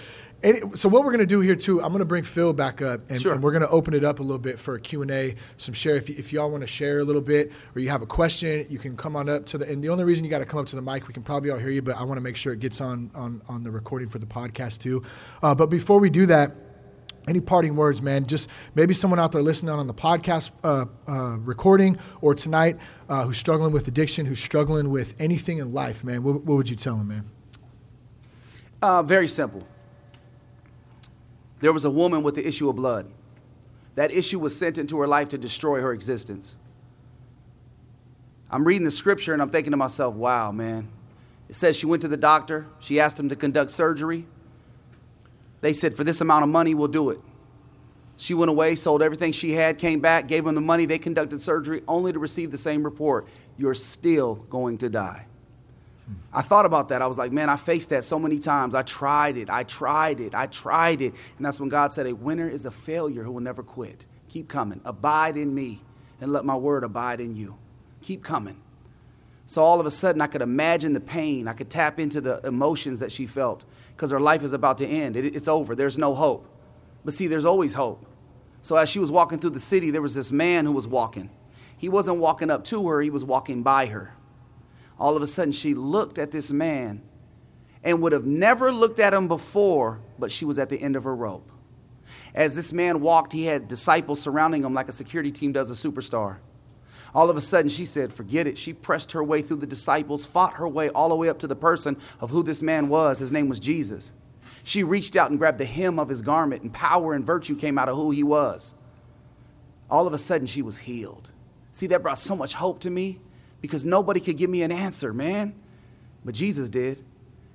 so 0.74 0.88
what 0.88 1.04
we're 1.04 1.10
going 1.12 1.20
to 1.20 1.26
do 1.26 1.40
here 1.40 1.54
too, 1.54 1.82
I'm 1.82 1.88
going 1.88 1.98
to 1.98 2.04
bring 2.06 2.24
Phil 2.24 2.52
back 2.54 2.80
up, 2.80 3.10
and, 3.10 3.20
Sure. 3.20 3.32
and 3.34 3.42
we're 3.42 3.50
going 3.50 3.62
to 3.62 3.68
open 3.68 3.92
it 3.92 4.04
up 4.04 4.20
a 4.20 4.22
little 4.22 4.38
bit 4.38 4.58
for 4.58 4.74
a 4.74 4.80
Q 4.80 5.02
and 5.02 5.10
A, 5.10 5.34
some 5.58 5.74
share. 5.74 5.96
If, 5.96 6.08
y- 6.08 6.14
if 6.16 6.32
y'all 6.32 6.50
want 6.50 6.62
to 6.62 6.66
share 6.66 7.00
a 7.00 7.04
little 7.04 7.20
bit, 7.20 7.52
or 7.74 7.80
you 7.80 7.90
have 7.90 8.00
a 8.00 8.06
question, 8.06 8.64
you 8.70 8.78
can 8.78 8.96
come 8.96 9.16
on 9.16 9.28
up 9.28 9.44
to 9.46 9.58
the. 9.58 9.68
And 9.70 9.84
the 9.84 9.90
only 9.90 10.04
reason 10.04 10.24
you 10.24 10.30
got 10.30 10.38
to 10.38 10.46
come 10.46 10.60
up 10.60 10.66
to 10.68 10.76
the 10.76 10.82
mic, 10.82 11.06
we 11.08 11.12
can 11.14 11.22
probably 11.22 11.50
all 11.50 11.58
hear 11.58 11.68
you, 11.70 11.82
but 11.82 11.96
I 11.96 12.04
want 12.04 12.16
to 12.16 12.22
make 12.22 12.36
sure 12.36 12.52
it 12.54 12.60
gets 12.60 12.80
on 12.80 13.10
on 13.14 13.42
on 13.48 13.62
the 13.64 13.70
recording 13.70 14.08
for 14.08 14.18
the 14.18 14.26
podcast 14.26 14.78
too. 14.78 15.02
Uh, 15.42 15.54
but 15.54 15.66
before 15.66 15.98
we 16.00 16.10
do 16.10 16.26
that. 16.26 16.52
Any 17.28 17.40
parting 17.42 17.76
words, 17.76 18.00
man? 18.00 18.24
Just 18.26 18.48
maybe 18.74 18.94
someone 18.94 19.20
out 19.20 19.30
there 19.30 19.42
listening 19.42 19.70
on 19.72 19.86
the 19.86 19.92
podcast 19.94 20.50
uh, 20.64 20.86
uh, 21.06 21.36
recording 21.40 21.98
or 22.22 22.34
tonight 22.34 22.78
uh, 23.10 23.26
who's 23.26 23.36
struggling 23.36 23.72
with 23.72 23.86
addiction, 23.88 24.24
who's 24.24 24.40
struggling 24.40 24.88
with 24.88 25.14
anything 25.18 25.58
in 25.58 25.72
life, 25.74 26.02
man. 26.02 26.22
What, 26.22 26.36
what 26.44 26.56
would 26.56 26.70
you 26.70 26.76
tell 26.76 26.96
them, 26.96 27.08
man? 27.08 27.30
Uh, 28.80 29.02
very 29.02 29.28
simple. 29.28 29.64
There 31.60 31.72
was 31.72 31.84
a 31.84 31.90
woman 31.90 32.22
with 32.22 32.34
the 32.34 32.46
issue 32.46 32.68
of 32.68 32.76
blood. 32.76 33.06
That 33.94 34.10
issue 34.10 34.38
was 34.38 34.56
sent 34.56 34.78
into 34.78 34.98
her 35.00 35.06
life 35.06 35.28
to 35.30 35.38
destroy 35.38 35.80
her 35.80 35.92
existence. 35.92 36.56
I'm 38.50 38.64
reading 38.64 38.84
the 38.84 38.90
scripture 38.90 39.32
and 39.32 39.40
I'm 39.40 39.50
thinking 39.50 39.70
to 39.70 39.76
myself, 39.76 40.14
wow, 40.14 40.50
man. 40.52 40.88
It 41.48 41.54
says 41.54 41.76
she 41.76 41.86
went 41.86 42.02
to 42.02 42.08
the 42.08 42.16
doctor. 42.16 42.66
She 42.78 42.98
asked 42.98 43.18
him 43.18 43.28
to 43.28 43.36
conduct 43.36 43.70
surgery. 43.70 44.26
They 45.60 45.72
said, 45.72 45.96
for 45.96 46.04
this 46.04 46.20
amount 46.20 46.44
of 46.44 46.48
money, 46.48 46.74
we'll 46.74 46.88
do 46.88 47.10
it. 47.10 47.20
She 48.16 48.34
went 48.34 48.50
away, 48.50 48.74
sold 48.74 49.02
everything 49.02 49.32
she 49.32 49.52
had, 49.52 49.78
came 49.78 50.00
back, 50.00 50.28
gave 50.28 50.44
them 50.44 50.54
the 50.54 50.60
money. 50.60 50.86
They 50.86 50.98
conducted 50.98 51.40
surgery 51.40 51.82
only 51.88 52.12
to 52.12 52.18
receive 52.18 52.50
the 52.50 52.58
same 52.58 52.82
report 52.82 53.26
you're 53.56 53.74
still 53.74 54.34
going 54.34 54.78
to 54.78 54.88
die. 54.88 55.26
I 56.32 56.42
thought 56.42 56.66
about 56.66 56.88
that. 56.88 57.02
I 57.02 57.06
was 57.06 57.18
like, 57.18 57.32
man, 57.32 57.48
I 57.48 57.56
faced 57.56 57.90
that 57.90 58.04
so 58.04 58.18
many 58.18 58.38
times. 58.38 58.74
I 58.74 58.82
tried 58.82 59.36
it. 59.36 59.50
I 59.50 59.64
tried 59.64 60.20
it. 60.20 60.34
I 60.34 60.46
tried 60.46 61.00
it. 61.00 61.14
And 61.36 61.46
that's 61.46 61.58
when 61.60 61.68
God 61.68 61.92
said, 61.92 62.06
a 62.06 62.14
winner 62.14 62.48
is 62.48 62.66
a 62.66 62.70
failure 62.70 63.24
who 63.24 63.32
will 63.32 63.40
never 63.40 63.62
quit. 63.62 64.06
Keep 64.28 64.48
coming. 64.48 64.80
Abide 64.84 65.36
in 65.36 65.54
me 65.54 65.82
and 66.20 66.32
let 66.32 66.44
my 66.44 66.54
word 66.56 66.84
abide 66.84 67.20
in 67.20 67.34
you. 67.34 67.56
Keep 68.02 68.22
coming. 68.22 68.60
So 69.46 69.62
all 69.64 69.80
of 69.80 69.86
a 69.86 69.90
sudden, 69.90 70.20
I 70.20 70.28
could 70.28 70.42
imagine 70.42 70.92
the 70.92 71.00
pain. 71.00 71.48
I 71.48 71.52
could 71.52 71.68
tap 71.70 71.98
into 71.98 72.20
the 72.20 72.40
emotions 72.46 73.00
that 73.00 73.10
she 73.10 73.26
felt 73.26 73.64
because 73.96 74.12
her 74.12 74.20
life 74.20 74.44
is 74.44 74.52
about 74.52 74.78
to 74.78 74.86
end. 74.86 75.16
It- 75.16 75.34
it's 75.34 75.48
over. 75.48 75.74
There's 75.74 75.98
no 75.98 76.14
hope. 76.14 76.46
But 77.04 77.14
see, 77.14 77.26
there's 77.26 77.44
always 77.44 77.74
hope. 77.74 78.06
So 78.62 78.76
as 78.76 78.88
she 78.88 79.00
was 79.00 79.10
walking 79.10 79.40
through 79.40 79.50
the 79.50 79.58
city, 79.60 79.90
there 79.90 80.02
was 80.02 80.14
this 80.14 80.30
man 80.30 80.66
who 80.66 80.72
was 80.72 80.86
walking. 80.86 81.30
He 81.76 81.88
wasn't 81.88 82.18
walking 82.18 82.50
up 82.50 82.62
to 82.64 82.86
her, 82.88 83.00
he 83.00 83.10
was 83.10 83.24
walking 83.24 83.62
by 83.62 83.86
her. 83.86 84.12
All 85.00 85.16
of 85.16 85.22
a 85.22 85.26
sudden, 85.26 85.50
she 85.50 85.74
looked 85.74 86.18
at 86.18 86.30
this 86.30 86.52
man 86.52 87.00
and 87.82 88.02
would 88.02 88.12
have 88.12 88.26
never 88.26 88.70
looked 88.70 88.98
at 88.98 89.14
him 89.14 89.28
before, 89.28 90.00
but 90.18 90.30
she 90.30 90.44
was 90.44 90.58
at 90.58 90.68
the 90.68 90.80
end 90.80 90.94
of 90.94 91.04
her 91.04 91.16
rope. 91.16 91.50
As 92.34 92.54
this 92.54 92.72
man 92.72 93.00
walked, 93.00 93.32
he 93.32 93.46
had 93.46 93.66
disciples 93.66 94.20
surrounding 94.20 94.62
him 94.62 94.74
like 94.74 94.90
a 94.90 94.92
security 94.92 95.32
team 95.32 95.52
does 95.52 95.70
a 95.70 95.90
superstar. 95.90 96.36
All 97.14 97.30
of 97.30 97.36
a 97.36 97.40
sudden, 97.40 97.70
she 97.70 97.86
said, 97.86 98.12
Forget 98.12 98.46
it. 98.46 98.58
She 98.58 98.74
pressed 98.74 99.12
her 99.12 99.24
way 99.24 99.40
through 99.40 99.56
the 99.56 99.66
disciples, 99.66 100.26
fought 100.26 100.54
her 100.54 100.68
way 100.68 100.90
all 100.90 101.08
the 101.08 101.16
way 101.16 101.30
up 101.30 101.38
to 101.40 101.46
the 101.46 101.56
person 101.56 101.96
of 102.20 102.30
who 102.30 102.42
this 102.42 102.62
man 102.62 102.88
was. 102.88 103.18
His 103.18 103.32
name 103.32 103.48
was 103.48 103.58
Jesus. 103.58 104.12
She 104.62 104.82
reached 104.82 105.16
out 105.16 105.30
and 105.30 105.38
grabbed 105.38 105.58
the 105.58 105.64
hem 105.64 105.98
of 105.98 106.10
his 106.10 106.20
garment, 106.20 106.62
and 106.62 106.72
power 106.72 107.14
and 107.14 107.24
virtue 107.24 107.56
came 107.56 107.78
out 107.78 107.88
of 107.88 107.96
who 107.96 108.10
he 108.10 108.22
was. 108.22 108.74
All 109.90 110.06
of 110.06 110.12
a 110.12 110.18
sudden, 110.18 110.46
she 110.46 110.62
was 110.62 110.78
healed. 110.78 111.32
See, 111.72 111.86
that 111.88 112.02
brought 112.02 112.18
so 112.18 112.36
much 112.36 112.54
hope 112.54 112.80
to 112.80 112.90
me 112.90 113.20
because 113.60 113.84
nobody 113.84 114.20
could 114.20 114.36
give 114.36 114.50
me 114.50 114.62
an 114.62 114.72
answer, 114.72 115.12
man. 115.12 115.54
But 116.24 116.34
Jesus 116.34 116.68
did. 116.68 117.04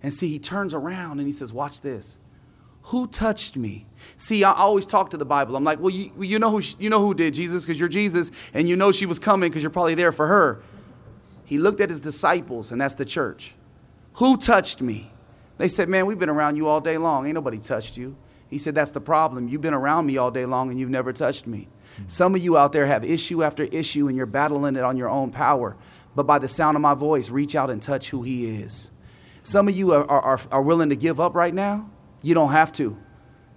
And 0.04 0.14
see, 0.14 0.28
he 0.28 0.40
turns 0.40 0.74
around 0.74 1.20
and 1.20 1.28
he 1.28 1.34
says, 1.34 1.52
Watch 1.52 1.82
this. 1.82 2.20
Who 2.90 3.08
touched 3.08 3.58
me? 3.58 3.88
See, 4.16 4.44
I 4.44 4.54
always 4.54 4.86
talk 4.86 5.10
to 5.10 5.18
the 5.18 5.26
Bible. 5.26 5.56
I'm 5.56 5.64
like, 5.64 5.80
well, 5.80 5.90
you, 5.90 6.12
you 6.20 6.38
know 6.38 6.52
who 6.52 6.62
you 6.78 6.88
know 6.88 7.02
who 7.02 7.16
did 7.16 7.34
Jesus 7.34 7.66
because 7.66 7.80
you're 7.80 7.90
Jesus, 7.90 8.32
and 8.54 8.70
you 8.70 8.76
know 8.76 8.92
she 8.92 9.08
was 9.08 9.18
coming 9.18 9.50
because 9.50 9.64
you're 9.64 9.72
probably 9.72 9.96
there 9.96 10.12
for 10.12 10.28
her. 10.28 10.62
He 11.46 11.58
looked 11.58 11.82
at 11.82 11.90
his 11.90 12.00
disciples, 12.00 12.72
and 12.72 12.80
that's 12.80 12.94
the 12.94 13.06
church. 13.06 13.56
Who 14.16 14.38
touched 14.38 14.82
me? 14.82 15.12
They 15.58 15.68
said, 15.68 15.90
man, 15.90 16.06
we've 16.06 16.20
been 16.20 16.30
around 16.30 16.58
you 16.58 16.68
all 16.68 16.82
day 16.82 16.98
long. 16.98 17.26
Ain't 17.26 17.36
nobody 17.36 17.58
touched 17.58 17.98
you. 17.98 18.16
He 18.50 18.58
said, 18.58 18.76
that's 18.76 18.92
the 18.92 19.02
problem. 19.02 19.48
You've 19.48 19.62
been 19.62 19.74
around 19.74 20.06
me 20.06 20.18
all 20.18 20.32
day 20.32 20.46
long, 20.46 20.70
and 20.70 20.80
you've 20.80 20.90
never 20.90 21.14
touched 21.14 21.48
me. 21.48 21.68
Hmm. 21.98 22.04
Some 22.08 22.36
of 22.36 22.44
you 22.44 22.58
out 22.58 22.72
there 22.72 22.86
have 22.86 23.04
issue 23.04 23.44
after 23.44 23.64
issue, 23.64 24.08
and 24.08 24.18
you're 24.18 24.26
battling 24.26 24.76
it 24.76 24.84
on 24.84 24.98
your 24.98 25.10
own 25.10 25.32
power. 25.32 25.76
But 26.16 26.26
by 26.26 26.40
the 26.40 26.48
sound 26.48 26.76
of 26.78 26.82
my 26.82 26.94
voice, 26.94 27.30
reach 27.30 27.56
out 27.56 27.70
and 27.70 27.82
touch 27.82 28.10
who 28.10 28.24
He 28.24 28.46
is. 28.46 28.92
Some 29.44 29.68
of 29.68 29.76
you 29.76 29.92
are, 29.92 30.10
are, 30.10 30.40
are 30.52 30.62
willing 30.62 30.90
to 30.90 30.96
give 30.96 31.20
up 31.20 31.36
right 31.36 31.54
now 31.54 31.90
you 32.26 32.34
don't 32.34 32.52
have 32.52 32.72
to. 32.74 32.98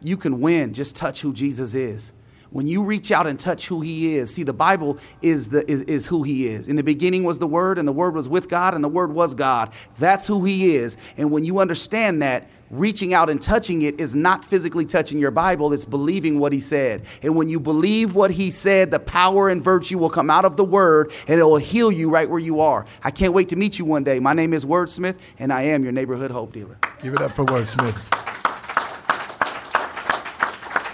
You 0.03 0.19
can 0.19 0.43
win. 0.43 0.75
Just 0.75 0.95
touch 0.95 1.23
who 1.23 1.33
Jesus 1.33 1.75
is. 1.75 2.13
When 2.51 2.67
you 2.67 2.83
reach 2.83 3.13
out 3.13 3.27
and 3.27 3.39
touch 3.39 3.67
who 3.67 3.83
he 3.83 4.17
is, 4.17 4.33
see, 4.33 4.43
the 4.43 4.55
Bible 4.55 4.99
is, 5.21 5.51
the, 5.51 5.71
is, 5.71 5.83
is 5.83 6.07
who 6.07 6.23
he 6.23 6.47
is. 6.47 6.69
In 6.69 6.77
the 6.77 6.83
beginning 6.83 7.25
was 7.25 7.39
the 7.39 7.47
Word, 7.47 7.79
and 7.79 7.87
the 7.87 7.93
Word 7.93 8.15
was 8.15 8.27
with 8.29 8.49
God, 8.49 8.75
and 8.75 8.83
the 8.83 8.89
Word 8.89 9.13
was 9.13 9.35
God. 9.35 9.71
That's 9.99 10.27
who 10.27 10.45
he 10.45 10.75
is. 10.77 10.97
And 11.19 11.31
when 11.31 11.45
you 11.45 11.59
understand 11.59 12.23
that, 12.23 12.49
reaching 12.71 13.13
out 13.15 13.29
and 13.31 13.41
touching 13.41 13.83
it 13.83 14.01
is 14.01 14.15
not 14.15 14.45
physically 14.45 14.87
touching 14.87 15.19
your 15.19 15.31
Bible, 15.31 15.73
it's 15.75 15.85
believing 15.85 16.39
what 16.39 16.53
he 16.53 16.61
said. 16.61 17.03
And 17.23 17.37
when 17.37 17.49
you 17.51 17.61
believe 17.61 18.15
what 18.15 18.31
he 18.31 18.51
said, 18.51 18.91
the 18.91 18.99
power 18.99 19.51
and 19.51 19.63
virtue 19.63 19.99
will 19.99 20.11
come 20.11 20.31
out 20.31 20.47
of 20.47 20.57
the 20.57 20.65
Word, 20.65 21.13
and 21.27 21.39
it 21.39 21.45
will 21.45 21.59
heal 21.59 21.93
you 21.93 22.09
right 22.09 22.29
where 22.31 22.41
you 22.41 22.61
are. 22.61 22.87
I 23.05 23.11
can't 23.11 23.35
wait 23.35 23.51
to 23.51 23.57
meet 23.57 23.79
you 23.79 23.85
one 23.85 24.05
day. 24.05 24.21
My 24.21 24.33
name 24.33 24.55
is 24.55 24.65
Wordsmith, 24.65 25.19
and 25.39 25.53
I 25.53 25.63
am 25.63 25.83
your 25.83 25.93
neighborhood 25.93 26.31
hope 26.31 26.53
dealer. 26.53 26.79
Give 27.03 27.13
it 27.13 27.21
up 27.21 27.33
for 27.33 27.45
Wordsmith. 27.45 27.97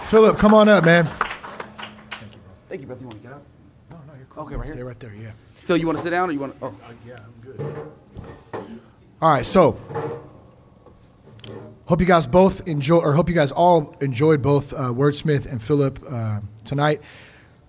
Philip, 0.09 0.37
come 0.37 0.53
on 0.53 0.67
up, 0.67 0.83
man. 0.83 1.07
Thank 2.75 2.81
you, 2.81 2.87
brother. 2.87 3.01
You 3.03 3.07
want 3.07 3.21
to 3.21 3.27
get 3.27 3.33
up? 3.33 3.43
No, 3.89 3.95
no, 4.05 4.13
you're 4.17 4.25
cool. 4.29 4.43
Okay, 4.43 4.55
right 4.55 4.65
Stay 4.67 4.75
here. 4.75 4.85
right 4.85 4.99
there, 4.99 5.13
yeah. 5.15 5.31
Phil, 5.63 5.77
you 5.77 5.85
want 5.85 5.97
to 5.97 6.03
sit 6.03 6.09
down 6.09 6.27
or 6.27 6.33
you 6.33 6.39
want 6.39 6.59
to? 6.59 6.65
Oh. 6.65 6.75
Yeah, 7.07 7.19
I'm 7.19 7.41
good. 7.41 7.91
All 9.21 9.31
right, 9.31 9.45
so 9.45 9.79
hope 11.85 12.01
you 12.01 12.05
guys 12.05 12.27
both 12.27 12.67
enjoy, 12.67 12.97
or 12.97 13.13
hope 13.13 13.29
you 13.29 13.35
guys 13.35 13.53
all 13.53 13.95
enjoyed 14.01 14.41
both 14.41 14.73
uh, 14.73 14.91
Wordsmith 14.91 15.49
and 15.49 15.63
Philip 15.63 16.03
uh, 16.09 16.41
tonight. 16.65 17.01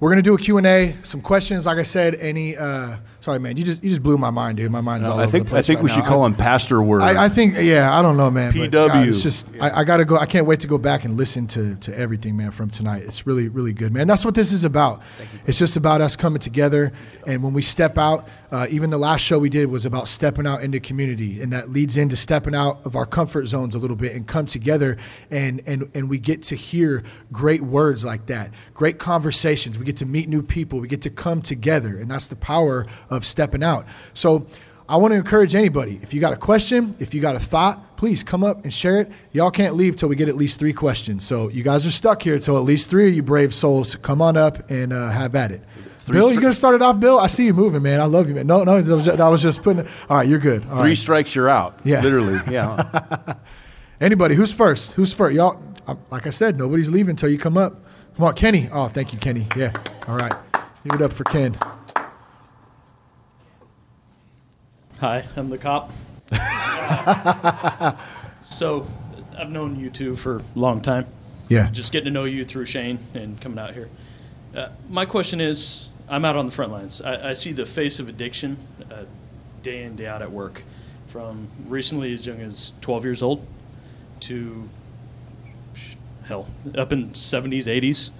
We're 0.01 0.11
gonna 0.11 0.23
do 0.23 0.35
a 0.35 0.39
Q 0.39 0.59
and 0.59 0.67
A, 0.67 0.97
some 1.05 1.21
questions. 1.21 1.67
Like 1.67 1.79
I 1.79 1.85
said, 1.85 2.17
any. 2.17 2.57
Uh, 2.57 2.97
sorry, 3.27 3.41
man, 3.41 3.57
you 3.57 3.65
just 3.65 3.83
you 3.83 3.91
just 3.91 4.05
blew 4.05 4.17
my 4.17 4.31
mind, 4.31 4.57
dude. 4.57 4.71
My 4.71 4.81
mind's 4.81 5.09
all 5.09 5.19
I 5.19 5.25
over 5.25 5.33
think 5.33 5.47
the 5.47 5.51
I 5.51 5.55
place 5.55 5.67
think 5.67 5.79
right 5.79 5.85
we 5.85 5.89
now. 5.89 5.95
should 5.97 6.05
call 6.05 6.25
him 6.25 6.35
Pastor 6.35 6.81
Word. 6.81 7.03
I, 7.03 7.25
I 7.25 7.29
think, 7.29 7.57
yeah, 7.59 7.99
I 7.99 8.01
don't 8.01 8.17
know, 8.17 8.31
man. 8.31 8.53
but, 8.53 8.71
PW. 8.71 8.89
God, 8.89 9.09
it's 9.09 9.21
just, 9.21 9.49
I, 9.61 9.81
I 9.81 9.85
got 9.85 9.97
to 9.97 10.05
go. 10.05 10.17
I 10.17 10.27
can't 10.27 10.47
wait 10.47 10.61
to 10.61 10.69
go 10.69 10.79
back 10.79 11.05
and 11.05 11.17
listen 11.17 11.49
to, 11.49 11.75
to 11.75 11.99
everything, 11.99 12.37
man, 12.37 12.53
from 12.53 12.71
tonight. 12.71 13.03
It's 13.03 13.27
really, 13.27 13.49
really 13.49 13.73
good, 13.73 13.93
man. 13.93 14.07
That's 14.07 14.25
what 14.25 14.37
this 14.37 14.53
is 14.53 14.63
about. 14.63 15.03
It's 15.45 15.59
just 15.59 15.77
about 15.77 16.01
us 16.01 16.15
coming 16.15 16.39
together. 16.39 16.93
And 17.27 17.43
when 17.43 17.53
we 17.53 17.63
step 17.63 17.99
out, 17.99 18.29
uh, 18.53 18.69
even 18.71 18.91
the 18.91 18.99
last 18.99 19.23
show 19.23 19.41
we 19.41 19.51
did 19.51 19.67
was 19.67 19.85
about 19.85 20.07
stepping 20.09 20.47
out 20.47 20.63
into 20.63 20.79
community. 20.79 21.43
And 21.43 21.53
that 21.53 21.69
leads 21.71 21.97
into 21.97 22.15
stepping 22.15 22.55
out 22.55 22.79
of 22.87 22.95
our 22.95 23.07
comfort 23.07 23.47
zones 23.47 23.75
a 23.75 23.79
little 23.79 23.97
bit 23.97 24.15
and 24.15 24.25
come 24.25 24.47
together. 24.47 24.97
And, 25.33 25.63
and, 25.67 25.91
and 25.95 26.09
we 26.09 26.21
get 26.21 26.45
to 26.45 26.55
hear 26.55 27.03
great 27.33 27.63
words 27.63 28.05
like 28.05 28.27
that, 28.27 28.53
great 28.73 29.01
conversations. 29.01 29.79
We 29.79 29.85
get 29.85 29.97
to 29.97 30.07
meet 30.07 30.29
new 30.29 30.43
people. 30.43 30.79
We 30.79 30.87
get 30.87 31.03
to 31.03 31.11
come 31.11 31.43
together. 31.43 31.99
And 31.99 32.09
that's 32.09 32.29
the 32.29 32.37
power 32.37 32.87
of 33.11 33.16
stepping 33.25 33.63
out. 33.63 33.87
So, 34.15 34.47
I 34.89 34.97
want 34.99 35.13
to 35.13 35.17
encourage 35.17 35.57
anybody. 35.57 35.99
If 36.03 36.15
you 36.15 36.21
got 36.21 36.33
a 36.33 36.37
question, 36.37 36.95
if 37.01 37.13
you 37.13 37.21
got 37.21 37.35
a 37.35 37.41
thought, 37.41 37.97
please 37.97 38.23
come 38.23 38.45
up 38.45 38.63
and 38.63 38.73
share 38.73 39.01
it. 39.01 39.11
Y'all 39.33 39.51
can't 39.51 39.75
leave 39.75 39.97
till 39.97 40.09
we 40.09 40.15
get 40.15 40.29
at 40.29 40.37
least 40.37 40.61
three 40.61 40.73
questions. 40.73 41.27
So 41.27 41.49
you 41.49 41.65
guys 41.65 41.85
are 41.87 41.91
stuck 41.91 42.23
here 42.23 42.39
till 42.39 42.57
at 42.57 42.63
least 42.63 42.89
three 42.89 43.09
of 43.09 43.15
you 43.15 43.23
brave 43.25 43.53
souls 43.53 43.97
come 43.97 44.23
on 44.23 44.37
up 44.37 44.71
and 44.71 44.93
uh, 44.93 45.09
have 45.09 45.35
at 45.35 45.51
it. 45.51 45.63
Bill, 46.09 46.33
you 46.33 46.41
gonna 46.41 46.53
start 46.53 46.77
it 46.77 46.83
off, 46.83 47.01
Bill? 47.01 47.19
I 47.19 47.27
see 47.27 47.47
you 47.47 47.53
moving, 47.53 47.83
man. 47.83 48.01
I 48.01 48.05
love 48.05 48.29
you, 48.29 48.35
man. 48.37 48.47
No, 48.47 48.63
no, 48.63 48.81
that 48.81 48.95
was 48.95 49.07
just, 49.07 49.19
that 49.19 49.27
was 49.27 49.43
just 49.43 49.61
putting. 49.65 49.85
It, 49.85 49.89
all 50.09 50.19
right, 50.19 50.29
you're 50.29 50.39
good. 50.39 50.65
All 50.67 50.79
Three 50.79 50.91
right. 50.91 50.97
strikes, 50.97 51.35
you're 51.35 51.49
out. 51.49 51.81
Yeah. 51.83 52.01
Literally. 52.01 52.41
Yeah. 52.49 53.35
Anybody? 54.01 54.37
Who's 54.37 54.53
first? 54.53 54.93
Who's 54.93 55.13
first? 55.13 55.35
Y'all, 55.35 55.61
like 56.11 56.29
I 56.29 56.31
said, 56.31 56.57
nobody's 56.57 56.91
leaving 56.91 57.11
until 57.11 57.29
you 57.31 57.39
come 57.39 57.59
up. 57.59 57.83
Come 58.15 58.27
on, 58.27 58.35
Kenny. 58.35 58.69
Oh, 58.71 58.87
thank 58.87 59.13
you, 59.13 59.19
Kenny. 59.19 59.49
Yeah. 59.57 59.73
All 60.07 60.17
right. 60.17 60.33
Give 60.85 61.01
it 61.01 61.03
up 61.03 61.13
for 61.13 61.25
Ken. 61.25 61.57
Hi, 65.01 65.27
I'm 65.37 65.51
the 65.51 65.59
cop. 65.59 65.93
so, 68.47 68.87
I've 69.37 69.51
known 69.51 69.79
you 69.79 69.91
two 69.91 70.17
for 70.17 70.39
a 70.39 70.43
long 70.55 70.81
time. 70.81 71.05
Yeah. 71.49 71.69
Just 71.71 71.93
getting 71.93 72.07
to 72.07 72.11
know 72.11 72.25
you 72.25 72.47
through 72.47 72.65
Shane 72.65 72.99
and 73.13 73.39
coming 73.39 73.59
out 73.59 73.75
here. 73.75 73.91
Uh, 74.55 74.71
my 74.89 75.05
question 75.05 75.39
is 75.39 75.91
I'm 76.09 76.25
out 76.25 76.37
on 76.37 76.47
the 76.47 76.53
front 76.53 76.73
lines. 76.73 77.03
I, 77.03 77.31
I 77.31 77.33
see 77.35 77.53
the 77.53 77.67
face 77.67 77.99
of 77.99 78.09
addiction 78.09 78.57
uh, 78.91 79.05
day 79.63 79.83
in, 79.83 79.97
day 79.97 80.07
out 80.07 80.23
at 80.23 80.33
work. 80.33 80.63
From 81.09 81.49
recently 81.67 82.15
as 82.15 82.27
young 82.27 82.41
as 82.41 82.73
12 82.81 83.05
years 83.05 83.23
old 83.23 83.47
to, 84.21 84.67
hell, 86.25 86.49
up 86.77 86.91
in 86.93 87.11
70s, 87.11 87.65
80s. 87.65 88.11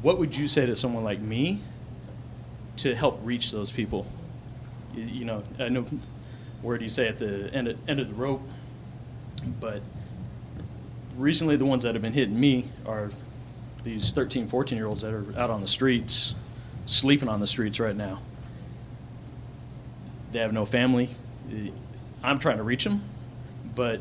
What 0.00 0.18
would 0.18 0.34
you 0.36 0.48
say 0.48 0.64
to 0.64 0.74
someone 0.74 1.04
like 1.04 1.20
me 1.20 1.60
to 2.78 2.94
help 2.94 3.20
reach 3.22 3.50
those 3.52 3.70
people? 3.70 4.06
You, 4.98 5.06
you 5.06 5.24
know, 5.24 5.42
I 5.58 5.68
know 5.68 5.86
where 6.62 6.76
do 6.76 6.84
you 6.84 6.88
say 6.88 7.08
at 7.08 7.18
the 7.18 7.52
end 7.52 7.68
of, 7.68 7.88
end 7.88 8.00
of 8.00 8.08
the 8.08 8.14
rope, 8.14 8.42
but 9.60 9.82
recently 11.16 11.56
the 11.56 11.64
ones 11.64 11.84
that 11.84 11.94
have 11.94 12.02
been 12.02 12.12
hitting 12.12 12.38
me 12.38 12.68
are 12.86 13.10
these 13.84 14.12
13, 14.12 14.48
14 14.48 14.76
year 14.76 14.86
olds 14.86 15.02
that 15.02 15.12
are 15.14 15.24
out 15.36 15.50
on 15.50 15.60
the 15.60 15.68
streets, 15.68 16.34
sleeping 16.86 17.28
on 17.28 17.40
the 17.40 17.46
streets 17.46 17.78
right 17.78 17.96
now. 17.96 18.20
They 20.32 20.40
have 20.40 20.52
no 20.52 20.66
family. 20.66 21.10
I'm 22.22 22.38
trying 22.38 22.58
to 22.58 22.62
reach 22.62 22.84
them, 22.84 23.02
but 23.74 24.00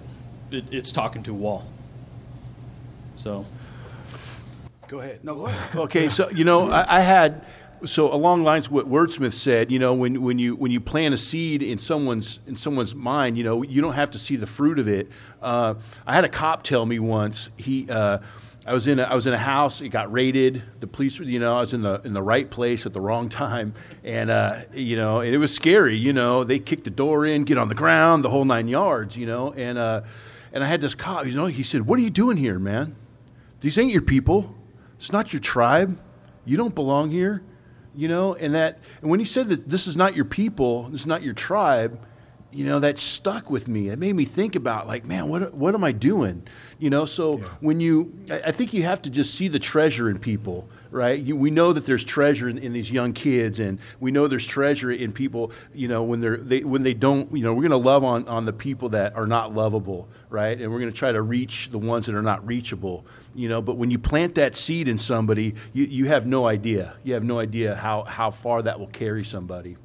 it, 0.52 0.66
it's 0.72 0.92
talking 0.92 1.24
to 1.24 1.32
a 1.32 1.36
wall. 1.36 1.66
So, 3.18 3.46
Go 4.88 5.00
ahead. 5.00 5.24
No, 5.24 5.36
go 5.36 5.46
ahead. 5.48 5.76
Okay, 5.76 6.08
so 6.08 6.30
you 6.30 6.46
know, 6.46 6.72
I, 6.72 6.98
I 6.98 7.00
had 7.02 7.46
so 7.86 8.14
along 8.14 8.44
lines 8.44 8.70
what 8.70 8.90
Wordsmith 8.90 9.34
said. 9.34 9.72
You 9.72 9.80
know, 9.80 9.94
when, 9.94 10.22
when 10.22 10.40
you 10.40 10.56
when 10.56 10.72
you 10.72 10.80
plant 10.80 11.14
a 11.14 11.18
seed 11.18 11.62
in 11.64 11.78
someone's 11.78 12.40
in 12.48 12.56
someone's 12.56 12.96
mind, 12.96 13.38
you 13.38 13.44
know, 13.44 13.64
you 13.64 13.82
don't 13.82 13.94
have 13.94 14.12
to 14.12 14.20
see 14.20 14.36
the 14.36 14.48
fruit 14.48 14.80
of 14.80 14.88
it. 14.88 15.10
Uh, 15.42 15.76
I 16.06 16.14
had 16.14 16.24
a 16.24 16.30
cop 16.30 16.64
tell 16.64 16.86
me 16.86 17.00
once 17.00 17.50
he. 17.58 17.90
Uh, 17.90 18.20
I 18.66 18.74
was 18.74 18.86
in 18.88 19.00
a, 19.00 19.04
I 19.04 19.16
was 19.16 19.26
in 19.26 19.34
a 19.34 19.38
house. 19.38 19.80
It 19.80 19.90
got 19.90 20.12
raided. 20.12 20.62
The 20.82 20.88
police, 20.88 21.20
were- 21.20 21.26
you 21.26 21.40
know, 21.40 21.56
I 21.56 21.62
was 21.62 21.74
in 21.74 21.82
the 21.84 22.02
in 22.04 22.12
the 22.14 22.22
right 22.22 22.50
place 22.50 22.86
at 22.86 22.92
the 22.92 23.00
wrong 23.00 23.30
time, 23.30 23.74
and 24.04 24.30
uh, 24.30 24.60
you 24.74 24.98
know, 24.98 25.22
and 25.22 25.34
it 25.34 25.38
was 25.38 25.54
scary. 25.56 25.96
You 25.96 26.12
know, 26.12 26.44
they 26.44 26.60
kicked 26.60 26.84
the 26.84 26.90
door 26.90 27.26
in, 27.26 27.46
get 27.46 27.58
on 27.58 27.70
the 27.70 27.76
ground, 27.76 28.26
the 28.26 28.30
whole 28.30 28.44
nine 28.44 28.68
yards. 28.68 29.16
You 29.16 29.26
know, 29.26 29.54
and 29.54 29.78
uh, 29.78 30.02
and 30.52 30.64
I 30.64 30.68
had 30.68 30.82
this 30.82 30.96
cop. 30.96 31.26
You 31.26 31.34
know, 31.36 31.46
he 31.46 31.64
said, 31.64 31.88
"What 31.88 31.98
are 31.98 32.02
you 32.02 32.10
doing 32.10 32.36
here, 32.36 32.60
man? 32.60 32.96
These 33.62 33.78
ain't 33.78 33.92
your 33.94 34.02
people. 34.02 34.54
It's 34.98 35.14
not 35.14 35.32
your 35.32 35.40
tribe. 35.40 36.02
You 36.44 36.58
don't 36.58 36.76
belong 36.76 37.10
here." 37.12 37.44
You 37.98 38.08
know, 38.08 38.36
and 38.36 38.54
that 38.54 38.78
and 39.02 39.10
when 39.10 39.20
he 39.20 39.26
said 39.26 39.50
that 39.50 39.68
this 39.68 39.88
is 39.88 39.98
not 39.98 40.16
your 40.16 40.26
people, 40.26 40.84
this 40.90 41.02
is 41.02 41.08
not 41.08 41.24
your 41.24 41.34
tribe, 41.34 42.00
you 42.52 42.64
know, 42.64 42.80
that 42.80 43.00
stuck 43.00 43.50
with 43.50 43.68
me. 43.68 43.90
It 43.90 43.98
made 43.98 44.16
me 44.16 44.24
think 44.24 44.56
about 44.56 44.86
like, 44.88 45.04
man, 45.04 45.28
what 45.30 45.54
what 45.54 45.74
am 45.74 45.84
I 45.84 45.92
doing? 45.92 46.44
You 46.78 46.92
know, 46.92 47.06
so 47.06 47.38
when 47.60 47.80
you, 47.80 48.14
I, 48.30 48.42
I 48.46 48.52
think 48.52 48.72
you 48.72 48.84
have 48.84 49.02
to 49.02 49.10
just 49.10 49.34
see 49.34 49.48
the 49.48 49.58
treasure 49.58 50.12
in 50.12 50.20
people, 50.20 50.70
right? 50.92 51.20
You, 51.20 51.36
we 51.36 51.52
know 51.52 51.74
that 51.74 51.86
there's 51.86 52.04
treasure 52.04 52.50
in, 52.50 52.58
in 52.58 52.74
these 52.74 52.92
young 52.92 53.14
kids, 53.14 53.60
and 53.60 53.80
we 54.00 54.12
know 54.12 54.28
there's 54.28 54.46
treasure 54.46 54.92
in 54.92 55.12
people. 55.12 55.52
You 55.74 55.88
know, 55.88 56.04
when 56.04 56.20
they're 56.20 56.38
they 56.38 56.62
when 56.62 56.84
they 56.84 56.94
don't, 56.94 57.32
you 57.36 57.44
know, 57.44 57.54
we're 57.54 57.68
going 57.68 57.72
to 57.72 57.78
love 57.78 58.04
on 58.04 58.28
on 58.28 58.46
the 58.46 58.54
people 58.54 58.90
that 58.90 59.16
are 59.16 59.28
not 59.28 59.54
lovable, 59.54 60.08
right? 60.30 60.60
And 60.60 60.72
we're 60.72 60.80
going 60.80 60.92
to 60.92 60.98
try 60.98 61.12
to 61.12 61.22
reach 61.22 61.70
the 61.72 61.78
ones 61.80 62.06
that 62.06 62.16
are 62.16 62.22
not 62.22 62.46
reachable. 62.46 63.06
You 63.36 63.50
know, 63.50 63.62
but 63.62 63.78
when 63.78 63.92
you 63.92 64.00
plant 64.00 64.36
that 64.36 64.56
seed 64.56 64.88
in 64.88 64.98
somebody, 64.98 65.56
you, 65.74 65.86
you 65.86 66.06
have 66.06 66.26
no 66.26 66.48
idea. 66.48 66.96
You 67.04 67.14
have 67.14 67.24
no 67.24 67.40
idea 67.40 67.76
how 67.76 68.04
how 68.04 68.32
far 68.32 68.62
that 68.64 68.80
will 68.80 68.88
carry 68.88 69.24
somebody. 69.24 69.78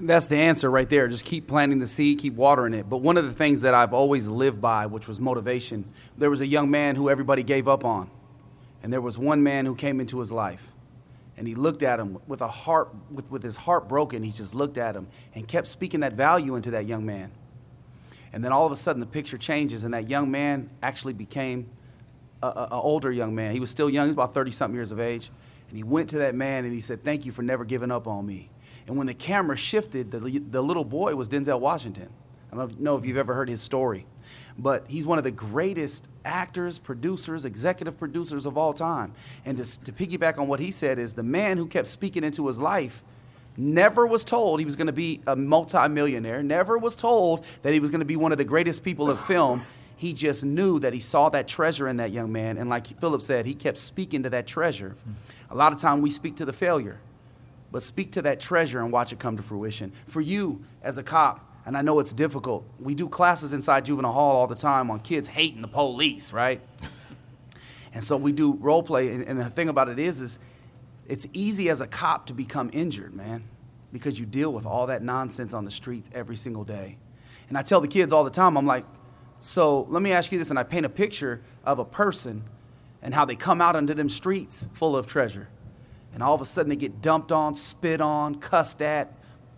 That's 0.00 0.26
the 0.26 0.36
answer 0.36 0.70
right 0.70 0.88
there. 0.88 1.08
Just 1.08 1.24
keep 1.24 1.46
planting 1.46 1.78
the 1.78 1.86
seed, 1.86 2.18
keep 2.18 2.34
watering 2.34 2.74
it. 2.74 2.88
But 2.88 2.98
one 2.98 3.16
of 3.16 3.24
the 3.24 3.32
things 3.32 3.62
that 3.62 3.74
I've 3.74 3.92
always 3.92 4.28
lived 4.28 4.60
by, 4.60 4.86
which 4.86 5.06
was 5.06 5.20
motivation, 5.20 5.84
there 6.16 6.30
was 6.30 6.40
a 6.40 6.46
young 6.46 6.70
man 6.70 6.96
who 6.96 7.10
everybody 7.10 7.42
gave 7.42 7.68
up 7.68 7.84
on. 7.84 8.10
And 8.82 8.92
there 8.92 9.00
was 9.00 9.18
one 9.18 9.42
man 9.42 9.66
who 9.66 9.74
came 9.74 10.00
into 10.00 10.18
his 10.20 10.32
life. 10.32 10.72
And 11.36 11.46
he 11.46 11.54
looked 11.54 11.82
at 11.82 12.00
him 12.00 12.18
with 12.26 12.40
a 12.40 12.48
heart 12.48 12.94
with, 13.10 13.30
with 13.30 13.42
his 13.42 13.56
heart 13.56 13.88
broken. 13.88 14.22
He 14.22 14.30
just 14.30 14.54
looked 14.54 14.78
at 14.78 14.94
him 14.94 15.06
and 15.34 15.46
kept 15.46 15.66
speaking 15.66 16.00
that 16.00 16.14
value 16.14 16.54
into 16.54 16.72
that 16.72 16.86
young 16.86 17.04
man. 17.04 17.30
And 18.32 18.44
then 18.44 18.52
all 18.52 18.66
of 18.66 18.72
a 18.72 18.76
sudden 18.76 19.00
the 19.00 19.06
picture 19.06 19.38
changes 19.38 19.84
and 19.84 19.92
that 19.94 20.08
young 20.08 20.30
man 20.30 20.70
actually 20.82 21.14
became 21.14 21.68
an 22.42 22.68
older 22.70 23.10
young 23.10 23.34
man. 23.34 23.52
He 23.52 23.60
was 23.60 23.70
still 23.70 23.90
young, 23.90 24.06
he 24.06 24.08
was 24.08 24.14
about 24.14 24.34
30 24.34 24.50
something 24.50 24.74
years 24.74 24.92
of 24.92 25.00
age. 25.00 25.30
And 25.68 25.76
he 25.76 25.82
went 25.82 26.10
to 26.10 26.18
that 26.18 26.34
man 26.34 26.64
and 26.64 26.72
he 26.72 26.80
said, 26.80 27.04
Thank 27.04 27.26
you 27.26 27.32
for 27.32 27.42
never 27.42 27.64
giving 27.64 27.90
up 27.90 28.06
on 28.06 28.26
me. 28.26 28.50
And 28.86 28.96
when 28.96 29.06
the 29.06 29.14
camera 29.14 29.56
shifted, 29.56 30.10
the, 30.10 30.18
the 30.18 30.62
little 30.62 30.84
boy 30.84 31.14
was 31.14 31.28
Denzel 31.28 31.60
Washington. 31.60 32.08
I 32.52 32.56
don't 32.56 32.80
know 32.80 32.96
if 32.96 33.06
you've 33.06 33.16
ever 33.16 33.34
heard 33.34 33.48
his 33.48 33.62
story, 33.62 34.06
but 34.58 34.84
he's 34.88 35.06
one 35.06 35.18
of 35.18 35.24
the 35.24 35.30
greatest 35.30 36.08
actors, 36.24 36.78
producers, 36.78 37.44
executive 37.44 37.98
producers 37.98 38.44
of 38.44 38.58
all 38.58 38.72
time. 38.72 39.12
And 39.44 39.56
to, 39.58 39.80
to 39.84 39.92
piggyback 39.92 40.38
on 40.38 40.48
what 40.48 40.58
he 40.58 40.70
said, 40.70 40.98
is 40.98 41.14
the 41.14 41.22
man 41.22 41.58
who 41.58 41.66
kept 41.66 41.86
speaking 41.86 42.24
into 42.24 42.46
his 42.48 42.58
life 42.58 43.04
never 43.56 44.06
was 44.06 44.24
told 44.24 44.58
he 44.58 44.66
was 44.66 44.76
going 44.76 44.88
to 44.88 44.92
be 44.92 45.20
a 45.26 45.36
multimillionaire, 45.36 46.42
never 46.42 46.76
was 46.76 46.96
told 46.96 47.44
that 47.62 47.72
he 47.72 47.80
was 47.80 47.90
going 47.90 48.00
to 48.00 48.06
be 48.06 48.16
one 48.16 48.32
of 48.32 48.38
the 48.38 48.44
greatest 48.44 48.82
people 48.82 49.10
of 49.10 49.20
film. 49.20 49.64
He 49.96 50.12
just 50.12 50.44
knew 50.44 50.80
that 50.80 50.94
he 50.94 51.00
saw 51.00 51.28
that 51.28 51.46
treasure 51.46 51.86
in 51.86 51.98
that 51.98 52.10
young 52.10 52.32
man. 52.32 52.56
And 52.56 52.70
like 52.70 52.86
Philip 53.00 53.22
said, 53.22 53.44
he 53.44 53.54
kept 53.54 53.76
speaking 53.76 54.22
to 54.22 54.30
that 54.30 54.46
treasure. 54.46 54.96
A 55.50 55.54
lot 55.54 55.72
of 55.72 55.78
time 55.78 56.00
we 56.00 56.10
speak 56.10 56.36
to 56.36 56.44
the 56.44 56.52
failure 56.52 56.98
but 57.72 57.82
speak 57.82 58.12
to 58.12 58.22
that 58.22 58.40
treasure 58.40 58.80
and 58.80 58.92
watch 58.92 59.12
it 59.12 59.18
come 59.18 59.36
to 59.36 59.42
fruition. 59.42 59.92
For 60.06 60.20
you 60.20 60.62
as 60.82 60.98
a 60.98 61.02
cop, 61.02 61.46
and 61.66 61.76
I 61.76 61.82
know 61.82 62.00
it's 62.00 62.12
difficult, 62.12 62.64
we 62.80 62.94
do 62.94 63.08
classes 63.08 63.52
inside 63.52 63.84
juvenile 63.84 64.12
hall 64.12 64.36
all 64.36 64.46
the 64.46 64.54
time 64.54 64.90
on 64.90 65.00
kids 65.00 65.28
hating 65.28 65.62
the 65.62 65.68
police, 65.68 66.32
right? 66.32 66.60
and 67.94 68.02
so 68.02 68.16
we 68.16 68.32
do 68.32 68.54
role 68.54 68.82
play, 68.82 69.12
and, 69.12 69.24
and 69.24 69.38
the 69.38 69.50
thing 69.50 69.68
about 69.68 69.88
it 69.88 69.98
is, 69.98 70.20
is 70.20 70.38
it's 71.06 71.26
easy 71.32 71.68
as 71.68 71.80
a 71.80 71.86
cop 71.86 72.26
to 72.26 72.32
become 72.32 72.70
injured, 72.72 73.14
man, 73.14 73.44
because 73.92 74.18
you 74.18 74.26
deal 74.26 74.52
with 74.52 74.66
all 74.66 74.86
that 74.86 75.02
nonsense 75.02 75.54
on 75.54 75.64
the 75.64 75.70
streets 75.70 76.10
every 76.14 76.36
single 76.36 76.64
day. 76.64 76.96
And 77.48 77.58
I 77.58 77.62
tell 77.62 77.80
the 77.80 77.88
kids 77.88 78.12
all 78.12 78.24
the 78.24 78.30
time, 78.30 78.56
I'm 78.56 78.66
like, 78.66 78.84
so 79.38 79.86
let 79.90 80.02
me 80.02 80.12
ask 80.12 80.32
you 80.32 80.38
this, 80.38 80.50
and 80.50 80.58
I 80.58 80.62
paint 80.62 80.86
a 80.86 80.90
picture 80.90 81.40
of 81.64 81.78
a 81.78 81.84
person 81.84 82.44
and 83.02 83.14
how 83.14 83.24
they 83.24 83.36
come 83.36 83.60
out 83.60 83.76
into 83.76 83.94
them 83.94 84.08
streets 84.08 84.68
full 84.74 84.96
of 84.96 85.06
treasure 85.06 85.48
and 86.12 86.22
all 86.22 86.34
of 86.34 86.40
a 86.40 86.44
sudden 86.44 86.70
they 86.70 86.76
get 86.76 87.00
dumped 87.00 87.32
on, 87.32 87.54
spit 87.54 88.00
on, 88.00 88.36
cussed 88.36 88.82
at, 88.82 89.12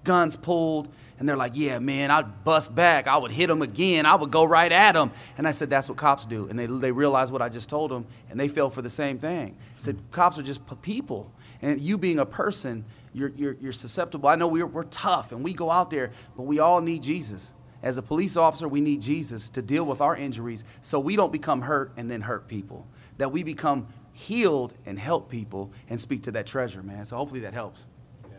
guns 0.04 0.36
pulled, 0.36 0.88
and 1.18 1.28
they're 1.28 1.36
like, 1.36 1.52
"Yeah, 1.54 1.78
man, 1.78 2.10
I'd 2.10 2.44
bust 2.44 2.74
back. 2.74 3.06
I 3.06 3.16
would 3.16 3.30
hit 3.30 3.46
them 3.46 3.62
again. 3.62 4.06
I 4.06 4.16
would 4.16 4.30
go 4.30 4.44
right 4.44 4.72
at 4.72 4.92
them." 4.92 5.12
And 5.38 5.46
I 5.46 5.52
said, 5.52 5.70
"That's 5.70 5.88
what 5.88 5.96
cops 5.96 6.26
do." 6.26 6.48
And 6.48 6.58
they 6.58 6.66
they 6.66 6.90
realized 6.90 7.32
what 7.32 7.42
I 7.42 7.48
just 7.48 7.68
told 7.68 7.90
them, 7.90 8.06
and 8.28 8.40
they 8.40 8.48
fell 8.48 8.70
for 8.70 8.82
the 8.82 8.90
same 8.90 9.18
thing. 9.18 9.56
I 9.76 9.78
said, 9.78 9.98
"Cops 10.10 10.38
are 10.38 10.42
just 10.42 10.62
people, 10.82 11.32
and 11.60 11.80
you 11.80 11.96
being 11.96 12.18
a 12.18 12.26
person, 12.26 12.84
you're 13.12 13.30
you're, 13.36 13.56
you're 13.60 13.72
susceptible. 13.72 14.28
I 14.28 14.34
know 14.34 14.48
we're 14.48 14.66
we're 14.66 14.84
tough, 14.84 15.30
and 15.30 15.44
we 15.44 15.54
go 15.54 15.70
out 15.70 15.90
there, 15.90 16.10
but 16.36 16.42
we 16.42 16.58
all 16.58 16.80
need 16.80 17.02
Jesus." 17.02 17.52
As 17.84 17.98
a 17.98 18.02
police 18.02 18.36
officer, 18.36 18.68
we 18.68 18.80
need 18.80 19.00
Jesus 19.00 19.50
to 19.50 19.62
deal 19.62 19.84
with 19.84 20.00
our 20.00 20.16
injuries 20.16 20.64
so 20.82 21.00
we 21.00 21.16
don't 21.16 21.32
become 21.32 21.62
hurt 21.62 21.92
and 21.96 22.08
then 22.08 22.20
hurt 22.20 22.46
people. 22.46 22.86
That 23.18 23.32
we 23.32 23.42
become 23.42 23.88
healed 24.12 24.74
and 24.86 24.98
help 24.98 25.30
people 25.30 25.72
and 25.88 26.00
speak 26.00 26.22
to 26.24 26.32
that 26.32 26.46
treasure, 26.46 26.82
man. 26.82 27.06
So 27.06 27.16
hopefully 27.16 27.40
that 27.40 27.54
helps. 27.54 27.84
Yeah. 28.24 28.36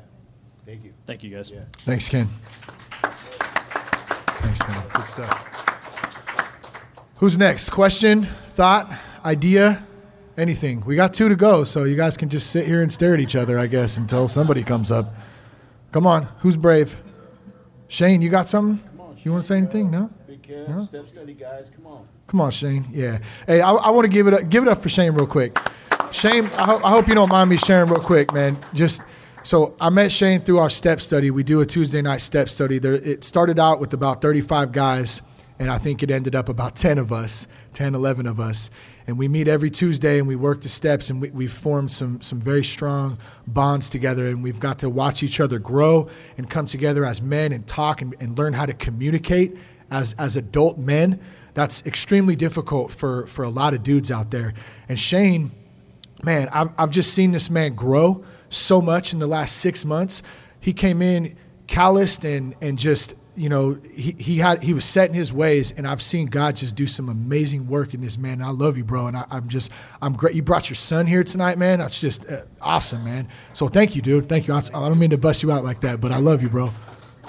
Thank 0.65 0.83
you. 0.83 0.93
Thank 1.05 1.23
you, 1.23 1.35
guys. 1.35 1.49
Yeah. 1.49 1.61
Thanks, 1.79 2.07
Ken. 2.09 2.27
Thanks, 3.01 4.59
man. 4.67 4.83
Good 4.93 5.05
stuff. 5.05 5.49
Who's 7.17 7.37
next? 7.37 7.69
Question, 7.69 8.27
thought, 8.49 8.91
idea, 9.23 9.85
anything? 10.37 10.83
We 10.85 10.95
got 10.95 11.13
two 11.13 11.29
to 11.29 11.35
go, 11.35 11.63
so 11.63 11.85
you 11.85 11.95
guys 11.95 12.17
can 12.17 12.29
just 12.29 12.49
sit 12.49 12.65
here 12.65 12.81
and 12.81 12.91
stare 12.91 13.13
at 13.13 13.19
each 13.19 13.35
other, 13.35 13.57
I 13.57 13.67
guess, 13.67 13.97
until 13.97 14.27
somebody 14.27 14.63
comes 14.63 14.91
up. 14.91 15.13
Come 15.91 16.05
on, 16.05 16.23
who's 16.39 16.57
brave? 16.57 16.97
Shane, 17.87 18.21
you 18.21 18.29
got 18.29 18.47
something? 18.49 18.83
On, 18.99 19.17
you 19.23 19.31
want 19.31 19.43
to 19.43 19.47
say 19.47 19.57
anything? 19.57 19.89
No? 19.89 20.09
Big 20.27 20.49
no? 20.67 20.83
step 20.83 21.07
study, 21.07 21.33
guys. 21.33 21.69
Come 21.75 21.87
on. 21.87 22.07
Come 22.27 22.41
on, 22.41 22.51
Shane. 22.51 22.85
Yeah. 22.91 23.19
Hey, 23.45 23.61
I, 23.61 23.71
I 23.73 23.89
want 23.91 24.05
to 24.05 24.09
give 24.09 24.27
it 24.27 24.33
up, 24.33 24.49
give 24.49 24.63
it 24.63 24.69
up 24.69 24.81
for 24.81 24.89
Shane 24.89 25.13
real 25.13 25.27
quick. 25.27 25.57
Shane, 26.11 26.45
I, 26.45 26.65
ho- 26.65 26.81
I 26.83 26.91
hope 26.91 27.07
you 27.07 27.15
don't 27.15 27.29
mind 27.29 27.49
me 27.49 27.57
sharing 27.57 27.89
real 27.89 27.99
quick, 27.99 28.33
man. 28.33 28.57
Just 28.73 29.01
so 29.43 29.75
I 29.81 29.89
met 29.89 30.11
Shane 30.11 30.41
through 30.41 30.59
our 30.59 30.69
step 30.69 31.01
study. 31.01 31.31
We 31.31 31.43
do 31.43 31.61
a 31.61 31.65
Tuesday 31.65 32.01
night 32.01 32.21
step 32.21 32.49
study. 32.49 32.79
There, 32.79 32.93
it 32.93 33.23
started 33.23 33.59
out 33.59 33.79
with 33.79 33.93
about 33.93 34.21
35 34.21 34.71
guys, 34.71 35.21
and 35.59 35.69
I 35.69 35.77
think 35.77 36.01
it 36.01 36.09
ended 36.09 36.33
up 36.33 36.49
about 36.49 36.75
10 36.75 36.97
of 36.97 37.11
us, 37.11 37.47
10, 37.73 37.93
11 37.93 38.25
of 38.25 38.39
us. 38.39 38.69
And 39.05 39.17
we 39.17 39.27
meet 39.27 39.49
every 39.49 39.69
Tuesday 39.69 40.17
and 40.17 40.27
we 40.27 40.37
work 40.37 40.61
the 40.61 40.69
steps, 40.69 41.09
and 41.09 41.19
we, 41.21 41.29
we've 41.31 41.51
formed 41.51 41.91
some, 41.91 42.21
some 42.21 42.39
very 42.39 42.63
strong 42.63 43.17
bonds 43.45 43.89
together. 43.89 44.27
And 44.27 44.41
we've 44.41 44.61
got 44.61 44.79
to 44.79 44.89
watch 44.89 45.23
each 45.23 45.39
other 45.39 45.59
grow 45.59 46.07
and 46.37 46.49
come 46.49 46.67
together 46.67 47.03
as 47.03 47.21
men 47.21 47.51
and 47.51 47.67
talk 47.67 48.01
and, 48.01 48.15
and 48.21 48.37
learn 48.37 48.53
how 48.53 48.65
to 48.65 48.73
communicate 48.73 49.57
as, 49.91 50.13
as 50.13 50.37
adult 50.37 50.77
men 50.77 51.19
that's 51.53 51.85
extremely 51.85 52.35
difficult 52.35 52.91
for, 52.91 53.27
for 53.27 53.43
a 53.43 53.49
lot 53.49 53.73
of 53.73 53.83
dudes 53.83 54.11
out 54.11 54.31
there. 54.31 54.53
And 54.89 54.99
Shane, 54.99 55.51
man, 56.23 56.49
I've, 56.51 56.69
I've 56.77 56.91
just 56.91 57.13
seen 57.13 57.31
this 57.31 57.49
man 57.49 57.75
grow 57.75 58.23
so 58.49 58.81
much 58.81 59.13
in 59.13 59.19
the 59.19 59.27
last 59.27 59.57
six 59.57 59.85
months. 59.85 60.23
He 60.59 60.73
came 60.73 61.01
in 61.01 61.35
calloused 61.67 62.23
and, 62.23 62.55
and 62.61 62.77
just, 62.79 63.15
you 63.35 63.49
know, 63.49 63.79
he, 63.93 64.11
he 64.11 64.37
had 64.37 64.61
he 64.63 64.73
was 64.73 64.85
set 64.85 65.09
in 65.09 65.15
his 65.15 65.33
ways, 65.33 65.71
and 65.71 65.87
I've 65.87 66.03
seen 66.03 66.27
God 66.27 66.55
just 66.55 66.75
do 66.75 66.85
some 66.85 67.09
amazing 67.09 67.67
work 67.67 67.95
in 67.95 68.01
this 68.01 68.15
man. 68.15 68.33
And 68.33 68.43
I 68.43 68.51
love 68.51 68.77
you, 68.77 68.83
bro, 68.83 69.07
and 69.07 69.17
I, 69.17 69.25
am 69.31 69.49
just 69.49 69.71
I'm 70.03 70.13
great. 70.13 70.35
You 70.35 70.43
brought 70.43 70.69
your 70.69 70.75
son 70.75 71.07
here 71.07 71.23
tonight, 71.23 71.57
man. 71.57 71.79
That's 71.79 71.99
just 71.99 72.29
uh, 72.29 72.43
awesome, 72.61 73.03
man. 73.03 73.27
So 73.53 73.67
thank 73.67 73.95
you, 73.95 74.03
dude. 74.03 74.29
Thank 74.29 74.47
you. 74.47 74.53
I, 74.53 74.59
I 74.59 74.87
don't 74.87 74.99
mean 74.99 75.09
to 75.09 75.17
bust 75.17 75.41
you 75.41 75.51
out 75.51 75.63
like 75.63 75.81
that, 75.81 75.99
but 75.99 76.11
I 76.11 76.17
love 76.17 76.43
you, 76.43 76.49
bro 76.49 76.73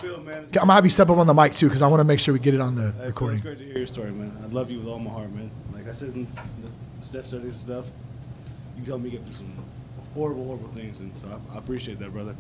man. 0.03 0.45
I'm 0.45 0.51
gonna 0.51 0.75
have 0.75 0.85
you 0.85 0.91
step 0.91 1.11
up 1.11 1.19
on 1.19 1.27
the 1.27 1.35
mic 1.35 1.53
too, 1.53 1.67
because 1.67 1.83
I 1.83 1.87
want 1.87 2.01
to 2.01 2.05
make 2.05 2.21
sure 2.21 2.35
we 2.35 2.41
get 2.41 2.55
it 2.55 2.61
on 2.61 2.75
the 2.75 2.93
hey, 2.93 3.07
recording. 3.07 3.39
It's 3.39 3.45
great 3.45 3.59
to 3.59 3.65
hear 3.65 3.79
your 3.79 3.87
story, 3.87 4.11
man. 4.11 4.37
I 4.43 4.47
love 4.49 4.71
you 4.71 4.79
with 4.79 4.89
all 4.89 4.99
my 4.99 5.11
heart, 5.11 5.31
man. 5.33 5.51
Like 5.73 5.89
I 5.89 5.93
said 5.93 6.09
in 6.15 6.27
the 6.63 7.07
step 7.07 7.27
studies 7.27 7.53
and 7.53 7.61
stuff, 7.61 7.87
you 8.77 8.85
helped 8.85 9.05
me 9.05 9.11
get 9.11 9.25
through 9.25 9.35
some 9.35 9.53
horrible, 10.15 10.45
horrible 10.45 10.69
things, 10.69 11.01
and 11.01 11.17
so 11.19 11.29
I, 11.29 11.55
I 11.55 11.59
appreciate 11.59 11.99
that, 11.99 12.13
brother. 12.13 12.35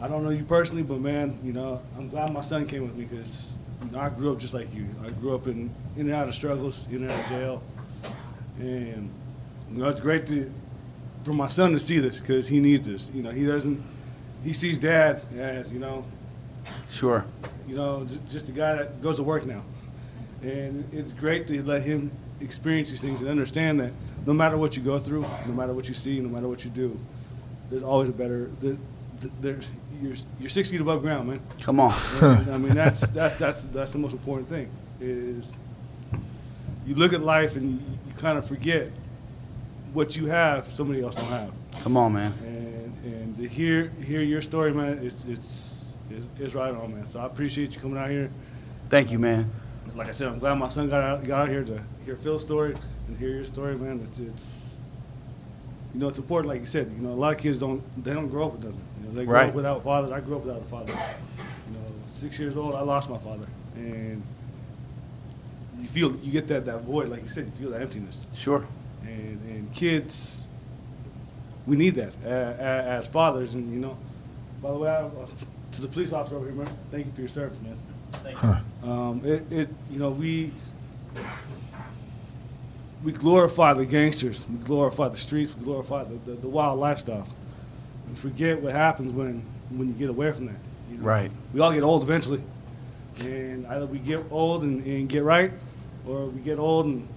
I 0.00 0.08
don't 0.08 0.24
know 0.24 0.30
you 0.30 0.44
personally, 0.44 0.82
but 0.82 1.00
man, 1.00 1.38
you 1.42 1.52
know, 1.52 1.82
I'm 1.96 2.08
glad 2.08 2.32
my 2.32 2.40
son 2.40 2.66
came 2.66 2.82
with 2.82 2.94
me 2.94 3.04
because 3.04 3.56
you 3.84 3.90
know, 3.92 4.00
I 4.00 4.08
grew 4.08 4.32
up 4.32 4.38
just 4.38 4.54
like 4.54 4.72
you. 4.74 4.86
I 5.04 5.10
grew 5.10 5.34
up 5.34 5.46
in 5.46 5.70
in 5.96 6.06
and 6.06 6.12
out 6.12 6.28
of 6.28 6.34
struggles, 6.34 6.86
in 6.90 7.02
and 7.02 7.10
out 7.10 7.20
of 7.20 7.26
jail, 7.28 7.62
and 8.58 9.10
you 9.70 9.78
know, 9.78 9.88
it's 9.88 10.00
great 10.00 10.26
to 10.28 10.52
for 11.24 11.32
my 11.32 11.48
son 11.48 11.72
to 11.72 11.80
see 11.80 11.98
this 11.98 12.18
because 12.18 12.48
he 12.48 12.60
needs 12.60 12.86
this. 12.86 13.10
You 13.12 13.22
know, 13.22 13.30
he 13.30 13.46
doesn't. 13.46 13.82
He 14.42 14.54
sees 14.54 14.78
dad 14.78 15.20
as 15.36 15.70
you 15.70 15.78
know 15.78 16.04
Sure. 16.88 17.24
You 17.68 17.76
know, 17.76 18.06
just 18.30 18.48
a 18.48 18.52
guy 18.52 18.76
that 18.76 19.02
goes 19.02 19.16
to 19.16 19.22
work 19.22 19.46
now. 19.46 19.62
And 20.42 20.88
it's 20.92 21.12
great 21.12 21.46
to 21.48 21.62
let 21.62 21.82
him 21.82 22.10
experience 22.40 22.90
these 22.90 23.00
things 23.00 23.20
and 23.20 23.28
understand 23.28 23.80
that 23.80 23.92
no 24.26 24.32
matter 24.32 24.56
what 24.56 24.76
you 24.76 24.82
go 24.82 24.98
through, 24.98 25.22
no 25.46 25.52
matter 25.52 25.72
what 25.72 25.88
you 25.88 25.94
see, 25.94 26.20
no 26.20 26.28
matter 26.28 26.48
what 26.48 26.64
you 26.64 26.70
do, 26.70 26.98
there's 27.70 27.82
always 27.82 28.08
a 28.08 28.12
better. 28.12 28.50
There, 29.40 29.60
you're, 30.02 30.16
you're 30.38 30.50
six 30.50 30.70
feet 30.70 30.80
above 30.80 31.02
ground, 31.02 31.28
man. 31.28 31.40
Come 31.60 31.78
on. 31.78 31.94
And, 32.20 32.50
I 32.50 32.58
mean, 32.58 32.74
that's 32.74 33.00
that's 33.00 33.38
that's 33.38 33.62
that's 33.64 33.92
the 33.92 33.98
most 33.98 34.12
important 34.12 34.48
thing. 34.48 34.70
Is 35.00 35.52
you 36.86 36.94
look 36.94 37.12
at 37.12 37.20
life 37.20 37.56
and 37.56 37.72
you, 37.72 37.78
you 38.06 38.14
kind 38.16 38.38
of 38.38 38.46
forget 38.46 38.90
what 39.92 40.16
you 40.16 40.26
have, 40.26 40.72
somebody 40.72 41.02
else 41.02 41.16
don't 41.16 41.26
have. 41.26 41.52
Come 41.82 41.96
on, 41.96 42.12
man. 42.14 42.32
And 42.42 43.04
and 43.04 43.36
to 43.38 43.48
hear 43.48 43.92
hear 44.04 44.22
your 44.22 44.42
story, 44.42 44.72
man, 44.72 45.00
it's 45.02 45.24
it's 45.24 45.69
is, 46.10 46.48
is 46.48 46.54
right 46.54 46.74
on, 46.74 46.94
man. 46.94 47.06
So 47.06 47.20
I 47.20 47.26
appreciate 47.26 47.74
you 47.74 47.80
coming 47.80 47.98
out 47.98 48.10
here. 48.10 48.30
Thank 48.88 49.10
you, 49.12 49.18
man. 49.18 49.50
Like 49.94 50.08
I 50.08 50.12
said, 50.12 50.28
I'm 50.28 50.38
glad 50.38 50.54
my 50.54 50.68
son 50.68 50.88
got 50.88 51.02
out, 51.02 51.24
got 51.24 51.42
out 51.42 51.48
here 51.48 51.64
to 51.64 51.80
hear 52.04 52.16
Phil's 52.16 52.42
story 52.42 52.76
and 53.08 53.18
hear 53.18 53.30
your 53.30 53.44
story, 53.44 53.76
man. 53.76 54.00
It's, 54.08 54.18
it's 54.18 54.76
you 55.94 56.00
know, 56.00 56.08
it's 56.08 56.18
important. 56.18 56.48
Like 56.48 56.60
you 56.60 56.66
said, 56.66 56.92
you 56.96 57.02
know, 57.02 57.10
a 57.10 57.14
lot 57.14 57.32
of 57.32 57.38
kids 57.38 57.58
don't 57.58 57.82
they 58.02 58.12
don't 58.12 58.28
grow 58.28 58.46
up 58.46 58.52
with 58.52 58.64
nothing. 58.64 58.80
You 59.00 59.08
know, 59.08 59.14
they 59.14 59.24
grow 59.24 59.34
right. 59.34 59.48
up 59.48 59.54
without 59.54 59.82
fathers. 59.82 60.12
I 60.12 60.20
grew 60.20 60.36
up 60.36 60.44
without 60.44 60.62
a 60.62 60.64
father. 60.64 60.92
You 60.92 61.76
know, 61.76 61.84
six 62.08 62.38
years 62.38 62.56
old, 62.56 62.74
I 62.74 62.80
lost 62.82 63.10
my 63.10 63.18
father, 63.18 63.46
and 63.74 64.22
you 65.80 65.88
feel 65.88 66.14
you 66.16 66.30
get 66.30 66.46
that 66.48 66.66
that 66.66 66.82
void, 66.82 67.08
like 67.08 67.22
you 67.22 67.28
said, 67.28 67.46
you 67.46 67.52
feel 67.52 67.70
that 67.70 67.82
emptiness. 67.82 68.26
Sure. 68.34 68.66
And 69.02 69.40
and 69.48 69.72
kids, 69.74 70.46
we 71.66 71.76
need 71.76 71.96
that 71.96 72.14
as, 72.24 73.04
as 73.04 73.06
fathers, 73.08 73.54
and 73.54 73.72
you 73.72 73.80
know. 73.80 73.96
By 74.62 74.70
the 74.72 74.76
way, 74.76 74.90
I, 74.90 75.08
to 75.72 75.80
the 75.80 75.88
police 75.88 76.12
officer 76.12 76.36
over 76.36 76.46
here, 76.46 76.54
man, 76.54 76.68
thank 76.90 77.06
you 77.06 77.12
for 77.12 77.20
your 77.20 77.30
service, 77.30 77.58
man. 77.60 77.76
Thank 78.22 78.36
huh. 78.38 78.60
you. 78.82 78.90
Um, 78.90 79.22
it, 79.24 79.52
it, 79.52 79.68
you 79.90 79.98
know, 79.98 80.10
we 80.10 80.50
we 83.02 83.12
glorify 83.12 83.72
the 83.72 83.86
gangsters, 83.86 84.44
we 84.48 84.56
glorify 84.58 85.08
the 85.08 85.16
streets, 85.16 85.54
we 85.56 85.64
glorify 85.64 86.04
the, 86.04 86.16
the, 86.30 86.32
the 86.32 86.48
wild 86.48 86.78
lifestyles. 86.80 87.30
We 88.08 88.16
forget 88.16 88.60
what 88.60 88.72
happens 88.72 89.12
when 89.12 89.42
when 89.70 89.88
you 89.88 89.94
get 89.94 90.10
away 90.10 90.32
from 90.32 90.46
that. 90.46 90.56
You 90.90 90.98
know? 90.98 91.04
Right. 91.04 91.30
We 91.54 91.60
all 91.60 91.72
get 91.72 91.82
old 91.82 92.02
eventually, 92.02 92.42
and 93.20 93.66
either 93.66 93.86
we 93.86 93.98
get 93.98 94.24
old 94.30 94.62
and, 94.62 94.84
and 94.84 95.08
get 95.08 95.22
right, 95.22 95.52
or 96.06 96.26
we 96.26 96.40
get 96.40 96.58
old 96.58 96.86
and 96.86 97.08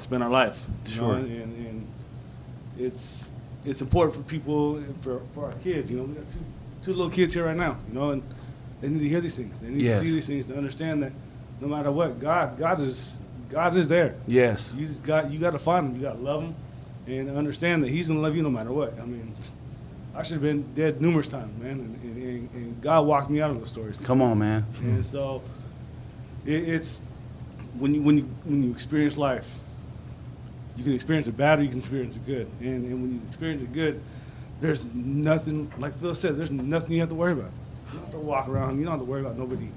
spend 0.00 0.22
our 0.22 0.30
life. 0.30 0.58
you 0.86 1.00
know, 1.00 1.06
Sure. 1.08 1.14
And, 1.16 1.30
and 1.30 1.86
it's 2.78 3.30
it's 3.64 3.80
important 3.80 4.16
for 4.16 4.22
people 4.28 4.76
and 4.76 5.00
for, 5.02 5.20
for 5.34 5.46
our 5.46 5.52
kids. 5.62 5.90
You 5.90 5.98
know, 5.98 6.04
we 6.04 6.14
got 6.14 6.30
two 6.32 6.40
two 6.82 6.92
little 6.92 7.10
kids 7.10 7.34
here 7.34 7.44
right 7.46 7.56
now. 7.56 7.76
You 7.88 7.94
know, 7.94 8.10
and 8.10 8.22
they 8.80 8.88
need 8.88 9.00
to 9.00 9.08
hear 9.08 9.20
these 9.20 9.36
things. 9.36 9.54
They 9.60 9.68
need 9.68 9.82
Yes. 9.82 10.00
to 10.00 10.06
see 10.06 10.14
these 10.14 10.26
things 10.26 10.46
to 10.46 10.56
understand 10.56 11.02
that 11.02 11.12
no 11.60 11.68
matter 11.68 11.90
what, 11.90 12.20
God 12.20 12.58
God 12.58 12.80
is 12.80 13.18
God 13.50 13.76
is 13.76 13.86
there. 13.88 14.14
Yes. 14.26 14.74
You 14.76 14.86
just 14.88 15.04
got 15.04 15.30
you 15.30 15.38
got 15.38 15.50
to 15.50 15.58
find 15.58 15.88
him. 15.88 15.96
You 15.96 16.02
got 16.02 16.16
to 16.16 16.22
love 16.22 16.42
him, 16.42 16.54
and 17.06 17.30
understand 17.36 17.82
that 17.82 17.90
he's 17.90 18.08
gonna 18.08 18.20
love 18.20 18.34
you 18.36 18.42
no 18.42 18.50
matter 18.50 18.72
what. 18.72 18.98
I 19.00 19.04
mean, 19.04 19.34
I 20.14 20.22
should 20.22 20.34
have 20.34 20.42
been 20.42 20.74
dead 20.74 21.00
numerous 21.00 21.28
times, 21.28 21.58
man, 21.62 21.72
and, 21.72 22.02
and, 22.02 22.22
and, 22.22 22.50
and 22.54 22.82
God 22.82 23.06
walked 23.06 23.30
me 23.30 23.40
out 23.40 23.50
of 23.50 23.58
those 23.58 23.68
stories. 23.68 23.98
Come 23.98 24.20
on, 24.20 24.38
man. 24.38 24.64
And 24.80 25.04
so, 25.04 25.42
it, 26.44 26.68
it's 26.68 27.00
when 27.78 27.94
you 27.94 28.02
when 28.02 28.18
you 28.18 28.24
when 28.44 28.62
you 28.62 28.70
experience 28.72 29.16
life, 29.16 29.46
you 30.76 30.84
can 30.84 30.92
experience 30.94 31.26
the 31.26 31.32
bad 31.32 31.60
or 31.60 31.62
you 31.62 31.68
can 31.70 31.78
experience 31.78 32.14
the 32.14 32.20
good. 32.20 32.48
And, 32.60 32.84
and 32.84 33.02
when 33.02 33.12
you 33.14 33.20
experience 33.28 33.60
the 33.62 33.68
good, 33.68 34.00
there's 34.62 34.82
nothing 34.94 35.70
like 35.78 35.94
Phil 35.98 36.14
said. 36.14 36.36
There's 36.36 36.50
nothing 36.50 36.94
you 36.94 37.00
have 37.00 37.08
to 37.10 37.14
worry 37.14 37.32
about. 37.32 37.50
You 37.92 37.94
don't 37.98 38.02
have 38.04 38.12
to 38.12 38.18
walk 38.20 38.48
around. 38.48 38.78
You 38.78 38.84
don't 38.84 38.92
have 38.92 39.00
to 39.00 39.04
worry 39.06 39.20
about 39.20 39.36
nobody 39.36 39.68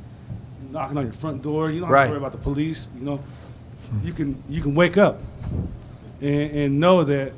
knocking 0.72 0.98
on 0.98 1.04
your 1.06 1.14
front 1.14 1.42
door. 1.42 1.70
You 1.72 1.82
don't 1.82 1.88
have 1.90 1.94
Right. 1.94 2.04
to 2.06 2.10
worry 2.12 2.18
about 2.20 2.32
the 2.32 2.38
police. 2.38 2.88
You 2.98 3.06
know, 3.06 3.20
you 4.04 4.14
can 4.14 4.42
you 4.48 4.62
can 4.62 4.76
wake 4.76 4.98
up 4.98 5.22
and, 6.22 6.52
and 6.52 6.80
know 6.80 7.04
that 7.04 7.34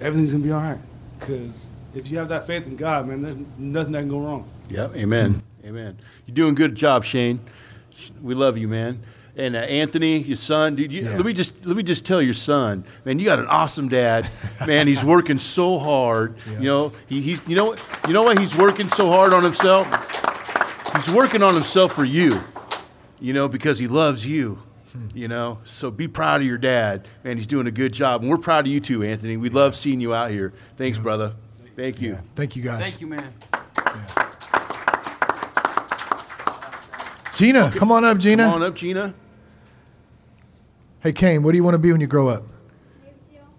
everything's 0.00 0.32
gonna 0.32 0.44
be 0.44 0.50
all 0.52 0.60
right. 0.60 0.78
Because 1.18 1.70
if 1.94 2.10
you 2.10 2.18
have 2.18 2.28
that 2.28 2.46
faith 2.46 2.66
in 2.66 2.76
God, 2.76 3.06
man, 3.06 3.22
there's 3.22 3.36
nothing 3.58 3.92
that 3.92 4.00
can 4.00 4.08
go 4.08 4.18
wrong. 4.20 4.48
Yep. 4.68 4.96
Amen. 4.96 5.42
Amen. 5.64 5.96
You're 6.26 6.34
doing 6.34 6.52
a 6.52 6.56
good 6.56 6.74
job, 6.74 7.04
Shane. 7.04 7.40
We 8.20 8.34
love 8.34 8.58
you, 8.58 8.68
man. 8.68 9.00
And 9.36 9.56
uh, 9.56 9.60
Anthony, 9.60 10.18
your 10.22 10.36
son, 10.36 10.76
dude. 10.76 10.92
You, 10.92 11.04
Yeah. 11.04 11.16
Let 11.16 11.26
me 11.26 11.32
just 11.32 11.54
let 11.66 11.76
me 11.76 11.82
just 11.82 12.04
tell 12.04 12.22
your 12.22 12.34
son, 12.34 12.84
man. 13.04 13.18
You 13.18 13.24
got 13.24 13.40
an 13.40 13.46
awesome 13.46 13.88
dad, 13.88 14.28
man. 14.66 14.86
He's 14.86 15.04
working 15.04 15.38
so 15.38 15.78
hard. 15.78 16.36
You 16.46 16.64
know, 16.66 16.92
he, 17.08 17.20
he's 17.20 17.42
you 17.48 17.56
know 17.56 17.64
what 17.64 17.80
you 18.06 18.12
know 18.12 18.22
why 18.22 18.38
he's 18.38 18.54
working 18.54 18.88
so 18.88 19.08
hard 19.10 19.34
on 19.34 19.42
himself. 19.42 19.86
He's 20.94 21.12
working 21.12 21.42
on 21.42 21.54
himself 21.54 21.92
for 21.92 22.04
you. 22.04 22.40
You 23.20 23.32
know, 23.32 23.48
because 23.48 23.78
he 23.78 23.88
loves 23.88 24.26
you. 24.26 24.62
You 25.12 25.26
know, 25.26 25.58
so 25.64 25.90
be 25.90 26.06
proud 26.06 26.40
of 26.42 26.46
your 26.46 26.58
dad, 26.58 27.08
man. 27.24 27.36
He's 27.36 27.48
doing 27.48 27.66
a 27.66 27.72
good 27.72 27.92
job, 27.92 28.20
and 28.20 28.30
we're 28.30 28.38
proud 28.38 28.66
of 28.68 28.72
you 28.72 28.78
too, 28.78 29.02
Anthony. 29.02 29.36
We 29.36 29.50
love 29.50 29.74
seeing 29.74 30.00
you 30.00 30.14
out 30.14 30.30
here. 30.30 30.52
Thanks, 30.76 30.98
brother. 30.98 31.34
Thank 31.74 32.00
you. 32.00 32.18
Thank 32.36 32.54
you 32.54 32.62
guys. 32.62 32.82
Thank 32.84 33.00
you, 33.00 33.08
man. 33.08 33.32
Gina, 37.36 37.72
come 37.74 37.90
on 37.90 38.04
up, 38.04 38.18
Gina. 38.18 38.44
Come 38.44 38.54
on 38.54 38.62
up, 38.62 38.76
Gina. 38.76 39.12
Hey, 41.04 41.12
Kane, 41.12 41.42
what 41.42 41.52
do 41.52 41.58
you 41.58 41.62
want 41.62 41.74
to 41.74 41.78
be 41.78 41.92
when 41.92 42.00
you 42.00 42.06
grow 42.06 42.28
up? 42.28 42.44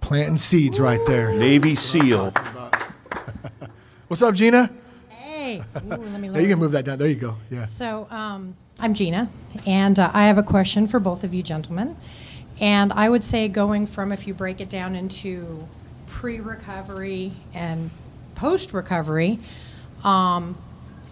Planting 0.02 0.38
seeds 0.38 0.80
right 0.80 1.00
there. 1.06 1.32
Navy 1.32 1.76
SEAL. 1.76 2.32
What's 4.08 4.24
up, 4.24 4.34
Gina? 4.34 4.72
Hey, 5.10 5.60
Ooh, 5.60 5.90
let 5.90 6.20
me 6.20 6.28
There, 6.30 6.42
you 6.42 6.48
can 6.48 6.58
move 6.58 6.72
that 6.72 6.86
down. 6.86 6.98
There 6.98 7.08
you 7.08 7.14
go. 7.14 7.36
Yeah. 7.52 7.66
So, 7.66 8.08
um, 8.10 8.56
I'm 8.80 8.96
Gina, 8.96 9.30
and 9.68 10.00
uh, 10.00 10.10
I 10.12 10.26
have 10.26 10.40
a 10.40 10.44
question 10.44 10.88
for 10.88 11.00
both 11.00 11.24
of 11.24 11.36
you 11.36 11.44
gentlemen. 11.44 11.96
And 12.60 12.92
I 12.92 13.10
would 13.10 13.24
say, 13.24 13.48
going 13.48 13.86
from 13.86 14.12
if 14.12 14.26
you 14.26 14.34
break 14.34 14.60
it 14.60 14.70
down 14.70 14.96
into 14.96 15.68
pre 16.08 16.40
recovery 16.40 17.32
and 17.54 17.92
post 18.34 18.74
recovery, 18.74 19.38
um, 20.04 20.58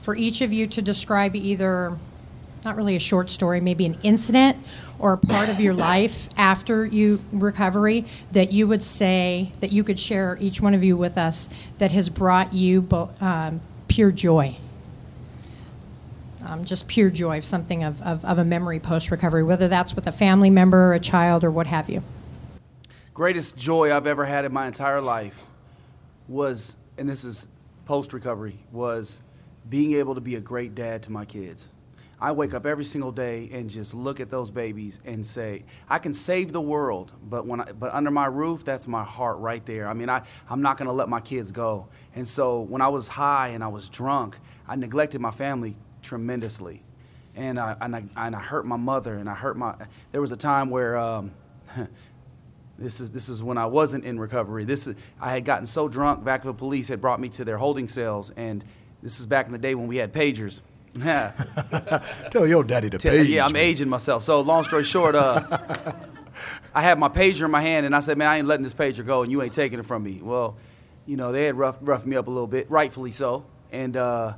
for 0.01 0.15
each 0.15 0.41
of 0.41 0.51
you 0.51 0.65
to 0.65 0.81
describe 0.81 1.35
either, 1.35 1.95
not 2.65 2.75
really 2.75 2.95
a 2.95 2.99
short 2.99 3.29
story, 3.29 3.59
maybe 3.59 3.85
an 3.85 3.97
incident 4.03 4.57
or 4.99 5.13
a 5.13 5.17
part 5.17 5.49
of 5.49 5.59
your 5.59 5.73
life 5.73 6.29
after 6.37 6.85
you 6.85 7.19
recovery 7.31 8.05
that 8.31 8.51
you 8.51 8.67
would 8.67 8.83
say 8.83 9.51
that 9.59 9.71
you 9.71 9.83
could 9.83 9.99
share 9.99 10.37
each 10.39 10.61
one 10.61 10.73
of 10.73 10.83
you 10.83 10.95
with 10.95 11.17
us 11.17 11.49
that 11.79 11.91
has 11.91 12.09
brought 12.09 12.53
you 12.53 12.81
bo- 12.81 13.09
um, 13.19 13.61
pure 13.87 14.11
joy 14.11 14.57
um, 16.45 16.65
just 16.65 16.87
pure 16.87 17.09
joy 17.09 17.37
of 17.37 17.45
something 17.45 17.83
of, 17.83 18.01
of, 18.01 18.23
of 18.25 18.37
a 18.37 18.45
memory 18.45 18.79
post 18.79 19.11
recovery, 19.11 19.43
whether 19.43 19.67
that's 19.67 19.95
with 19.95 20.07
a 20.07 20.11
family 20.11 20.49
member, 20.49 20.89
or 20.89 20.93
a 20.93 20.99
child, 20.99 21.43
or 21.43 21.51
what 21.51 21.67
have 21.67 21.89
you. 21.89 22.03
greatest 23.13 23.57
joy 23.57 23.95
I've 23.95 24.07
ever 24.07 24.25
had 24.25 24.45
in 24.45 24.51
my 24.51 24.67
entire 24.67 25.01
life 25.01 25.43
was, 26.27 26.77
and 26.97 27.07
this 27.07 27.23
is 27.23 27.47
post 27.85 28.13
recovery, 28.13 28.57
was 28.71 29.21
being 29.69 29.93
able 29.93 30.15
to 30.15 30.21
be 30.21 30.35
a 30.35 30.41
great 30.41 30.75
dad 30.75 31.03
to 31.03 31.11
my 31.11 31.25
kids. 31.25 31.67
I 32.23 32.31
wake 32.31 32.53
up 32.53 32.65
every 32.65 32.85
single 32.85 33.11
day 33.11 33.49
and 33.51 33.69
just 33.69 33.93
look 33.93 34.21
at 34.21 34.29
those 34.29 34.49
babies 34.49 35.01
and 35.03 35.25
say, 35.25 35.65
I 35.89 35.99
can 35.99 36.13
save 36.13 36.53
the 36.53 36.61
world, 36.61 37.11
but 37.21 37.45
when 37.45 37.59
I, 37.59 37.73
but 37.73 37.93
under 37.93 38.11
my 38.11 38.27
roof, 38.27 38.63
that's 38.63 38.87
my 38.87 39.03
heart 39.03 39.39
right 39.39 39.63
there. 39.65 39.89
I 39.89 39.93
mean, 39.93 40.09
I, 40.09 40.21
I'm 40.49 40.61
not 40.61 40.77
going 40.77 40.87
to 40.87 40.93
let 40.93 41.09
my 41.09 41.19
kids 41.19 41.51
go. 41.51 41.89
And 42.15 42.25
so 42.25 42.61
when 42.61 42.81
I 42.81 42.87
was 42.87 43.09
high 43.09 43.49
and 43.49 43.61
I 43.61 43.67
was 43.67 43.89
drunk, 43.89 44.39
I 44.65 44.77
neglected 44.77 45.19
my 45.19 45.31
family 45.31 45.75
tremendously. 46.01 46.81
And 47.35 47.59
I, 47.59 47.75
and 47.81 47.93
I, 47.93 48.03
and 48.15 48.37
I 48.37 48.39
hurt 48.39 48.65
my 48.65 48.77
mother 48.77 49.15
and 49.15 49.29
I 49.29 49.33
hurt 49.33 49.57
my, 49.57 49.75
there 50.13 50.21
was 50.21 50.31
a 50.31 50.37
time 50.37 50.69
where, 50.69 50.97
um, 50.97 51.31
This 52.75 52.99
is 52.99 53.11
this 53.11 53.29
is 53.29 53.43
when 53.43 53.59
I 53.59 53.67
wasn't 53.67 54.03
in 54.03 54.19
recovery. 54.19 54.65
This 54.65 54.87
is 54.87 54.95
I 55.21 55.29
had 55.29 55.45
gotten 55.45 55.67
so 55.67 55.87
drunk. 55.87 56.25
back 56.25 56.43
Vacaville 56.43 56.57
police 56.57 56.87
had 56.87 56.99
brought 56.99 57.19
me 57.19 57.29
to 57.29 57.45
their 57.45 57.59
holding 57.59 57.87
cells, 57.87 58.31
and 58.35 58.65
this 59.03 59.19
is 59.19 59.27
back 59.27 59.45
in 59.45 59.51
the 59.51 59.59
day 59.59 59.75
when 59.75 59.87
we 59.87 59.97
had 59.97 60.11
pagers. 60.11 60.61
Tell 62.31 62.45
your 62.47 62.63
daddy 62.63 62.89
to 62.89 62.97
Tell- 62.97 63.11
page. 63.11 63.27
yeah, 63.29 63.45
I'm 63.45 63.53
man. 63.53 63.63
aging 63.63 63.89
myself. 63.89 64.23
So 64.23 64.41
long 64.41 64.63
story 64.63 64.83
short, 64.83 65.15
uh, 65.15 65.41
I 66.75 66.81
had 66.81 66.99
my 66.99 67.09
pager 67.09 67.45
in 67.45 67.51
my 67.51 67.61
hand, 67.61 67.85
and 67.85 67.95
I 67.95 67.99
said, 67.99 68.17
"Man, 68.17 68.27
I 68.27 68.37
ain't 68.37 68.47
letting 68.47 68.63
this 68.63 68.73
pager 68.73 69.05
go, 69.05 69.23
and 69.23 69.31
you 69.31 69.41
ain't 69.41 69.53
taking 69.53 69.79
it 69.79 69.85
from 69.85 70.03
me." 70.03 70.19
Well, 70.21 70.55
you 71.05 71.17
know, 71.17 71.31
they 71.31 71.45
had 71.45 71.55
rough, 71.55 71.77
roughed 71.81 72.05
me 72.05 72.15
up 72.15 72.27
a 72.27 72.31
little 72.31 72.47
bit, 72.47 72.69
rightfully 72.69 73.11
so, 73.11 73.45
and 73.71 73.97
uh, 73.97 74.33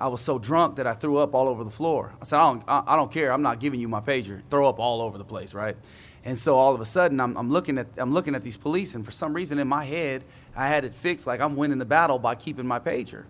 I 0.00 0.08
was 0.08 0.20
so 0.22 0.38
drunk 0.38 0.76
that 0.76 0.86
I 0.86 0.94
threw 0.94 1.18
up 1.18 1.34
all 1.34 1.48
over 1.48 1.64
the 1.64 1.70
floor. 1.70 2.14
I 2.20 2.24
said, 2.24 2.38
"I 2.38 2.50
don't, 2.52 2.62
I, 2.66 2.82
I 2.86 2.96
don't 2.96 3.12
care. 3.12 3.32
I'm 3.32 3.42
not 3.42 3.60
giving 3.60 3.80
you 3.80 3.88
my 3.88 4.00
pager. 4.00 4.40
Throw 4.50 4.68
up 4.68 4.78
all 4.78 5.02
over 5.02 5.18
the 5.18 5.24
place, 5.24 5.52
right?" 5.54 5.76
And 6.24 6.38
so 6.38 6.56
all 6.58 6.74
of 6.74 6.80
a 6.82 6.86
sudden, 6.86 7.18
I'm, 7.20 7.36
I'm 7.36 7.50
looking 7.50 7.78
at 7.78 7.86
I'm 7.98 8.12
looking 8.12 8.34
at 8.34 8.42
these 8.42 8.56
police, 8.56 8.94
and 8.94 9.04
for 9.04 9.10
some 9.10 9.32
reason 9.34 9.58
in 9.58 9.68
my 9.68 9.84
head, 9.84 10.24
I 10.56 10.66
had 10.68 10.84
it 10.84 10.92
fixed 10.94 11.26
like 11.26 11.40
I'm 11.40 11.56
winning 11.56 11.78
the 11.78 11.84
battle 11.86 12.18
by 12.18 12.34
keeping 12.36 12.66
my 12.66 12.78
pager. 12.78 13.24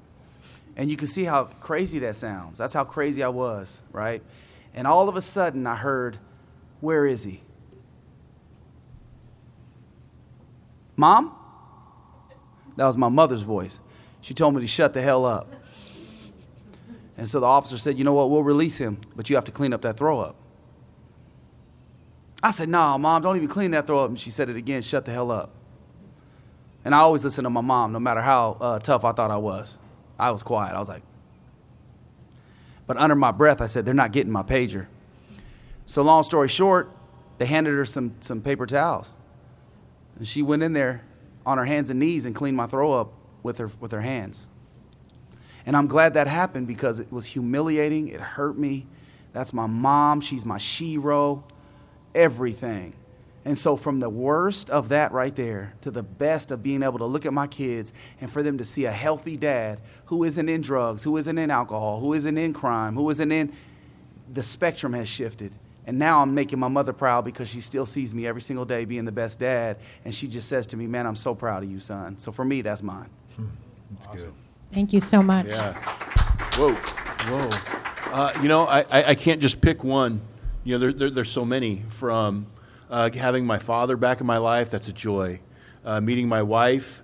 And 0.81 0.91
you 0.91 0.97
can 0.97 1.09
see 1.09 1.25
how 1.25 1.45
crazy 1.45 1.99
that 1.99 2.17
sounds. 2.17 2.57
That's 2.57 2.73
how 2.73 2.85
crazy 2.85 3.23
I 3.23 3.29
was, 3.29 3.83
right? 3.93 4.23
And 4.73 4.87
all 4.87 5.11
of 5.11 5.17
a 5.17 5.21
sudden, 5.21 5.67
I 5.67 5.77
heard, 5.77 6.17
Where 6.81 7.05
is 7.05 7.23
he? 7.23 7.43
Mom? 10.97 11.37
That 12.77 12.87
was 12.87 12.97
my 12.97 13.11
mother's 13.11 13.43
voice. 13.43 13.83
She 14.23 14.33
told 14.33 14.55
me 14.55 14.63
to 14.63 14.67
shut 14.67 14.95
the 14.95 15.03
hell 15.03 15.27
up. 15.27 15.53
And 17.19 17.29
so 17.29 17.41
the 17.41 17.47
officer 17.47 17.77
said, 17.77 17.99
You 17.99 18.05
know 18.05 18.15
what? 18.15 18.31
We'll 18.31 18.43
release 18.43 18.79
him, 18.79 19.03
but 19.15 19.29
you 19.29 19.37
have 19.37 19.45
to 19.45 19.53
clean 19.53 19.75
up 19.75 19.83
that 19.83 19.99
throw 19.99 20.19
up. 20.19 20.37
I 22.43 22.53
said, 22.53 22.71
No, 22.71 22.97
mom, 22.97 23.21
don't 23.21 23.37
even 23.37 23.49
clean 23.49 23.73
that 23.73 23.87
throw 23.87 23.99
up. 23.99 24.09
And 24.09 24.19
she 24.19 24.31
said 24.31 24.49
it 24.49 24.57
again, 24.57 24.81
Shut 24.81 25.05
the 25.05 25.13
hell 25.13 25.31
up. 25.31 25.51
And 26.87 26.95
I 26.95 27.01
always 27.01 27.23
listen 27.23 27.45
to 27.45 27.51
my 27.51 27.61
mom, 27.61 27.93
no 27.93 27.99
matter 28.01 28.23
how 28.23 28.57
uh, 28.59 28.79
tough 28.79 29.05
I 29.05 29.13
thought 29.13 29.31
I 29.31 29.37
was. 29.37 29.77
I 30.21 30.31
was 30.31 30.43
quiet. 30.43 30.75
I 30.75 30.79
was 30.79 30.89
like, 30.89 31.03
but 32.87 32.97
under 32.97 33.15
my 33.15 33.31
breath, 33.31 33.61
I 33.61 33.67
said, 33.67 33.85
they're 33.85 33.95
not 33.95 34.13
getting 34.13 34.33
my 34.33 34.43
pager. 34.43 34.87
So, 35.87 36.03
long 36.03 36.23
story 36.23 36.49
short, 36.49 36.91
they 37.39 37.47
handed 37.47 37.75
her 37.75 37.85
some, 37.85 38.15
some 38.21 38.41
paper 38.41 38.67
towels. 38.67 39.13
And 40.17 40.27
she 40.27 40.43
went 40.43 40.63
in 40.63 40.73
there 40.73 41.03
on 41.47 41.59
her 41.59 41.65
hands 41.65 41.91
and 41.91 41.99
knees 41.99 42.27
and 42.27 42.35
cleaned 42.35 42.57
my 42.57 42.67
throw 42.67 42.93
up 42.93 43.13
with 43.43 43.59
her, 43.59 43.71
with 43.81 43.93
her 43.93 44.01
hands. 44.01 44.47
And 45.67 45.77
I'm 45.77 45.87
glad 45.87 46.15
that 46.15 46.27
happened 46.27 46.67
because 46.67 47.01
it 47.01 47.13
was 47.13 47.27
humiliating. 47.27 48.09
It 48.09 48.21
hurt 48.21 48.59
me. 48.59 48.87
That's 49.33 49.53
my 49.53 49.67
mom. 49.67 50.21
She's 50.21 50.45
my 50.45 50.59
shero, 50.59 51.43
everything. 52.15 52.95
And 53.45 53.57
so, 53.57 53.75
from 53.77 54.01
the 54.01 54.11
worst 54.11 54.69
of 54.69 54.91
that 54.91 55.13
right 55.13 55.35
there 55.35 55.73
to 55.81 55.91
the 55.91 56.03
best 56.03 56.51
of 56.51 56.63
being 56.63 56.83
able 56.83 56.99
to 56.99 57.07
look 57.07 57.25
at 57.25 57.33
my 57.33 57.47
kids 57.47 57.93
and 58.21 58.31
for 58.31 58.43
them 58.43 58.59
to 58.59 58.65
see 58.65 58.85
a 58.85 58.93
healthy 58.93 59.37
dad 59.37 59.81
who 60.07 60.25
isn't 60.25 60.49
in 60.49 60.61
drugs, 60.61 61.03
who 61.03 61.17
isn't 61.17 61.39
in 61.39 61.51
alcohol, 61.51 62.01
who 62.01 62.13
isn't 62.13 62.37
in 62.37 62.53
crime, 62.53 62.95
who 62.95 63.09
isn't 63.09 63.33
in, 63.33 63.53
the 64.31 64.43
spectrum 64.43 64.93
has 64.93 65.09
shifted. 65.09 65.55
And 65.87 65.99
now 65.99 66.21
I'm 66.21 66.35
making 66.35 66.59
my 66.59 66.69
mother 66.69 66.93
proud 66.93 67.25
because 67.25 67.49
she 67.49 67.61
still 67.61 67.87
sees 67.87 68.13
me 68.13 68.27
every 68.27 68.43
single 68.43 68.67
day 68.67 68.85
being 68.85 69.07
the 69.07 69.13
best 69.13 69.39
dad. 69.39 69.79
And 70.05 70.15
she 70.15 70.29
just 70.29 70.47
says 70.47 70.67
to 70.69 70.77
me, 70.77 70.87
Man, 70.87 71.07
I'm 71.07 71.17
so 71.17 71.35
proud 71.35 71.63
of 71.63 71.71
you, 71.71 71.81
son. 71.81 72.19
So, 72.19 72.33
for 72.33 72.45
me, 72.45 72.61
that's 72.61 72.83
mine. 72.83 73.09
It's 73.97 74.07
good. 74.07 74.33
Thank 74.71 74.93
you 74.93 75.01
so 75.01 75.23
much. 75.23 75.47
Yeah. 75.47 75.73
Whoa. 76.57 76.75
Whoa. 76.75 77.51
Uh, 78.13 78.33
you 78.43 78.49
know, 78.49 78.67
I, 78.67 78.81
I, 78.83 79.05
I 79.11 79.15
can't 79.15 79.41
just 79.41 79.61
pick 79.61 79.83
one. 79.83 80.21
You 80.63 80.75
know, 80.75 80.79
there, 80.79 80.93
there, 80.93 81.11
there's 81.11 81.31
so 81.31 81.45
many. 81.45 81.83
From 81.89 82.47
uh, 82.91 83.11
having 83.13 83.47
my 83.47 83.59
father 83.59 83.97
back 83.97 84.21
in 84.21 84.27
my 84.27 84.39
life, 84.39 84.71
that's 84.71 84.89
a 84.89 84.93
joy. 84.93 85.41
Uh, 85.85 86.01
meeting 86.01 86.29
my 86.29 86.43
wife, 86.43 87.03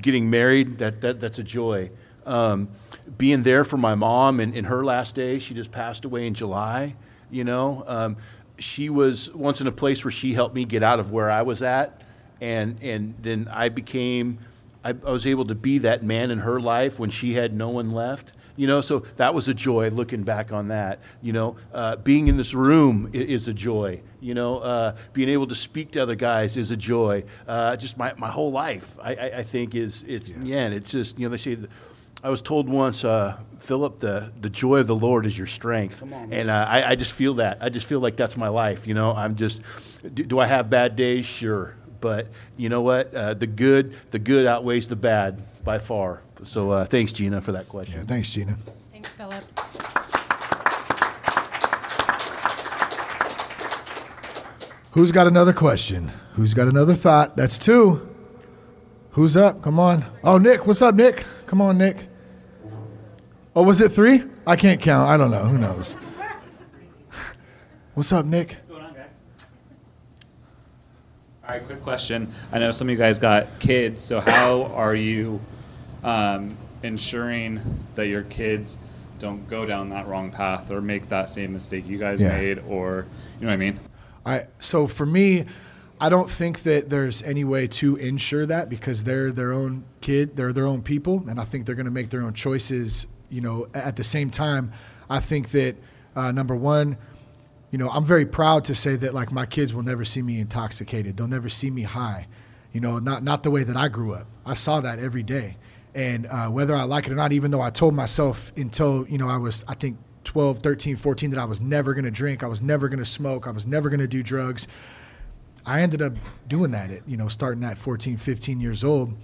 getting 0.00 0.30
married, 0.30 0.78
that, 0.78 1.00
that, 1.02 1.20
that's 1.20 1.38
a 1.38 1.44
joy. 1.44 1.90
um, 2.26 2.68
being 3.16 3.42
there 3.44 3.64
for 3.64 3.76
my 3.76 3.94
mom 3.94 4.40
in, 4.40 4.52
in 4.54 4.64
her 4.64 4.84
last 4.84 5.14
day. 5.14 5.38
She 5.38 5.54
just 5.54 5.70
passed 5.70 6.04
away 6.04 6.26
in 6.26 6.34
July. 6.34 6.96
You 7.30 7.44
know, 7.44 7.84
um, 7.86 8.16
she 8.58 8.90
was 8.90 9.32
once 9.34 9.60
in 9.60 9.66
a 9.66 9.72
place 9.72 10.04
where 10.04 10.10
she 10.12 10.32
helped 10.34 10.54
me 10.54 10.64
get 10.64 10.82
out 10.82 10.98
of 11.00 11.12
where 11.12 11.30
I 11.30 11.42
was 11.42 11.62
at, 11.62 12.02
and 12.40 12.78
and 12.82 13.14
then 13.20 13.48
I 13.50 13.68
became. 13.68 14.38
I, 14.84 14.90
I 14.90 15.10
was 15.10 15.26
able 15.26 15.46
to 15.46 15.54
be 15.54 15.78
that 15.78 16.04
man 16.04 16.30
in 16.30 16.38
her 16.40 16.60
life 16.60 16.98
when 16.98 17.10
she 17.10 17.34
had 17.34 17.52
no 17.54 17.70
one 17.70 17.90
left. 17.90 18.32
You 18.56 18.66
know, 18.66 18.80
so 18.80 19.00
that 19.16 19.34
was 19.34 19.48
a 19.48 19.54
joy 19.54 19.90
looking 19.90 20.22
back 20.22 20.52
on 20.52 20.68
that. 20.68 21.00
You 21.20 21.32
know, 21.32 21.56
uh, 21.74 21.96
being 21.96 22.28
in 22.28 22.36
this 22.36 22.54
room 22.54 23.10
is, 23.12 23.42
is 23.42 23.48
a 23.48 23.52
joy. 23.52 24.00
You 24.26 24.34
know, 24.34 24.58
uh, 24.58 24.96
being 25.12 25.28
able 25.28 25.46
to 25.46 25.54
speak 25.54 25.92
to 25.92 26.00
other 26.00 26.16
guys 26.16 26.56
is 26.56 26.72
a 26.72 26.76
joy. 26.76 27.22
Uh, 27.46 27.76
just 27.76 27.96
my, 27.96 28.12
my 28.14 28.28
whole 28.28 28.50
life, 28.50 28.98
I, 29.00 29.14
I, 29.14 29.24
I 29.38 29.42
think, 29.44 29.76
is 29.76 30.02
it's 30.04 30.28
yeah. 30.28 30.36
yeah, 30.42 30.64
and 30.64 30.74
it's 30.74 30.90
just 30.90 31.16
you 31.16 31.26
know 31.26 31.30
they 31.30 31.36
say. 31.36 31.56
I 32.24 32.30
was 32.30 32.40
told 32.40 32.68
once, 32.68 33.04
uh, 33.04 33.36
Philip, 33.60 34.00
the, 34.00 34.32
the 34.40 34.50
joy 34.50 34.78
of 34.78 34.88
the 34.88 34.96
Lord 34.96 35.26
is 35.26 35.38
your 35.38 35.46
strength. 35.46 36.02
On, 36.02 36.12
and 36.12 36.50
uh, 36.50 36.66
I, 36.68 36.90
I 36.90 36.94
just 36.96 37.12
feel 37.12 37.34
that. 37.34 37.58
I 37.60 37.68
just 37.68 37.86
feel 37.86 38.00
like 38.00 38.16
that's 38.16 38.36
my 38.36 38.48
life. 38.48 38.88
You 38.88 38.94
know, 38.94 39.12
I'm 39.12 39.36
just, 39.36 39.60
do, 40.02 40.24
do 40.24 40.40
I 40.40 40.46
have 40.46 40.68
bad 40.68 40.96
days? 40.96 41.24
Sure. 41.24 41.76
But 42.00 42.26
you 42.56 42.68
know 42.68 42.80
what? 42.80 43.14
Uh, 43.14 43.34
the 43.34 43.46
good, 43.46 43.94
the 44.10 44.18
good 44.18 44.44
outweighs 44.46 44.88
the 44.88 44.96
bad 44.96 45.40
by 45.62 45.78
far. 45.78 46.22
So 46.42 46.70
uh, 46.70 46.86
thanks, 46.86 47.12
Gina, 47.12 47.40
for 47.40 47.52
that 47.52 47.68
question. 47.68 48.00
Yeah, 48.00 48.06
thanks, 48.06 48.30
Gina. 48.30 48.56
Thanks, 48.90 49.12
Philip. 49.12 49.44
Who's 54.96 55.12
got 55.12 55.26
another 55.26 55.52
question? 55.52 56.10
Who's 56.36 56.54
got 56.54 56.68
another 56.68 56.94
thought? 56.94 57.36
That's 57.36 57.58
two. 57.58 58.08
Who's 59.10 59.36
up? 59.36 59.60
Come 59.60 59.78
on. 59.78 60.06
Oh, 60.24 60.38
Nick. 60.38 60.66
What's 60.66 60.80
up, 60.80 60.94
Nick? 60.94 61.26
Come 61.44 61.60
on, 61.60 61.76
Nick. 61.76 62.06
Oh, 63.54 63.62
was 63.62 63.82
it 63.82 63.92
three? 63.92 64.22
I 64.46 64.56
can't 64.56 64.80
count. 64.80 65.06
I 65.06 65.18
don't 65.18 65.30
know. 65.30 65.44
Who 65.44 65.58
knows? 65.58 65.96
What's 67.92 68.10
up, 68.10 68.24
Nick? 68.24 68.52
What's 68.52 68.68
going 68.68 68.84
on, 68.84 68.94
guys? 68.94 69.10
All 71.46 71.50
right, 71.50 71.66
quick 71.66 71.82
question. 71.82 72.32
I 72.50 72.58
know 72.58 72.70
some 72.70 72.88
of 72.88 72.90
you 72.90 72.96
guys 72.96 73.18
got 73.18 73.58
kids, 73.58 74.00
so 74.00 74.22
how 74.22 74.64
are 74.64 74.94
you 74.94 75.42
um, 76.04 76.56
ensuring 76.82 77.60
that 77.96 78.06
your 78.06 78.22
kids 78.22 78.78
don't 79.18 79.46
go 79.46 79.66
down 79.66 79.90
that 79.90 80.08
wrong 80.08 80.30
path 80.30 80.70
or 80.70 80.80
make 80.80 81.10
that 81.10 81.28
same 81.28 81.52
mistake 81.52 81.86
you 81.86 81.98
guys 81.98 82.22
yeah. 82.22 82.38
made, 82.38 82.60
or 82.60 83.04
you 83.38 83.42
know 83.44 83.48
what 83.48 83.52
I 83.52 83.56
mean? 83.58 83.78
I 84.26 84.46
so 84.58 84.86
for 84.86 85.06
me, 85.06 85.46
I 86.00 86.10
don't 86.10 86.30
think 86.30 86.64
that 86.64 86.90
there's 86.90 87.22
any 87.22 87.44
way 87.44 87.68
to 87.68 87.96
ensure 87.96 88.44
that 88.44 88.68
because 88.68 89.04
they're 89.04 89.32
their 89.32 89.52
own 89.52 89.84
kid, 90.02 90.36
they're 90.36 90.52
their 90.52 90.66
own 90.66 90.82
people, 90.82 91.24
and 91.28 91.40
I 91.40 91.44
think 91.44 91.64
they're 91.64 91.74
going 91.74 91.86
to 91.86 91.92
make 91.92 92.10
their 92.10 92.22
own 92.22 92.34
choices. 92.34 93.06
You 93.30 93.40
know, 93.40 93.68
at 93.72 93.96
the 93.96 94.04
same 94.04 94.30
time, 94.30 94.72
I 95.08 95.20
think 95.20 95.50
that 95.52 95.76
uh, 96.14 96.32
number 96.32 96.54
one, 96.54 96.98
you 97.70 97.78
know, 97.78 97.88
I'm 97.88 98.04
very 98.04 98.26
proud 98.26 98.64
to 98.64 98.74
say 98.74 98.96
that 98.96 99.14
like 99.14 99.32
my 99.32 99.46
kids 99.46 99.72
will 99.72 99.82
never 99.82 100.04
see 100.04 100.22
me 100.22 100.38
intoxicated. 100.40 101.16
They'll 101.16 101.28
never 101.28 101.48
see 101.48 101.70
me 101.70 101.82
high. 101.82 102.26
You 102.72 102.80
know, 102.80 102.98
not 102.98 103.22
not 103.22 103.42
the 103.42 103.50
way 103.50 103.64
that 103.64 103.76
I 103.76 103.88
grew 103.88 104.12
up. 104.12 104.26
I 104.44 104.54
saw 104.54 104.80
that 104.80 104.98
every 104.98 105.22
day, 105.22 105.56
and 105.94 106.26
uh, 106.26 106.48
whether 106.48 106.74
I 106.74 106.82
like 106.82 107.06
it 107.06 107.12
or 107.12 107.16
not, 107.16 107.32
even 107.32 107.50
though 107.52 107.62
I 107.62 107.70
told 107.70 107.94
myself 107.94 108.52
until 108.56 109.06
you 109.08 109.16
know 109.16 109.28
I 109.28 109.38
was 109.38 109.64
I 109.66 109.74
think 109.74 109.96
12, 110.26 110.58
13, 110.58 110.96
14 110.96 111.30
that 111.30 111.40
I 111.40 111.44
was 111.46 111.60
never 111.60 111.94
going 111.94 112.04
to 112.04 112.10
drink, 112.10 112.42
I 112.42 112.48
was 112.48 112.60
never 112.60 112.88
going 112.88 112.98
to 112.98 113.06
smoke, 113.06 113.46
I 113.46 113.50
was 113.50 113.66
never 113.66 113.88
going 113.88 114.00
to 114.00 114.08
do 114.08 114.22
drugs. 114.22 114.68
I 115.64 115.80
ended 115.80 116.02
up 116.02 116.12
doing 116.46 116.72
that 116.72 116.90
at, 116.90 117.08
you 117.08 117.16
know, 117.16 117.28
starting 117.28 117.64
at 117.64 117.78
14, 117.78 118.18
15 118.18 118.60
years 118.60 118.84
old. 118.84 119.14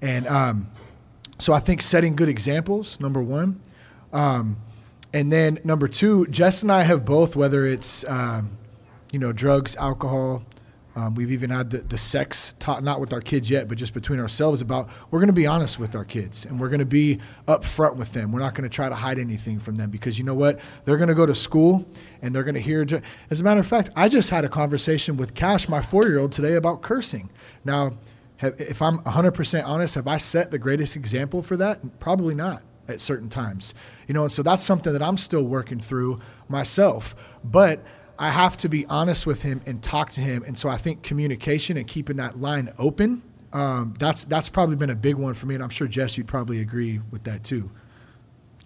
And 0.00 0.26
um, 0.28 0.70
so 1.38 1.52
I 1.52 1.60
think 1.60 1.82
setting 1.82 2.16
good 2.16 2.28
examples, 2.28 3.00
number 3.00 3.22
one. 3.22 3.60
Um, 4.12 4.58
and 5.12 5.30
then 5.30 5.58
number 5.64 5.88
two, 5.88 6.26
Jess 6.28 6.62
and 6.62 6.70
I 6.70 6.82
have 6.84 7.04
both, 7.04 7.36
whether 7.36 7.66
it's, 7.66 8.04
um, 8.08 8.56
you 9.12 9.18
know, 9.18 9.32
drugs, 9.32 9.76
alcohol, 9.76 10.44
um, 11.00 11.14
we've 11.14 11.32
even 11.32 11.48
had 11.48 11.70
the, 11.70 11.78
the 11.78 11.96
sex 11.96 12.54
taught, 12.58 12.84
not 12.84 13.00
with 13.00 13.12
our 13.14 13.22
kids 13.22 13.48
yet, 13.48 13.68
but 13.68 13.78
just 13.78 13.94
between 13.94 14.20
ourselves 14.20 14.60
about 14.60 14.90
we're 15.10 15.18
going 15.18 15.28
to 15.28 15.32
be 15.32 15.46
honest 15.46 15.78
with 15.78 15.94
our 15.94 16.04
kids 16.04 16.44
and 16.44 16.60
we're 16.60 16.68
going 16.68 16.80
to 16.80 16.84
be 16.84 17.18
upfront 17.48 17.96
with 17.96 18.12
them. 18.12 18.32
We're 18.32 18.40
not 18.40 18.54
going 18.54 18.68
to 18.68 18.74
try 18.74 18.88
to 18.88 18.94
hide 18.94 19.18
anything 19.18 19.60
from 19.60 19.76
them 19.76 19.88
because 19.88 20.18
you 20.18 20.24
know 20.24 20.34
what? 20.34 20.60
They're 20.84 20.98
going 20.98 21.08
to 21.08 21.14
go 21.14 21.24
to 21.24 21.34
school 21.34 21.86
and 22.20 22.34
they're 22.34 22.44
going 22.44 22.54
to 22.54 22.60
hear. 22.60 22.86
As 23.30 23.40
a 23.40 23.44
matter 23.44 23.60
of 23.60 23.66
fact, 23.66 23.88
I 23.96 24.10
just 24.10 24.28
had 24.28 24.44
a 24.44 24.48
conversation 24.48 25.16
with 25.16 25.34
Cash, 25.34 25.68
my 25.68 25.80
four 25.80 26.06
year 26.06 26.18
old, 26.18 26.32
today 26.32 26.54
about 26.54 26.82
cursing. 26.82 27.30
Now, 27.64 27.94
if 28.42 28.82
I'm 28.82 28.98
100% 28.98 29.64
honest, 29.64 29.94
have 29.94 30.06
I 30.06 30.18
set 30.18 30.50
the 30.50 30.58
greatest 30.58 30.96
example 30.96 31.42
for 31.42 31.56
that? 31.56 31.98
Probably 31.98 32.34
not 32.34 32.62
at 32.88 33.00
certain 33.00 33.28
times. 33.28 33.72
You 34.06 34.14
know, 34.14 34.24
and 34.24 34.32
so 34.32 34.42
that's 34.42 34.62
something 34.62 34.92
that 34.92 35.02
I'm 35.02 35.16
still 35.16 35.44
working 35.44 35.80
through 35.80 36.20
myself. 36.48 37.14
But 37.42 37.82
I 38.20 38.28
have 38.28 38.58
to 38.58 38.68
be 38.68 38.84
honest 38.84 39.26
with 39.26 39.40
him 39.40 39.62
and 39.64 39.82
talk 39.82 40.10
to 40.10 40.20
him. 40.20 40.44
And 40.46 40.56
so 40.56 40.68
I 40.68 40.76
think 40.76 41.02
communication 41.02 41.78
and 41.78 41.86
keeping 41.86 42.18
that 42.18 42.38
line 42.38 42.68
open, 42.78 43.22
um, 43.54 43.94
that's 43.98 44.24
that's 44.24 44.50
probably 44.50 44.76
been 44.76 44.90
a 44.90 44.94
big 44.94 45.16
one 45.16 45.32
for 45.32 45.46
me. 45.46 45.54
And 45.54 45.64
I'm 45.64 45.70
sure 45.70 45.88
Jess, 45.88 46.18
you'd 46.18 46.28
probably 46.28 46.60
agree 46.60 47.00
with 47.10 47.24
that 47.24 47.42
too. 47.42 47.70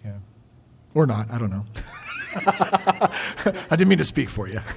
Yeah, 0.03 0.17
or 0.93 1.07
not? 1.07 1.31
I 1.31 1.37
don't 1.37 1.49
know. 1.49 1.65
I 2.35 3.09
didn't 3.71 3.87
mean 3.87 3.97
to 3.97 4.05
speak 4.05 4.29
for 4.29 4.47
you. 4.47 4.59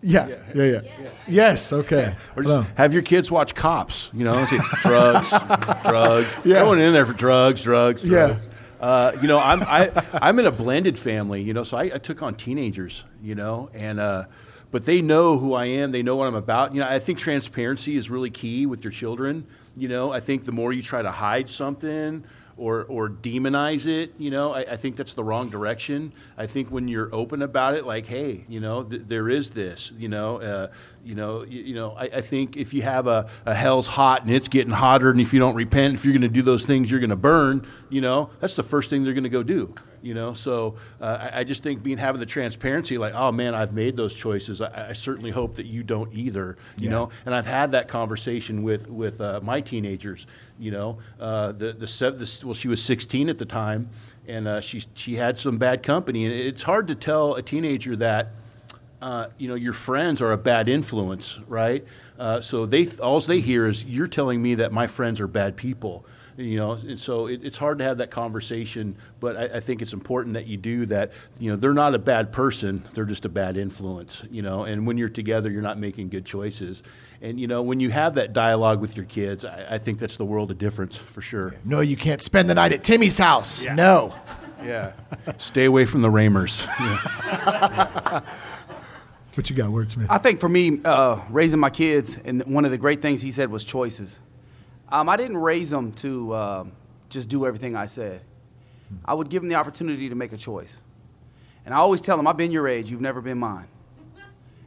Yeah, 0.00 0.28
yeah, 0.28 0.36
yeah, 0.54 0.64
yeah, 0.64 1.08
Yes, 1.26 1.72
okay. 1.72 2.14
Or 2.36 2.44
just 2.44 2.68
have 2.76 2.92
your 2.92 3.02
kids 3.02 3.32
watch 3.32 3.56
Cops. 3.56 4.12
You 4.14 4.22
know, 4.22 4.44
see, 4.44 4.58
drugs, 4.82 5.30
drugs. 5.84 6.36
Yeah. 6.44 6.60
Going 6.60 6.78
in 6.78 6.92
there 6.92 7.04
for 7.04 7.14
drugs, 7.14 7.62
drugs, 7.62 8.04
drugs. 8.04 8.46
Yeah. 8.46 8.54
Uh, 8.80 9.12
you 9.20 9.28
know, 9.28 9.38
I'm 9.38 9.62
I, 9.62 9.90
I'm 10.14 10.38
in 10.38 10.46
a 10.46 10.52
blended 10.52 10.98
family. 10.98 11.42
You 11.42 11.52
know, 11.52 11.62
so 11.62 11.76
I, 11.76 11.84
I 11.84 11.98
took 11.98 12.22
on 12.22 12.34
teenagers. 12.34 13.04
You 13.22 13.34
know, 13.34 13.70
and 13.74 13.98
uh, 13.98 14.24
but 14.70 14.84
they 14.84 15.00
know 15.00 15.38
who 15.38 15.54
I 15.54 15.66
am. 15.66 15.92
They 15.92 16.02
know 16.02 16.16
what 16.16 16.26
I'm 16.26 16.34
about. 16.34 16.74
You 16.74 16.80
know, 16.80 16.88
I 16.88 16.98
think 16.98 17.18
transparency 17.18 17.96
is 17.96 18.10
really 18.10 18.30
key 18.30 18.66
with 18.66 18.84
your 18.84 18.92
children. 18.92 19.46
You 19.76 19.88
know, 19.88 20.12
I 20.12 20.20
think 20.20 20.44
the 20.44 20.52
more 20.52 20.72
you 20.72 20.82
try 20.82 21.02
to 21.02 21.10
hide 21.10 21.48
something 21.48 22.24
or 22.58 22.84
or 22.84 23.08
demonize 23.08 23.86
it. 23.86 24.12
You 24.18 24.30
know, 24.30 24.52
I, 24.52 24.60
I, 24.60 24.76
think 24.76 24.96
that's 24.96 25.14
the 25.14 25.24
wrong 25.24 25.48
direction. 25.48 26.12
I 26.36 26.46
think 26.46 26.70
when 26.70 26.88
you're 26.88 27.14
open 27.14 27.40
about 27.40 27.74
it, 27.74 27.86
like, 27.86 28.06
hey, 28.06 28.44
you 28.48 28.60
know, 28.60 28.82
th- 28.82 29.02
there 29.06 29.28
is 29.28 29.50
this. 29.50 29.92
You 29.96 30.08
know, 30.08 30.40
uh, 30.40 30.68
you 31.04 31.14
know, 31.14 31.44
you, 31.44 31.62
you 31.62 31.74
know. 31.74 31.92
I, 31.92 32.04
I, 32.04 32.20
think 32.20 32.56
if 32.56 32.74
you 32.74 32.82
have 32.82 33.06
a, 33.06 33.30
a 33.46 33.54
hell's 33.54 33.86
hot 33.86 34.22
and 34.22 34.30
it's 34.30 34.48
getting 34.48 34.72
hotter, 34.72 35.10
and 35.10 35.20
if 35.20 35.32
you 35.32 35.38
don't 35.38 35.54
repent, 35.54 35.94
if 35.94 36.04
you're 36.04 36.12
going 36.12 36.22
to 36.22 36.28
do 36.28 36.42
those 36.42 36.66
things, 36.66 36.90
you're 36.90 37.00
going 37.00 37.10
to 37.10 37.16
burn. 37.16 37.66
You 37.88 38.00
know, 38.00 38.30
that's 38.40 38.56
the 38.56 38.62
first 38.62 38.90
thing 38.90 39.04
they're 39.04 39.14
going 39.14 39.24
to 39.24 39.30
go 39.30 39.42
do 39.42 39.74
you 40.02 40.14
know 40.14 40.32
so 40.32 40.76
uh, 41.00 41.28
I, 41.32 41.40
I, 41.40 41.44
just 41.44 41.62
think 41.62 41.82
being 41.82 41.98
having 41.98 42.20
the 42.20 42.26
transparency 42.26 42.98
like 42.98 43.14
oh 43.14 43.32
man 43.32 43.54
i've 43.54 43.72
made 43.72 43.96
those 43.96 44.14
choices 44.14 44.60
i, 44.60 44.90
I 44.90 44.92
certainly 44.92 45.30
hope 45.30 45.56
that 45.56 45.66
you 45.66 45.82
don't 45.82 46.12
either 46.12 46.56
you 46.78 46.84
yeah. 46.84 46.90
know 46.90 47.10
and 47.26 47.34
i've 47.34 47.46
had 47.46 47.72
that 47.72 47.88
conversation 47.88 48.62
with 48.62 48.88
with 48.88 49.20
uh, 49.20 49.40
my 49.42 49.60
teenagers 49.60 50.26
you 50.58 50.70
know 50.70 50.98
uh, 51.20 51.52
the, 51.52 51.72
the, 51.72 51.86
the 51.86 52.40
well 52.44 52.54
she 52.54 52.68
was 52.68 52.82
16 52.82 53.28
at 53.28 53.38
the 53.38 53.44
time 53.44 53.88
and 54.26 54.46
uh, 54.48 54.60
she 54.60 54.82
she 54.94 55.16
had 55.16 55.38
some 55.38 55.58
bad 55.58 55.82
company 55.82 56.24
and 56.24 56.34
it's 56.34 56.62
hard 56.62 56.88
to 56.88 56.94
tell 56.94 57.34
a 57.34 57.42
teenager 57.42 57.96
that 57.96 58.28
uh, 59.00 59.28
you 59.38 59.48
know 59.48 59.54
your 59.54 59.72
friends 59.72 60.20
are 60.20 60.32
a 60.32 60.38
bad 60.38 60.68
influence 60.68 61.38
right? 61.46 61.84
Uh, 62.18 62.40
so 62.40 62.66
they 62.66 62.88
all 62.98 63.20
they 63.20 63.40
hear 63.40 63.66
is 63.66 63.84
you're 63.84 64.08
telling 64.08 64.42
me 64.42 64.56
that 64.56 64.72
my 64.72 64.86
friends 64.86 65.20
are 65.20 65.28
bad 65.28 65.56
people 65.56 66.04
you 66.38 66.56
know, 66.56 66.72
and 66.72 67.00
so 67.00 67.26
it, 67.26 67.44
it's 67.44 67.58
hard 67.58 67.78
to 67.78 67.84
have 67.84 67.98
that 67.98 68.12
conversation. 68.12 68.96
But 69.18 69.36
I, 69.36 69.56
I, 69.56 69.60
think 69.60 69.82
it's 69.82 69.92
important 69.92 70.34
that 70.34 70.46
you 70.46 70.56
do 70.56 70.86
that. 70.86 71.10
You 71.40 71.50
know, 71.50 71.56
they're 71.56 71.74
not 71.74 71.96
a 71.96 71.98
bad 71.98 72.32
person; 72.32 72.84
they're 72.94 73.04
just 73.04 73.24
a 73.24 73.28
bad 73.28 73.56
influence. 73.56 74.22
You 74.30 74.42
know, 74.42 74.62
and 74.62 74.86
when 74.86 74.96
you're 74.96 75.08
together, 75.08 75.50
you're 75.50 75.62
not 75.62 75.78
making 75.78 76.10
good 76.10 76.24
choices. 76.24 76.84
And 77.20 77.40
you 77.40 77.48
know, 77.48 77.62
when 77.62 77.80
you 77.80 77.90
have 77.90 78.14
that 78.14 78.32
dialogue 78.32 78.80
with 78.80 78.96
your 78.96 79.06
kids, 79.06 79.44
I, 79.44 79.66
I 79.70 79.78
think 79.78 79.98
that's 79.98 80.16
the 80.16 80.24
world 80.24 80.52
of 80.52 80.58
difference 80.58 80.96
for 80.96 81.20
sure. 81.20 81.56
No, 81.64 81.80
you 81.80 81.96
can't 81.96 82.22
spend 82.22 82.48
the 82.48 82.54
night 82.54 82.72
at 82.72 82.84
Timmy's 82.84 83.18
house. 83.18 83.64
Yeah. 83.64 83.74
No. 83.74 84.14
Yeah. 84.64 84.92
Stay 85.38 85.64
away 85.64 85.86
from 85.86 86.02
the 86.02 86.10
Ramers. 86.10 86.66
Yeah. 86.78 88.22
What 89.34 89.48
you 89.48 89.54
got, 89.54 89.70
Wordsmith? 89.70 90.08
I 90.10 90.18
think 90.18 90.40
for 90.40 90.48
me, 90.48 90.80
uh, 90.84 91.20
raising 91.30 91.60
my 91.60 91.70
kids, 91.70 92.18
and 92.24 92.42
one 92.46 92.64
of 92.64 92.72
the 92.72 92.76
great 92.76 93.00
things 93.00 93.22
he 93.22 93.30
said 93.30 93.52
was 93.52 93.62
choices. 93.62 94.18
Um, 94.90 95.08
I 95.08 95.16
didn't 95.16 95.38
raise 95.38 95.70
them 95.70 95.92
to 95.92 96.32
uh, 96.32 96.64
just 97.08 97.28
do 97.28 97.46
everything 97.46 97.76
I 97.76 97.86
said. 97.86 98.22
I 99.04 99.14
would 99.14 99.28
give 99.28 99.42
them 99.42 99.48
the 99.48 99.56
opportunity 99.56 100.08
to 100.08 100.14
make 100.14 100.32
a 100.32 100.36
choice. 100.36 100.78
And 101.66 101.74
I 101.74 101.78
always 101.78 102.00
tell 102.00 102.16
them, 102.16 102.26
I've 102.26 102.36
been 102.38 102.50
your 102.50 102.66
age, 102.66 102.90
you've 102.90 103.00
never 103.00 103.20
been 103.20 103.38
mine. 103.38 103.68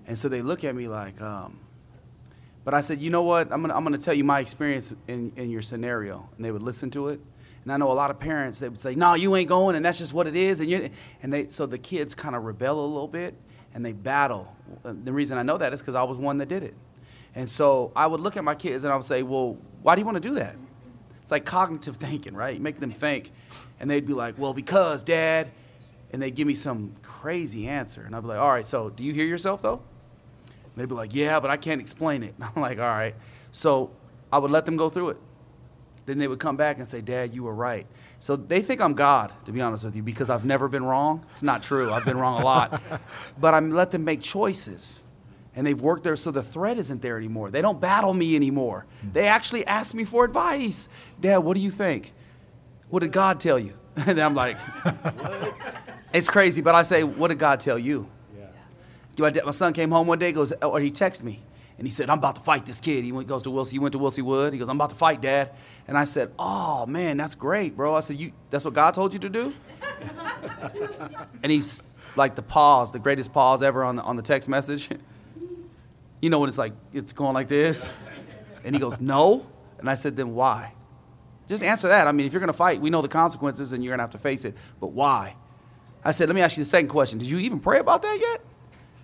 And 0.05 0.17
so 0.17 0.29
they 0.29 0.41
look 0.41 0.63
at 0.63 0.75
me 0.75 0.87
like, 0.87 1.19
um, 1.21 1.59
but 2.63 2.73
I 2.75 2.81
said, 2.81 3.01
you 3.01 3.09
know 3.09 3.23
what? 3.23 3.51
I'm 3.51 3.61
gonna, 3.61 3.73
I'm 3.73 3.83
gonna 3.83 3.97
tell 3.97 4.13
you 4.13 4.23
my 4.23 4.39
experience 4.39 4.93
in, 5.07 5.31
in 5.35 5.49
your 5.49 5.63
scenario. 5.63 6.29
And 6.35 6.45
they 6.45 6.51
would 6.51 6.61
listen 6.61 6.91
to 6.91 7.09
it. 7.09 7.19
And 7.63 7.73
I 7.73 7.77
know 7.77 7.91
a 7.91 7.93
lot 7.93 8.11
of 8.11 8.19
parents, 8.19 8.59
they 8.59 8.69
would 8.69 8.79
say, 8.79 8.93
no, 8.95 9.13
you 9.13 9.35
ain't 9.35 9.49
going, 9.49 9.75
and 9.75 9.85
that's 9.85 9.99
just 9.99 10.13
what 10.13 10.27
it 10.27 10.35
is. 10.35 10.59
And, 10.59 10.69
you 10.69 10.89
and 11.23 11.33
they, 11.33 11.47
so 11.47 11.65
the 11.65 11.77
kids 11.77 12.13
kind 12.13 12.35
of 12.35 12.43
rebel 12.43 12.83
a 12.83 12.85
little 12.85 13.07
bit 13.07 13.35
and 13.73 13.85
they 13.85 13.93
battle. 13.93 14.53
The 14.83 15.13
reason 15.13 15.37
I 15.37 15.43
know 15.43 15.57
that 15.57 15.73
is 15.73 15.79
because 15.79 15.95
I 15.95 16.03
was 16.03 16.17
one 16.17 16.37
that 16.39 16.49
did 16.49 16.63
it. 16.63 16.75
And 17.35 17.49
so 17.49 17.91
I 17.95 18.07
would 18.07 18.19
look 18.19 18.37
at 18.37 18.43
my 18.43 18.55
kids 18.55 18.83
and 18.83 18.91
I 18.91 18.95
would 18.95 19.05
say, 19.05 19.23
well, 19.23 19.57
why 19.81 19.95
do 19.95 20.01
you 20.01 20.05
want 20.05 20.15
to 20.15 20.27
do 20.29 20.35
that? 20.35 20.55
It's 21.21 21.31
like 21.31 21.45
cognitive 21.45 21.95
thinking, 21.97 22.33
right? 22.33 22.55
You 22.55 22.61
make 22.61 22.79
them 22.79 22.91
think. 22.91 23.31
And 23.79 23.89
they'd 23.89 24.05
be 24.05 24.13
like, 24.13 24.37
well, 24.37 24.53
because, 24.53 25.03
Dad. 25.03 25.51
And 26.11 26.21
they'd 26.21 26.35
give 26.35 26.45
me 26.45 26.55
some 26.55 26.93
crazy 27.03 27.67
answer. 27.67 28.01
And 28.01 28.15
I'd 28.15 28.21
be 28.21 28.27
like, 28.27 28.39
all 28.39 28.51
right, 28.51 28.65
so 28.65 28.89
do 28.89 29.03
you 29.03 29.13
hear 29.13 29.25
yourself, 29.25 29.61
though? 29.61 29.81
And 30.47 30.75
they'd 30.75 30.89
be 30.89 30.95
like, 30.95 31.13
yeah, 31.13 31.39
but 31.39 31.49
I 31.49 31.57
can't 31.57 31.79
explain 31.79 32.23
it. 32.23 32.35
And 32.37 32.49
I'm 32.55 32.61
like, 32.61 32.79
all 32.79 32.85
right. 32.85 33.15
So 33.51 33.91
I 34.31 34.37
would 34.37 34.51
let 34.51 34.65
them 34.65 34.77
go 34.77 34.89
through 34.89 35.09
it. 35.09 35.17
Then 36.05 36.17
they 36.17 36.27
would 36.27 36.39
come 36.39 36.57
back 36.57 36.77
and 36.77 36.87
say, 36.87 36.99
Dad, 36.99 37.33
you 37.33 37.43
were 37.43 37.53
right. 37.53 37.85
So 38.19 38.35
they 38.35 38.61
think 38.61 38.81
I'm 38.81 38.93
God, 38.93 39.31
to 39.45 39.51
be 39.51 39.61
honest 39.61 39.83
with 39.83 39.95
you, 39.95 40.01
because 40.01 40.29
I've 40.29 40.45
never 40.45 40.67
been 40.67 40.83
wrong. 40.83 41.23
It's 41.29 41.43
not 41.43 41.61
true. 41.61 41.91
I've 41.91 42.05
been 42.05 42.17
wrong 42.17 42.41
a 42.41 42.45
lot. 42.45 42.81
But 43.39 43.53
I 43.53 43.59
let 43.59 43.91
them 43.91 44.03
make 44.03 44.21
choices. 44.21 45.03
And 45.55 45.67
they've 45.67 45.79
worked 45.79 46.03
there 46.03 46.15
so 46.15 46.31
the 46.31 46.43
threat 46.43 46.77
isn't 46.77 47.01
there 47.01 47.17
anymore. 47.17 47.51
They 47.51 47.61
don't 47.61 47.79
battle 47.81 48.13
me 48.13 48.35
anymore. 48.35 48.85
Hmm. 49.01 49.11
They 49.13 49.27
actually 49.27 49.67
ask 49.67 49.93
me 49.93 50.05
for 50.05 50.23
advice. 50.23 50.87
Dad, 51.19 51.39
what 51.39 51.55
do 51.55 51.61
you 51.61 51.71
think? 51.71 52.13
What 52.89 53.01
did 53.01 53.11
God 53.11 53.39
tell 53.39 53.59
you? 53.59 53.73
And 54.07 54.19
I'm 54.19 54.33
like, 54.35 54.55
it's 56.13 56.27
crazy, 56.27 56.61
but 56.61 56.75
I 56.75 56.83
say, 56.83 57.03
what 57.03 57.27
did 57.27 57.39
God 57.39 57.59
tell 57.59 57.77
you? 57.77 58.09
My, 59.17 59.29
dad- 59.29 59.45
my 59.45 59.51
son 59.51 59.73
came 59.73 59.91
home 59.91 60.07
one 60.07 60.17
day, 60.17 60.31
goes, 60.31 60.51
or 60.61 60.79
he 60.79 60.89
texted 60.91 61.23
me, 61.23 61.41
and 61.77 61.85
he 61.85 61.91
said, 61.91 62.09
I'm 62.09 62.17
about 62.17 62.35
to 62.35 62.41
fight 62.41 62.65
this 62.65 62.79
kid. 62.79 63.03
He 63.03 63.11
went, 63.11 63.27
goes 63.27 63.43
to 63.43 63.51
Wilson, 63.51 63.73
he 63.73 63.79
went 63.79 63.91
to 63.91 63.99
Wilson 63.99 64.25
Wood. 64.25 64.53
He 64.53 64.59
goes, 64.59 64.69
I'm 64.69 64.77
about 64.77 64.91
to 64.91 64.95
fight, 64.95 65.21
Dad. 65.21 65.51
And 65.87 65.97
I 65.97 66.05
said, 66.05 66.31
Oh 66.39 66.85
man, 66.85 67.17
that's 67.17 67.35
great, 67.35 67.75
bro. 67.75 67.95
I 67.95 67.99
said, 67.99 68.17
You 68.17 68.31
that's 68.49 68.65
what 68.65 68.73
God 68.73 68.93
told 68.93 69.13
you 69.13 69.19
to 69.19 69.29
do? 69.29 69.53
and 71.43 71.51
he's 71.51 71.83
like 72.15 72.35
the 72.35 72.41
pause, 72.41 72.91
the 72.91 72.99
greatest 72.99 73.33
pause 73.33 73.61
ever 73.61 73.83
on 73.83 73.97
the 73.97 74.03
on 74.03 74.15
the 74.15 74.21
text 74.21 74.47
message. 74.47 74.89
You 76.21 76.29
know 76.29 76.39
when 76.39 76.49
it's 76.49 76.57
like 76.57 76.73
it's 76.93 77.13
going 77.13 77.33
like 77.33 77.47
this? 77.47 77.89
And 78.63 78.75
he 78.75 78.79
goes, 78.79 78.99
No. 78.99 79.47
And 79.79 79.89
I 79.89 79.95
said, 79.95 80.15
Then 80.15 80.35
why? 80.35 80.73
Just 81.47 81.63
answer 81.63 81.89
that. 81.89 82.07
I 82.07 82.11
mean, 82.11 82.25
if 82.25 82.33
you're 82.33 82.39
gonna 82.39 82.53
fight, 82.53 82.79
we 82.79 82.89
know 82.89 83.01
the 83.01 83.07
consequences 83.07 83.73
and 83.73 83.83
you're 83.83 83.91
gonna 83.91 84.03
have 84.03 84.11
to 84.11 84.19
face 84.19 84.45
it. 84.45 84.55
But 84.79 84.93
why? 84.93 85.35
I 86.03 86.11
said, 86.11 86.29
let 86.29 86.35
me 86.35 86.41
ask 86.41 86.57
you 86.57 86.63
the 86.63 86.69
second 86.69 86.89
question. 86.89 87.19
Did 87.19 87.29
you 87.29 87.39
even 87.39 87.59
pray 87.59 87.79
about 87.79 88.01
that 88.01 88.17
yet? 88.19 88.41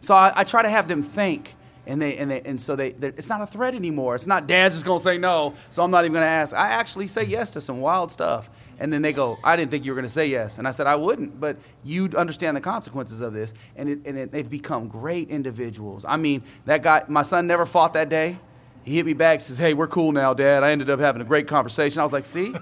So 0.02 0.16
I, 0.16 0.32
I 0.36 0.44
try 0.44 0.62
to 0.64 0.70
have 0.70 0.88
them 0.88 1.02
think, 1.04 1.56
and 1.86 2.02
they 2.02 2.18
and 2.18 2.32
they 2.32 2.42
and 2.42 2.62
so 2.62 2.76
they. 2.76 2.90
It's 2.90 3.30
not 3.30 3.42
a 3.42 3.48
threat 3.48 3.76
anymore. 3.76 4.16
It's 4.16 4.28
not 4.28 4.48
Dad's 4.48 4.76
just 4.76 4.86
gonna 4.86 5.00
say 5.00 5.18
no, 5.18 5.54
so 5.70 5.84
I'm 5.84 5.92
not 5.92 6.06
even 6.06 6.14
gonna 6.14 6.26
ask. 6.26 6.56
I 6.56 6.70
actually 6.70 7.08
say 7.08 7.24
yes 7.24 7.52
to 7.52 7.62
some 7.62 7.80
wild 7.82 8.12
stuff, 8.12 8.50
and 8.80 8.92
then 8.92 9.02
they 9.02 9.14
go, 9.14 9.38
I 9.44 9.56
didn't 9.56 9.72
think 9.72 9.86
you 9.86 9.92
were 9.92 9.96
gonna 9.96 10.10
say 10.10 10.28
yes, 10.28 10.58
and 10.58 10.68
I 10.68 10.72
said 10.72 10.88
I 10.88 10.96
wouldn't, 10.96 11.40
but 11.40 11.58
you 11.84 12.10
understand 12.18 12.56
the 12.58 12.62
consequences 12.62 13.22
of 13.22 13.34
this, 13.34 13.54
and 13.76 13.90
it, 13.90 14.00
and 14.06 14.18
it, 14.18 14.32
they've 14.32 14.50
become 14.50 14.88
great 14.88 15.30
individuals. 15.30 16.06
I 16.08 16.18
mean, 16.18 16.44
that 16.66 16.84
guy, 16.84 17.04
my 17.08 17.24
son 17.24 17.48
never 17.48 17.66
fought 17.66 17.94
that 17.94 18.10
day. 18.10 18.40
He 18.84 18.96
hit 18.96 19.06
me 19.06 19.14
back, 19.14 19.42
says, 19.42 19.58
"Hey, 19.58 19.74
we're 19.74 19.88
cool 19.88 20.12
now, 20.12 20.34
Dad." 20.34 20.64
I 20.64 20.72
ended 20.72 20.90
up 20.90 21.00
having 21.00 21.22
a 21.22 21.26
great 21.26 21.48
conversation. 21.48 22.00
I 22.00 22.04
was 22.04 22.14
like, 22.14 22.26
"See." 22.26 22.54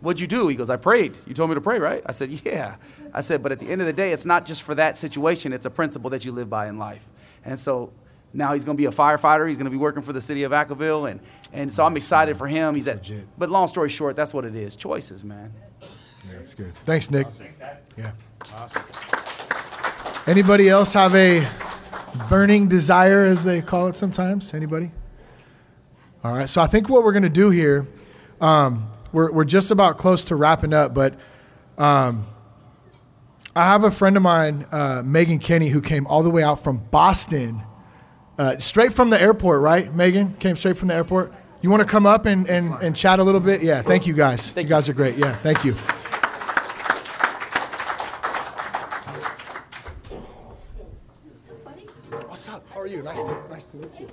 What'd 0.00 0.20
you 0.20 0.26
do? 0.26 0.46
He 0.46 0.54
goes, 0.54 0.68
I 0.68 0.76
prayed. 0.76 1.16
You 1.26 1.34
told 1.34 1.48
me 1.50 1.54
to 1.54 1.60
pray, 1.60 1.78
right? 1.78 2.02
I 2.04 2.12
said, 2.12 2.30
Yeah. 2.44 2.76
I 3.14 3.22
said, 3.22 3.42
but 3.42 3.50
at 3.50 3.58
the 3.58 3.66
end 3.66 3.80
of 3.80 3.86
the 3.86 3.92
day, 3.92 4.12
it's 4.12 4.26
not 4.26 4.44
just 4.44 4.62
for 4.62 4.74
that 4.74 4.98
situation, 4.98 5.54
it's 5.54 5.64
a 5.64 5.70
principle 5.70 6.10
that 6.10 6.24
you 6.24 6.32
live 6.32 6.50
by 6.50 6.68
in 6.68 6.78
life. 6.78 7.08
And 7.44 7.58
so 7.58 7.92
now 8.36 8.52
he's 8.52 8.64
going 8.64 8.76
to 8.76 8.80
be 8.80 8.86
a 8.86 8.90
firefighter. 8.90 9.48
He's 9.48 9.56
going 9.56 9.64
to 9.64 9.70
be 9.70 9.76
working 9.76 10.02
for 10.02 10.12
the 10.12 10.20
city 10.20 10.42
of 10.42 10.52
Vacaville. 10.52 11.10
And, 11.10 11.20
and 11.52 11.72
so 11.72 11.84
I'm 11.84 11.96
excited 11.96 12.36
for 12.36 12.46
him. 12.46 12.74
He's 12.74 12.86
at, 12.86 12.98
legit. 12.98 13.26
but 13.38 13.50
long 13.50 13.66
story 13.66 13.88
short, 13.88 14.14
that's 14.14 14.34
what 14.34 14.44
it 14.44 14.54
is 14.54 14.76
choices, 14.76 15.24
man. 15.24 15.52
Yeah, 15.80 16.38
that's 16.38 16.54
good. 16.54 16.74
Thanks, 16.84 17.10
Nick. 17.10 17.26
Yeah. 17.96 18.12
Anybody 20.26 20.68
else 20.68 20.92
have 20.92 21.14
a 21.14 21.46
burning 22.28 22.68
desire, 22.68 23.24
as 23.24 23.44
they 23.44 23.62
call 23.62 23.86
it 23.86 23.96
sometimes? 23.96 24.52
Anybody? 24.52 24.90
All 26.22 26.34
right. 26.34 26.48
So 26.48 26.60
I 26.60 26.66
think 26.66 26.88
what 26.88 27.04
we're 27.04 27.12
going 27.12 27.22
to 27.22 27.28
do 27.28 27.50
here, 27.50 27.86
um, 28.40 28.90
we're, 29.12 29.30
we're 29.32 29.44
just 29.44 29.70
about 29.70 29.96
close 29.96 30.24
to 30.24 30.36
wrapping 30.36 30.74
up, 30.74 30.92
but 30.92 31.14
um, 31.78 32.26
I 33.54 33.70
have 33.70 33.84
a 33.84 33.90
friend 33.90 34.16
of 34.16 34.22
mine, 34.22 34.66
uh, 34.70 35.02
Megan 35.04 35.38
Kenny, 35.38 35.68
who 35.68 35.80
came 35.80 36.06
all 36.06 36.22
the 36.22 36.30
way 36.30 36.42
out 36.42 36.62
from 36.62 36.78
Boston, 36.90 37.62
uh, 38.38 38.58
straight 38.58 38.92
from 38.92 39.10
the 39.10 39.20
airport, 39.20 39.60
right? 39.60 39.92
Megan 39.94 40.34
came 40.34 40.56
straight 40.56 40.76
from 40.76 40.88
the 40.88 40.94
airport. 40.94 41.32
You 41.62 41.70
want 41.70 41.82
to 41.82 41.88
come 41.88 42.06
up 42.06 42.26
and, 42.26 42.48
and, 42.48 42.74
and 42.82 42.94
chat 42.94 43.18
a 43.18 43.24
little 43.24 43.40
bit? 43.40 43.62
Yeah, 43.62 43.82
thank 43.82 44.06
you 44.06 44.12
guys. 44.14 44.52
you 44.56 44.64
guys 44.64 44.88
are 44.88 44.92
great. 44.92 45.16
Yeah, 45.16 45.34
thank 45.36 45.64
you. 45.64 45.74
What's 52.28 52.48
up? 52.48 52.64
How 52.72 52.80
are 52.80 52.86
you? 52.86 53.02
Nice 53.02 53.22
to, 53.24 53.36
nice 53.50 53.66
to 53.68 53.76
meet 53.78 53.98
you. 53.98 54.08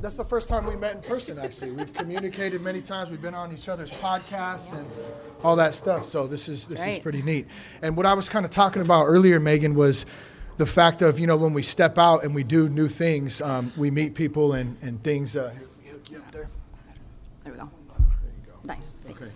That's 0.00 0.16
the 0.16 0.24
first 0.24 0.48
time 0.48 0.66
we 0.66 0.76
met 0.76 0.94
in 0.94 1.00
person, 1.02 1.38
actually. 1.38 1.72
We've 1.72 1.92
communicated 1.92 2.60
many 2.60 2.80
times. 2.80 3.10
We've 3.10 3.20
been 3.20 3.34
on 3.34 3.52
each 3.52 3.68
other's 3.68 3.90
podcasts 3.90 4.72
and 4.72 4.86
all 5.42 5.56
that 5.56 5.74
stuff. 5.74 6.06
So 6.06 6.26
this 6.26 6.48
is 6.48 6.66
this 6.66 6.84
is 6.84 6.98
pretty 7.00 7.22
neat. 7.22 7.46
And 7.82 7.96
what 7.96 8.06
I 8.06 8.14
was 8.14 8.28
kind 8.28 8.44
of 8.44 8.50
talking 8.50 8.82
about 8.82 9.06
earlier, 9.06 9.40
Megan, 9.40 9.74
was 9.74 10.06
the 10.56 10.66
fact 10.66 11.02
of 11.02 11.18
you 11.18 11.26
know 11.26 11.36
when 11.36 11.52
we 11.52 11.62
step 11.62 11.98
out 11.98 12.24
and 12.24 12.34
we 12.34 12.42
do 12.42 12.68
new 12.68 12.88
things, 12.88 13.40
um, 13.40 13.72
we 13.76 13.90
meet 13.90 14.14
people 14.14 14.52
and 14.52 14.76
and 14.82 15.02
things. 15.02 15.36
Uh, 15.36 15.52
you 15.84 15.92
hook 15.92 16.10
you 16.10 16.18
up 16.18 16.32
there. 16.32 16.48
There 17.44 17.52
we 17.52 17.58
go. 17.58 17.70
Nice. 18.64 18.98
Thanks. 19.04 19.22
Okay. 19.22 19.30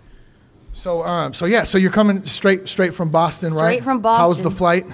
So 0.73 1.03
um, 1.03 1.33
so 1.33 1.45
yeah, 1.45 1.63
so 1.63 1.77
you're 1.77 1.91
coming 1.91 2.25
straight 2.25 2.67
straight 2.67 2.93
from 2.93 3.09
Boston, 3.09 3.53
right? 3.53 3.73
Straight 3.73 3.83
from 3.83 4.01
Boston. 4.01 4.23
How 4.23 4.29
was 4.29 4.41
the 4.41 4.51
flight? 4.51 4.85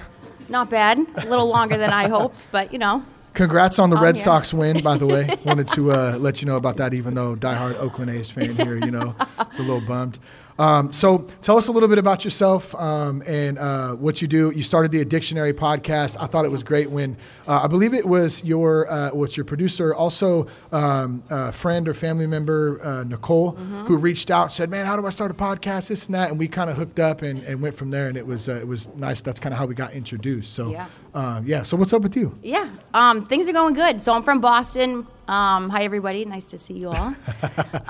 Not 0.48 0.70
bad. 0.70 0.98
A 0.98 1.26
little 1.26 1.48
longer 1.48 1.76
than 1.76 1.90
I 1.90 2.08
hoped, 2.08 2.46
but 2.50 2.72
you 2.72 2.78
know. 2.78 3.04
Congrats 3.34 3.78
on 3.78 3.90
the 3.90 3.96
I'm 3.96 4.02
Red 4.02 4.16
here. 4.16 4.24
Sox 4.24 4.52
win, 4.52 4.82
by 4.82 4.96
the 4.96 5.06
way. 5.06 5.28
Wanted 5.44 5.68
to 5.68 5.92
uh, 5.92 6.16
let 6.18 6.40
you 6.40 6.46
know 6.48 6.56
about 6.56 6.78
that, 6.78 6.92
even 6.92 7.14
though 7.14 7.36
diehard 7.36 7.78
Oakland 7.78 8.10
A's 8.10 8.30
fan 8.30 8.56
here, 8.56 8.76
you 8.76 8.90
know, 8.90 9.14
it's 9.40 9.58
a 9.58 9.62
little 9.62 9.82
bummed. 9.82 10.18
Um, 10.58 10.90
so 10.90 11.26
tell 11.40 11.56
us 11.56 11.68
a 11.68 11.72
little 11.72 11.88
bit 11.88 11.98
about 11.98 12.24
yourself 12.24 12.74
um, 12.74 13.22
and 13.26 13.58
uh, 13.58 13.94
what 13.94 14.20
you 14.20 14.26
do. 14.26 14.50
You 14.50 14.62
started 14.64 14.90
the 14.90 15.04
Addictionary 15.04 15.52
podcast. 15.52 16.16
I 16.18 16.26
thought 16.26 16.44
it 16.44 16.50
was 16.50 16.62
great 16.64 16.90
when 16.90 17.16
uh, 17.46 17.60
I 17.62 17.68
believe 17.68 17.94
it 17.94 18.06
was 18.06 18.42
your 18.44 18.90
uh, 18.90 19.10
what's 19.10 19.36
your 19.36 19.44
producer, 19.44 19.94
also 19.94 20.48
um, 20.72 21.22
a 21.30 21.52
friend 21.52 21.88
or 21.88 21.94
family 21.94 22.26
member, 22.26 22.80
uh, 22.82 23.04
Nicole, 23.04 23.52
Mm-hmm. 23.52 23.84
who 23.86 23.96
reached 23.96 24.30
out 24.30 24.52
said, 24.52 24.68
"Man, 24.68 24.84
how 24.84 24.96
do 24.96 25.06
I 25.06 25.10
start 25.10 25.30
a 25.30 25.34
podcast? 25.34 25.88
This 25.88 26.06
and 26.06 26.14
that." 26.14 26.30
And 26.30 26.38
we 26.38 26.48
kind 26.48 26.68
of 26.70 26.76
hooked 26.76 26.98
up 26.98 27.22
and, 27.22 27.42
and 27.44 27.62
went 27.62 27.74
from 27.76 27.90
there. 27.90 28.08
And 28.08 28.16
it 28.16 28.26
was 28.26 28.48
uh, 28.48 28.54
it 28.56 28.66
was 28.66 28.88
nice. 28.96 29.22
That's 29.22 29.38
kind 29.38 29.52
of 29.52 29.58
how 29.58 29.66
we 29.66 29.74
got 29.76 29.92
introduced. 29.92 30.52
So 30.54 30.72
Yeah. 30.72 30.86
um, 31.14 31.46
yeah. 31.46 31.62
So 31.62 31.76
what's 31.76 31.92
up 31.92 32.02
with 32.02 32.16
you? 32.16 32.36
Yeah, 32.42 32.68
um, 32.94 33.24
things 33.24 33.48
are 33.48 33.52
going 33.52 33.74
good. 33.74 34.00
So 34.00 34.12
I'm 34.12 34.22
from 34.24 34.40
Boston. 34.40 35.06
Um, 35.28 35.68
hi, 35.68 35.82
everybody. 35.82 36.24
Nice 36.24 36.48
to 36.48 36.58
see 36.58 36.72
you 36.78 36.88
all. 36.88 37.14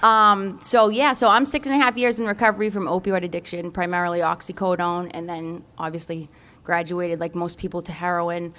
um, 0.02 0.58
so 0.60 0.88
yeah, 0.88 1.12
so 1.12 1.28
I'm 1.28 1.46
six 1.46 1.68
and 1.68 1.76
a 1.76 1.78
half 1.78 1.96
years 1.96 2.18
in 2.18 2.26
recovery 2.26 2.68
from 2.68 2.86
opioid 2.86 3.22
addiction, 3.22 3.70
primarily 3.70 4.18
oxycodone, 4.18 5.12
and 5.14 5.28
then 5.28 5.64
obviously 5.78 6.28
graduated 6.64 7.20
like 7.20 7.36
most 7.36 7.56
people 7.56 7.80
to 7.82 7.92
heroin. 7.92 8.54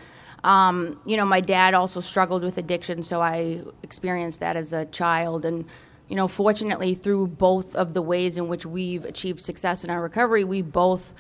Um, 0.46 0.98
you 1.06 1.18
know, 1.18 1.26
my 1.26 1.42
dad 1.42 1.74
also 1.74 2.00
struggled 2.00 2.42
with 2.42 2.58
addiction, 2.58 3.04
so 3.04 3.22
I 3.22 3.62
experienced 3.84 4.40
that 4.40 4.56
as 4.56 4.72
a 4.72 4.86
child. 4.86 5.44
And 5.44 5.66
you 6.08 6.16
know, 6.16 6.30
fortunately, 6.30 6.96
through 6.96 7.28
both 7.28 7.76
of 7.76 7.94
the 7.94 8.02
ways 8.02 8.38
in 8.38 8.48
which 8.48 8.66
we've 8.66 9.04
achieved 9.04 9.42
success 9.42 9.84
in 9.84 9.90
our 9.90 10.02
recovery, 10.02 10.46
we 10.46 10.62
both 10.62 11.14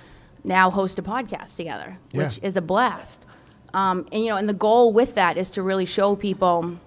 now 0.46 0.72
host 0.72 0.98
a 0.98 1.04
podcast 1.04 1.58
together, 1.58 1.98
which 2.14 2.40
is 2.42 2.56
a 2.56 2.62
blast. 2.62 3.26
Um, 3.74 4.08
and 4.14 4.24
you 4.24 4.30
know, 4.30 4.38
and 4.38 4.48
the 4.48 4.54
goal 4.54 4.94
with 4.94 5.16
that 5.16 5.38
is 5.38 5.50
to 5.52 5.62
really 5.62 5.86
show 5.86 6.16
people 6.16 6.80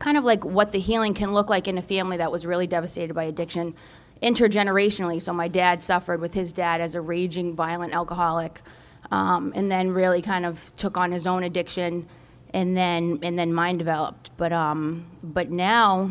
kind 0.00 0.16
of 0.16 0.24
like 0.24 0.44
what 0.44 0.72
the 0.72 0.80
healing 0.80 1.14
can 1.14 1.32
look 1.32 1.48
like 1.48 1.68
in 1.68 1.78
a 1.78 1.82
family 1.82 2.16
that 2.16 2.32
was 2.32 2.44
really 2.44 2.66
devastated 2.66 3.14
by 3.14 3.24
addiction 3.24 3.74
intergenerationally. 4.22 5.22
So 5.22 5.32
my 5.32 5.46
dad 5.46 5.82
suffered 5.82 6.20
with 6.20 6.34
his 6.34 6.52
dad 6.52 6.80
as 6.80 6.94
a 6.94 7.00
raging, 7.00 7.54
violent 7.54 7.92
alcoholic, 7.92 8.62
um, 9.10 9.52
and 9.54 9.70
then 9.70 9.90
really 9.90 10.22
kind 10.22 10.44
of 10.44 10.74
took 10.76 10.96
on 10.96 11.12
his 11.12 11.26
own 11.26 11.42
addiction, 11.44 12.08
and 12.52 12.76
then 12.76 13.20
and 13.22 13.38
then 13.38 13.52
mine 13.52 13.78
developed. 13.78 14.30
But 14.36 14.52
um, 14.52 15.06
but 15.22 15.50
now 15.50 16.10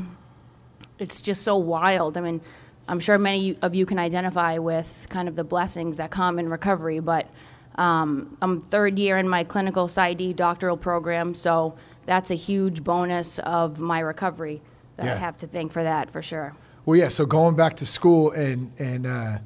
it's 1.00 1.22
just 1.22 1.44
so 1.44 1.58
wild. 1.58 2.18
I 2.18 2.22
mean, 2.22 2.42
I'm 2.88 3.00
sure 3.00 3.18
many 3.18 3.58
of 3.62 3.76
you 3.76 3.86
can 3.86 4.00
identify 4.00 4.58
with 4.58 5.08
kind 5.10 5.28
of 5.28 5.36
the 5.36 5.44
blessings 5.44 5.98
that 5.98 6.12
come 6.12 6.40
in 6.40 6.50
recovery, 6.50 7.00
but 7.00 7.28
um, 7.76 8.38
I'm 8.42 8.62
third 8.62 9.00
year 9.00 9.18
in 9.18 9.30
my 9.30 9.44
clinical 9.44 9.88
PsyD 9.88 10.36
doctoral 10.36 10.78
program, 10.78 11.34
so 11.34 11.76
that's 12.10 12.32
a 12.32 12.36
huge 12.36 12.84
bonus 12.84 13.38
of 13.40 13.80
my 13.80 14.00
recovery 14.00 14.62
that 14.96 15.08
I 15.08 15.16
have 15.16 15.38
to 15.40 15.48
thank 15.48 15.72
for 15.72 15.84
that 15.84 16.10
for 16.12 16.22
sure. 16.24 16.56
Well, 16.86 16.98
yeah. 16.98 17.10
So 17.10 17.26
going 17.26 17.56
back 17.56 17.76
to 17.78 17.86
school 17.86 18.32
and 18.32 18.72
and 18.80 19.06
uh, 19.06 19.38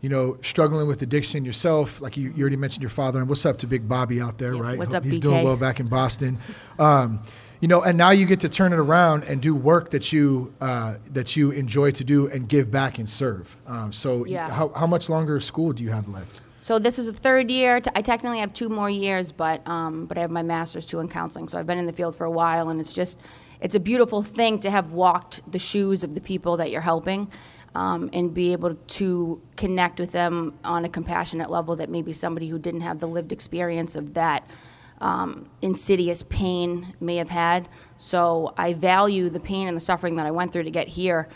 you 0.00 0.08
know 0.08 0.38
struggling 0.42 0.88
with 0.88 1.02
addiction 1.02 1.44
yourself, 1.44 2.00
like 2.00 2.16
you, 2.16 2.32
you 2.34 2.40
already 2.42 2.56
mentioned 2.56 2.82
your 2.82 2.90
father. 2.90 3.20
And 3.20 3.28
what's 3.28 3.44
up 3.44 3.58
to 3.58 3.66
Big 3.66 3.86
Bobby 3.88 4.20
out 4.20 4.38
there, 4.38 4.54
Yeah, 4.54 4.62
right? 4.62 4.78
what's 4.78 4.94
up, 4.94 5.04
He's 5.04 5.18
BK? 5.18 5.20
doing 5.20 5.44
well 5.44 5.56
back 5.58 5.80
in 5.80 5.86
Boston. 5.88 6.38
Um, 6.78 7.20
you 7.60 7.68
know, 7.68 7.82
and 7.82 7.98
now 7.98 8.10
you 8.12 8.24
get 8.24 8.40
to 8.40 8.48
turn 8.48 8.72
it 8.72 8.78
around 8.78 9.24
and 9.24 9.42
do 9.42 9.54
work 9.54 9.90
that 9.90 10.12
you 10.12 10.52
uh, 10.62 10.96
that 11.12 11.36
you 11.36 11.50
enjoy 11.50 11.90
to 11.90 12.04
do 12.04 12.26
and 12.28 12.48
give 12.48 12.70
back 12.70 12.98
and 12.98 13.08
serve. 13.08 13.56
Um, 13.66 13.92
so, 13.92 14.24
Yeah. 14.24 14.48
how 14.50 14.70
how 14.74 14.86
much 14.86 15.08
longer 15.10 15.36
of 15.36 15.44
school 15.44 15.72
do 15.74 15.82
you 15.84 15.90
have 15.90 16.08
left? 16.08 16.40
So 16.68 16.78
this 16.78 16.98
is 16.98 17.06
the 17.06 17.14
third 17.14 17.50
year. 17.50 17.80
I 17.94 18.02
technically 18.02 18.40
have 18.40 18.52
two 18.52 18.68
more 18.68 18.90
years, 18.90 19.32
but 19.32 19.66
um, 19.66 20.04
but 20.04 20.18
I 20.18 20.20
have 20.20 20.30
my 20.30 20.42
master's 20.42 20.84
too 20.84 21.00
in 21.00 21.08
counseling. 21.08 21.48
So 21.48 21.58
I've 21.58 21.66
been 21.66 21.78
in 21.78 21.86
the 21.86 21.94
field 21.94 22.14
for 22.14 22.26
a 22.26 22.30
while, 22.30 22.68
and 22.68 22.78
it's 22.78 22.92
just 22.92 23.18
it's 23.62 23.74
a 23.74 23.80
beautiful 23.80 24.22
thing 24.22 24.58
to 24.58 24.70
have 24.70 24.92
walked 24.92 25.50
the 25.50 25.58
shoes 25.58 26.04
of 26.04 26.14
the 26.14 26.20
people 26.20 26.58
that 26.58 26.70
you're 26.70 26.82
helping. 26.82 27.32
um, 27.74 28.10
and 28.12 28.32
be 28.34 28.52
able 28.52 28.74
to 28.74 29.40
connect 29.56 30.00
with 30.00 30.12
them 30.12 30.58
on 30.64 30.84
a 30.84 30.88
compassionate 30.88 31.50
level 31.50 31.76
that 31.76 31.88
maybe 31.88 32.12
somebody 32.12 32.48
who 32.48 32.58
didn't 32.58 32.80
have 32.80 32.98
the 32.98 33.08
lived 33.08 33.32
experience 33.32 33.96
of 33.96 34.14
that 34.14 34.48
um, 35.00 35.48
insidious 35.62 36.24
pain 36.24 36.94
may 37.00 37.16
have 37.16 37.28
had. 37.28 37.68
So 37.96 38.54
I 38.56 38.72
value 38.72 39.28
the 39.28 39.40
pain 39.40 39.68
and 39.68 39.76
the 39.76 39.80
suffering 39.80 40.16
that 40.16 40.26
I 40.26 40.30
went 40.30 40.52
through 40.52 40.64
to 40.64 40.70
get 40.70 40.88
here. 40.88 41.28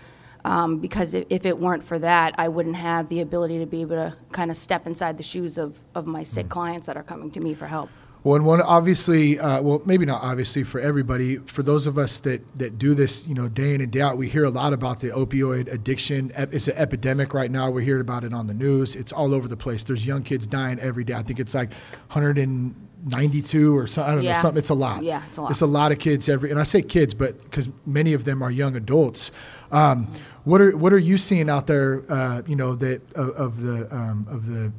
Um, 0.44 0.78
because 0.78 1.14
if, 1.14 1.24
if 1.31 1.47
it 1.47 1.59
weren't 1.59 1.85
for 1.85 1.98
that, 2.01 2.35
I 2.36 2.48
wouldn't 2.48 2.77
have 2.77 3.09
the 3.09 3.20
ability 3.20 3.59
to 3.60 3.66
be 3.66 3.82
able 3.82 3.97
to 3.97 4.16
kind 4.32 4.51
of 4.51 4.56
step 4.56 4.86
inside 4.86 5.16
the 5.16 5.23
shoes 5.23 5.56
of, 5.59 5.78
of 5.94 6.06
my 6.06 6.23
sick 6.24 6.48
clients 6.48 6.86
that 6.89 6.97
are 6.97 7.02
coming 7.05 7.31
to 7.32 7.40
me 7.40 7.55
for 7.55 7.66
help. 7.69 7.90
Well, 8.24 8.36
and 8.36 8.47
one 8.47 8.60
obviously, 8.60 9.39
uh, 9.40 9.60
well, 9.62 9.82
maybe 9.85 10.06
not 10.06 10.23
obviously 10.23 10.62
for 10.62 10.78
everybody. 10.81 11.39
For 11.39 11.64
those 11.64 11.89
of 11.89 11.98
us 11.98 12.20
that 12.20 12.40
that 12.56 12.78
do 12.78 12.94
this, 12.94 13.27
you 13.27 13.35
know, 13.35 13.48
day 13.48 13.74
in 13.74 13.81
and 13.81 13.90
day 13.90 14.01
out, 14.01 14.16
we 14.16 14.28
hear 14.28 14.44
a 14.44 14.51
lot 14.51 14.73
about 14.73 15.01
the 15.01 15.09
opioid 15.09 15.66
addiction. 15.73 16.31
It's 16.36 16.69
an 16.69 16.77
epidemic 16.77 17.35
right 17.35 17.51
now. 17.51 17.69
We're 17.70 17.81
hearing 17.81 18.01
about 18.01 18.23
it 18.23 18.32
on 18.32 18.47
the 18.47 18.55
news. 18.55 18.94
It's 18.94 19.10
all 19.12 19.35
over 19.35 19.48
the 19.48 19.56
place. 19.56 19.82
There's 19.82 20.06
young 20.06 20.23
kids 20.23 20.47
dying 20.47 20.78
every 20.78 21.02
day. 21.02 21.14
I 21.14 21.23
think 21.24 21.40
it's 21.40 21.52
like 21.52 21.73
192 22.12 23.77
or 23.77 23.86
something. 23.89 24.12
I 24.12 24.14
don't 24.14 24.24
Yeah. 24.24 24.35
know. 24.35 24.39
Something. 24.40 24.59
It's 24.59 24.70
a 24.70 24.74
lot. 24.74 25.02
Yeah, 25.02 25.23
it's 25.28 25.39
a 25.39 25.43
lot. 25.43 25.51
It's 25.51 25.60
a 25.60 25.66
lot 25.66 25.93
of 25.93 25.98
kids 25.98 26.28
every. 26.28 26.51
And 26.51 26.60
I 26.60 26.62
say 26.64 26.82
kids, 26.82 27.14
but 27.14 27.43
because 27.43 27.69
many 27.86 28.12
of 28.12 28.24
them 28.24 28.43
are 28.43 28.51
young 28.51 28.77
adults. 28.77 29.32
Um, 29.73 30.09
what 30.44 30.60
are 30.60 30.77
what 30.77 30.93
are 30.93 30.98
you 30.98 31.19
seeing 31.19 31.48
out 31.48 31.66
there? 31.66 32.02
Uh, 32.09 32.43
you 32.47 32.56
know 32.56 32.74
that 32.77 33.01
of, 33.14 33.31
of 33.31 33.62
the 33.62 33.94
um, 33.94 34.27
of 34.31 34.47
the 34.47 34.73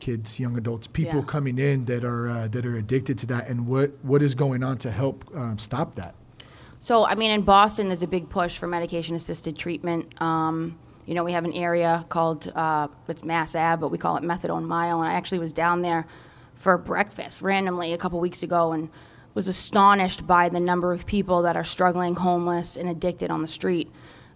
kids, 0.00 0.38
young 0.38 0.56
adults, 0.58 0.86
people 0.86 1.20
Yeah. 1.20 1.26
coming 1.26 1.58
in 1.58 1.84
that 1.86 2.04
are 2.04 2.28
uh, 2.28 2.48
that 2.48 2.66
are 2.66 2.76
addicted 2.76 3.18
to 3.20 3.26
that, 3.26 3.48
and 3.48 3.66
what 3.66 3.92
what 4.02 4.22
is 4.22 4.34
going 4.34 4.62
on 4.62 4.78
to 4.78 4.90
help 4.90 5.24
um, 5.34 5.58
stop 5.58 5.94
that? 5.94 6.14
So, 6.80 7.04
I 7.04 7.14
mean, 7.16 7.30
in 7.32 7.42
Boston, 7.42 7.88
there's 7.88 8.02
a 8.02 8.06
big 8.06 8.28
push 8.28 8.58
for 8.58 8.68
medication 8.68 9.16
assisted 9.16 9.58
treatment. 9.58 10.20
Um, 10.20 10.78
you 11.06 11.14
know, 11.14 11.24
we 11.24 11.32
have 11.32 11.44
an 11.44 11.52
area 11.52 12.04
called, 12.08 12.52
uh, 12.54 12.88
it's 13.08 13.24
Mass 13.24 13.56
Ave, 13.56 13.80
but 13.80 13.88
we 13.88 13.98
call 13.98 14.16
it 14.16 14.22
Methadone 14.22 14.64
Mile. 14.64 15.02
And 15.02 15.10
I 15.10 15.14
actually 15.14 15.38
was 15.38 15.52
down 15.52 15.82
there 15.82 16.06
for 16.54 16.78
breakfast 16.78 17.42
randomly 17.42 17.92
a 17.92 17.98
couple 17.98 18.20
weeks 18.20 18.42
ago 18.42 18.72
and 18.72 18.88
was 19.34 19.48
astonished 19.48 20.26
by 20.26 20.48
the 20.48 20.60
number 20.60 20.92
of 20.92 21.06
people 21.06 21.42
that 21.42 21.56
are 21.56 21.64
struggling, 21.64 22.14
homeless, 22.14 22.76
and 22.76 22.88
addicted 22.88 23.30
on 23.30 23.40
the 23.40 23.48
street. 23.48 23.90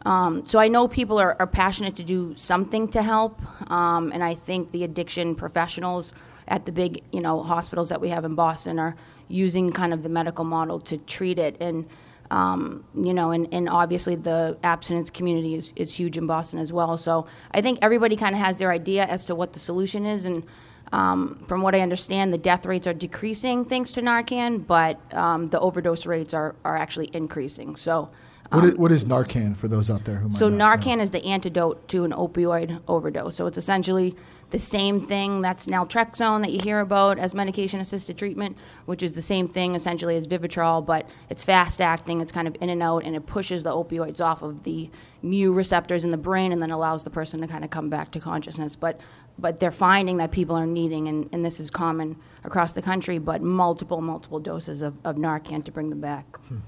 Um, 0.06 0.46
so 0.46 0.58
I 0.58 0.68
know 0.68 0.88
people 0.88 1.18
are, 1.18 1.36
are 1.38 1.46
passionate 1.46 1.96
to 1.96 2.02
do 2.02 2.34
something 2.34 2.88
to 2.88 3.02
help, 3.02 3.40
um, 3.70 4.12
and 4.12 4.24
I 4.24 4.34
think 4.34 4.72
the 4.72 4.84
addiction 4.84 5.34
professionals 5.34 6.14
at 6.48 6.64
the 6.66 6.72
big, 6.72 7.02
you 7.12 7.20
know, 7.20 7.42
hospitals 7.42 7.90
that 7.90 8.00
we 8.00 8.08
have 8.08 8.24
in 8.24 8.34
Boston 8.34 8.78
are 8.78 8.96
using 9.28 9.70
kind 9.70 9.92
of 9.92 10.02
the 10.02 10.08
medical 10.08 10.44
model 10.44 10.80
to 10.80 10.98
treat 10.98 11.38
it. 11.38 11.56
And 11.60 11.86
um, 12.30 12.84
you 12.94 13.12
know, 13.12 13.32
and, 13.32 13.52
and 13.52 13.68
obviously 13.68 14.14
the 14.14 14.56
abstinence 14.62 15.10
community 15.10 15.54
is, 15.54 15.72
is 15.74 15.94
huge 15.94 16.16
in 16.16 16.26
Boston 16.26 16.60
as 16.60 16.72
well. 16.72 16.96
So 16.96 17.26
I 17.50 17.60
think 17.60 17.80
everybody 17.82 18.14
kind 18.16 18.34
of 18.34 18.40
has 18.40 18.58
their 18.58 18.70
idea 18.70 19.04
as 19.04 19.24
to 19.26 19.34
what 19.34 19.52
the 19.52 19.58
solution 19.58 20.06
is. 20.06 20.24
And 20.24 20.44
um, 20.92 21.44
from 21.48 21.62
what 21.62 21.74
I 21.74 21.80
understand, 21.80 22.32
the 22.32 22.38
death 22.38 22.66
rates 22.66 22.86
are 22.86 22.94
decreasing 22.94 23.64
thanks 23.64 23.92
to 23.92 24.00
Narcan, 24.00 24.64
but 24.64 25.00
um, 25.12 25.48
the 25.48 25.58
overdose 25.58 26.06
rates 26.06 26.32
are, 26.32 26.54
are 26.64 26.76
actually 26.76 27.10
increasing. 27.12 27.74
So 27.74 28.10
What 28.50 28.64
is, 28.64 28.74
um, 28.74 28.80
what 28.80 28.92
is 28.92 29.04
Narcan 29.04 29.56
for 29.56 29.68
those 29.68 29.90
out 29.90 30.04
there 30.04 30.16
who 30.16 30.28
might 30.28 30.38
so 30.38 30.48
not 30.48 30.80
know? 30.80 30.92
Narcan 30.92 31.00
is 31.00 31.12
the 31.12 31.24
antidote 31.24 31.86
to 31.88 32.04
an 32.04 32.10
opioid 32.10 32.82
overdose. 32.88 33.36
So 33.36 33.46
it's 33.46 33.58
essentially 33.58 34.16
the 34.50 34.58
same 34.58 34.98
thing 34.98 35.40
that's 35.40 35.66
naltrexone 35.66 36.42
that 36.42 36.50
you 36.50 36.58
hear 36.60 36.80
about 36.80 37.20
as 37.20 37.32
medication-assisted 37.32 38.18
treatment, 38.18 38.58
which 38.86 39.04
is 39.04 39.12
the 39.12 39.22
same 39.22 39.46
thing 39.46 39.76
essentially 39.76 40.16
as 40.16 40.26
Vivitrol, 40.26 40.84
but 40.84 41.08
it's 41.28 41.44
fast-acting. 41.44 42.20
It's 42.20 42.32
kind 42.32 42.48
of 42.48 42.56
in 42.60 42.68
and 42.68 42.82
out, 42.82 43.04
and 43.04 43.14
it 43.14 43.26
pushes 43.26 43.62
the 43.62 43.70
opioids 43.70 44.20
off 44.20 44.42
of 44.42 44.64
the 44.64 44.90
mu 45.22 45.52
receptors 45.52 46.04
in 46.04 46.10
the 46.10 46.16
brain, 46.16 46.50
and 46.50 46.60
then 46.60 46.72
allows 46.72 47.04
the 47.04 47.10
person 47.10 47.40
to 47.42 47.46
kind 47.46 47.62
of 47.62 47.70
come 47.70 47.88
back 47.88 48.10
to 48.12 48.20
consciousness. 48.20 48.74
But 48.74 49.00
but 49.38 49.60
they're 49.60 49.70
finding 49.70 50.16
that 50.16 50.32
people 50.32 50.56
are 50.56 50.66
needing, 50.66 51.06
and, 51.06 51.28
and 51.32 51.44
this 51.44 51.60
is 51.60 51.70
common 51.70 52.16
across 52.42 52.72
the 52.72 52.82
country, 52.82 53.18
but 53.18 53.42
multiple 53.42 54.00
multiple 54.00 54.40
doses 54.40 54.82
of, 54.82 54.98
of 55.04 55.16
Narcan 55.16 55.64
to 55.64 55.70
bring 55.70 55.90
them 55.90 56.00
back. 56.00 56.36
Hmm. 56.46 56.58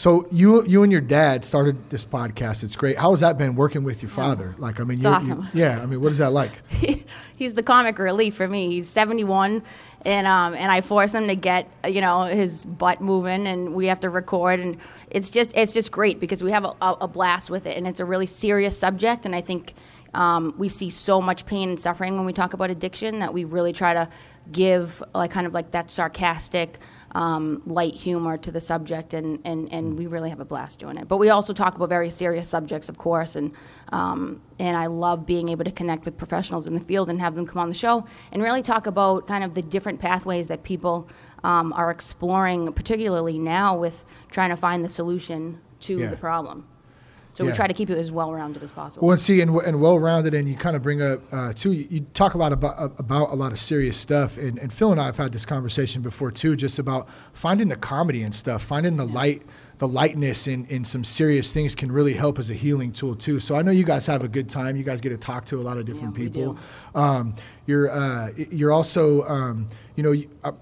So 0.00 0.26
you 0.30 0.64
you 0.64 0.82
and 0.82 0.90
your 0.90 1.02
dad 1.02 1.44
started 1.44 1.90
this 1.90 2.06
podcast. 2.06 2.64
It's 2.64 2.74
great. 2.74 2.96
How 2.96 3.10
has 3.10 3.20
that 3.20 3.36
been 3.36 3.54
working 3.54 3.84
with 3.84 4.02
your 4.02 4.08
father? 4.08 4.54
Like, 4.56 4.80
I 4.80 4.84
mean, 4.84 4.96
It's 4.96 5.04
you're- 5.04 5.14
awesome. 5.14 5.48
you- 5.52 5.60
yeah. 5.60 5.78
I 5.78 5.84
mean, 5.84 6.00
what 6.00 6.10
is 6.10 6.16
that 6.16 6.32
like? 6.32 6.52
he's 7.36 7.52
the 7.52 7.62
comic 7.62 7.98
relief 7.98 8.34
for 8.34 8.48
me. 8.48 8.70
He's 8.70 8.88
71, 8.88 9.62
and 10.06 10.26
um, 10.26 10.54
and 10.54 10.72
I 10.72 10.80
force 10.80 11.14
him 11.14 11.26
to 11.26 11.34
get 11.36 11.68
you 11.86 12.00
know 12.00 12.22
his 12.22 12.64
butt 12.64 13.02
moving, 13.02 13.46
and 13.46 13.74
we 13.74 13.88
have 13.88 14.00
to 14.00 14.08
record, 14.08 14.58
and 14.60 14.78
it's 15.10 15.28
just 15.28 15.54
it's 15.54 15.74
just 15.74 15.92
great 15.92 16.18
because 16.18 16.42
we 16.42 16.50
have 16.50 16.64
a, 16.64 16.72
a, 16.80 16.96
a 17.02 17.06
blast 17.06 17.50
with 17.50 17.66
it, 17.66 17.76
and 17.76 17.86
it's 17.86 18.00
a 18.00 18.06
really 18.06 18.26
serious 18.26 18.78
subject, 18.78 19.26
and 19.26 19.36
I 19.36 19.42
think. 19.42 19.74
Um, 20.12 20.54
we 20.58 20.68
see 20.68 20.90
so 20.90 21.20
much 21.20 21.46
pain 21.46 21.68
and 21.68 21.80
suffering 21.80 22.16
when 22.16 22.26
we 22.26 22.32
talk 22.32 22.52
about 22.52 22.68
addiction 22.68 23.20
that 23.20 23.32
we 23.32 23.44
really 23.44 23.72
try 23.72 23.94
to 23.94 24.08
give 24.50 25.00
like 25.14 25.30
kind 25.30 25.46
of 25.46 25.54
like 25.54 25.70
that 25.70 25.92
sarcastic 25.92 26.80
um, 27.12 27.62
light 27.66 27.94
humor 27.94 28.36
to 28.38 28.50
the 28.52 28.60
subject 28.60 29.14
and, 29.14 29.40
and, 29.44 29.72
and 29.72 29.98
we 29.98 30.06
really 30.06 30.30
have 30.30 30.40
a 30.40 30.44
blast 30.44 30.78
doing 30.78 30.96
it 30.96 31.08
but 31.08 31.16
we 31.16 31.28
also 31.30 31.52
talk 31.52 31.74
about 31.74 31.88
very 31.88 32.10
serious 32.10 32.48
subjects 32.48 32.88
of 32.88 32.98
course 32.98 33.36
and 33.36 33.52
um, 33.92 34.40
and 34.58 34.76
I 34.76 34.86
love 34.86 35.26
being 35.26 35.48
able 35.48 35.64
to 35.64 35.70
connect 35.72 36.04
with 36.04 36.16
professionals 36.16 36.66
in 36.66 36.74
the 36.74 36.80
field 36.80 37.10
and 37.10 37.20
have 37.20 37.34
them 37.34 37.46
come 37.46 37.60
on 37.60 37.68
the 37.68 37.74
show 37.74 38.04
and 38.32 38.42
really 38.42 38.62
talk 38.62 38.86
about 38.86 39.26
kind 39.26 39.42
of 39.42 39.54
the 39.54 39.62
different 39.62 40.00
pathways 40.00 40.48
that 40.48 40.62
people 40.62 41.08
um, 41.42 41.72
are 41.72 41.90
exploring 41.90 42.72
particularly 42.72 43.38
now 43.38 43.76
with 43.76 44.04
trying 44.30 44.50
to 44.50 44.56
find 44.56 44.84
the 44.84 44.88
solution 44.88 45.60
to 45.80 45.98
Yeah. 45.98 46.10
the 46.10 46.16
problem 46.16 46.66
so 47.32 47.44
we 47.44 47.52
try 47.52 47.66
to 47.66 47.74
keep 47.74 47.90
it 47.90 47.98
as 47.98 48.10
well 48.10 48.32
rounded 48.32 48.62
as 48.62 48.72
possible 48.72 49.06
Well, 49.06 49.12
and 49.12 49.20
see, 49.20 49.40
and, 49.40 49.54
and 49.62 49.80
well 49.80 49.98
rounded, 49.98 50.34
and 50.34 50.48
you 50.48 50.56
kind 50.56 50.74
of 50.74 50.82
bring 50.82 51.00
up 51.00 51.20
uh, 51.32 51.52
too. 51.52 51.72
You, 51.72 51.86
you 51.90 52.00
talk 52.12 52.34
a 52.34 52.38
lot 52.38 52.52
about 52.52 52.98
about 52.98 53.30
a 53.30 53.34
lot 53.34 53.52
of 53.52 53.60
serious 53.60 53.96
stuff, 53.96 54.36
and, 54.36 54.58
and 54.58 54.72
Phil 54.72 54.90
and 54.90 55.00
I 55.00 55.06
have 55.06 55.16
had 55.16 55.32
this 55.32 55.46
conversation 55.46 56.02
before 56.02 56.30
too, 56.30 56.56
just 56.56 56.78
about 56.78 57.08
finding 57.32 57.68
the 57.68 57.76
comedy 57.76 58.22
and 58.22 58.34
stuff, 58.34 58.62
finding 58.62 58.96
the 58.96 59.06
light, 59.06 59.42
the 59.78 59.88
lightness 59.88 60.46
in, 60.46 60.66
in 60.66 60.84
some 60.84 61.04
serious 61.04 61.54
things 61.54 61.74
can 61.74 61.90
really 61.92 62.14
help 62.14 62.38
as 62.38 62.50
a 62.50 62.54
healing 62.54 62.92
tool 62.92 63.14
too. 63.14 63.40
So 63.40 63.54
I 63.54 63.62
know 63.62 63.70
you 63.70 63.84
guys 63.84 64.06
have 64.06 64.24
a 64.24 64.28
good 64.28 64.48
time. 64.48 64.76
You 64.76 64.84
guys 64.84 65.00
get 65.00 65.10
to 65.10 65.16
talk 65.16 65.44
to 65.46 65.56
a 65.58 65.62
lot 65.62 65.78
of 65.78 65.86
different 65.86 66.16
Yeah, 66.16 66.24
people. 66.24 66.58
Um, 66.94 67.34
you're 67.66 67.90
uh, 67.90 68.30
you're 68.36 68.72
also 68.72 69.22
um, 69.28 69.68
you 69.96 70.02
know 70.02 70.12
I 70.44 70.52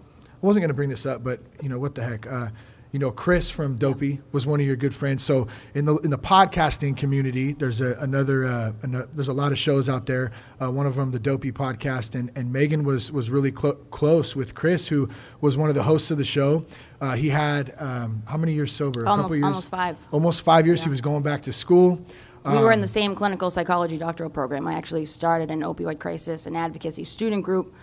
wasn't 0.42 0.62
going 0.62 0.68
to 0.68 0.74
bring 0.74 0.90
this 0.90 1.06
up, 1.06 1.24
but 1.24 1.40
you 1.62 1.68
know 1.68 1.78
what 1.78 1.94
the 1.94 2.04
heck. 2.04 2.26
Uh, 2.26 2.48
you 2.92 2.98
know, 2.98 3.10
Chris 3.10 3.50
from 3.50 3.76
Dopey 3.76 4.20
was 4.32 4.46
one 4.46 4.60
of 4.60 4.66
your 4.66 4.76
good 4.76 4.94
friends. 4.94 5.22
So 5.22 5.46
in 5.74 5.84
the 5.84 5.96
in 5.98 6.10
the 6.10 6.18
podcasting 6.18 6.96
community, 6.96 7.52
there's 7.52 7.80
a, 7.80 7.92
another 8.00 8.44
uh, 8.46 8.72
ano- 8.82 9.08
there's 9.14 9.28
a 9.28 9.32
lot 9.32 9.52
of 9.52 9.58
shows 9.58 9.88
out 9.88 10.06
there. 10.06 10.30
Uh, 10.60 10.70
one 10.70 10.86
of 10.86 10.96
them, 10.96 11.10
the 11.10 11.18
Dopey 11.18 11.52
podcast, 11.52 12.14
and, 12.14 12.30
and 12.34 12.52
Megan 12.52 12.84
was 12.84 13.12
was 13.12 13.28
really 13.30 13.52
clo- 13.52 13.74
close 13.90 14.34
with 14.34 14.54
Chris, 14.54 14.88
who 14.88 15.08
was 15.40 15.56
one 15.56 15.68
of 15.68 15.74
the 15.74 15.82
hosts 15.82 16.10
of 16.10 16.18
the 16.18 16.24
show. 16.24 16.64
Uh, 17.00 17.14
he 17.14 17.28
had 17.28 17.74
um, 17.78 18.22
how 18.26 18.36
many 18.36 18.52
years 18.54 18.72
sober? 18.72 19.04
A 19.04 19.08
Almost- 19.08 19.24
couple 19.24 19.36
years? 19.36 19.44
almost 19.44 19.68
five. 19.70 19.96
Almost 20.10 20.40
five 20.42 20.66
years. 20.66 20.82
He 20.82 20.88
was 20.88 21.00
going 21.00 21.22
back 21.22 21.42
to 21.42 21.52
school. 21.52 22.00
We 22.46 22.54
were 22.54 22.72
in 22.72 22.78
Um, 22.78 22.82
the 22.82 22.88
same 22.88 23.14
clinical 23.14 23.50
psychology 23.50 23.98
doctoral 23.98 24.30
program. 24.30 24.66
I 24.66 24.72
actually 24.74 25.04
started 25.04 25.50
an 25.50 25.60
opioid 25.60 25.98
crisis 25.98 26.46
and 26.46 26.56
advocacy 26.56 27.04
student 27.04 27.44
group 27.44 27.74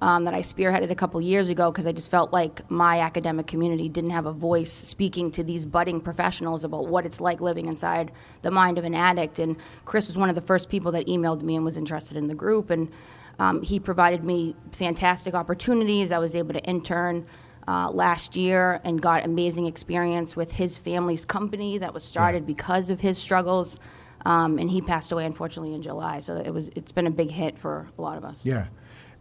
um, 0.00 0.24
that 0.24 0.34
I 0.34 0.40
spearheaded 0.40 0.90
a 0.90 0.94
couple 0.94 1.20
years 1.20 1.50
ago 1.50 1.70
because 1.70 1.86
I 1.86 1.92
just 1.92 2.10
felt 2.10 2.32
like 2.32 2.68
my 2.70 3.00
academic 3.00 3.46
community 3.46 3.88
didn't 3.88 4.10
have 4.10 4.26
a 4.26 4.32
voice 4.32 4.72
speaking 4.72 5.30
to 5.32 5.44
these 5.44 5.64
budding 5.64 6.00
professionals 6.00 6.64
about 6.64 6.88
what 6.88 7.06
it's 7.06 7.20
like 7.20 7.40
living 7.40 7.66
inside 7.66 8.12
the 8.42 8.50
mind 8.50 8.78
of 8.78 8.84
an 8.84 8.94
addict. 8.94 9.38
And 9.38 9.56
Chris 9.84 10.08
was 10.08 10.18
one 10.18 10.28
of 10.28 10.34
the 10.34 10.42
first 10.42 10.68
people 10.68 10.92
that 10.92 11.06
emailed 11.06 11.42
me 11.42 11.56
and 11.56 11.64
was 11.64 11.76
interested 11.76 12.16
in 12.16 12.26
the 12.26 12.34
group. 12.34 12.70
And 12.70 12.90
um, 13.38 13.62
he 13.62 13.80
provided 13.80 14.24
me 14.24 14.56
fantastic 14.72 15.34
opportunities. 15.34 16.12
I 16.12 16.18
was 16.18 16.34
able 16.36 16.54
to 16.54 16.64
intern. 16.64 17.26
Uh, 17.66 17.90
last 17.90 18.36
year 18.36 18.78
and 18.84 19.00
got 19.00 19.24
amazing 19.24 19.64
experience 19.64 20.36
with 20.36 20.52
his 20.52 20.76
family's 20.76 21.24
company 21.24 21.78
that 21.78 21.94
was 21.94 22.04
started 22.04 22.46
because 22.46 22.90
of 22.90 23.00
his 23.00 23.16
struggles 23.16 23.80
um, 24.26 24.58
and 24.58 24.70
he 24.70 24.80
passed 24.80 25.12
away 25.12 25.26
unfortunately 25.26 25.74
in 25.74 25.82
July. 25.82 26.20
So 26.20 26.36
it 26.36 26.50
was 26.50 26.68
it's 26.76 26.92
been 26.92 27.06
a 27.06 27.10
big 27.10 27.30
hit 27.30 27.58
for 27.58 27.88
a 27.98 28.02
lot 28.02 28.16
of 28.16 28.24
us. 28.24 28.44
Yeah, 28.44 28.66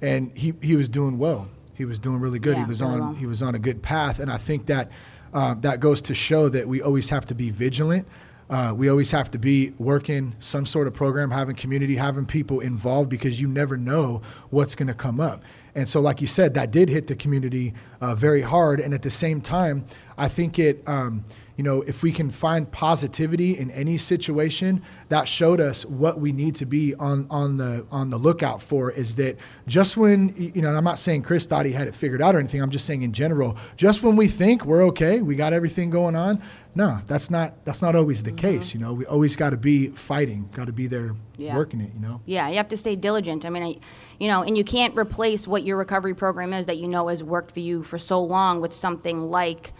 and 0.03 0.37
he 0.37 0.53
he 0.61 0.75
was 0.75 0.89
doing 0.89 1.17
well. 1.17 1.47
He 1.73 1.85
was 1.85 1.97
doing 1.97 2.19
really 2.19 2.39
good. 2.39 2.57
he 2.57 2.65
was 2.65 2.81
on 2.81 3.15
he 3.15 3.25
was 3.25 3.41
on 3.41 3.55
a 3.55 3.59
good 3.59 3.81
path, 3.81 4.19
and 4.19 4.29
I 4.29 4.37
think 4.37 4.67
that 4.67 4.91
um, 5.33 5.61
that 5.61 5.79
goes 5.79 6.01
to 6.03 6.13
show 6.13 6.49
that 6.49 6.67
we 6.67 6.81
always 6.81 7.09
have 7.09 7.25
to 7.27 7.35
be 7.35 7.49
vigilant. 7.49 8.07
Uh, 8.49 8.73
we 8.75 8.89
always 8.89 9.09
have 9.11 9.31
to 9.31 9.39
be 9.39 9.71
working 9.79 10.35
some 10.39 10.65
sort 10.65 10.85
of 10.85 10.93
program, 10.93 11.31
having 11.31 11.55
community, 11.55 11.95
having 11.95 12.25
people 12.25 12.59
involved 12.59 13.09
because 13.09 13.39
you 13.41 13.47
never 13.47 13.77
know 13.77 14.21
what's 14.51 14.75
going 14.75 14.87
to 14.87 14.93
come 14.93 15.19
up. 15.19 15.41
And 15.73 15.89
so, 15.89 16.01
like 16.01 16.21
you 16.21 16.27
said, 16.27 16.53
that 16.53 16.69
did 16.69 16.89
hit 16.89 17.07
the 17.07 17.15
community 17.15 17.73
uh, 17.99 18.13
very 18.13 18.41
hard. 18.41 18.79
And 18.79 18.93
at 18.93 19.01
the 19.01 19.09
same 19.09 19.41
time, 19.41 19.85
I 20.17 20.27
think 20.27 20.59
it. 20.59 20.83
Um, 20.87 21.25
you 21.55 21.63
know, 21.63 21.81
if 21.83 22.01
we 22.01 22.11
can 22.11 22.31
find 22.31 22.69
positivity 22.71 23.57
in 23.57 23.69
any 23.71 23.97
situation, 23.97 24.81
that 25.09 25.27
showed 25.27 25.61
us 25.61 25.85
what 25.85 26.19
we 26.19 26.31
need 26.31 26.55
to 26.55 26.65
be 26.65 26.95
on 26.95 27.27
on 27.29 27.57
the 27.57 27.85
on 27.91 28.09
the 28.09 28.17
lookout 28.17 28.61
for. 28.61 28.91
Is 28.91 29.15
that 29.17 29.37
just 29.67 29.95
when 29.95 30.33
you 30.55 30.61
know? 30.61 30.69
I'm 30.69 30.83
not 30.83 30.97
saying 30.97 31.23
Chris 31.23 31.45
thought 31.45 31.65
he 31.65 31.71
had 31.71 31.87
it 31.87 31.93
figured 31.93 32.21
out 32.21 32.35
or 32.35 32.39
anything. 32.39 32.61
I'm 32.61 32.71
just 32.71 32.85
saying 32.85 33.03
in 33.03 33.13
general, 33.13 33.55
just 33.77 34.01
when 34.01 34.15
we 34.15 34.27
think 34.27 34.65
we're 34.65 34.83
okay, 34.85 35.21
we 35.21 35.35
got 35.35 35.53
everything 35.53 35.91
going 35.91 36.15
on. 36.15 36.41
No, 36.75 36.99
that's 37.05 37.29
not 37.29 37.63
that's 37.65 37.83
not 37.83 37.95
always 37.95 38.23
the 38.23 38.31
mm-hmm. 38.31 38.37
case. 38.39 38.73
You 38.73 38.79
know, 38.79 38.93
we 38.93 39.05
always 39.05 39.35
got 39.35 39.51
to 39.51 39.57
be 39.57 39.89
fighting, 39.89 40.49
got 40.53 40.65
to 40.65 40.73
be 40.73 40.87
there 40.87 41.11
yeah. 41.37 41.55
working 41.55 41.81
it. 41.81 41.91
You 41.93 41.99
know. 41.99 42.21
Yeah, 42.25 42.49
you 42.49 42.57
have 42.57 42.69
to 42.69 42.77
stay 42.77 42.95
diligent. 42.95 43.45
I 43.45 43.51
mean, 43.51 43.63
I, 43.63 43.75
you 44.19 44.27
know, 44.27 44.41
and 44.41 44.57
you 44.57 44.63
can't 44.63 44.97
replace 44.97 45.47
what 45.47 45.63
your 45.63 45.77
recovery 45.77 46.15
program 46.15 46.51
is 46.51 46.65
that 46.65 46.77
you 46.77 46.87
know 46.87 47.09
has 47.09 47.23
worked 47.23 47.51
for 47.51 47.59
you 47.59 47.83
for 47.83 47.99
so 47.99 48.23
long 48.23 48.59
with 48.59 48.73
something 48.73 49.21
like 49.29 49.71